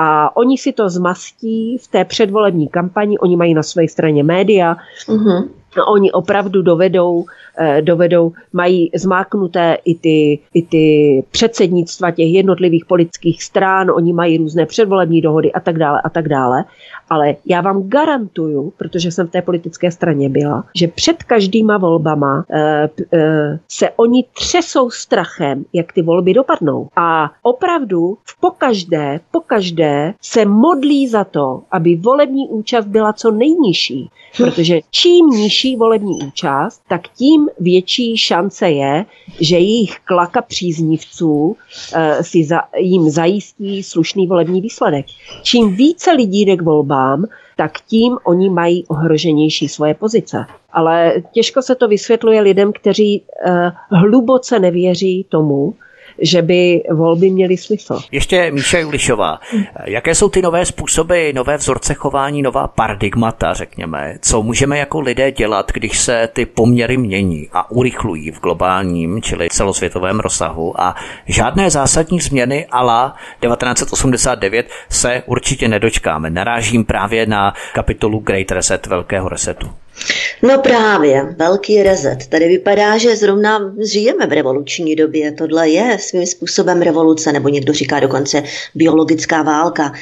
a 0.00 0.36
oni 0.36 0.58
si 0.58 0.72
to 0.72 0.88
zmastí 0.88 1.78
v 1.78 1.88
té 1.88 2.04
předvolební 2.04 2.68
kampani, 2.68 3.18
oni 3.18 3.36
mají 3.36 3.54
na 3.54 3.62
své 3.62 3.88
straně 3.88 4.22
média, 4.22 4.76
uh-huh. 5.08 5.48
oni 5.88 6.12
opravdu 6.12 6.62
dovedou 6.62 7.24
dovedou, 7.80 8.32
mají 8.52 8.90
zmáknuté 8.94 9.76
i 9.84 9.94
ty, 9.94 10.38
i 10.54 10.62
ty 10.62 11.24
předsednictva 11.30 12.10
těch 12.10 12.28
jednotlivých 12.28 12.84
politických 12.84 13.42
strán, 13.42 13.90
oni 13.90 14.12
mají 14.12 14.38
různé 14.38 14.66
předvolební 14.66 15.20
dohody 15.20 15.52
a 15.52 15.60
tak 15.60 15.78
dále 15.78 16.00
a 16.04 16.08
tak 16.08 16.28
dále. 16.28 16.64
Ale 17.10 17.34
já 17.46 17.60
vám 17.60 17.88
garantuju, 17.88 18.72
protože 18.76 19.10
jsem 19.10 19.26
v 19.26 19.30
té 19.30 19.42
politické 19.42 19.90
straně 19.90 20.28
byla, 20.28 20.64
že 20.74 20.88
před 20.88 21.22
každýma 21.22 21.78
volbama 21.78 22.44
e, 22.50 22.88
e, 23.12 23.58
se 23.68 23.90
oni 23.96 24.24
třesou 24.32 24.90
strachem, 24.90 25.64
jak 25.72 25.92
ty 25.92 26.02
volby 26.02 26.34
dopadnou. 26.34 26.88
A 26.96 27.30
opravdu 27.42 28.18
v 28.24 28.40
pokaždé, 28.40 29.20
pokaždé 29.30 30.14
se 30.22 30.44
modlí 30.44 31.08
za 31.08 31.24
to, 31.24 31.62
aby 31.70 31.96
volební 31.96 32.48
účast 32.48 32.86
byla 32.86 33.12
co 33.12 33.30
nejnižší. 33.30 34.10
Protože 34.36 34.80
čím 34.90 35.26
nižší 35.26 35.76
volební 35.76 36.18
účast, 36.26 36.82
tak 36.88 37.08
tím 37.08 37.47
větší 37.60 38.16
šance 38.16 38.70
je, 38.70 39.04
že 39.40 39.56
jejich 39.56 39.96
klaka 40.04 40.42
příznivců 40.42 41.56
eh, 41.94 42.24
si 42.24 42.44
za, 42.44 42.60
jim 42.76 43.10
zajistí 43.10 43.82
slušný 43.82 44.26
volební 44.26 44.60
výsledek. 44.60 45.06
Čím 45.42 45.76
více 45.76 46.12
lidí 46.12 46.44
jde 46.44 46.56
k 46.56 46.62
volbám, 46.62 47.24
tak 47.56 47.72
tím 47.88 48.18
oni 48.24 48.50
mají 48.50 48.86
ohroženější 48.86 49.68
svoje 49.68 49.94
pozice. 49.94 50.46
Ale 50.72 51.14
těžko 51.32 51.62
se 51.62 51.74
to 51.74 51.88
vysvětluje 51.88 52.40
lidem, 52.40 52.72
kteří 52.72 53.22
uh, 53.46 53.98
hluboce 53.98 54.58
nevěří 54.58 55.26
tomu, 55.28 55.74
že 56.20 56.42
by 56.42 56.82
volby 56.92 57.30
měly 57.30 57.56
smysl. 57.56 58.00
Ještě 58.12 58.50
Míša 58.50 58.78
Julišová, 58.78 59.40
jaké 59.84 60.14
jsou 60.14 60.28
ty 60.28 60.42
nové 60.42 60.66
způsoby, 60.66 61.30
nové 61.34 61.56
vzorce 61.56 61.94
chování, 61.94 62.42
nová 62.42 62.68
paradigmata, 62.68 63.54
řekněme? 63.54 64.14
Co 64.22 64.42
můžeme 64.42 64.78
jako 64.78 65.00
lidé 65.00 65.32
dělat, 65.32 65.72
když 65.72 65.98
se 65.98 66.28
ty 66.32 66.46
poměry 66.46 66.96
mění 66.96 67.48
a 67.52 67.70
urychlují 67.70 68.30
v 68.30 68.40
globálním, 68.40 69.22
čili 69.22 69.48
celosvětovém 69.48 70.20
rozsahu 70.20 70.80
a 70.80 70.94
žádné 71.26 71.70
zásadní 71.70 72.20
změny 72.20 72.66
ala 72.70 73.14
1989 73.40 74.66
se 74.88 75.22
určitě 75.26 75.68
nedočkáme. 75.68 76.30
Narážím 76.30 76.84
právě 76.84 77.26
na 77.26 77.54
kapitolu 77.74 78.18
Great 78.18 78.50
Reset, 78.50 78.86
velkého 78.86 79.28
resetu. 79.28 79.70
No 80.42 80.58
právě, 80.58 81.34
velký 81.38 81.82
rezet. 81.82 82.26
Tady 82.26 82.48
vypadá, 82.48 82.98
že 82.98 83.16
zrovna 83.16 83.74
žijeme 83.92 84.26
v 84.26 84.32
revoluční 84.32 84.96
době. 84.96 85.32
Tohle 85.32 85.68
je 85.68 85.98
svým 85.98 86.26
způsobem 86.26 86.82
revoluce, 86.82 87.32
nebo 87.32 87.48
někdo 87.48 87.72
říká 87.72 88.00
dokonce 88.00 88.42
biologická 88.74 89.42
válka. 89.42 89.92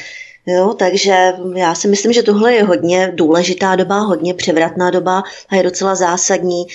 Jo, 0.48 0.74
takže 0.78 1.32
já 1.54 1.74
si 1.74 1.88
myslím, 1.88 2.12
že 2.12 2.22
tohle 2.22 2.54
je 2.54 2.62
hodně 2.62 3.12
důležitá 3.14 3.76
doba, 3.76 3.98
hodně 3.98 4.34
převratná 4.34 4.90
doba 4.90 5.22
a 5.48 5.56
je 5.56 5.62
docela 5.62 5.94
zásadní 5.94 6.66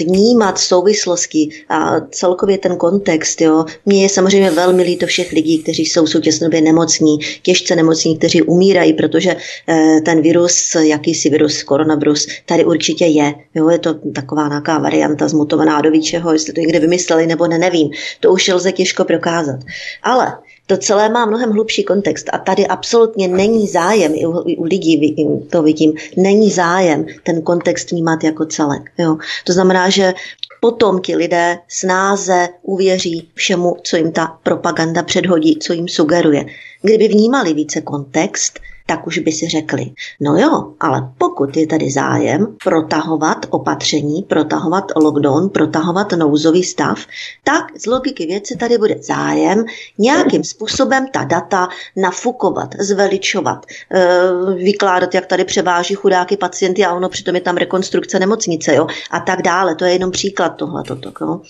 vnímat 0.00 0.58
souvislosti 0.58 1.48
a 1.68 2.00
celkově 2.00 2.58
ten 2.58 2.76
kontext. 2.76 3.40
Jo. 3.40 3.64
Mně 3.86 4.02
je 4.02 4.08
samozřejmě 4.08 4.50
velmi 4.50 4.82
líto 4.82 5.06
všech 5.06 5.32
lidí, 5.32 5.62
kteří 5.62 5.86
jsou 5.86 6.06
v 6.06 6.60
nemocní, 6.60 7.18
těžce 7.42 7.76
nemocní, 7.76 8.18
kteří 8.18 8.42
umírají, 8.42 8.92
protože 8.92 9.36
eh, 9.68 10.00
ten 10.04 10.22
virus, 10.22 10.74
jakýsi 10.74 11.30
virus, 11.30 11.62
koronavirus, 11.62 12.26
tady 12.46 12.64
určitě 12.64 13.06
je. 13.06 13.34
Jo, 13.54 13.68
je 13.68 13.78
to 13.78 13.94
taková 14.14 14.48
nějaká 14.48 14.78
varianta 14.78 15.28
zmutovaná 15.28 15.80
do 15.80 15.90
víčeho, 15.90 16.32
jestli 16.32 16.52
to 16.52 16.60
někde 16.60 16.78
vymysleli 16.78 17.26
nebo 17.26 17.46
ne, 17.46 17.58
nevím. 17.58 17.90
To 18.20 18.32
už 18.32 18.48
lze 18.48 18.72
těžko 18.72 19.04
prokázat. 19.04 19.60
Ale 20.02 20.38
to 20.66 20.76
celé 20.76 21.08
má 21.08 21.26
mnohem 21.26 21.50
hlubší 21.50 21.84
kontext 21.84 22.30
a 22.32 22.38
tady 22.38 22.66
absolutně 22.66 23.28
není 23.28 23.68
zájem, 23.68 24.12
i 24.14 24.26
u, 24.26 24.48
i 24.48 24.56
u 24.56 24.64
lidí 24.64 25.16
to 25.50 25.62
vidím, 25.62 25.92
není 26.16 26.50
zájem 26.50 27.06
ten 27.22 27.42
kontext 27.42 27.90
vnímat 27.90 28.24
jako 28.24 28.46
celek. 28.46 28.82
Jo. 28.98 29.16
To 29.44 29.52
znamená, 29.52 29.90
že 29.90 30.14
potom 30.60 31.00
ti 31.00 31.16
lidé 31.16 31.58
snáze 31.68 32.48
uvěří 32.62 33.28
všemu, 33.34 33.76
co 33.82 33.96
jim 33.96 34.12
ta 34.12 34.38
propaganda 34.42 35.02
předhodí, 35.02 35.58
co 35.58 35.72
jim 35.72 35.88
sugeruje. 35.88 36.46
Kdyby 36.82 37.08
vnímali 37.08 37.54
více 37.54 37.80
kontext, 37.80 38.60
tak 38.86 39.06
už 39.06 39.18
by 39.18 39.32
si 39.32 39.48
řekli, 39.48 39.90
no 40.20 40.36
jo, 40.36 40.72
ale 40.80 41.12
pokud 41.18 41.56
je 41.56 41.66
tady 41.66 41.90
zájem 41.90 42.56
protahovat 42.64 43.46
opatření, 43.50 44.22
protahovat 44.22 44.84
lockdown, 44.96 45.48
protahovat 45.48 46.12
nouzový 46.12 46.64
stav, 46.64 46.98
tak 47.44 47.78
z 47.78 47.86
logiky 47.86 48.26
věci 48.26 48.56
tady 48.56 48.78
bude 48.78 48.96
zájem 49.02 49.64
nějakým 49.98 50.44
způsobem 50.44 51.06
ta 51.12 51.24
data 51.24 51.68
nafukovat, 51.96 52.74
zveličovat, 52.80 53.66
eh, 53.94 54.18
vykládat, 54.54 55.14
jak 55.14 55.26
tady 55.26 55.44
převáží 55.44 55.94
chudáky 55.94 56.36
pacienty 56.36 56.84
a 56.84 56.94
ono 56.94 57.08
přitom 57.08 57.34
je 57.34 57.40
tam 57.40 57.56
rekonstrukce 57.56 58.18
nemocnice 58.18 58.74
jo, 58.74 58.86
a 59.10 59.20
tak 59.20 59.42
dále. 59.42 59.74
To 59.74 59.84
je 59.84 59.92
jenom 59.92 60.10
příklad 60.10 60.48
tohle. 60.48 60.82
Jo. 61.20 61.40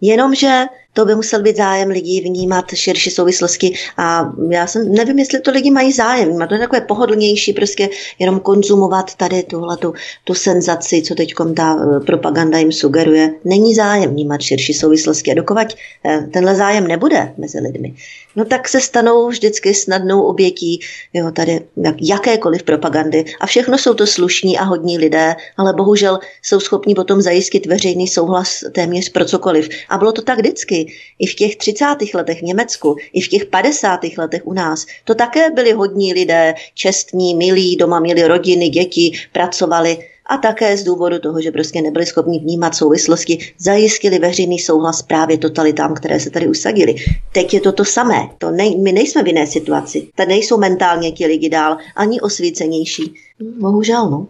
Jenomže 0.00 0.64
to 0.92 1.04
by 1.04 1.14
musel 1.14 1.42
být 1.42 1.56
zájem 1.56 1.88
lidí 1.88 2.20
vnímat 2.20 2.64
širší 2.74 3.10
souvislosti 3.10 3.74
a 3.96 4.32
já 4.50 4.66
jsem, 4.66 4.92
nevím, 4.92 5.18
jestli 5.18 5.40
to 5.40 5.50
lidi 5.50 5.70
mají 5.70 5.92
zájem, 5.92 6.38
má 6.38 6.46
to 6.46 6.54
je 6.54 6.60
takové 6.60 6.80
pohodlnější 6.80 7.52
prostě 7.52 7.88
jenom 8.18 8.40
konzumovat 8.40 9.14
tady 9.14 9.42
tuhle 9.42 9.76
tu, 9.76 9.94
tu 10.24 10.34
senzaci, 10.34 11.02
co 11.02 11.14
teď 11.14 11.34
ta 11.56 11.76
eh, 11.76 12.00
propaganda 12.00 12.58
jim 12.58 12.72
sugeruje. 12.72 13.30
Není 13.44 13.74
zájem 13.74 14.10
vnímat 14.10 14.40
širší 14.40 14.74
souvislosti 14.74 15.30
a 15.30 15.34
dokovat 15.34 15.68
eh, 16.04 16.28
tenhle 16.32 16.54
zájem 16.54 16.86
nebude 16.86 17.34
mezi 17.36 17.60
lidmi, 17.60 17.94
no 18.36 18.44
tak 18.44 18.68
se 18.68 18.80
stanou 18.80 19.28
vždycky 19.28 19.74
snadnou 19.74 20.22
obětí 20.22 20.80
jo, 21.14 21.30
tady 21.30 21.60
jak, 21.76 21.96
jakékoliv 22.00 22.62
propagandy 22.62 23.24
a 23.40 23.46
všechno 23.46 23.78
jsou 23.78 23.94
to 23.94 24.06
slušní 24.06 24.58
a 24.58 24.64
hodní 24.64 24.98
lidé, 24.98 25.36
ale 25.56 25.72
bohužel 25.72 26.18
jsou 26.42 26.60
schopni 26.60 26.94
potom 26.94 27.22
zajistit 27.22 27.66
veřejný 27.66 28.08
souhlas 28.08 28.64
téměř 28.72 29.08
pro 29.08 29.24
cokoliv. 29.24 29.68
A 29.88 29.98
bylo 29.98 30.12
to 30.12 30.22
tak 30.22 30.38
vždycky. 30.38 30.77
I 31.18 31.26
v 31.26 31.34
těch 31.34 31.56
30. 31.56 31.84
letech 32.14 32.38
v 32.38 32.42
Německu, 32.42 32.96
i 33.12 33.20
v 33.20 33.28
těch 33.28 33.44
50. 33.44 34.00
letech 34.18 34.46
u 34.46 34.52
nás. 34.52 34.86
To 35.04 35.14
také 35.14 35.50
byli 35.50 35.72
hodní 35.72 36.12
lidé, 36.12 36.54
čestní, 36.74 37.34
milí, 37.34 37.76
doma 37.76 38.00
měli 38.00 38.26
rodiny, 38.26 38.68
děti, 38.68 39.12
pracovali 39.32 39.98
a 40.28 40.36
také 40.36 40.76
z 40.76 40.84
důvodu 40.84 41.18
toho, 41.18 41.40
že 41.40 41.50
prostě 41.50 41.82
nebyli 41.82 42.06
schopni 42.06 42.38
vnímat 42.38 42.74
souvislosti, 42.74 43.38
zajistili 43.58 44.18
veřejný 44.18 44.58
souhlas 44.58 45.02
právě 45.02 45.38
totalitám, 45.38 45.94
které 45.94 46.20
se 46.20 46.30
tady 46.30 46.48
usadili. 46.48 46.94
Teď 47.32 47.54
je 47.54 47.60
to 47.60 47.72
to 47.72 47.84
samé. 47.84 48.28
To 48.38 48.50
ne, 48.50 48.70
my 48.76 48.92
nejsme 48.92 49.22
v 49.22 49.26
jiné 49.26 49.46
situaci. 49.46 50.08
Tady 50.14 50.28
nejsou 50.28 50.58
mentálně 50.58 51.12
ti 51.12 51.26
lidi 51.26 51.48
dál 51.48 51.76
ani 51.96 52.20
osvícenější. 52.20 53.14
Bohužel, 53.60 54.10
no. 54.10 54.28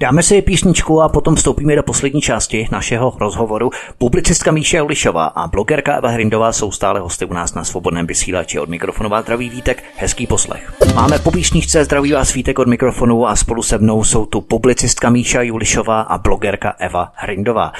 Dáme 0.00 0.22
si 0.22 0.42
písničku 0.42 1.02
a 1.02 1.08
potom 1.08 1.34
vstoupíme 1.34 1.76
do 1.76 1.82
poslední 1.82 2.20
části 2.20 2.68
našeho 2.72 3.16
rozhovoru. 3.20 3.70
Publicistka 3.98 4.52
Míše 4.52 4.82
Ulišová 4.82 5.26
a 5.26 5.46
blogerka 5.48 5.96
Eva 5.96 6.08
Hrindová 6.08 6.52
jsou 6.52 6.70
stále 6.70 7.00
hosty 7.00 7.24
u 7.24 7.32
nás 7.32 7.54
na 7.54 7.64
svobodném 7.64 8.06
vysílači. 8.06 8.58
Od 8.58 8.68
mikrofonu 8.68 9.10
vás 9.10 9.24
zdraví 9.24 9.50
Vítek, 9.50 9.84
hezký 9.96 10.26
poslech. 10.26 10.72
Máme 10.94 11.18
po 11.18 11.30
písničce 11.30 11.84
zdraví 11.84 12.12
vás 12.12 12.34
Vítek 12.34 12.58
od 12.58 12.68
mikrofonu 12.68 13.26
a 13.26 13.36
spolu 13.36 13.62
se 13.62 13.78
mnou 13.78 14.04
jsou 14.04 14.26
tu 14.26 14.40
publicistka 14.40 15.10
Míša 15.10 15.42
Julišová 15.42 16.00
a 16.00 16.18
blogerka 16.18 16.74
Eva 16.78 17.12
Hrindová. 17.14 17.72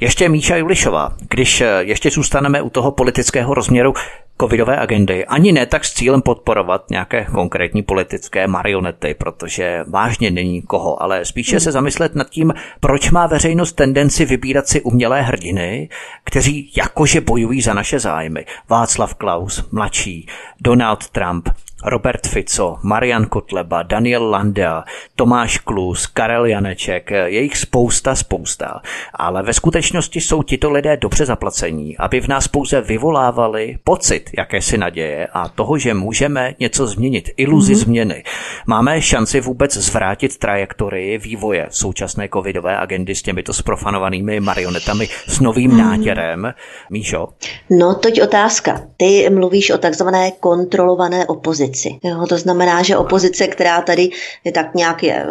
Ještě 0.00 0.28
Míša 0.28 0.56
Julišová, 0.56 1.12
když 1.30 1.62
ještě 1.78 2.10
zůstaneme 2.10 2.62
u 2.62 2.70
toho 2.70 2.92
politického 2.92 3.54
rozměru, 3.54 3.94
covidové 4.40 4.76
agendy, 4.76 5.26
ani 5.26 5.52
ne 5.52 5.66
tak 5.66 5.84
s 5.84 5.92
cílem 5.92 6.22
podporovat 6.22 6.90
nějaké 6.90 7.24
konkrétní 7.24 7.82
politické 7.82 8.46
marionety, 8.46 9.14
protože 9.14 9.84
vážně 9.88 10.30
není 10.30 10.62
koho, 10.62 11.02
ale 11.02 11.24
spíše 11.24 11.60
se 11.60 11.72
zamyslet 11.72 12.14
nad 12.14 12.30
tím, 12.30 12.54
proč 12.80 13.10
má 13.10 13.26
veřejnost 13.26 13.72
tendenci 13.72 14.24
vybírat 14.24 14.68
si 14.68 14.80
umělé 14.80 15.22
hrdiny, 15.22 15.88
kteří 16.24 16.72
jakože 16.76 17.20
bojují 17.20 17.62
za 17.62 17.74
naše 17.74 17.98
zájmy. 17.98 18.44
Václav 18.68 19.14
Klaus, 19.14 19.70
mladší, 19.70 20.26
Donald 20.60 21.08
Trump, 21.08 21.48
Robert 21.84 22.26
Fico, 22.26 22.78
Marian 22.82 23.26
Kotleba, 23.26 23.82
Daniel 23.82 24.30
Landa, 24.30 24.84
Tomáš 25.16 25.58
Klus, 25.58 26.06
Karel 26.06 26.46
Janeček, 26.46 27.10
je 27.10 27.42
jich 27.42 27.56
spousta, 27.56 28.14
spousta. 28.14 28.80
Ale 29.14 29.42
ve 29.42 29.52
skutečnosti 29.52 30.20
jsou 30.20 30.42
tito 30.42 30.70
lidé 30.70 30.96
dobře 30.96 31.26
zaplacení, 31.26 31.98
aby 31.98 32.20
v 32.20 32.28
nás 32.28 32.48
pouze 32.48 32.80
vyvolávali 32.80 33.78
pocit 33.84 34.30
jakési 34.38 34.78
naděje 34.78 35.26
a 35.32 35.48
toho, 35.48 35.78
že 35.78 35.94
můžeme 35.94 36.54
něco 36.60 36.86
změnit, 36.86 37.30
iluzi 37.36 37.72
mm-hmm. 37.72 37.76
změny. 37.76 38.24
Máme 38.66 39.02
šanci 39.02 39.40
vůbec 39.40 39.76
zvrátit 39.76 40.38
trajektorii 40.38 41.18
vývoje 41.18 41.66
současné 41.70 42.28
covidové 42.34 42.76
agendy 42.78 43.14
s 43.14 43.22
těmito 43.22 43.52
sprofanovanými 43.52 44.40
marionetami 44.40 45.08
s 45.26 45.40
novým 45.40 45.70
mm-hmm. 45.70 45.76
nátěrem. 45.76 46.54
Míšo? 46.90 47.28
No, 47.70 47.94
toť 47.94 48.20
otázka. 48.20 48.80
Ty 48.96 49.30
mluvíš 49.30 49.70
o 49.70 49.78
takzvané 49.78 50.30
kontrolované 50.30 51.26
opozici 51.26 51.65
opozici. 51.66 51.98
Jo, 52.04 52.26
to 52.28 52.38
znamená, 52.38 52.82
že 52.82 52.96
opozice, 52.96 53.46
která 53.46 53.80
tady 53.80 54.10
je 54.44 54.52
tak 54.52 54.74
nějak 54.74 55.02
je 55.02 55.26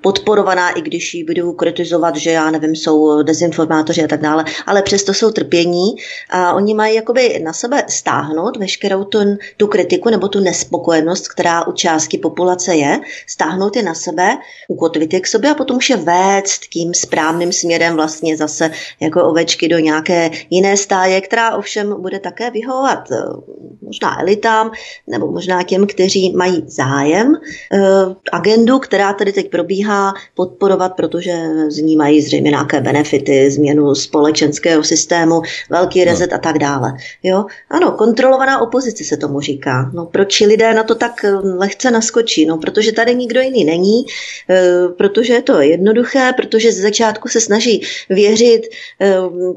podporovaná, 0.00 0.70
i 0.70 0.82
když 0.82 1.14
ji 1.14 1.24
budu 1.24 1.52
kritizovat, 1.52 2.16
že 2.16 2.30
já 2.30 2.50
nevím, 2.50 2.76
jsou 2.76 3.22
dezinformátoři 3.22 4.04
a 4.04 4.08
tak 4.08 4.20
dále, 4.20 4.44
ale 4.66 4.82
přesto 4.82 5.14
jsou 5.14 5.30
trpění 5.30 5.94
a 6.30 6.54
oni 6.54 6.74
mají 6.74 6.94
jakoby 6.94 7.40
na 7.44 7.52
sebe 7.52 7.84
stáhnout 7.88 8.56
veškerou 8.56 9.04
tu, 9.04 9.18
tu 9.56 9.66
kritiku 9.66 10.10
nebo 10.10 10.28
tu 10.28 10.40
nespokojenost, 10.40 11.28
která 11.28 11.66
u 11.66 11.72
částky 11.72 12.18
populace 12.18 12.74
je, 12.74 13.00
stáhnout 13.26 13.76
je 13.76 13.82
na 13.82 13.94
sebe, 13.94 14.38
ukotvit 14.68 15.14
je 15.14 15.20
k 15.20 15.26
sobě 15.26 15.50
a 15.50 15.54
potom 15.54 15.76
už 15.76 15.90
je 15.90 15.96
vést 15.96 16.60
tím 16.60 16.94
správným 16.94 17.52
směrem 17.52 17.94
vlastně 17.94 18.36
zase 18.36 18.70
jako 19.00 19.24
ovečky 19.24 19.68
do 19.68 19.78
nějaké 19.78 20.30
jiné 20.50 20.76
stáje, 20.76 21.20
která 21.20 21.56
ovšem 21.56 22.02
bude 22.02 22.20
také 22.20 22.50
vyhovovat 22.50 23.10
eh, 23.10 23.16
možná 23.82 24.20
elitám 24.20 24.70
nebo 25.06 25.26
možná 25.26 25.41
možná 25.42 25.62
těm, 25.62 25.86
kteří 25.86 26.32
mají 26.36 26.64
zájem 26.66 27.34
eh, 27.72 27.80
agendu, 28.32 28.78
která 28.78 29.12
tady 29.12 29.32
teď 29.32 29.50
probíhá, 29.50 30.14
podporovat, 30.34 30.88
protože 30.96 31.32
z 31.68 31.78
ní 31.78 31.96
mají 31.96 32.22
zřejmě 32.22 32.50
nějaké 32.50 32.80
benefity, 32.80 33.50
změnu 33.50 33.94
společenského 33.94 34.84
systému, 34.84 35.42
velký 35.70 35.98
no. 35.98 36.04
rezet 36.04 36.30
no. 36.30 36.36
a 36.36 36.38
tak 36.38 36.58
dále. 36.58 36.92
Jo? 37.22 37.44
Ano, 37.70 37.92
kontrolovaná 37.92 38.60
opozice 38.60 39.04
se 39.04 39.16
tomu 39.16 39.40
říká. 39.40 39.90
No, 39.94 40.06
proč 40.06 40.40
lidé 40.40 40.74
na 40.74 40.82
to 40.82 40.94
tak 40.94 41.24
eh, 41.24 41.30
lehce 41.34 41.90
naskočí? 41.90 42.46
No, 42.46 42.58
protože 42.58 42.92
tady 42.92 43.14
nikdo 43.14 43.40
jiný 43.40 43.64
není, 43.64 44.04
eh, 44.50 44.88
protože 44.98 45.32
je 45.32 45.42
to 45.42 45.60
jednoduché, 45.60 46.32
protože 46.36 46.72
ze 46.72 46.82
začátku 46.82 47.28
se 47.28 47.40
snaží 47.40 47.82
věřit 48.10 48.62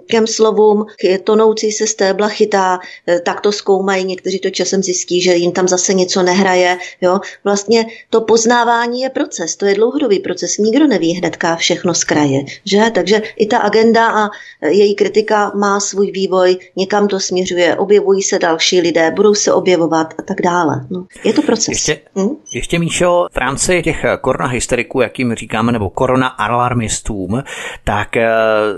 těm 0.09 0.27
slovům, 0.27 0.85
tonoucí 1.23 1.71
se 1.71 1.87
stébla 1.87 2.27
chytá, 2.27 2.79
tak 3.23 3.41
to 3.41 3.51
zkoumají, 3.51 4.05
někteří 4.05 4.39
to 4.39 4.49
časem 4.49 4.83
zjistí, 4.83 5.21
že 5.21 5.35
jim 5.35 5.51
tam 5.51 5.67
zase 5.77 5.93
něco 5.93 6.23
nehraje. 6.23 6.77
Jo? 7.01 7.19
Vlastně 7.43 7.85
to 8.09 8.21
poznávání 8.21 9.01
je 9.01 9.09
proces, 9.09 9.55
to 9.55 9.65
je 9.65 9.75
dlouhodobý 9.75 10.19
proces. 10.19 10.57
Nikdo 10.57 10.87
neví 10.87 11.13
hnedka 11.13 11.55
všechno 11.55 11.93
z 11.93 12.03
kraje. 12.03 12.39
Že? 12.65 12.91
Takže 12.93 13.21
i 13.37 13.45
ta 13.45 13.57
agenda 13.57 14.07
a 14.07 14.29
její 14.67 14.95
kritika 14.95 15.51
má 15.55 15.79
svůj 15.79 16.11
vývoj, 16.11 16.57
někam 16.75 17.07
to 17.07 17.19
směřuje, 17.19 17.75
objevují 17.75 18.21
se 18.21 18.39
další 18.39 18.81
lidé, 18.81 19.11
budou 19.11 19.33
se 19.33 19.53
objevovat 19.53 20.13
a 20.19 20.21
tak 20.21 20.41
dále. 20.41 20.85
No, 20.89 21.05
je 21.23 21.33
to 21.33 21.41
proces. 21.41 21.67
Ještě, 21.67 21.99
hm? 22.15 22.35
ještě 22.53 22.79
Míšo, 22.79 23.27
v 23.31 23.37
rámci 23.37 23.81
těch 23.83 24.05
korona 24.21 24.47
hysteriků, 24.47 25.01
jakým 25.01 25.35
říkáme, 25.35 25.71
nebo 25.71 25.89
korona 25.89 26.27
alarmistům, 26.27 27.43
tak 27.83 28.17
eh, 28.17 28.29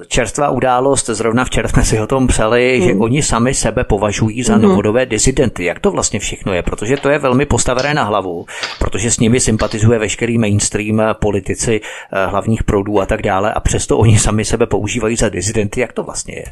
čerstvá 0.07 0.49
událost, 0.49 1.05
zrovna 1.05 1.45
včera 1.45 1.67
jsme 1.73 1.85
si 1.85 1.99
o 1.99 2.07
tom 2.07 2.27
psali, 2.27 2.79
hm. 2.79 2.83
že 2.83 2.93
oni 2.93 3.23
sami 3.23 3.53
sebe 3.53 3.83
považují 3.83 4.43
za 4.43 4.55
hm. 4.55 4.61
novodové 4.61 5.05
disidenty. 5.05 5.65
Jak 5.65 5.79
to 5.79 5.91
vlastně 5.91 6.19
všechno 6.19 6.53
je? 6.53 6.63
Protože 6.63 6.86
protože 6.87 7.01
to 7.01 7.09
je 7.09 7.19
velmi 7.19 7.45
postavené 7.45 7.93
na 7.93 8.03
hlavu, 8.03 8.45
protože 8.79 9.11
s 9.11 9.19
nimi 9.19 9.39
sympatizuje 9.39 9.99
veškerý 9.99 10.37
mainstream 10.37 11.01
politici 11.19 11.81
hlavních 12.27 12.63
proudů 12.63 13.01
a 13.01 13.05
tak 13.05 13.21
dále 13.21 13.53
a 13.53 13.59
přesto 13.59 13.97
oni 13.97 14.19
sami 14.19 14.45
sebe 14.45 14.65
používají 14.65 15.15
za 15.15 15.29
dizidenty. 15.29 15.81
Jak 15.81 15.93
to 15.93 16.03
vlastně 16.03 16.35
je? 16.35 16.45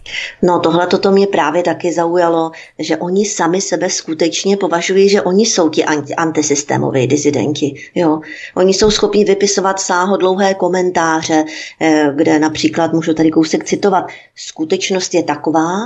No 0.43 0.59
tohle 0.59 0.87
toto 0.87 1.11
mě 1.11 1.27
právě 1.27 1.63
taky 1.63 1.93
zaujalo, 1.93 2.51
že 2.79 2.97
oni 2.97 3.25
sami 3.25 3.61
sebe 3.61 3.89
skutečně 3.89 4.57
považují, 4.57 5.09
že 5.09 5.21
oni 5.21 5.45
jsou 5.45 5.69
ti 5.69 5.85
anti, 5.85 6.15
antisystémoví 6.15 7.07
dizidenti. 7.07 7.73
Jo. 7.95 8.19
Oni 8.55 8.73
jsou 8.73 8.91
schopni 8.91 9.25
vypisovat 9.25 9.79
sáhodlouhé 9.79 10.53
komentáře, 10.53 11.43
eh, 11.81 12.11
kde 12.15 12.39
například, 12.39 12.93
můžu 12.93 13.13
tady 13.13 13.31
kousek 13.31 13.63
citovat, 13.63 14.05
skutečnost 14.35 15.13
je 15.13 15.23
taková, 15.23 15.77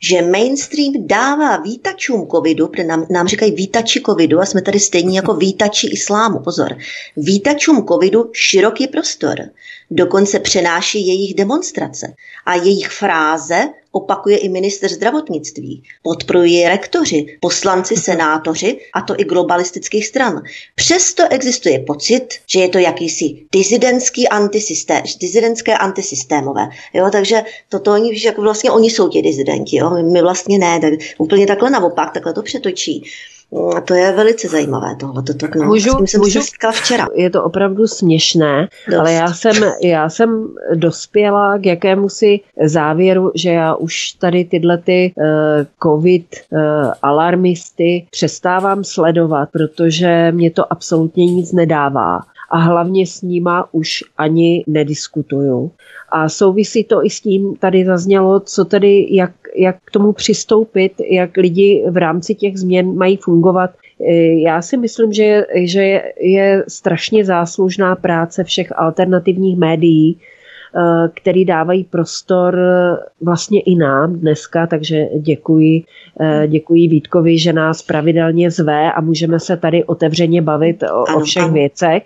že 0.00 0.22
mainstream 0.22 0.92
dává 1.06 1.56
vítačům 1.56 2.28
covidu, 2.30 2.68
protože 2.68 2.84
nám, 2.84 3.06
nám 3.10 3.28
říkají 3.28 3.52
vítači 3.52 4.02
covidu 4.06 4.40
a 4.40 4.46
jsme 4.46 4.62
tady 4.62 4.80
stejní 4.80 5.16
jako 5.16 5.34
vítači 5.34 5.86
islámu, 5.86 6.38
pozor, 6.38 6.78
vítačům 7.16 7.86
covidu 7.86 8.30
široký 8.32 8.86
prostor. 8.86 9.36
Dokonce 9.90 10.38
přenáší 10.38 11.06
jejich 11.06 11.34
demonstrace 11.34 12.14
a 12.46 12.54
jejich 12.54 12.88
fráze 12.88 13.68
opakuje 13.92 14.38
i 14.38 14.48
minister 14.48 14.90
zdravotnictví. 14.92 15.82
Podporují 16.02 16.68
rektoři, 16.68 17.38
poslanci, 17.40 17.96
senátoři 17.96 18.78
a 18.94 19.00
to 19.00 19.14
i 19.20 19.24
globalistických 19.24 20.06
stran. 20.06 20.42
Přesto 20.74 21.22
existuje 21.30 21.78
pocit, 21.78 22.26
že 22.46 22.60
je 22.60 22.68
to 22.68 22.78
jakýsi 22.78 23.46
dizidentský 23.52 24.28
antisystém, 24.28 25.02
dizidentské 25.20 25.78
antisystémové. 25.78 26.68
Jo, 26.94 27.08
takže 27.12 27.42
toto 27.68 27.92
oni, 27.92 28.18
že 28.18 28.28
jako 28.28 28.42
vlastně 28.42 28.70
oni 28.70 28.90
jsou 28.90 29.08
ti 29.08 29.22
dizidenti, 29.22 29.76
jo, 29.76 29.90
my 29.90 30.22
vlastně 30.22 30.58
ne, 30.58 30.80
tak 30.80 30.92
úplně 31.18 31.46
takhle 31.46 31.70
naopak, 31.70 32.12
takhle 32.12 32.32
to 32.32 32.42
přetočí. 32.42 33.04
A 33.76 33.80
to 33.80 33.94
je 33.94 34.12
velice 34.12 34.48
zajímavé 34.48 34.96
tohle. 35.00 35.22
To, 35.22 35.32
no. 35.56 35.64
můžu, 35.64 35.90
S 35.90 35.96
tím 35.96 36.06
jsem 36.06 36.20
můžu, 36.20 36.40
se 36.40 36.72
včera. 36.72 37.06
Je 37.14 37.30
to 37.30 37.44
opravdu 37.44 37.86
směšné, 37.86 38.68
Dost. 38.88 38.98
ale 38.98 39.12
já 39.12 39.32
jsem, 39.32 39.54
já 39.82 40.08
jsem 40.08 40.48
dospěla 40.74 41.58
k 41.58 41.66
jakému 41.66 42.08
si 42.08 42.40
závěru, 42.64 43.32
že 43.34 43.50
já 43.50 43.74
už 43.74 44.12
tady 44.12 44.44
tyhle 44.44 44.78
ty 44.78 45.12
uh, 45.16 45.24
covid 45.82 46.26
uh, 46.50 46.58
alarmisty 47.02 48.06
přestávám 48.10 48.84
sledovat, 48.84 49.48
protože 49.52 50.32
mě 50.32 50.50
to 50.50 50.72
absolutně 50.72 51.26
nic 51.26 51.52
nedává 51.52 52.20
a 52.50 52.58
hlavně 52.58 53.06
s 53.06 53.22
nima 53.22 53.68
už 53.72 54.04
ani 54.18 54.64
nediskutuju. 54.66 55.70
A 56.12 56.28
souvisí 56.28 56.84
to 56.84 57.04
i 57.04 57.10
s 57.10 57.20
tím, 57.20 57.56
tady 57.56 57.84
zaznělo, 57.84 58.40
co 58.40 58.64
tedy, 58.64 59.06
jak, 59.10 59.32
jak 59.56 59.76
k 59.84 59.90
tomu 59.90 60.12
přistoupit, 60.12 60.92
jak 61.10 61.36
lidi 61.36 61.84
v 61.90 61.96
rámci 61.96 62.34
těch 62.34 62.58
změn 62.58 62.96
mají 62.96 63.16
fungovat. 63.16 63.70
E, 64.00 64.14
já 64.40 64.62
si 64.62 64.76
myslím, 64.76 65.12
že, 65.12 65.46
že 65.54 65.82
je, 65.82 66.12
je 66.20 66.64
strašně 66.68 67.24
záslužná 67.24 67.96
práce 67.96 68.44
všech 68.44 68.78
alternativních 68.78 69.56
médií, 69.56 70.18
Eh, 70.78 71.08
který 71.14 71.44
dávají 71.44 71.84
prostor 71.84 72.58
vlastně 73.20 73.60
i 73.60 73.74
nám 73.74 74.12
dneska, 74.12 74.66
takže 74.66 75.04
děkuji, 75.18 75.82
eh, 76.20 76.48
děkuji 76.48 76.88
Vítkovi, 76.88 77.38
že 77.38 77.52
nás 77.52 77.82
pravidelně 77.82 78.50
zve 78.50 78.92
a 78.92 79.00
můžeme 79.00 79.40
se 79.40 79.56
tady 79.56 79.84
otevřeně 79.84 80.42
bavit 80.42 80.82
o, 80.82 81.08
ano, 81.08 81.18
o 81.18 81.20
všech 81.20 81.42
ano. 81.42 81.52
věcech. 81.52 82.02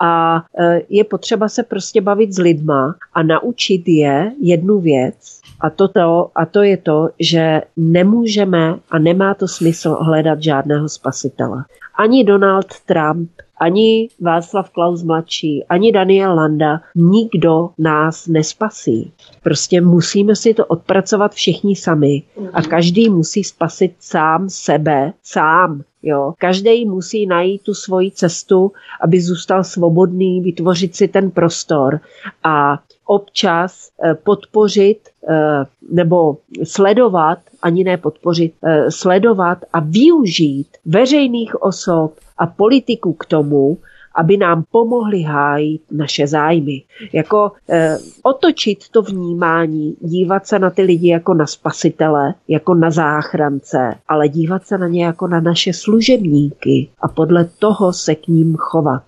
A 0.00 0.42
je 0.88 1.04
potřeba 1.04 1.48
se 1.48 1.62
prostě 1.62 2.00
bavit 2.00 2.32
s 2.32 2.38
lidma 2.38 2.94
a 3.14 3.22
naučit 3.22 3.88
je 3.88 4.32
jednu 4.40 4.80
věc, 4.80 5.35
a 5.60 5.70
to, 5.70 5.88
to, 5.88 6.30
a 6.34 6.46
to 6.46 6.62
je 6.62 6.76
to, 6.76 7.08
že 7.20 7.62
nemůžeme 7.76 8.74
a 8.90 8.98
nemá 8.98 9.34
to 9.34 9.48
smysl 9.48 9.98
hledat 10.00 10.42
žádného 10.42 10.88
spasitele. 10.88 11.64
Ani 11.98 12.24
Donald 12.24 12.66
Trump, 12.86 13.30
ani 13.60 14.08
Václav 14.20 14.70
Klaus 14.70 15.02
mladší, 15.02 15.64
ani 15.64 15.92
Daniel 15.92 16.34
Landa, 16.34 16.80
nikdo 16.94 17.70
nás 17.78 18.26
nespasí. 18.26 19.12
Prostě 19.42 19.80
musíme 19.80 20.36
si 20.36 20.54
to 20.54 20.66
odpracovat 20.66 21.32
všichni 21.32 21.76
sami 21.76 22.22
a 22.52 22.62
každý 22.62 23.10
musí 23.10 23.44
spasit 23.44 23.92
sám 24.00 24.48
sebe, 24.50 25.12
sám. 25.22 25.82
Jo. 26.08 26.34
Každý 26.38 26.84
musí 26.84 27.26
najít 27.26 27.62
tu 27.62 27.74
svoji 27.74 28.10
cestu, 28.10 28.72
aby 29.00 29.20
zůstal 29.20 29.64
svobodný, 29.64 30.40
vytvořit 30.40 30.96
si 30.96 31.08
ten 31.08 31.30
prostor 31.30 32.00
a 32.44 32.78
občas 33.06 33.90
eh, 34.04 34.14
podpořit 34.14 34.98
eh, 35.28 35.64
nebo 35.90 36.36
sledovat, 36.64 37.38
ani 37.62 37.84
ne 37.84 37.96
podpořit, 37.96 38.54
eh, 38.64 38.90
sledovat 38.90 39.58
a 39.72 39.80
využít 39.80 40.68
veřejných 40.84 41.62
osob 41.62 42.14
a 42.38 42.46
politiku 42.46 43.12
k 43.12 43.24
tomu, 43.24 43.78
aby 44.16 44.36
nám 44.36 44.64
pomohli 44.70 45.22
hájit 45.22 45.82
naše 45.90 46.26
zájmy. 46.26 46.82
Jako 47.12 47.52
eh, 47.68 47.98
otočit 48.22 48.78
to 48.90 49.02
vnímání, 49.02 49.96
dívat 50.00 50.46
se 50.46 50.58
na 50.58 50.70
ty 50.70 50.82
lidi 50.82 51.08
jako 51.08 51.34
na 51.34 51.46
spasitele, 51.46 52.34
jako 52.48 52.74
na 52.74 52.90
záchrance, 52.90 53.94
ale 54.08 54.28
dívat 54.28 54.66
se 54.66 54.78
na 54.78 54.88
ně 54.88 55.04
jako 55.04 55.26
na 55.26 55.40
naše 55.40 55.72
služebníky 55.72 56.88
a 57.00 57.08
podle 57.08 57.44
toho 57.44 57.92
se 57.92 58.14
k 58.14 58.28
ním 58.28 58.56
chovat. 58.56 59.02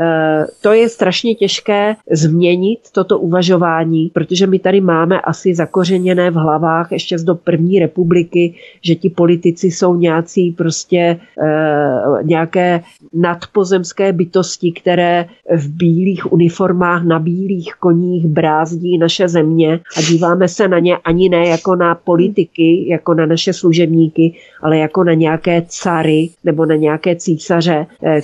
Eh, 0.00 0.46
to 0.60 0.72
je 0.72 0.88
strašně 0.88 1.34
těžké 1.34 1.96
změnit 2.10 2.78
toto 2.92 3.18
uvažování, 3.18 4.10
protože 4.14 4.46
my 4.46 4.58
tady 4.58 4.80
máme 4.80 5.20
asi 5.20 5.54
zakořeněné 5.54 6.30
v 6.30 6.34
hlavách 6.34 6.92
ještě 6.92 7.18
z 7.18 7.24
do 7.24 7.34
první 7.34 7.78
republiky, 7.78 8.54
že 8.82 8.94
ti 8.94 9.10
politici 9.10 9.66
jsou 9.66 9.96
nějací 9.96 10.50
prostě 10.50 11.20
eh, 11.42 12.22
nějaké 12.22 12.82
nadpozemské 13.12 14.12
bytosti, 14.12 14.72
které 14.72 15.26
v 15.56 15.68
bílých 15.68 16.32
uniformách 16.32 17.04
na 17.04 17.18
bílých 17.18 17.74
koních 17.74 18.26
brázdí 18.26 18.98
naše 18.98 19.28
země 19.28 19.80
a 19.96 20.00
díváme 20.00 20.48
se 20.48 20.68
na 20.68 20.78
ně 20.78 20.96
ani 20.96 21.28
ne 21.28 21.48
jako 21.48 21.76
na 21.76 21.94
politiky, 21.94 22.88
jako 22.88 23.14
na 23.14 23.26
naše 23.26 23.52
služebníky, 23.52 24.34
ale 24.62 24.78
jako 24.78 25.04
na 25.04 25.14
nějaké 25.14 25.62
cary 25.68 26.30
nebo 26.44 26.66
na 26.66 26.74
nějaké 26.74 27.16
císaře. 27.16 27.86
Eh, 28.02 28.20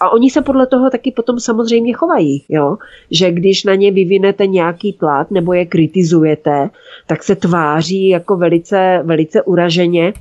a 0.00 0.10
oni 0.10 0.30
se 0.30 0.42
podle 0.42 0.66
toho 0.66 0.90
taky 0.90 1.12
potom 1.16 1.40
samozřejmě 1.40 1.92
chovají, 1.92 2.44
jo? 2.48 2.76
že 3.10 3.32
když 3.32 3.64
na 3.64 3.74
ně 3.74 3.92
vyvinete 3.92 4.46
nějaký 4.46 4.92
tlak 4.92 5.30
nebo 5.30 5.52
je 5.52 5.66
kritizujete, 5.66 6.70
tak 7.06 7.22
se 7.22 7.36
tváří 7.36 8.08
jako 8.08 8.36
velice, 8.36 9.00
velice 9.04 9.42
uraženě, 9.42 10.12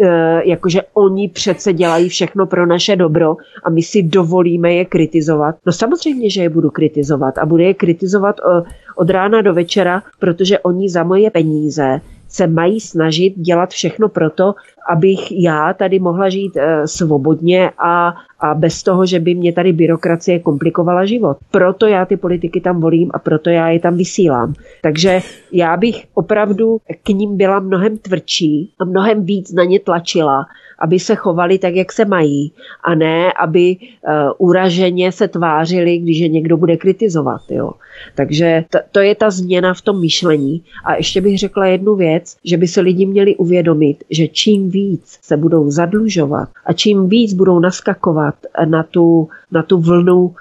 eh, 0.00 0.42
jakože 0.44 0.80
oni 0.94 1.28
přece 1.28 1.72
dělají 1.72 2.08
všechno 2.08 2.46
pro 2.46 2.66
naše 2.66 2.96
dobro 2.96 3.36
a 3.64 3.70
my 3.70 3.82
si 3.82 4.02
dovolíme 4.02 4.74
je 4.74 4.84
kritizovat. 4.84 5.54
No 5.66 5.72
samozřejmě, 5.72 6.30
že 6.30 6.42
je 6.42 6.48
budu 6.48 6.70
kritizovat 6.70 7.38
a 7.38 7.46
budu 7.46 7.62
je 7.62 7.74
kritizovat 7.74 8.36
eh, 8.40 8.62
od 8.96 9.10
rána 9.10 9.42
do 9.42 9.54
večera, 9.54 10.02
protože 10.18 10.58
oni 10.58 10.88
za 10.88 11.02
moje 11.02 11.30
peníze 11.30 12.00
se 12.28 12.46
mají 12.46 12.80
snažit 12.80 13.34
dělat 13.36 13.70
všechno 13.70 14.08
proto, 14.08 14.54
abych 14.88 15.32
já 15.32 15.72
tady 15.72 15.98
mohla 15.98 16.28
žít 16.28 16.56
e, 16.56 16.86
svobodně 16.86 17.70
a, 17.78 18.14
a 18.40 18.54
bez 18.54 18.82
toho, 18.82 19.06
že 19.06 19.20
by 19.20 19.34
mě 19.34 19.52
tady 19.52 19.72
byrokracie 19.72 20.38
komplikovala 20.38 21.04
život. 21.04 21.36
Proto 21.50 21.86
já 21.86 22.04
ty 22.04 22.16
politiky 22.16 22.60
tam 22.60 22.80
volím 22.80 23.10
a 23.14 23.18
proto 23.18 23.50
já 23.50 23.68
je 23.68 23.80
tam 23.80 23.96
vysílám. 23.96 24.54
Takže 24.82 25.20
já 25.52 25.76
bych 25.76 26.04
opravdu 26.14 26.78
k 27.02 27.08
ním 27.08 27.36
byla 27.36 27.60
mnohem 27.60 27.98
tvrdší 27.98 28.72
a 28.78 28.84
mnohem 28.84 29.24
víc 29.24 29.52
na 29.52 29.64
ně 29.64 29.80
tlačila, 29.80 30.46
aby 30.78 30.98
se 30.98 31.14
chovali 31.14 31.58
tak, 31.58 31.74
jak 31.74 31.92
se 31.92 32.04
mají 32.04 32.52
a 32.84 32.94
ne, 32.94 33.32
aby 33.32 33.76
uh, 33.76 34.48
uraženě 34.48 35.12
se 35.12 35.28
tvářili, 35.28 35.98
když 35.98 36.18
je 36.18 36.28
někdo 36.28 36.56
bude 36.56 36.76
kritizovat. 36.76 37.40
Jo. 37.50 37.72
Takže 38.14 38.64
to, 38.70 38.78
to 38.92 39.00
je 39.00 39.14
ta 39.14 39.30
změna 39.30 39.74
v 39.74 39.80
tom 39.80 40.00
myšlení. 40.00 40.62
A 40.84 40.94
ještě 40.94 41.20
bych 41.20 41.38
řekla 41.38 41.66
jednu 41.66 41.94
věc, 41.94 42.36
že 42.44 42.56
by 42.56 42.68
se 42.68 42.80
lidi 42.80 43.06
měli 43.06 43.36
uvědomit, 43.36 44.04
že 44.10 44.28
čím 44.28 44.70
víc 44.70 45.18
se 45.22 45.36
budou 45.36 45.70
zadlužovat 45.70 46.48
a 46.66 46.72
čím 46.72 47.08
víc 47.08 47.34
budou 47.34 47.58
naskakovat 47.58 48.34
na 48.64 48.82
tu, 48.82 49.28
na 49.52 49.62
tu 49.62 49.80
vlnu 49.80 50.20
uh, 50.22 50.34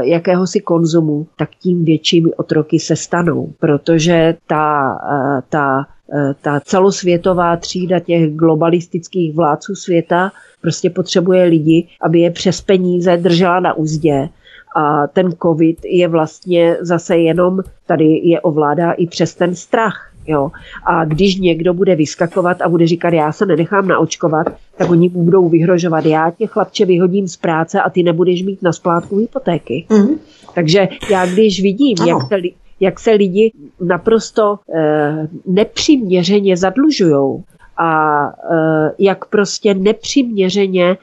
jakéhosi 0.00 0.60
konzumu, 0.60 1.26
tak 1.36 1.48
tím 1.60 1.84
většími 1.84 2.34
otroky 2.34 2.78
se 2.78 2.96
stanou, 2.96 3.52
protože 3.60 4.34
ta, 4.46 4.98
uh, 5.12 5.40
ta 5.48 5.86
ta 6.42 6.60
celosvětová 6.60 7.56
třída 7.56 8.00
těch 8.00 8.34
globalistických 8.34 9.34
vládců 9.34 9.74
světa 9.74 10.32
prostě 10.60 10.90
potřebuje 10.90 11.44
lidi, 11.44 11.86
aby 12.02 12.20
je 12.20 12.30
přes 12.30 12.60
peníze 12.60 13.16
držela 13.16 13.60
na 13.60 13.74
úzdě. 13.74 14.28
A 14.76 15.06
ten 15.06 15.32
covid 15.42 15.84
je 15.84 16.08
vlastně 16.08 16.76
zase 16.80 17.16
jenom, 17.16 17.60
tady 17.86 18.20
je 18.24 18.40
ovládá 18.40 18.92
i 18.92 19.06
přes 19.06 19.34
ten 19.34 19.54
strach. 19.54 20.08
Jo. 20.26 20.50
A 20.86 21.04
když 21.04 21.36
někdo 21.36 21.74
bude 21.74 21.96
vyskakovat 21.96 22.62
a 22.62 22.68
bude 22.68 22.86
říkat, 22.86 23.12
já 23.12 23.32
se 23.32 23.46
nenechám 23.46 23.88
naočkovat, 23.88 24.46
tak 24.76 24.90
oni 24.90 25.08
mu 25.08 25.24
budou 25.24 25.48
vyhrožovat, 25.48 26.06
já 26.06 26.30
tě 26.30 26.46
chlapče 26.46 26.84
vyhodím 26.84 27.28
z 27.28 27.36
práce 27.36 27.80
a 27.80 27.90
ty 27.90 28.02
nebudeš 28.02 28.42
mít 28.42 28.62
na 28.62 28.72
splátku 28.72 29.16
hypotéky. 29.16 29.86
Mm. 29.90 30.14
Takže 30.54 30.88
já 31.10 31.26
když 31.26 31.62
vidím, 31.62 31.96
ano. 32.00 32.08
jak 32.08 32.28
se, 32.28 32.48
jak 32.82 33.00
se 33.00 33.10
lidi 33.10 33.52
naprosto 33.80 34.58
eh, 34.74 35.28
nepřiměřeně 35.46 36.56
zadlužují 36.56 37.42
a 37.76 38.32
jak 38.98 39.24
prostě 39.24 39.74
nepřiměřeně 39.74 40.96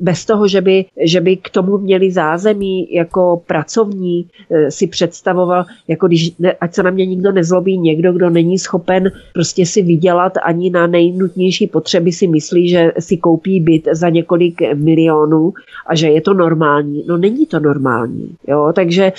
bez 0.00 0.24
toho, 0.24 0.48
že 0.48 0.60
by, 0.60 0.84
že 1.04 1.20
by 1.20 1.36
k 1.36 1.50
tomu 1.50 1.78
měli 1.78 2.10
zázemí 2.10 2.94
jako 2.94 3.42
pracovní, 3.46 4.26
si 4.68 4.86
představoval, 4.86 5.64
jako 5.88 6.06
když, 6.06 6.32
ať 6.60 6.74
se 6.74 6.82
na 6.82 6.90
mě 6.90 7.06
nikdo 7.06 7.32
nezlobí, 7.32 7.78
někdo, 7.78 8.12
kdo 8.12 8.30
není 8.30 8.58
schopen 8.58 9.12
prostě 9.34 9.66
si 9.66 9.82
vydělat 9.82 10.32
ani 10.42 10.70
na 10.70 10.86
nejnutnější 10.86 11.66
potřeby 11.66 12.12
si 12.12 12.26
myslí, 12.26 12.68
že 12.68 12.92
si 12.98 13.16
koupí 13.16 13.60
byt 13.60 13.88
za 13.92 14.08
několik 14.08 14.62
milionů 14.74 15.52
a 15.86 15.94
že 15.94 16.08
je 16.08 16.20
to 16.20 16.34
normální. 16.34 17.04
No 17.08 17.16
není 17.16 17.46
to 17.46 17.60
normální. 17.60 18.34
Jo? 18.48 18.72
Takže 18.74 19.12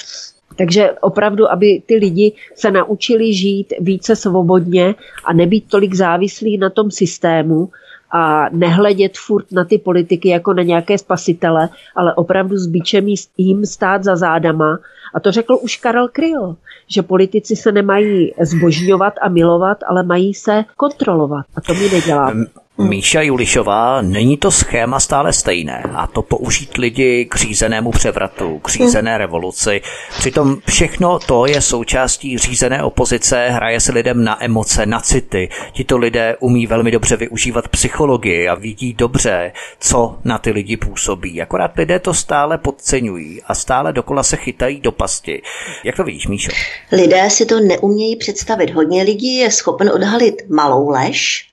takže 0.56 0.92
opravdu, 1.02 1.52
aby 1.52 1.82
ty 1.86 1.96
lidi 1.96 2.34
se 2.56 2.72
naučili 2.72 3.34
žít 3.34 3.74
více 3.80 4.16
svobodně 4.16 4.96
a 5.26 5.34
nebýt 5.34 5.64
tolik 5.68 5.94
závislí 5.94 6.58
na 6.58 6.70
tom 6.70 6.92
systému 6.92 7.70
a 8.12 8.50
nehledět 8.50 9.18
furt 9.18 9.52
na 9.52 9.66
ty 9.66 9.78
politiky 9.78 10.30
jako 10.30 10.54
na 10.54 10.64
nějaké 10.64 10.98
spasitele, 10.98 11.70
ale 11.96 12.14
opravdu 12.14 12.58
s 12.58 12.68
bičem 12.68 13.06
jim 13.38 13.66
stát 13.66 14.04
za 14.04 14.16
zádama. 14.16 14.80
A 15.14 15.20
to 15.20 15.32
řekl 15.32 15.58
už 15.62 15.78
Karel 15.78 16.08
Kryl, 16.08 16.56
že 16.88 17.02
politici 17.02 17.56
se 17.56 17.72
nemají 17.72 18.34
zbožňovat 18.42 19.14
a 19.22 19.30
milovat, 19.30 19.78
ale 19.88 20.04
mají 20.04 20.34
se 20.34 20.66
kontrolovat. 20.78 21.46
A 21.56 21.62
to 21.62 21.74
my 21.74 21.90
neděláme. 21.90 22.46
Míša 22.78 23.22
Julišová, 23.22 24.02
není 24.02 24.38
to 24.38 24.52
schéma 24.52 25.00
stále 25.00 25.34
stejné 25.34 25.84
a 25.94 26.08
to 26.08 26.22
použít 26.22 26.78
lidi 26.78 27.26
k 27.26 27.36
řízenému 27.36 27.92
převratu, 27.92 28.60
k 28.60 28.70
řízené 28.70 29.18
revoluci. 29.18 29.82
Přitom 30.18 30.58
všechno 30.68 31.20
to 31.20 31.46
je 31.46 31.62
součástí 31.62 32.38
řízené 32.38 32.84
opozice, 32.84 33.50
hraje 33.50 33.80
se 33.80 33.92
lidem 33.92 34.24
na 34.24 34.44
emoce, 34.44 34.86
na 34.86 35.00
city. 35.00 35.50
Tito 35.72 35.98
lidé 35.98 36.36
umí 36.40 36.68
velmi 36.68 36.92
dobře 36.92 37.18
využívat 37.18 37.68
psychologii 37.68 38.48
a 38.48 38.56
vidí 38.56 38.94
dobře, 38.94 39.52
co 39.80 40.18
na 40.24 40.38
ty 40.38 40.52
lidi 40.52 40.78
působí. 40.78 41.42
Akorát 41.42 41.72
lidé 41.78 42.00
to 42.00 42.14
stále 42.14 42.58
podceňují 42.58 43.42
a 43.48 43.56
stále 43.56 43.94
dokola 43.94 44.24
se 44.24 44.38
chytají 44.38 44.82
do 44.82 44.92
pasti. 44.92 45.42
Jak 45.84 45.96
to 45.96 46.04
vidíš, 46.04 46.28
Míšo? 46.28 46.52
Lidé 46.92 47.30
si 47.30 47.46
to 47.46 47.60
neumějí 47.60 48.16
představit. 48.16 48.70
Hodně 48.74 49.04
lidí 49.04 49.36
je 49.36 49.52
schopen 49.52 49.90
odhalit 49.90 50.50
malou 50.50 50.90
lež, 50.90 51.51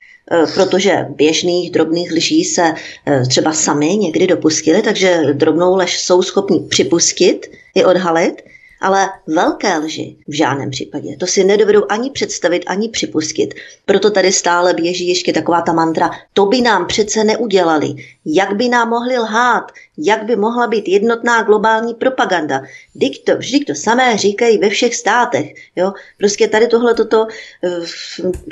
protože 0.53 1.05
běžných 1.09 1.71
drobných 1.71 2.11
lží 2.11 2.43
se 2.43 2.73
eh, 3.05 3.23
třeba 3.27 3.53
sami 3.53 3.97
někdy 3.97 4.27
dopustili, 4.27 4.81
takže 4.81 5.21
drobnou 5.33 5.75
lež 5.75 5.99
jsou 5.99 6.21
schopni 6.21 6.59
připustit 6.69 7.51
i 7.75 7.85
odhalit, 7.85 8.41
ale 8.81 9.09
velké 9.27 9.77
lži 9.77 10.15
v 10.27 10.33
žádném 10.33 10.69
případě. 10.69 11.17
To 11.17 11.27
si 11.27 11.43
nedovedou 11.43 11.83
ani 11.89 12.09
představit, 12.09 12.63
ani 12.67 12.89
připustit. 12.89 13.53
Proto 13.85 14.11
tady 14.11 14.31
stále 14.31 14.73
běží 14.73 15.07
ještě 15.07 15.33
taková 15.33 15.61
ta 15.61 15.73
mantra, 15.73 16.11
to 16.33 16.45
by 16.45 16.61
nám 16.61 16.87
přece 16.87 17.23
neudělali. 17.23 17.95
Jak 18.25 18.55
by 18.55 18.69
nám 18.69 18.89
mohli 18.89 19.17
lhát? 19.17 19.71
Jak 19.97 20.25
by 20.25 20.35
mohla 20.35 20.67
být 20.67 20.87
jednotná 20.87 21.43
globální 21.43 21.93
propaganda? 21.93 22.61
Vždyť 22.95 23.23
to, 23.25 23.37
vždyť 23.37 23.67
to 23.67 23.75
samé 23.75 24.17
říkají 24.17 24.57
ve 24.57 24.69
všech 24.69 24.95
státech. 24.95 25.53
Jo? 25.75 25.93
Prostě 26.17 26.47
tady 26.47 26.67
tohle 26.67 26.93
toto 26.93 27.21
uh, 27.21 27.85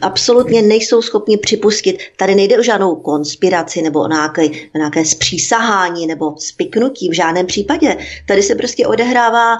absolutně 0.02 0.62
nejsou 0.62 1.02
schopni 1.02 1.38
připustit. 1.38 1.98
Tady 2.18 2.36
nejde 2.36 2.60
o 2.60 2.64
žádnou 2.64 2.96
konspiraci 2.96 3.82
nebo 3.82 4.00
o 4.00 4.08
nějaké, 4.08 4.46
o 4.46 4.78
nějaké 4.78 5.06
zpřísahání 5.06 6.08
nebo 6.08 6.36
spiknutí 6.38 7.10
v 7.10 7.14
žádném 7.14 7.46
případě. 7.46 7.98
Tady 8.26 8.44
se 8.44 8.56
prostě 8.56 8.88
odehrává 8.88 9.58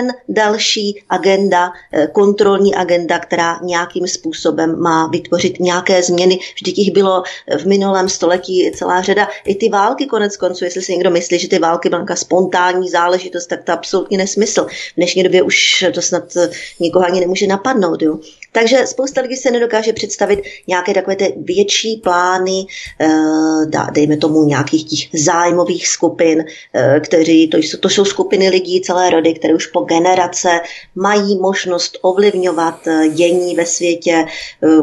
jen 0.00 0.14
další 0.28 1.02
agenda, 1.08 1.72
eh, 1.92 2.06
kontrolní 2.06 2.74
agenda, 2.74 3.18
která 3.18 3.58
nějakým 3.62 4.06
způsobem 4.06 4.80
má 4.80 5.06
vytvořit 5.06 5.60
nějaké 5.60 6.02
změny. 6.02 6.38
Vždyť 6.54 6.78
jich 6.78 6.92
bylo 6.92 7.22
v 7.58 7.66
minulém 7.66 8.08
století 8.08 8.70
celá 8.74 9.02
řada. 9.02 9.28
I 9.44 9.54
ty 9.54 9.68
války 9.68 10.06
konec 10.06 10.36
konců, 10.36 10.64
jestli 10.64 10.82
si 10.82 10.92
někdo 10.92 11.10
myslí, 11.10 11.38
že 11.38 11.48
ty 11.48 11.58
války 11.58 11.88
byla 11.88 12.04
spontánní 12.14 12.88
záležitost, 12.88 13.46
tak 13.46 13.64
to 13.64 13.72
absolutně 13.72 14.18
nesmysl. 14.18 14.66
V 14.66 14.96
dnešní 14.96 15.22
době 15.22 15.42
už 15.42 15.84
to 15.94 16.02
snad 16.02 16.36
eh, 16.36 16.50
nikoho 16.80 17.04
ani 17.04 17.20
nemůže 17.20 17.46
napadnout. 17.46 18.02
Jo. 18.02 18.18
Takže 18.52 18.86
spousta 18.86 19.20
lidí 19.20 19.36
se 19.36 19.50
nedokáže 19.50 19.92
představit 19.92 20.42
nějaké 20.66 20.94
takové 20.94 21.16
ty 21.16 21.34
větší 21.36 21.96
plány, 21.96 22.66
eh, 23.00 23.90
dejme 23.92 24.16
tomu 24.16 24.44
nějakých 24.44 24.84
těch 24.84 25.20
zájmových 25.20 25.88
skupin, 25.88 26.44
eh, 26.74 27.00
kteří, 27.00 27.48
to 27.48 27.56
jsou, 27.56 27.78
to 27.78 27.88
jsou 27.88 28.04
skupiny 28.04 28.48
lidí, 28.48 28.80
celé 28.80 29.10
rody, 29.10 29.34
které 29.34 29.54
už 29.54 29.66
po 29.66 29.80
generace 29.90 30.48
mají 30.94 31.38
možnost 31.38 31.98
ovlivňovat 32.02 32.86
eh, 32.86 33.08
dění 33.08 33.54
ve 33.54 33.66
světě. 33.66 34.24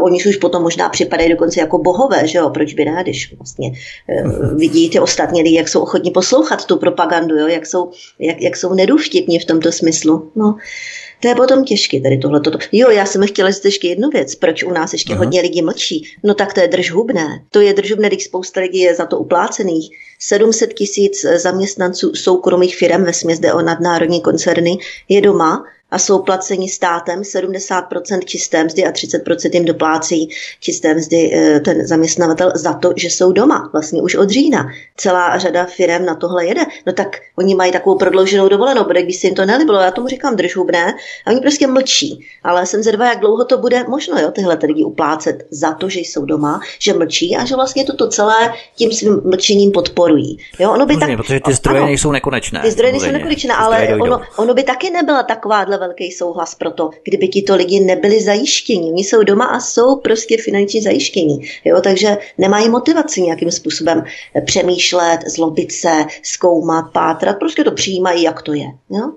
Oni 0.01 0.23
už 0.29 0.35
potom 0.35 0.63
možná 0.63 0.89
připadají 0.89 1.29
dokonce 1.29 1.59
jako 1.59 1.77
bohové, 1.77 2.27
že 2.27 2.37
jo? 2.37 2.49
Proč 2.49 2.73
by 2.73 2.85
ne, 2.85 2.99
když 3.03 3.33
vlastně 3.37 3.71
vidí 4.55 4.89
ty 4.89 4.99
ostatní 4.99 5.43
lidi, 5.43 5.57
jak 5.57 5.69
jsou 5.69 5.81
ochotní 5.81 6.11
poslouchat 6.11 6.65
tu 6.65 6.77
propagandu, 6.77 7.35
jo? 7.35 7.47
Jak, 7.47 7.65
jsou, 7.65 7.91
jak, 8.19 8.41
jak 8.41 8.57
jsou 8.57 8.73
nedůvtipní 8.73 9.39
v 9.39 9.45
tomto 9.45 9.71
smyslu. 9.71 10.31
No. 10.35 10.55
To 11.19 11.27
je 11.27 11.35
potom 11.35 11.63
těžké 11.63 12.01
tady 12.01 12.17
tohle. 12.17 12.41
Jo, 12.71 12.89
já 12.89 13.05
jsem 13.05 13.27
chtěla 13.27 13.51
říct 13.51 13.65
ještě 13.65 13.87
jednu 13.87 14.09
věc. 14.09 14.35
Proč 14.35 14.63
u 14.63 14.71
nás 14.71 14.93
ještě 14.93 15.13
Aha. 15.13 15.23
hodně 15.23 15.41
lidí 15.41 15.61
mlčí? 15.61 16.03
No 16.23 16.33
tak 16.33 16.53
to 16.53 16.59
je 16.59 16.67
držhubné. 16.67 17.43
To 17.51 17.61
je 17.61 17.73
držhubné, 17.73 18.07
když 18.07 18.23
spousta 18.23 18.61
lidí 18.61 18.79
je 18.79 18.95
za 18.95 19.05
to 19.05 19.19
uplácených. 19.19 19.89
700 20.19 20.73
tisíc 20.73 21.25
zaměstnanců 21.35 22.15
soukromých 22.15 22.77
firm, 22.77 23.03
ve 23.03 23.13
směs 23.13 23.39
jde 23.39 23.53
o 23.53 23.61
nadnárodní 23.61 24.21
koncerny, 24.21 24.77
je 25.09 25.21
doma 25.21 25.63
a 25.91 25.99
jsou 25.99 26.19
placeni 26.19 26.69
státem 26.69 27.21
70% 27.21 28.19
čisté 28.25 28.63
mzdy 28.63 28.85
a 28.85 28.91
30% 28.91 29.49
jim 29.53 29.65
doplácí 29.65 30.29
čisté 30.59 30.93
mzdy 30.93 31.33
eh, 31.33 31.59
ten 31.59 31.87
zaměstnavatel 31.87 32.51
za 32.55 32.73
to, 32.73 32.93
že 32.95 33.07
jsou 33.07 33.31
doma, 33.31 33.69
vlastně 33.73 34.01
už 34.01 34.15
od 34.15 34.29
října. 34.29 34.69
Celá 34.97 35.37
řada 35.37 35.65
firm 35.65 36.05
na 36.05 36.15
tohle 36.15 36.45
jede. 36.45 36.61
No 36.85 36.93
tak 36.93 37.07
oni 37.35 37.55
mají 37.55 37.71
takovou 37.71 37.97
prodlouženou 37.97 38.49
dovolenou, 38.49 38.83
protože 38.83 39.03
když 39.03 39.19
se 39.19 39.27
jim 39.27 39.35
to 39.35 39.45
nelíbilo, 39.45 39.79
já 39.79 39.91
tomu 39.91 40.07
říkám 40.07 40.35
držhubné, 40.35 40.93
a 41.25 41.31
oni 41.31 41.39
prostě 41.41 41.67
mlčí. 41.67 42.27
Ale 42.43 42.65
jsem 42.65 42.83
zvědavá, 42.83 43.05
jak 43.05 43.19
dlouho 43.19 43.45
to 43.45 43.57
bude 43.57 43.83
možno, 43.87 44.19
jo, 44.19 44.31
tyhle 44.31 44.57
lidi 44.63 44.83
uplácet 44.83 45.47
za 45.51 45.71
to, 45.71 45.89
že 45.89 45.99
jsou 45.99 46.25
doma, 46.25 46.59
že 46.79 46.93
mlčí 46.93 47.35
a 47.35 47.45
že 47.45 47.55
vlastně 47.55 47.83
toto 47.83 48.07
celé 48.07 48.53
tím 48.75 48.91
svým 48.91 49.21
mlčením 49.25 49.71
podporují. 49.71 50.37
Jo, 50.59 50.71
ono 50.71 50.85
by 50.85 50.97
tak, 50.97 51.17
protože 51.17 51.39
ty 51.39 51.53
zdroje 51.53 51.85
nejsou 51.85 52.11
nekonečné. 52.11 52.61
Ty 52.61 52.71
zdroje 52.71 52.91
nejsou 52.91 53.11
nekonečné, 53.11 53.53
ale 53.53 53.87
ono, 54.01 54.21
ono 54.37 54.53
by 54.53 54.63
taky 54.63 54.89
nebyla 54.89 55.23
taková 55.23 55.65
velký 55.77 56.11
souhlas 56.11 56.55
pro 56.55 56.71
to, 56.71 56.89
kdyby 57.03 57.27
tito 57.27 57.55
lidi 57.55 57.79
nebyli 57.79 58.21
zajištěni. 58.21 58.91
Oni 58.91 59.03
jsou 59.03 59.23
doma 59.23 59.45
a 59.45 59.59
jsou 59.59 59.95
prostě 59.95 60.37
finančně 60.37 60.81
zajištění. 60.81 61.41
Jo? 61.65 61.81
Takže 61.81 62.17
nemají 62.37 62.69
motivaci 62.69 63.21
nějakým 63.21 63.51
způsobem 63.51 64.03
přemýšlet, 64.45 65.19
zlobit 65.27 65.71
se, 65.71 66.05
zkoumat, 66.23 66.85
pátrat. 66.93 67.39
Prostě 67.39 67.63
to 67.63 67.71
přijímají, 67.71 68.23
jak 68.23 68.41
to 68.41 68.53
je. 68.53 68.67
Jo? 68.89 69.11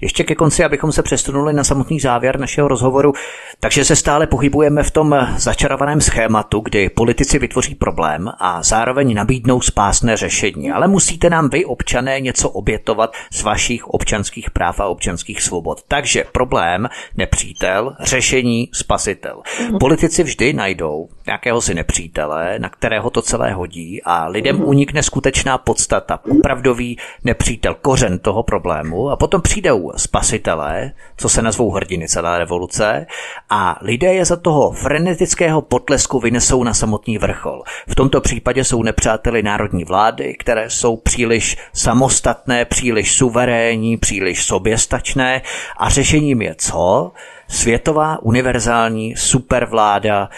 Ještě 0.00 0.24
ke 0.24 0.34
konci, 0.34 0.64
abychom 0.64 0.92
se 0.92 1.02
přesunuli 1.02 1.52
na 1.52 1.64
samotný 1.64 2.00
závěr 2.00 2.40
našeho 2.40 2.68
rozhovoru, 2.68 3.12
takže 3.60 3.84
se 3.84 3.96
stále 3.96 4.26
pohybujeme 4.26 4.82
v 4.82 4.90
tom 4.90 5.28
začarovaném 5.36 6.00
schématu, 6.00 6.60
kdy 6.60 6.88
politici 6.88 7.38
vytvoří 7.38 7.74
problém 7.74 8.30
a 8.38 8.62
zároveň 8.62 9.14
nabídnou 9.14 9.60
spásné 9.60 10.16
řešení. 10.16 10.70
Ale 10.70 10.88
musíte 10.88 11.30
nám 11.30 11.48
vy, 11.48 11.64
občané, 11.64 12.20
něco 12.20 12.50
obětovat 12.50 13.12
z 13.32 13.42
vašich 13.42 13.86
občanských 13.86 14.50
práv 14.50 14.80
a 14.80 14.86
občanských 14.86 15.42
svobod. 15.42 15.82
Takže 15.88 16.24
problém, 16.32 16.88
nepřítel, 17.16 17.96
řešení, 18.00 18.68
spasitel. 18.72 19.42
Mhm. 19.60 19.78
Politici 19.78 20.22
vždy 20.22 20.52
najdou 20.52 21.08
nějakého 21.26 21.60
si 21.60 21.74
nepřítele, 21.74 22.58
na 22.58 22.68
kterého 22.68 23.10
to 23.10 23.22
celé 23.22 23.52
hodí 23.52 24.02
a 24.04 24.26
lidem 24.28 24.56
mhm. 24.56 24.64
unikne 24.64 25.02
skutečná 25.02 25.58
podstata, 25.58 26.20
opravdový 26.30 26.98
nepřítel, 27.24 27.74
kořen 27.74 28.18
toho 28.18 28.42
problému 28.42 29.10
a 29.10 29.16
potom 29.16 29.40
přijdou 29.48 29.92
spasitelé, 29.96 30.92
co 31.16 31.28
se 31.28 31.42
nazvou 31.42 31.70
hrdiny 31.70 32.08
celé 32.08 32.38
revoluce 32.38 33.06
a 33.50 33.78
lidé 33.82 34.14
je 34.14 34.24
za 34.24 34.36
toho 34.36 34.70
frenetického 34.70 35.62
potlesku 35.62 36.20
vynesou 36.20 36.64
na 36.64 36.74
samotný 36.74 37.18
vrchol. 37.18 37.62
V 37.88 37.94
tomto 37.94 38.20
případě 38.20 38.64
jsou 38.64 38.82
nepřáteli 38.82 39.42
národní 39.42 39.84
vlády, 39.84 40.36
které 40.38 40.70
jsou 40.70 40.96
příliš 40.96 41.56
samostatné, 41.72 42.64
příliš 42.64 43.12
suverénní, 43.12 43.96
příliš 43.96 44.44
soběstačné 44.44 45.42
a 45.76 45.88
řešením 45.88 46.42
je 46.42 46.54
co? 46.58 47.12
Světová 47.48 48.22
univerzální 48.22 49.16
supervláda, 49.16 50.28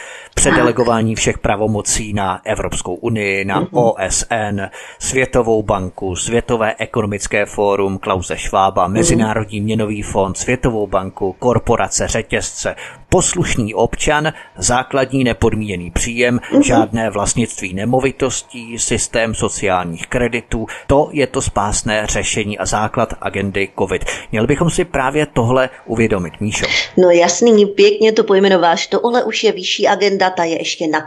předelegování 0.41 1.15
všech 1.15 1.39
pravomocí 1.39 2.13
na 2.13 2.41
Evropskou 2.45 2.95
unii, 2.95 3.45
na. 3.45 3.67
OSN, 3.73 4.61
Světovou 4.99 5.63
banku, 5.63 6.17
Světové 6.17 6.75
ekonomické 6.79 7.47
fórum 7.47 7.99
Klause 7.99 8.37
mhm. 8.55 8.93
Mezinárodní 8.93 9.61
měnový 9.61 10.03
fond, 10.03 10.39
Světovou 10.39 10.87
banku, 10.87 11.37
korporace, 11.39 12.09
řetězce, 12.09 12.77
poslušný 13.09 13.75
občan, 13.75 14.33
základní 14.59 15.25
nepodmíněný 15.25 15.91
příjem, 15.91 16.41
žádné 16.65 17.11
vlastnictví 17.11 17.75
nemovitostí, 17.75 18.79
systém 18.79 19.35
sociálních 19.35 20.07
kreditů. 20.07 20.67
To 20.87 21.09
je 21.13 21.27
to 21.27 21.43
spásné 21.43 22.07
řešení 22.07 22.59
a 22.59 22.67
základ 22.67 23.15
agendy 23.21 23.69
COVID. 23.79 24.05
Měli 24.33 24.47
bychom 24.47 24.71
si 24.71 24.85
právě 24.85 25.27
tohle 25.27 25.71
uvědomit, 25.87 26.41
Míšo. 26.41 26.67
No 26.97 27.11
jasný, 27.11 27.67
pěkně 27.67 28.13
to 28.13 28.25
pojmenováš. 28.25 28.87
Tohle 28.87 29.25
už 29.25 29.45
je 29.45 29.53
vyšší 29.53 29.89
agenda 29.89 30.30
ta 30.31 30.45
je 30.45 30.59
ještě 30.59 30.87
nad 30.87 31.05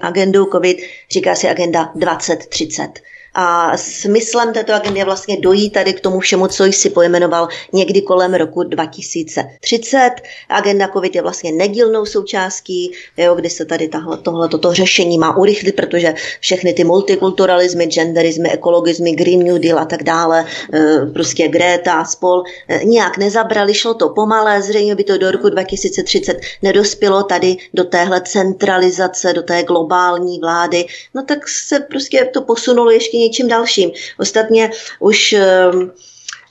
agendou 0.00 0.46
COVID, 0.52 0.78
říká 1.10 1.34
se 1.34 1.50
agenda 1.50 1.92
2030. 1.94 3.00
A 3.34 3.76
smyslem 3.76 4.52
této 4.52 4.74
agendy 4.74 5.00
je 5.00 5.04
vlastně 5.04 5.36
dojít 5.40 5.70
tady 5.70 5.92
k 5.92 6.00
tomu 6.00 6.20
všemu, 6.20 6.46
co 6.46 6.64
jsi 6.64 6.90
pojmenoval 6.90 7.48
někdy 7.72 8.02
kolem 8.02 8.34
roku 8.34 8.62
2030. 8.62 10.10
Agenda 10.48 10.88
COVID 10.88 11.14
je 11.14 11.22
vlastně 11.22 11.52
nedílnou 11.52 12.06
součástí, 12.06 12.92
jo, 13.16 13.34
kdy 13.34 13.50
se 13.50 13.64
tady 13.64 13.88
tahle, 13.88 14.18
tohle, 14.18 14.48
toto 14.48 14.74
řešení 14.74 15.18
má 15.18 15.36
urychlit, 15.36 15.76
protože 15.76 16.14
všechny 16.40 16.72
ty 16.72 16.84
multikulturalismy, 16.84 17.86
genderizmy, 17.86 18.50
ekologismy, 18.50 19.12
Green 19.12 19.44
New 19.44 19.58
Deal 19.58 19.78
a 19.78 19.84
tak 19.84 20.02
dále, 20.02 20.46
e, 20.74 21.06
prostě 21.06 21.48
Greta, 21.48 22.04
spol, 22.04 22.42
e, 22.68 22.84
nějak 22.84 23.18
nezabrali, 23.18 23.74
šlo 23.74 23.94
to 23.94 24.08
pomalé, 24.08 24.62
zřejmě 24.62 24.94
by 24.94 25.04
to 25.04 25.18
do 25.18 25.30
roku 25.30 25.48
2030 25.48 26.40
nedospělo 26.62 27.22
tady 27.22 27.56
do 27.74 27.84
téhle 27.84 28.20
centralizace, 28.20 29.32
do 29.32 29.42
té 29.42 29.62
globální 29.62 30.38
vlády, 30.40 30.86
no 31.14 31.22
tak 31.22 31.48
se 31.48 31.80
prostě 31.80 32.30
to 32.32 32.42
posunulo 32.42 32.90
ještě 32.90 33.17
něčím 33.18 33.48
dalším. 33.48 33.90
Ostatně 34.18 34.70
už 35.00 35.32
ehm, 35.32 35.92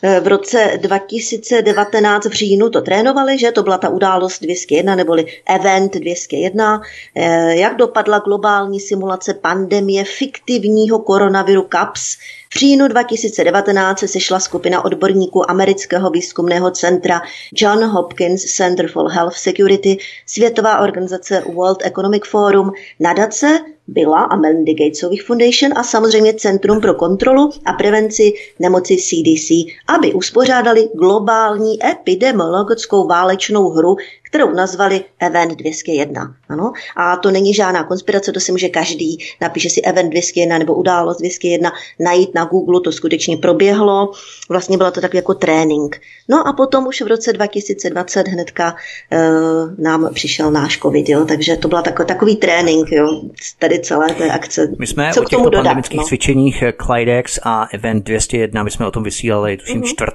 eh, 0.03 0.19
v 0.19 0.27
roce 0.27 0.71
2019 0.81 2.25
v 2.25 2.31
říjnu 2.31 2.69
to 2.69 2.81
trénovali, 2.81 3.39
že 3.39 3.51
to 3.51 3.63
byla 3.63 3.77
ta 3.77 3.89
událost 3.89 4.39
201 4.39 4.95
neboli 4.95 5.25
Event 5.45 5.93
201. 5.93 6.81
Eh, 7.15 7.55
jak 7.55 7.75
dopadla 7.75 8.19
globální 8.19 8.79
simulace 8.79 9.33
pandemie 9.33 10.03
fiktivního 10.03 10.99
koronaviru 10.99 11.67
CAPS, 11.71 12.17
v 12.53 12.59
říjnu 12.59 12.87
2019 12.87 13.99
se 13.99 14.07
sešla 14.07 14.39
skupina 14.39 14.85
odborníků 14.85 15.51
amerického 15.51 16.09
výzkumného 16.09 16.71
centra 16.71 17.21
John 17.53 17.83
Hopkins 17.83 18.45
Center 18.45 18.87
for 18.87 19.11
Health 19.11 19.37
Security, 19.37 19.97
světová 20.25 20.79
organizace 20.79 21.43
World 21.53 21.77
Economic 21.85 22.27
Forum, 22.27 22.71
nadace 22.99 23.59
byla 23.87 24.23
a 24.23 24.35
Melinda 24.35 24.73
Gatesových 24.73 25.23
Foundation 25.23 25.71
a 25.77 25.83
samozřejmě 25.83 26.33
Centrum 26.33 26.81
pro 26.81 26.93
kontrolu 26.93 27.49
a 27.65 27.73
prevenci 27.73 28.33
nemoci 28.59 28.97
CDC, 28.97 29.49
aby 29.87 30.13
uspořádali 30.13 30.89
globální 30.93 31.85
epidemiologickou 31.85 33.07
válečnou 33.07 33.69
hru, 33.69 33.95
kterou 34.27 34.51
nazvali 34.51 35.03
Event 35.19 35.51
201. 35.55 36.35
Ano? 36.49 36.71
A 36.95 37.15
to 37.17 37.31
není 37.31 37.53
žádná 37.53 37.83
konspirace, 37.83 38.31
to 38.31 38.39
si 38.39 38.51
může 38.51 38.69
každý, 38.69 39.17
napíše 39.41 39.69
si 39.69 39.81
Event 39.81 40.09
201 40.09 40.57
nebo 40.57 40.75
událost 40.75 41.17
201, 41.17 41.71
najít 41.99 42.35
na 42.35 42.45
Google, 42.45 42.81
to 42.81 42.91
skutečně 42.91 43.37
proběhlo. 43.37 44.11
Vlastně 44.49 44.77
bylo 44.77 44.91
to 44.91 45.01
tak 45.01 45.13
jako 45.13 45.33
trénink. 45.33 46.01
No 46.29 46.47
a 46.47 46.53
potom 46.53 46.87
už 46.87 47.01
v 47.01 47.07
roce 47.07 47.33
2020 47.33 48.27
hnedka 48.27 48.75
uh, 49.11 49.19
nám 49.77 50.09
přišel 50.13 50.51
náš 50.51 50.79
covid, 50.79 51.09
jo? 51.09 51.25
takže 51.25 51.55
to 51.55 51.67
byl 51.67 51.81
takový, 51.81 52.07
takový 52.07 52.35
trénink, 52.35 52.91
jo? 52.91 53.21
tady 53.59 53.79
celé 53.79 54.07
té 54.07 54.31
akce. 54.31 54.67
My 54.79 54.87
jsme 54.87 55.11
Co 55.13 55.21
o 55.21 55.25
těchto 55.25 55.43
dodat, 55.43 55.63
pandemických 55.63 55.97
no? 55.97 56.03
cvičeních 56.03 56.61
eh, 56.61 56.73
Clydex 56.85 57.39
a 57.43 57.67
Event 57.73 58.03
201, 58.03 58.63
my 58.63 58.71
jsme 58.71 58.87
o 58.87 58.91
tom 58.91 59.03
vysílali 59.03 59.57
tuším 59.57 59.81
mm-hmm. 59.81 59.87
4. 59.87 60.11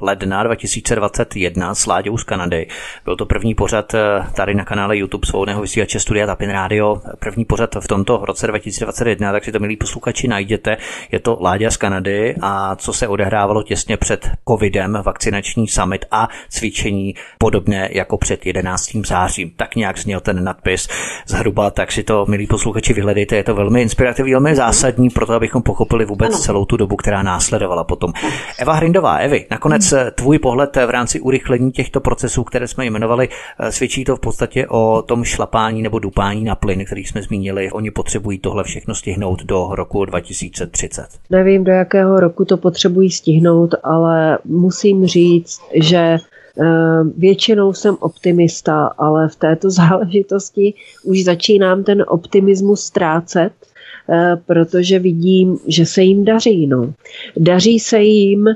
ledna 0.00 0.42
2021 0.42 1.74
s 1.74 1.86
Láďou 1.86 2.16
z 2.16 2.24
Kanady. 2.24 2.66
Byl 3.04 3.16
to 3.16 3.26
první 3.30 3.54
pořad 3.54 3.94
eh, 3.94 4.00
tady 4.34 4.54
na 4.54 4.64
kanále 4.64 4.96
YouTube 4.96 5.26
svobodného 5.26 5.60
vysílače 5.60 6.00
Studia 6.00 6.26
Tapin 6.26 6.50
Radio. 6.50 7.00
První 7.18 7.44
pořad 7.44 7.74
v 7.80 7.88
tomto 7.88 8.20
roce 8.24 8.46
2021, 8.46 9.32
takže 9.32 9.52
to 9.52 9.58
milí 9.58 9.76
posluchači 9.76 10.28
najděte. 10.28 10.76
Je 11.12 11.20
to 11.20 11.38
Láďa 11.40 11.70
z 11.70 11.76
Kanady 11.76 12.34
a 12.42 12.76
co 12.76 12.92
se 12.92 13.08
odehrávalo 13.08 13.62
těsně 13.62 13.96
před 13.96 14.30
covidem, 14.48 14.98
vakcinační 15.04 15.68
summit 15.68 16.04
a 16.10 16.28
cvičení 16.48 17.14
podobné 17.38 17.88
jako 17.92 18.18
před 18.18 18.46
11. 18.46 18.96
zářím. 19.06 19.50
Tak 19.56 19.76
nějak 19.76 19.98
zněl 19.98 20.20
ten 20.20 20.44
nadpis 20.44 20.88
zhruba, 21.26 21.70
tak 21.70 21.92
si 21.92 22.02
to, 22.02 22.26
milí 22.28 22.46
posluchači, 22.46 22.92
vyhledejte. 22.92 23.36
Je 23.36 23.44
to 23.44 23.54
velmi 23.54 23.82
inspirativní, 23.82 24.32
velmi 24.32 24.54
zásadní 24.54 25.10
pro 25.10 25.26
to, 25.26 25.32
abychom 25.32 25.62
pochopili 25.62 26.04
vůbec 26.04 26.34
ano. 26.34 26.42
celou 26.42 26.64
tu 26.64 26.76
dobu, 26.76 26.96
která 26.96 27.22
následovala 27.22 27.84
potom. 27.84 28.12
Eva 28.58 28.72
Hrindová, 28.72 29.16
Evi, 29.16 29.46
nakonec 29.50 29.92
hmm. 29.92 30.10
tvůj 30.14 30.38
pohled 30.38 30.76
v 30.76 30.90
rámci 30.90 31.20
urychlení 31.20 31.72
těchto 31.72 32.00
procesů, 32.00 32.44
které 32.44 32.68
jsme 32.68 32.86
jmenovali, 32.86 33.19
eh, 33.28 33.72
svědčí 33.72 34.04
to 34.04 34.16
v 34.16 34.20
podstatě 34.20 34.66
o 34.68 35.02
tom 35.02 35.24
šlapání 35.24 35.82
nebo 35.82 35.98
dupání 35.98 36.44
na 36.44 36.54
plyn, 36.54 36.84
který 36.84 37.04
jsme 37.04 37.22
zmínili. 37.22 37.70
Oni 37.70 37.90
potřebují 37.90 38.38
tohle 38.38 38.64
všechno 38.64 38.94
stihnout 38.94 39.42
do 39.44 39.68
roku 39.72 40.04
2030. 40.04 41.06
Nevím, 41.30 41.64
do 41.64 41.72
jakého 41.72 42.20
roku 42.20 42.44
to 42.44 42.56
potřebují 42.56 43.10
stihnout, 43.10 43.74
ale 43.82 44.38
musím 44.44 45.06
říct, 45.06 45.60
že 45.74 45.98
eh, 45.98 46.20
Většinou 47.16 47.72
jsem 47.72 47.96
optimista, 48.00 48.86
ale 48.98 49.28
v 49.28 49.36
této 49.36 49.70
záležitosti 49.80 50.74
už 51.04 51.24
začínám 51.24 51.84
ten 51.84 52.04
optimismus 52.08 52.80
ztrácet, 52.80 53.52
eh, 54.08 54.36
protože 54.46 54.98
vidím, 54.98 55.58
že 55.66 55.86
se 55.86 56.02
jim 56.02 56.24
daří. 56.24 56.66
No. 56.66 56.92
Daří 57.36 57.78
se 57.78 58.02
jim, 58.02 58.48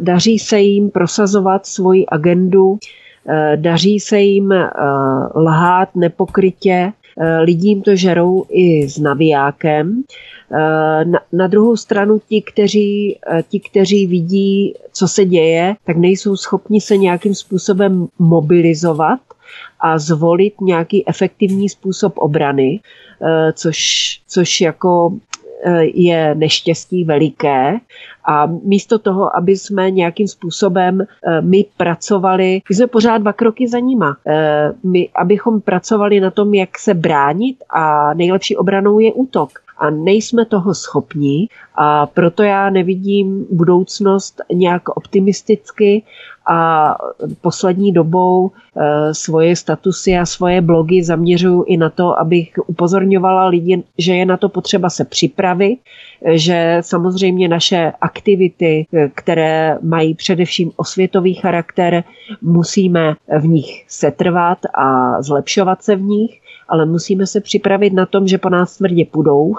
daří 0.00 0.38
se 0.38 0.60
jim 0.60 0.90
prosazovat 0.90 1.66
svoji 1.66 2.06
agendu, 2.06 2.78
daří 3.56 4.00
se 4.00 4.20
jim 4.20 4.54
lhát 5.34 5.96
nepokrytě, 5.96 6.92
lidím 7.40 7.82
to 7.82 7.96
žerou 7.96 8.44
i 8.48 8.88
s 8.88 8.98
navijákem. 8.98 10.04
Eh, 10.54 11.04
na, 11.04 11.20
na 11.32 11.46
druhou 11.46 11.76
stranu 11.76 12.20
ti 12.28 12.42
kteří, 12.42 13.18
eh, 13.30 13.42
ti, 13.48 13.60
kteří 13.60 14.06
vidí, 14.06 14.74
co 14.92 15.08
se 15.08 15.24
děje, 15.24 15.74
tak 15.84 15.96
nejsou 15.96 16.36
schopni 16.36 16.80
se 16.80 16.96
nějakým 16.96 17.34
způsobem 17.34 18.06
mobilizovat 18.18 19.20
a 19.80 19.98
zvolit 19.98 20.60
nějaký 20.60 21.08
efektivní 21.08 21.68
způsob 21.68 22.12
obrany, 22.16 22.80
eh, 23.22 23.52
což, 23.52 23.78
což 24.28 24.60
jako 24.60 25.12
je 25.94 26.34
neštěstí 26.34 27.04
veliké 27.04 27.78
a 28.24 28.46
místo 28.46 28.98
toho, 28.98 29.36
aby 29.36 29.56
jsme 29.56 29.90
nějakým 29.90 30.28
způsobem 30.28 31.06
my 31.40 31.64
pracovali, 31.76 32.62
my 32.68 32.74
jsme 32.74 32.86
pořád 32.86 33.18
dva 33.18 33.32
kroky 33.32 33.68
za 33.68 33.78
nima, 33.78 34.16
my, 34.84 35.08
abychom 35.14 35.60
pracovali 35.60 36.20
na 36.20 36.30
tom, 36.30 36.54
jak 36.54 36.78
se 36.78 36.94
bránit 36.94 37.56
a 37.70 38.14
nejlepší 38.14 38.56
obranou 38.56 38.98
je 38.98 39.12
útok. 39.12 39.50
A 39.78 39.90
nejsme 39.90 40.44
toho 40.44 40.74
schopni 40.74 41.48
a 41.74 42.06
proto 42.06 42.42
já 42.42 42.70
nevidím 42.70 43.46
budoucnost 43.50 44.40
nějak 44.52 44.88
optimisticky 44.88 46.02
a 46.46 46.94
poslední 47.40 47.92
dobou 47.92 48.50
e, 48.50 49.14
svoje 49.14 49.56
statusy 49.56 50.18
a 50.18 50.26
svoje 50.26 50.60
blogy 50.60 51.04
zaměřuju 51.04 51.62
i 51.66 51.76
na 51.76 51.90
to, 51.90 52.18
abych 52.20 52.52
upozorňovala 52.66 53.46
lidi, 53.46 53.82
že 53.98 54.14
je 54.14 54.26
na 54.26 54.36
to 54.36 54.48
potřeba 54.48 54.90
se 54.90 55.04
připravit, 55.04 55.78
že 56.32 56.78
samozřejmě 56.80 57.48
naše 57.48 57.92
aktivity, 58.00 58.86
které 59.14 59.78
mají 59.82 60.14
především 60.14 60.70
osvětový 60.76 61.34
charakter, 61.34 62.04
musíme 62.42 63.14
v 63.38 63.46
nich 63.46 63.84
setrvat 63.88 64.58
a 64.78 65.22
zlepšovat 65.22 65.82
se 65.82 65.96
v 65.96 66.02
nich 66.02 66.41
ale 66.72 66.86
musíme 66.86 67.26
se 67.26 67.40
připravit 67.40 67.92
na 67.92 68.06
tom, 68.06 68.28
že 68.28 68.38
po 68.38 68.48
nás 68.48 68.76
tvrdě 68.76 69.04
půjdou. 69.04 69.54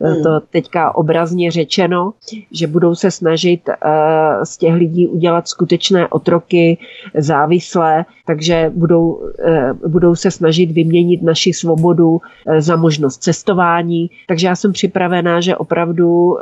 Hmm. 0.00 0.22
to 0.22 0.40
teďka 0.50 0.94
obrazně 0.94 1.50
řečeno, 1.50 2.12
že 2.52 2.66
budou 2.66 2.94
se 2.94 3.10
snažit 3.10 3.68
uh, 3.68 4.44
z 4.44 4.56
těch 4.56 4.74
lidí 4.74 5.08
udělat 5.08 5.48
skutečné 5.48 6.08
otroky, 6.08 6.78
závislé, 7.14 8.04
takže 8.26 8.72
budou, 8.74 9.10
uh, 9.10 9.90
budou 9.90 10.14
se 10.14 10.30
snažit 10.30 10.70
vyměnit 10.70 11.22
naši 11.22 11.52
svobodu 11.52 12.10
uh, 12.10 12.20
za 12.58 12.76
možnost 12.76 13.22
cestování. 13.22 14.10
Takže 14.28 14.46
já 14.46 14.56
jsem 14.56 14.72
připravená, 14.72 15.40
že 15.40 15.56
opravdu 15.56 16.36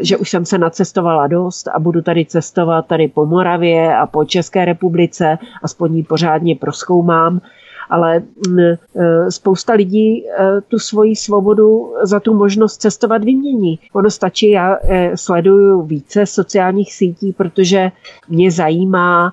že 0.00 0.16
už 0.16 0.30
jsem 0.30 0.44
se 0.44 0.58
nacestovala 0.58 1.26
dost 1.26 1.68
a 1.68 1.78
budu 1.78 2.02
tady 2.02 2.24
cestovat 2.24 2.86
tady 2.86 3.08
po 3.08 3.26
Moravě 3.26 3.96
a 3.96 4.06
po 4.06 4.24
České 4.24 4.64
republice, 4.64 5.38
aspoň 5.62 5.96
ji 5.96 6.02
pořádně 6.02 6.56
proskoumám 6.56 7.40
ale 7.90 8.22
mm, 8.48 8.58
e, 8.60 8.76
spousta 9.30 9.72
lidí 9.72 10.26
e, 10.26 10.60
tu 10.68 10.78
svoji 10.78 11.16
svobodu 11.16 11.92
za 12.02 12.20
tu 12.20 12.34
možnost 12.34 12.76
cestovat 12.76 13.24
vymění. 13.24 13.78
Ono 13.92 14.10
stačí, 14.10 14.50
já 14.50 14.76
e, 14.82 15.16
sleduju 15.16 15.82
více 15.82 16.26
sociálních 16.26 16.94
sítí, 16.94 17.32
protože 17.32 17.90
mě 18.28 18.50
zajímá, 18.50 19.32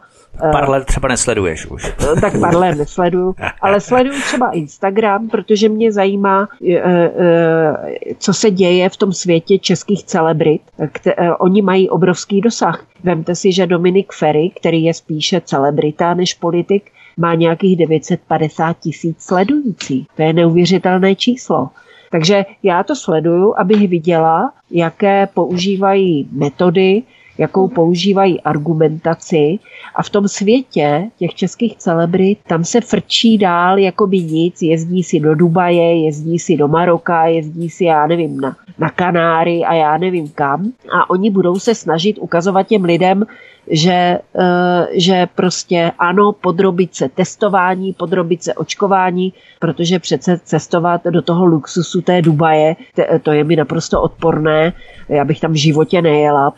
Pár 0.52 0.70
let 0.70 0.86
třeba 0.86 1.08
nesleduješ 1.08 1.66
už. 1.66 1.94
Tak 2.22 2.40
pár 2.40 2.56
let 2.56 2.78
nesleduju, 2.78 3.36
ale 3.62 3.82
sleduju 3.82 4.22
třeba 4.22 4.52
Instagram, 4.52 5.30
protože 5.30 5.70
mě 5.70 5.92
zajímá, 5.92 6.48
co 8.18 8.34
se 8.34 8.52
děje 8.52 8.90
v 8.90 8.98
tom 8.98 9.14
světě 9.14 9.60
českých 9.60 10.04
celebrit. 10.04 10.62
Oni 11.40 11.62
mají 11.62 11.90
obrovský 11.90 12.42
dosah. 12.42 12.86
Vemte 13.04 13.36
si, 13.36 13.52
že 13.52 13.68
Dominik 13.68 14.14
Ferry, 14.14 14.52
který 14.60 14.84
je 14.84 14.94
spíše 14.94 15.42
celebrita 15.46 16.14
než 16.14 16.34
politik, 16.34 16.92
má 17.18 17.36
nějakých 17.36 17.78
950 17.78 18.80
tisíc 18.80 19.22
sledující. 19.22 20.08
To 20.16 20.22
je 20.22 20.34
neuvěřitelné 20.34 21.16
číslo. 21.16 21.70
Takže 22.12 22.46
já 22.64 22.84
to 22.84 22.96
sleduju, 22.96 23.54
abych 23.58 23.88
viděla, 23.88 24.54
jaké 24.72 25.28
používají 25.34 26.28
metody, 26.32 27.04
jakou 27.38 27.68
používají 27.68 28.42
argumentaci 28.42 29.60
a 29.96 30.04
v 30.04 30.10
tom 30.10 30.28
světě 30.28 31.10
těch 31.18 31.36
českých 31.36 31.78
celebrit 31.78 32.40
tam 32.48 32.64
se 32.64 32.82
frčí 32.82 33.38
dál 33.38 33.80
jako 33.80 34.08
by 34.08 34.20
nic, 34.20 34.62
jezdí 34.62 35.04
si 35.04 35.20
do 35.20 35.36
Dubaje, 35.36 36.06
jezdí 36.06 36.40
si 36.40 36.58
do 36.58 36.68
Maroka, 36.68 37.26
jezdí 37.26 37.70
si, 37.70 37.86
já 37.86 38.08
nevím, 38.08 38.42
na, 38.42 38.56
na 38.80 38.90
Kanáry 38.90 39.64
a 39.64 39.74
já 39.74 39.98
nevím 39.98 40.30
kam 40.30 40.72
a 40.92 41.10
oni 41.10 41.30
budou 41.30 41.60
se 41.60 41.76
snažit 41.76 42.18
ukazovat 42.20 42.68
těm 42.68 42.84
lidem, 42.84 43.26
že, 43.68 44.20
eh, 44.40 44.88
že 44.94 45.28
prostě 45.36 45.92
ano, 46.00 46.32
podrobit 46.32 46.96
se 46.96 47.10
testování, 47.10 47.94
podrobit 47.94 48.44
se 48.44 48.54
očkování, 48.54 49.34
protože 49.60 50.00
přece 50.00 50.40
cestovat 50.44 51.02
do 51.04 51.22
toho 51.22 51.46
luxusu 51.46 52.02
té 52.02 52.22
Dubaje, 52.22 52.76
to 53.24 53.32
je 53.32 53.44
mi 53.44 53.56
naprosto 53.56 54.02
odporné. 54.02 54.74
Já 55.10 55.26
bych 55.26 55.40
tam 55.40 55.52
v 55.52 55.56
životě 55.56 56.02
nejela, 56.02 56.54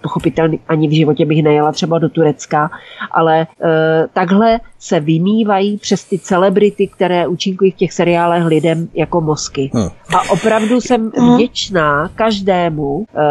pochopitelně 0.00 0.58
ani 0.68 0.88
v 0.88 0.96
životě 0.96 1.26
bych 1.26 1.42
nejela 1.42 1.72
třeba 1.72 1.98
do 1.98 2.08
Turecka, 2.08 2.70
ale 3.10 3.46
eh, 3.62 4.06
takhle 4.12 4.60
se 4.78 5.00
vymývají 5.00 5.76
přes 5.76 6.04
ty 6.04 6.18
celebrity, 6.18 6.88
které 6.88 7.26
účinkují 7.26 7.70
v 7.70 7.76
těch 7.76 7.92
seriálech 7.92 8.44
lidem 8.44 8.88
jako 8.94 9.20
mozky. 9.20 9.70
Hmm. 9.74 9.88
A 10.16 10.30
opravdu 10.30 10.80
jsem 10.80 11.10
hmm. 11.16 11.34
vděčná 11.34 12.08
každému, 12.14 13.04
eh, 13.04 13.22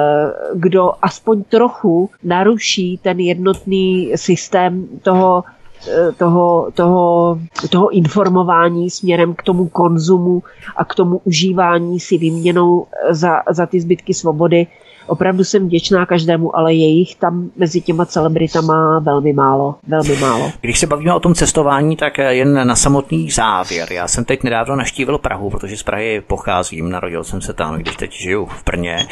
kdo 0.55 0.91
aspoň 1.01 1.43
trochu 1.43 2.09
naruší 2.23 2.97
ten 2.97 3.19
jednotný 3.19 4.11
systém 4.15 4.87
toho 5.01 5.43
eh, 5.87 6.11
toho, 6.11 6.71
toho, 6.73 7.39
toho 7.69 7.89
informování 7.89 8.89
směrem 8.89 9.33
k 9.33 9.43
tomu 9.43 9.67
konzumu 9.67 10.43
a 10.75 10.85
k 10.85 10.95
tomu 10.95 11.21
užívání 11.23 11.99
si 11.99 12.17
výměnou 12.17 12.87
za, 13.09 13.43
za 13.49 13.65
ty 13.65 13.81
zbytky 13.81 14.13
svobody, 14.13 14.67
opravdu 15.07 15.43
jsem 15.43 15.65
vděčná 15.65 16.05
každému, 16.05 16.57
ale 16.57 16.73
je 16.73 16.85
jich 16.85 17.15
tam 17.15 17.49
mezi 17.57 17.81
těma 17.81 18.05
celebritama 18.05 18.99
velmi 18.99 19.34
málo, 19.34 19.75
velmi 19.88 20.15
málo. 20.15 20.51
Když 20.61 20.80
se 20.80 20.88
bavíme 20.88 21.13
o 21.13 21.19
tom 21.19 21.34
cestování, 21.34 21.95
tak 21.95 22.17
jen 22.17 22.67
na 22.67 22.75
samotný 22.75 23.31
závěr. 23.31 23.91
Já 23.91 24.07
jsem 24.07 24.25
teď 24.25 24.43
nedávno 24.43 24.75
naštívil 24.75 25.17
Prahu, 25.17 25.49
protože 25.49 25.77
z 25.77 25.84
Prahy 25.84 26.21
pocházím, 26.27 26.89
narodil 26.89 27.23
jsem 27.23 27.41
se 27.41 27.53
tam, 27.53 27.75
když 27.75 27.95
teď 27.95 28.11
žiju 28.11 28.45
v 28.45 28.63
Brně. 28.65 29.07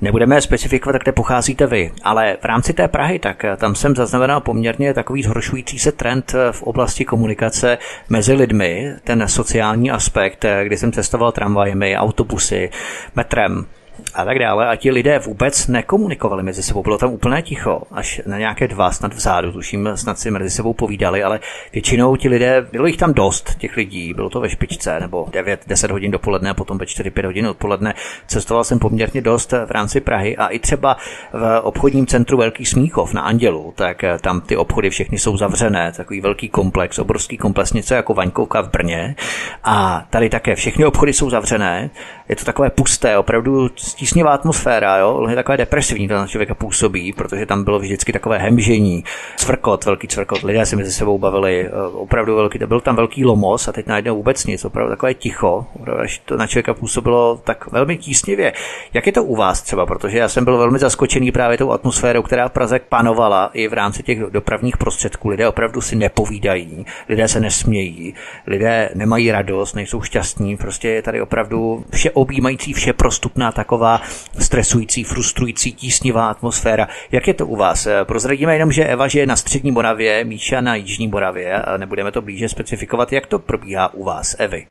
Nebudeme 0.00 0.40
specifikovat, 0.40 1.02
kde 1.02 1.12
pocházíte 1.12 1.66
vy, 1.66 1.92
ale 2.02 2.36
v 2.40 2.44
rámci 2.44 2.72
té 2.72 2.88
Prahy, 2.88 3.18
tak 3.18 3.44
tam 3.56 3.74
jsem 3.74 3.96
zaznamenal 3.96 4.40
poměrně 4.40 4.94
takový 4.94 5.22
zhoršující 5.22 5.78
se 5.78 5.92
trend 5.92 6.34
v 6.50 6.62
oblasti 6.62 7.04
komunikace 7.04 7.78
mezi 8.08 8.32
lidmi, 8.32 8.92
ten 9.04 9.28
sociální 9.28 9.90
aspekt, 9.90 10.44
kdy 10.64 10.76
jsem 10.76 10.92
cestoval 10.92 11.32
tramvajemi, 11.32 11.96
autobusy, 11.96 12.70
metrem 13.16 13.66
a 14.14 14.24
tak 14.24 14.38
dále. 14.38 14.68
A 14.68 14.76
ti 14.76 14.90
lidé 14.90 15.18
vůbec 15.18 15.68
nekomunikovali 15.68 16.42
mezi 16.42 16.62
sebou. 16.62 16.82
Bylo 16.82 16.98
tam 16.98 17.10
úplné 17.10 17.42
ticho, 17.42 17.82
až 17.92 18.20
na 18.26 18.38
nějaké 18.38 18.68
dva, 18.68 18.90
snad 18.90 19.14
vzadu, 19.14 19.52
tuším, 19.52 19.88
snad 19.94 20.18
si 20.18 20.30
mezi 20.30 20.50
sebou 20.50 20.72
povídali, 20.72 21.22
ale 21.22 21.40
většinou 21.72 22.16
ti 22.16 22.28
lidé, 22.28 22.66
bylo 22.72 22.86
jich 22.86 22.96
tam 22.96 23.14
dost, 23.14 23.54
těch 23.58 23.76
lidí, 23.76 24.14
bylo 24.14 24.30
to 24.30 24.40
ve 24.40 24.50
špičce, 24.50 25.00
nebo 25.00 25.24
9-10 25.24 25.92
hodin 25.92 26.10
dopoledne 26.10 26.50
a 26.50 26.54
potom 26.54 26.78
ve 26.78 26.84
4-5 26.84 27.24
hodin 27.26 27.46
odpoledne. 27.46 27.94
Cestoval 28.26 28.64
jsem 28.64 28.78
poměrně 28.78 29.20
dost 29.20 29.52
v 29.52 29.70
rámci 29.70 30.00
Prahy 30.00 30.36
a 30.36 30.46
i 30.46 30.58
třeba 30.58 30.96
v 31.32 31.60
obchodním 31.62 32.06
centru 32.06 32.36
Velký 32.36 32.66
Smíchov 32.66 33.14
na 33.14 33.22
Andělu, 33.22 33.72
tak 33.76 34.04
tam 34.20 34.40
ty 34.40 34.56
obchody 34.56 34.90
všechny 34.90 35.18
jsou 35.18 35.36
zavřené, 35.36 35.92
takový 35.96 36.20
velký 36.20 36.48
komplex, 36.48 36.98
obrovský 36.98 37.36
komplex, 37.36 37.72
něco 37.72 37.94
jako 37.94 38.14
Vaňkovka 38.14 38.60
v 38.60 38.70
Brně. 38.70 39.16
A 39.64 40.06
tady 40.10 40.30
také 40.30 40.54
všechny 40.54 40.84
obchody 40.84 41.12
jsou 41.12 41.30
zavřené, 41.30 41.90
je 42.28 42.36
to 42.36 42.44
takové 42.44 42.70
pusté, 42.70 43.18
opravdu 43.18 43.68
stísnivá 43.76 44.30
atmosféra, 44.30 44.96
jo, 44.96 45.26
je 45.28 45.36
takové 45.36 45.56
depresivní 45.56 46.08
to 46.08 46.14
na 46.14 46.26
člověka 46.26 46.54
působí, 46.54 47.12
protože 47.12 47.46
tam 47.46 47.64
bylo 47.64 47.78
vždycky 47.78 48.12
takové 48.12 48.38
hemžení, 48.38 49.04
cvrkot, 49.36 49.84
velký 49.84 50.08
cvrkot, 50.08 50.42
lidé 50.42 50.66
se 50.66 50.76
mezi 50.76 50.92
sebou 50.92 51.18
bavili, 51.18 51.66
eh, 51.66 51.70
opravdu 51.92 52.36
velký, 52.36 52.58
byl 52.58 52.80
tam 52.80 52.96
velký 52.96 53.24
lomos 53.24 53.68
a 53.68 53.72
teď 53.72 53.86
najednou 53.86 54.16
vůbec 54.16 54.46
nic, 54.46 54.64
opravdu 54.64 54.90
takové 54.90 55.14
ticho, 55.14 55.66
až 55.98 56.18
to 56.18 56.36
na 56.36 56.46
člověka 56.46 56.74
působilo 56.74 57.40
tak 57.44 57.72
velmi 57.72 57.96
tísnivě. 57.96 58.52
Jak 58.92 59.06
je 59.06 59.12
to 59.12 59.24
u 59.24 59.36
vás 59.36 59.62
třeba, 59.62 59.86
protože 59.86 60.18
já 60.18 60.28
jsem 60.28 60.44
byl 60.44 60.58
velmi 60.58 60.78
zaskočený 60.78 61.32
právě 61.32 61.58
tou 61.58 61.70
atmosférou, 61.70 62.22
která 62.22 62.48
v 62.48 62.52
Praze 62.52 62.78
panovala 62.88 63.50
i 63.52 63.68
v 63.68 63.72
rámci 63.72 64.02
těch 64.02 64.18
dopravních 64.18 64.76
prostředků. 64.76 65.28
Lidé 65.28 65.48
opravdu 65.48 65.80
si 65.80 65.96
nepovídají, 65.96 66.86
lidé 67.08 67.28
se 67.28 67.40
nesmějí, 67.40 68.14
lidé 68.46 68.90
nemají 68.94 69.32
radost, 69.32 69.74
nejsou 69.74 70.02
šťastní, 70.02 70.56
prostě 70.56 70.88
je 70.88 71.02
tady 71.02 71.20
opravdu 71.20 71.84
vše 71.90 72.13
objímající, 72.14 72.72
vše 72.72 72.92
prostupná 72.92 73.52
taková 73.52 74.00
stresující, 74.38 75.04
frustrující, 75.04 75.72
tísnivá 75.72 76.28
atmosféra. 76.28 76.88
Jak 77.12 77.28
je 77.28 77.34
to 77.34 77.46
u 77.46 77.56
vás? 77.56 77.88
Prozradíme 78.04 78.54
jenom, 78.54 78.72
že 78.72 78.84
Eva 78.84 79.08
žije 79.08 79.26
na 79.26 79.36
střední 79.36 79.70
Moravě, 79.70 80.24
Míša 80.24 80.60
na 80.60 80.74
jižní 80.74 81.08
Moravě 81.08 81.62
a 81.62 81.76
nebudeme 81.76 82.12
to 82.12 82.22
blíže 82.22 82.48
specifikovat. 82.48 83.12
Jak 83.12 83.26
to 83.26 83.38
probíhá 83.38 83.94
u 83.94 84.04
vás, 84.04 84.36
Evy? 84.38 84.66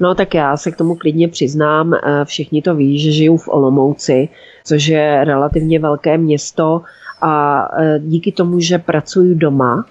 No 0.00 0.14
tak 0.14 0.34
já 0.34 0.56
se 0.56 0.70
k 0.70 0.76
tomu 0.76 0.94
klidně 0.94 1.28
přiznám. 1.28 1.94
Všichni 2.24 2.62
to 2.62 2.74
ví, 2.74 2.98
že 2.98 3.12
žiju 3.12 3.36
v 3.36 3.48
Olomouci, 3.48 4.28
což 4.64 4.86
je 4.86 5.24
relativně 5.24 5.78
velké 5.78 6.18
město 6.18 6.82
a 7.22 7.64
e, 7.78 7.98
díky 7.98 8.32
tomu, 8.32 8.60
že 8.60 8.78
pracuji 8.78 9.34
doma, 9.34 9.84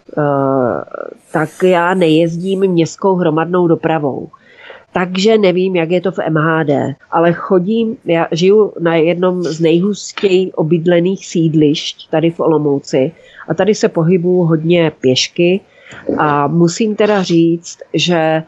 tak 1.32 1.49
já 1.64 1.94
nejezdím 1.94 2.68
městskou 2.68 3.15
hromadnou 3.15 3.68
dopravou 3.68 4.30
takže 4.98 5.38
nevím, 5.38 5.76
jak 5.76 5.92
je 5.92 6.02
to 6.02 6.12
v 6.12 6.20
MHD, 6.30 6.96
ale 7.12 7.34
chodím, 7.34 7.98
já 8.06 8.28
žiju 8.32 8.74
na 8.80 8.96
jednom 8.96 9.44
z 9.44 9.60
nejhustěji 9.60 10.52
obydlených 10.52 11.26
sídlišť 11.26 12.10
tady 12.10 12.32
v 12.32 12.40
Olomouci 12.40 13.12
a 13.48 13.54
tady 13.54 13.76
se 13.76 13.90
pohybuju 13.90 14.42
hodně 14.42 14.92
pěšky 15.02 15.60
a 16.18 16.48
musím 16.48 16.96
teda 16.96 17.24
říct, 17.24 17.78
že 17.94 18.18
eh, 18.18 18.44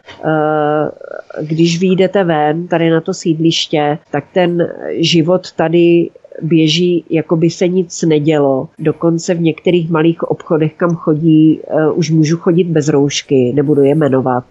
když 1.41 1.79
vyjdete 1.79 2.23
ven 2.23 2.67
tady 2.67 2.89
na 2.89 3.01
to 3.01 3.13
sídliště, 3.13 3.97
tak 4.11 4.23
ten 4.33 4.69
život 4.89 5.51
tady 5.51 6.09
běží, 6.41 7.05
jako 7.09 7.35
by 7.35 7.49
se 7.49 7.67
nic 7.67 8.01
nedělo. 8.01 8.69
Dokonce 8.79 9.33
v 9.33 9.41
některých 9.41 9.89
malých 9.89 10.23
obchodech, 10.23 10.73
kam 10.73 10.95
chodí, 10.95 11.59
eh, 11.67 11.91
už 11.91 12.11
můžu 12.11 12.37
chodit 12.37 12.63
bez 12.63 12.87
roušky, 12.87 13.53
nebudu 13.55 13.83
je 13.83 13.95
jmenovat. 13.95 14.43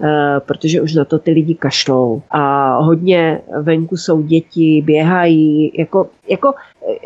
Eh, 0.00 0.40
protože 0.46 0.80
už 0.80 0.94
na 0.94 1.04
to 1.04 1.18
ty 1.18 1.30
lidi 1.30 1.54
kašlou. 1.54 2.22
A 2.30 2.74
hodně 2.76 3.40
venku 3.60 3.96
jsou 3.96 4.22
děti, 4.22 4.82
běhají, 4.86 5.72
jako, 5.78 6.06
jako 6.28 6.52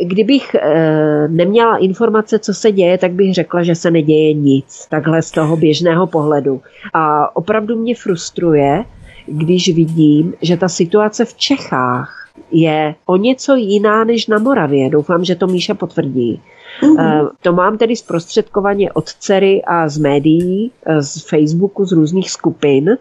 eh, 0.00 0.04
kdybych 0.04 0.54
eh, 0.54 1.28
neměla 1.28 1.76
informace, 1.76 2.38
co 2.38 2.54
se 2.54 2.72
děje, 2.72 2.98
tak 2.98 3.12
bych 3.12 3.34
řekla, 3.34 3.62
že 3.62 3.74
se 3.74 3.90
neděje 3.90 4.32
nic. 4.32 4.86
Takhle 4.90 5.22
z 5.22 5.30
toho 5.30 5.56
běžného 5.56 6.06
pohledu. 6.06 6.60
A 6.94 7.36
opravdu 7.36 7.76
mě 7.76 7.94
frustruje, 7.94 8.84
když 9.26 9.74
vidím, 9.74 10.34
že 10.42 10.56
ta 10.56 10.68
situace 10.68 11.24
v 11.24 11.34
Čechách 11.34 12.28
je 12.50 12.94
o 13.06 13.16
něco 13.16 13.54
jiná 13.54 14.04
než 14.04 14.26
na 14.26 14.38
Moravě. 14.38 14.90
Doufám, 14.90 15.24
že 15.24 15.34
to 15.34 15.46
Míša 15.46 15.74
potvrdí. 15.74 16.40
Mm-hmm. 16.82 17.30
To 17.42 17.52
mám 17.52 17.78
tedy 17.78 17.96
zprostředkovaně 17.96 18.92
od 18.92 19.08
dcery 19.08 19.62
a 19.64 19.88
z 19.88 19.98
médií, 19.98 20.70
eh, 20.86 21.02
z 21.02 21.22
Facebooku, 21.28 21.84
z 21.84 21.92
různých 21.92 22.30
skupin, 22.30 22.96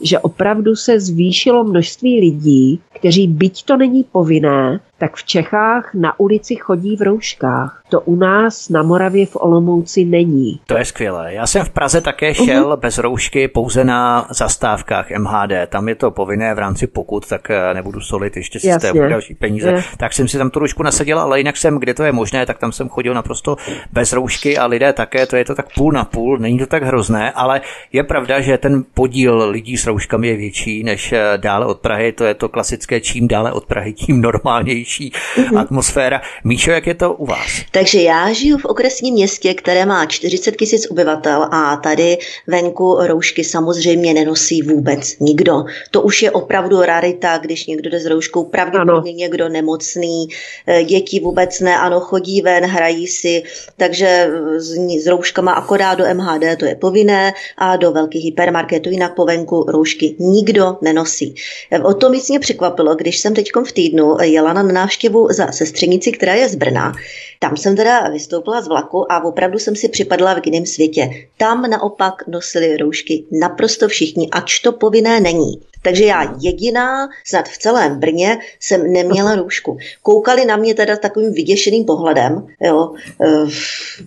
že 0.00 0.18
opravdu 0.18 0.76
se 0.76 1.00
zvýšilo 1.00 1.64
množství 1.64 2.20
lidí, 2.20 2.80
kteří 2.94 3.28
byť 3.28 3.64
to 3.64 3.76
není 3.76 4.04
povinné, 4.04 4.80
tak 5.02 5.16
v 5.16 5.24
Čechách 5.24 5.94
na 5.94 6.20
ulici 6.20 6.56
chodí 6.56 6.96
v 6.96 7.02
rouškách. 7.02 7.82
To 7.90 8.00
u 8.00 8.16
nás 8.16 8.68
na 8.68 8.82
Moravě 8.82 9.26
v 9.26 9.36
Olomouci 9.36 10.04
není. 10.04 10.60
To 10.66 10.78
je 10.78 10.84
skvělé. 10.84 11.34
Já 11.34 11.46
jsem 11.46 11.64
v 11.64 11.70
Praze 11.70 12.00
také 12.00 12.34
šel 12.34 12.72
uh-huh. 12.72 12.80
bez 12.80 12.98
roušky 12.98 13.48
pouze 13.48 13.84
na 13.84 14.26
zastávkách 14.30 15.10
MHD. 15.10 15.52
Tam 15.68 15.88
je 15.88 15.94
to 15.94 16.10
povinné 16.10 16.54
v 16.54 16.58
rámci 16.58 16.86
pokud, 16.86 17.28
tak 17.28 17.50
eh, 17.50 17.74
nebudu 17.74 18.00
solit 18.00 18.36
ještě 18.36 18.60
systému 18.60 19.00
další 19.00 19.34
peníze. 19.34 19.70
Je. 19.70 19.84
Tak 19.96 20.12
jsem 20.12 20.28
si 20.28 20.38
tam 20.38 20.50
tu 20.50 20.58
roušku 20.58 20.82
nasadila, 20.82 21.22
ale 21.22 21.38
jinak 21.38 21.56
jsem, 21.56 21.78
kde 21.78 21.94
to 21.94 22.04
je 22.04 22.12
možné, 22.12 22.46
tak 22.46 22.58
tam 22.58 22.72
jsem 22.72 22.88
chodil 22.88 23.14
naprosto 23.14 23.56
bez 23.92 24.12
roušky 24.12 24.58
a 24.58 24.66
lidé 24.66 24.92
také, 24.92 25.26
to 25.26 25.36
je 25.36 25.44
to 25.44 25.54
tak 25.54 25.74
půl 25.74 25.92
na 25.92 26.04
půl, 26.04 26.38
není 26.38 26.58
to 26.58 26.66
tak 26.66 26.82
hrozné, 26.82 27.32
ale 27.32 27.60
je 27.92 28.02
pravda, 28.02 28.40
že 28.40 28.58
ten 28.58 28.84
podíl 28.94 29.50
lidí 29.50 29.76
s 29.76 29.86
rouškami 29.86 30.28
je 30.28 30.36
větší 30.36 30.84
než 30.84 31.12
eh, 31.12 31.32
dále 31.36 31.66
od 31.66 31.80
Prahy, 31.80 32.12
to 32.12 32.24
je 32.24 32.34
to 32.34 32.48
klasické, 32.48 33.00
čím 33.00 33.28
dále 33.28 33.52
od 33.52 33.66
Prahy, 33.66 33.92
tím 33.92 34.20
normálnější 34.20 34.91
klidnější 34.92 35.12
mm-hmm. 35.36 35.58
atmosféra. 35.58 36.20
Míšo, 36.44 36.70
jak 36.70 36.86
je 36.86 36.94
to 36.94 37.14
u 37.14 37.26
vás? 37.26 37.48
Takže 37.70 38.02
já 38.02 38.32
žiju 38.32 38.58
v 38.58 38.64
okresním 38.64 39.14
městě, 39.14 39.54
které 39.54 39.86
má 39.86 40.06
40 40.06 40.56
tisíc 40.56 40.90
obyvatel 40.90 41.48
a 41.50 41.76
tady 41.76 42.18
venku 42.46 42.98
roušky 43.00 43.44
samozřejmě 43.44 44.14
nenosí 44.14 44.62
vůbec 44.62 45.18
nikdo. 45.18 45.64
To 45.90 46.02
už 46.02 46.22
je 46.22 46.30
opravdu 46.30 46.82
rarita, 46.82 47.38
když 47.38 47.66
někdo 47.66 47.90
jde 47.90 48.00
s 48.00 48.06
rouškou, 48.06 48.44
pravděpodobně 48.44 49.10
ano. 49.10 49.18
někdo 49.18 49.48
nemocný, 49.48 50.28
eh, 50.66 50.84
děti 50.84 51.20
vůbec 51.20 51.60
ne, 51.60 51.78
ano, 51.78 52.00
chodí 52.00 52.42
ven, 52.42 52.64
hrají 52.64 53.06
si, 53.06 53.42
takže 53.76 54.30
s, 54.56 54.76
s 55.02 55.06
rouškama 55.06 55.52
akorát 55.52 55.94
do 55.94 56.04
MHD 56.14 56.56
to 56.56 56.64
je 56.64 56.74
povinné 56.74 57.32
a 57.58 57.76
do 57.76 57.92
velkých 57.92 58.24
hypermarketů 58.24 58.90
jinak 58.90 59.14
po 59.14 59.24
venku 59.24 59.64
roušky 59.68 60.16
nikdo 60.18 60.78
nenosí. 60.82 61.34
O 61.82 61.94
to 61.94 62.10
mi 62.10 62.20
mě 62.28 62.38
překvapilo, 62.38 62.94
když 62.94 63.18
jsem 63.18 63.34
teď 63.34 63.48
v 63.66 63.72
týdnu 63.72 64.16
jela 64.22 64.52
na 64.52 64.62
na 64.72 64.82
návštěvu 64.82 65.28
za 65.30 65.52
sestřenici, 65.52 66.12
která 66.12 66.34
je 66.34 66.48
z 66.48 66.54
Brna. 66.54 66.92
Tam 67.38 67.56
jsem 67.56 67.76
teda 67.76 68.08
vystoupila 68.08 68.62
z 68.62 68.68
vlaku 68.68 69.12
a 69.12 69.24
opravdu 69.24 69.58
jsem 69.58 69.76
si 69.76 69.88
připadla 69.88 70.34
v 70.34 70.46
jiném 70.46 70.66
světě. 70.66 71.10
Tam 71.36 71.70
naopak 71.70 72.26
nosili 72.26 72.76
roušky 72.76 73.24
naprosto 73.40 73.88
všichni, 73.88 74.28
ač 74.30 74.60
to 74.60 74.72
povinné 74.72 75.20
není. 75.20 75.60
Takže 75.82 76.04
já 76.04 76.34
jediná 76.40 77.08
snad 77.24 77.48
v 77.48 77.58
celém 77.58 78.00
Brně 78.00 78.38
jsem 78.60 78.92
neměla 78.92 79.34
růžku. 79.42 79.78
Koukali 80.02 80.44
na 80.44 80.56
mě 80.56 80.74
teda 80.74 80.96
takovým 80.96 81.32
vyděšeným 81.32 81.84
pohledem, 81.84 82.46
jo. 82.60 82.92
E, 83.20 83.26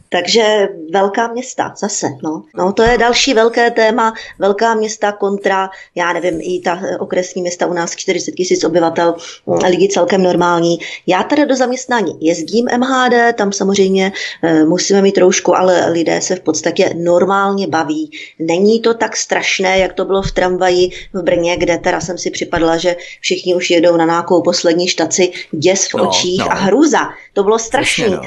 takže 0.10 0.68
velká 0.93 1.27
města 1.27 1.73
zase, 1.77 2.07
no. 2.23 2.43
no. 2.57 2.73
to 2.73 2.84
je 2.84 2.97
další 2.97 3.34
velké 3.34 3.72
téma, 3.72 4.14
velká 4.39 4.76
města 4.76 5.11
kontra, 5.11 5.69
já 5.95 6.14
nevím, 6.14 6.39
i 6.41 6.60
ta 6.60 6.81
okresní 6.99 7.41
města 7.41 7.68
u 7.68 7.73
nás 7.73 7.95
40 7.95 8.31
tisíc 8.31 8.64
obyvatel, 8.64 9.15
lidi 9.68 9.88
celkem 9.88 10.23
normální. 10.23 10.80
Já 11.07 11.23
teda 11.23 11.45
do 11.45 11.56
zaměstnání 11.56 12.18
jezdím 12.22 12.68
MHD, 12.77 13.35
tam 13.35 13.52
samozřejmě 13.52 14.11
e, 14.43 14.65
musíme 14.65 15.02
mít 15.02 15.18
roušku, 15.18 15.56
ale 15.56 15.91
lidé 15.91 16.22
se 16.22 16.35
v 16.35 16.39
podstatě 16.39 16.93
normálně 16.97 17.68
baví. 17.68 18.11
Není 18.39 18.80
to 18.80 18.93
tak 18.93 19.15
strašné, 19.18 19.80
jak 19.80 19.93
to 19.93 20.06
bylo 20.06 20.22
v 20.22 20.31
tramvaji 20.31 20.89
v 21.14 21.22
Brně, 21.23 21.57
kde 21.66 21.78
teda 21.78 22.02
jsem 22.02 22.18
si 22.18 22.32
připadla, 22.32 22.78
že 22.78 22.96
všichni 23.20 23.56
už 23.56 23.70
jedou 23.70 23.98
na 23.98 24.06
nějakou 24.06 24.42
poslední 24.42 24.88
štaci, 24.88 25.32
děs 25.52 25.88
v 25.88 25.94
no, 25.94 26.10
očích 26.10 26.40
no. 26.40 26.52
a 26.52 26.56
hrůza. 26.56 27.00
To 27.36 27.44
bylo 27.44 27.60
strašný. 27.60 28.10
No. 28.10 28.22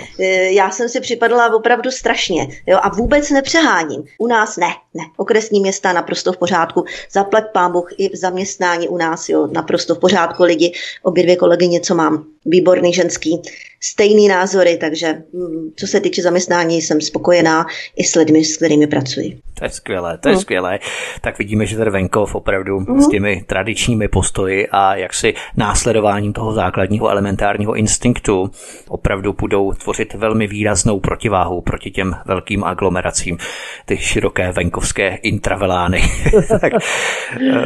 Já 0.51 0.71
jsem 0.71 0.89
si 0.89 1.01
připadla 1.01 1.55
opravdu 1.55 1.91
strašně. 1.91 2.49
Jo, 2.67 2.79
a 2.83 2.89
vůbec 2.89 3.31
nepřeháním. 3.31 4.05
U 4.19 4.27
nás 4.27 4.57
ne, 4.57 4.69
ne. 4.95 5.05
Okresní 5.17 5.61
města 5.61 5.93
naprosto 5.93 6.33
v 6.33 6.37
pořádku. 6.37 6.85
Zaplať 7.13 7.45
pán 7.53 7.73
Bůh 7.73 7.89
i 7.99 8.09
v 8.09 8.17
zaměstnání 8.17 8.89
u 8.89 8.97
nás, 8.97 9.29
jo, 9.29 9.47
naprosto 9.53 9.95
v 9.95 9.99
pořádku 9.99 10.43
lidi. 10.43 10.73
Obě 11.03 11.25
dvě 11.25 11.37
kolegy 11.37 11.69
něco 11.69 11.95
mám. 11.95 12.25
Výborný 12.47 12.93
ženský 12.93 13.43
stejný 13.81 14.29
názory, 14.29 14.77
takže 14.77 15.23
mm, 15.33 15.71
co 15.77 15.87
se 15.87 16.01
týče 16.01 16.23
zaměstnání, 16.23 16.83
jsem 16.83 17.01
spokojená 17.01 17.67
i 17.97 18.05
s 18.05 18.15
lidmi, 18.15 18.45
s 18.45 18.57
kterými 18.57 18.87
pracuji. 18.87 19.39
To 19.55 19.65
je 19.65 19.71
skvělé, 19.71 20.19
to 20.19 20.29
je 20.29 20.35
no. 20.35 20.41
skvělé. 20.41 20.79
Tak 21.21 21.39
vidíme, 21.39 21.67
že 21.67 21.77
ten 21.77 21.91
venkov 21.91 22.35
opravdu 22.35 22.81
mm. 22.81 23.03
s 23.03 23.09
těmi 23.09 23.45
tradičními 23.47 24.09
postoji 24.09 24.69
a 24.71 24.97
jaksi 24.97 25.35
následováním 25.57 26.33
toho 26.33 26.53
základního 26.53 27.09
elementárního 27.09 27.75
instinktu 27.75 28.51
opravdu 28.99 29.33
budou 29.33 29.73
tvořit 29.73 30.15
velmi 30.15 30.47
výraznou 30.47 31.01
protiváhu 31.01 31.61
proti 31.61 31.91
těm 31.91 32.17
velkým 32.27 32.65
aglomeracím, 32.65 33.39
ty 33.87 33.97
široké 33.97 34.53
venkovské 34.53 35.19
intravelány. 35.23 36.03
tak, 36.61 36.73
eh, 36.75 36.79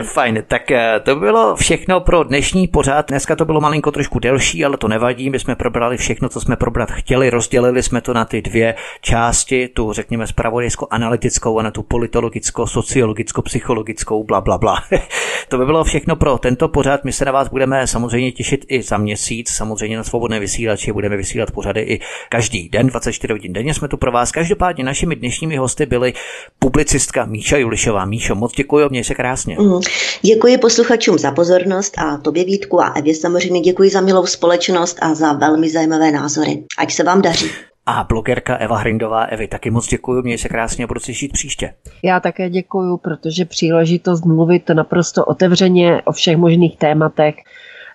fajn, 0.02 0.42
tak 0.48 0.70
eh, 0.70 1.00
to 1.00 1.16
bylo 1.16 1.56
všechno 1.56 2.00
pro 2.00 2.24
dnešní 2.24 2.68
pořád. 2.68 3.08
Dneska 3.08 3.36
to 3.36 3.44
bylo 3.44 3.60
malinko 3.60 3.90
trošku 3.90 4.18
delší, 4.18 4.64
ale 4.64 4.76
to 4.76 4.88
nevadí, 4.88 5.30
my 5.30 5.38
jsme 5.38 5.54
probrali 5.54 5.96
všechno, 5.96 6.28
co 6.28 6.40
jsme 6.40 6.56
probrat 6.56 6.90
chtěli. 6.90 7.30
Rozdělili 7.30 7.82
jsme 7.82 8.00
to 8.00 8.14
na 8.14 8.24
ty 8.24 8.42
dvě 8.42 8.74
části, 9.00 9.68
tu 9.68 9.92
řekněme 9.92 10.26
spravodajsko-analytickou 10.26 11.58
a 11.58 11.62
na 11.62 11.70
tu 11.70 11.82
politicko-sociologicko-psychologickou, 11.82 14.24
bla, 14.24 14.40
bla, 14.40 14.58
bla. 14.58 14.82
to 15.48 15.58
by 15.58 15.66
bylo 15.66 15.84
všechno 15.84 16.16
pro 16.16 16.38
tento 16.38 16.68
pořad. 16.68 17.04
My 17.04 17.12
se 17.12 17.24
na 17.24 17.32
vás 17.32 17.48
budeme 17.48 17.86
samozřejmě 17.86 18.32
těšit 18.32 18.64
i 18.68 18.82
za 18.82 18.98
měsíc. 18.98 19.50
Samozřejmě 19.50 19.96
na 19.96 20.04
svobodné 20.04 20.40
vysílači 20.40 20.92
budeme 20.92 21.16
vysílat 21.22 21.50
pořady 21.50 21.80
i 21.80 22.00
každý 22.28 22.68
den, 22.68 22.86
24 22.86 23.32
hodin 23.32 23.52
denně 23.52 23.74
jsme 23.74 23.88
tu 23.88 23.96
pro 23.96 24.12
vás. 24.12 24.32
Každopádně 24.32 24.84
našimi 24.84 25.16
dnešními 25.16 25.56
hosty 25.56 25.86
byly 25.86 26.12
publicistka 26.58 27.24
Míša 27.24 27.56
Julišová. 27.56 28.04
Míšo, 28.04 28.34
moc 28.34 28.52
děkuji, 28.52 28.88
měj 28.88 29.04
se 29.04 29.14
krásně. 29.14 29.56
Mm. 29.58 29.80
Děkuji 30.22 30.58
posluchačům 30.58 31.18
za 31.18 31.30
pozornost 31.30 31.98
a 31.98 32.16
tobě 32.16 32.44
Vítku 32.44 32.80
a 32.80 32.88
Evě 32.88 33.14
samozřejmě 33.14 33.60
děkuji 33.60 33.90
za 33.90 34.00
milou 34.00 34.26
společnost 34.26 34.98
a 35.02 35.14
za 35.14 35.32
velmi 35.32 35.70
zajímavé 35.70 36.12
názory. 36.12 36.64
Ať 36.78 36.92
se 36.92 37.04
vám 37.04 37.22
daří. 37.22 37.50
A 37.86 38.04
blogerka 38.04 38.56
Eva 38.56 38.78
Hrindová. 38.78 39.22
Evi, 39.22 39.48
taky 39.48 39.70
moc 39.70 39.86
děkuji, 39.86 40.22
měj 40.22 40.38
se 40.38 40.48
krásně 40.48 40.84
a 40.84 40.86
budu 40.86 41.00
si 41.00 41.12
žít 41.12 41.32
příště. 41.32 41.74
Já 42.04 42.20
také 42.20 42.50
děkuji, 42.50 42.96
protože 42.96 43.44
příležitost 43.44 44.24
mluvit 44.24 44.68
naprosto 44.68 45.24
otevřeně 45.24 46.02
o 46.04 46.12
všech 46.12 46.36
možných 46.36 46.76
tématech 46.76 47.34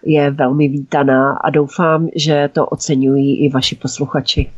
je 0.08 0.32
velmi 0.32 0.68
vítaná 0.68 1.34
a 1.34 1.50
doufám, 1.50 2.08
že 2.16 2.50
to 2.54 2.66
oceňují 2.66 3.46
i 3.46 3.50
vaši 3.50 3.76
posluchači. 3.76 4.50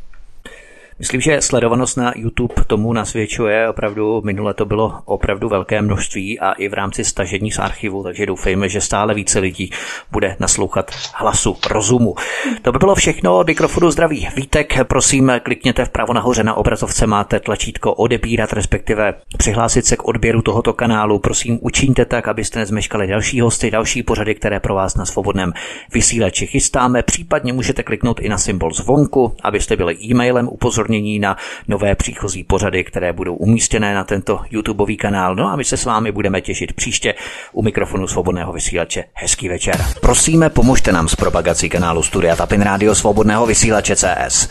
Myslím, 1.00 1.22
že 1.22 1.42
sledovanost 1.42 1.98
na 1.98 2.14
YouTube 2.16 2.54
tomu 2.68 2.94
nasvědčuje 2.94 3.70
opravdu, 3.70 4.22
minule 4.26 4.54
to 4.54 4.66
bylo 4.66 5.02
opravdu 5.06 5.50
velké 5.50 5.82
množství 5.82 6.40
a 6.40 6.52
i 6.52 6.68
v 6.68 6.74
rámci 6.74 7.04
stažení 7.04 7.52
z 7.52 7.60
archivu, 7.60 8.04
takže 8.04 8.26
doufejme, 8.26 8.70
že 8.70 8.82
stále 8.82 9.14
více 9.14 9.40
lidí 9.40 9.72
bude 10.12 10.36
naslouchat 10.40 10.92
hlasu 11.16 11.58
rozumu. 11.70 12.16
To 12.62 12.72
by 12.72 12.80
bylo 12.80 12.96
všechno 12.96 13.38
od 13.38 13.48
mikrofonu 13.48 13.92
zdraví. 13.92 14.28
Vítek, 14.36 14.74
prosím, 14.88 15.32
klikněte 15.44 15.86
vpravo 15.86 16.14
nahoře 16.14 16.44
na 16.44 16.54
obrazovce, 16.54 17.08
máte 17.08 17.40
tlačítko 17.40 17.94
odebírat, 17.94 18.54
respektive 18.54 19.14
přihlásit 19.38 19.86
se 19.86 19.98
k 19.98 20.08
odběru 20.08 20.42
tohoto 20.42 20.74
kanálu. 20.74 21.20
Prosím, 21.20 21.60
učiňte 21.62 22.06
tak, 22.06 22.28
abyste 22.28 22.60
nezmeškali 22.60 23.08
další 23.08 23.42
hosty, 23.42 23.72
další 23.72 24.04
pořady, 24.04 24.36
které 24.36 24.60
pro 24.60 24.76
vás 24.76 24.96
na 24.96 25.06
svobodném 25.06 25.54
vysílači 25.94 26.48
chystáme. 26.48 27.04
Případně 27.04 27.54
můžete 27.54 27.84
kliknout 27.84 28.20
i 28.20 28.30
na 28.30 28.38
symbol 28.38 28.72
zvonku, 28.72 29.36
abyste 29.44 29.76
byli 29.76 29.98
e-mailem 30.04 30.48
upozorněni 30.48 30.89
upozornění 30.90 31.20
na 31.20 31.38
nové 31.68 31.96
příchozí 31.96 32.44
pořady, 32.44 32.84
které 32.84 33.14
budou 33.14 33.36
umístěné 33.36 33.94
na 33.94 34.04
tento 34.04 34.40
YouTubeový 34.52 34.98
kanál. 34.98 35.36
No 35.36 35.48
a 35.48 35.56
my 35.56 35.64
se 35.64 35.78
s 35.78 35.86
vámi 35.86 36.12
budeme 36.12 36.42
těšit 36.42 36.74
příště 36.74 37.14
u 37.54 37.62
mikrofonu 37.64 38.08
svobodného 38.08 38.54
vysílače. 38.54 39.04
Hezký 39.14 39.50
večer. 39.50 39.86
Prosíme, 40.02 40.50
pomožte 40.50 40.92
nám 40.92 41.08
s 41.08 41.16
propagací 41.16 41.70
kanálu 41.70 42.04
Studia 42.04 42.36
Tapin 42.36 42.62
Radio 42.62 42.96
Svobodného 42.96 43.46
vysílače 43.46 43.96
CS. 43.96 44.50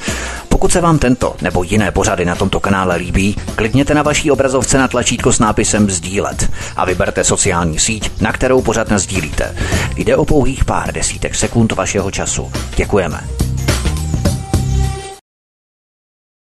Pokud 0.49 0.73
se 0.73 0.81
vám 0.81 0.99
tento 0.99 1.37
nebo 1.43 1.63
jiné 1.63 1.91
pořady 1.91 2.25
na 2.25 2.35
tomto 2.35 2.61
kanále 2.61 2.97
líbí, 2.97 3.37
klikněte 3.57 3.95
na 3.95 4.03
vaší 4.03 4.31
obrazovce 4.31 4.79
na 4.79 4.89
tlačítko 4.89 5.33
s 5.33 5.39
nápisem 5.39 5.91
Sdílet 5.91 6.51
a 6.77 6.85
vyberte 6.85 7.25
sociální 7.25 7.79
síť, 7.79 8.21
na 8.21 8.33
kterou 8.33 8.63
pořád 8.63 8.93
sdílíte. 8.93 9.55
Jde 9.97 10.17
o 10.17 10.25
pouhých 10.25 10.65
pár 10.65 10.93
desítek 10.93 11.35
sekund 11.35 11.73
vašeho 11.73 12.11
času. 12.11 12.53
Děkujeme. 12.77 13.48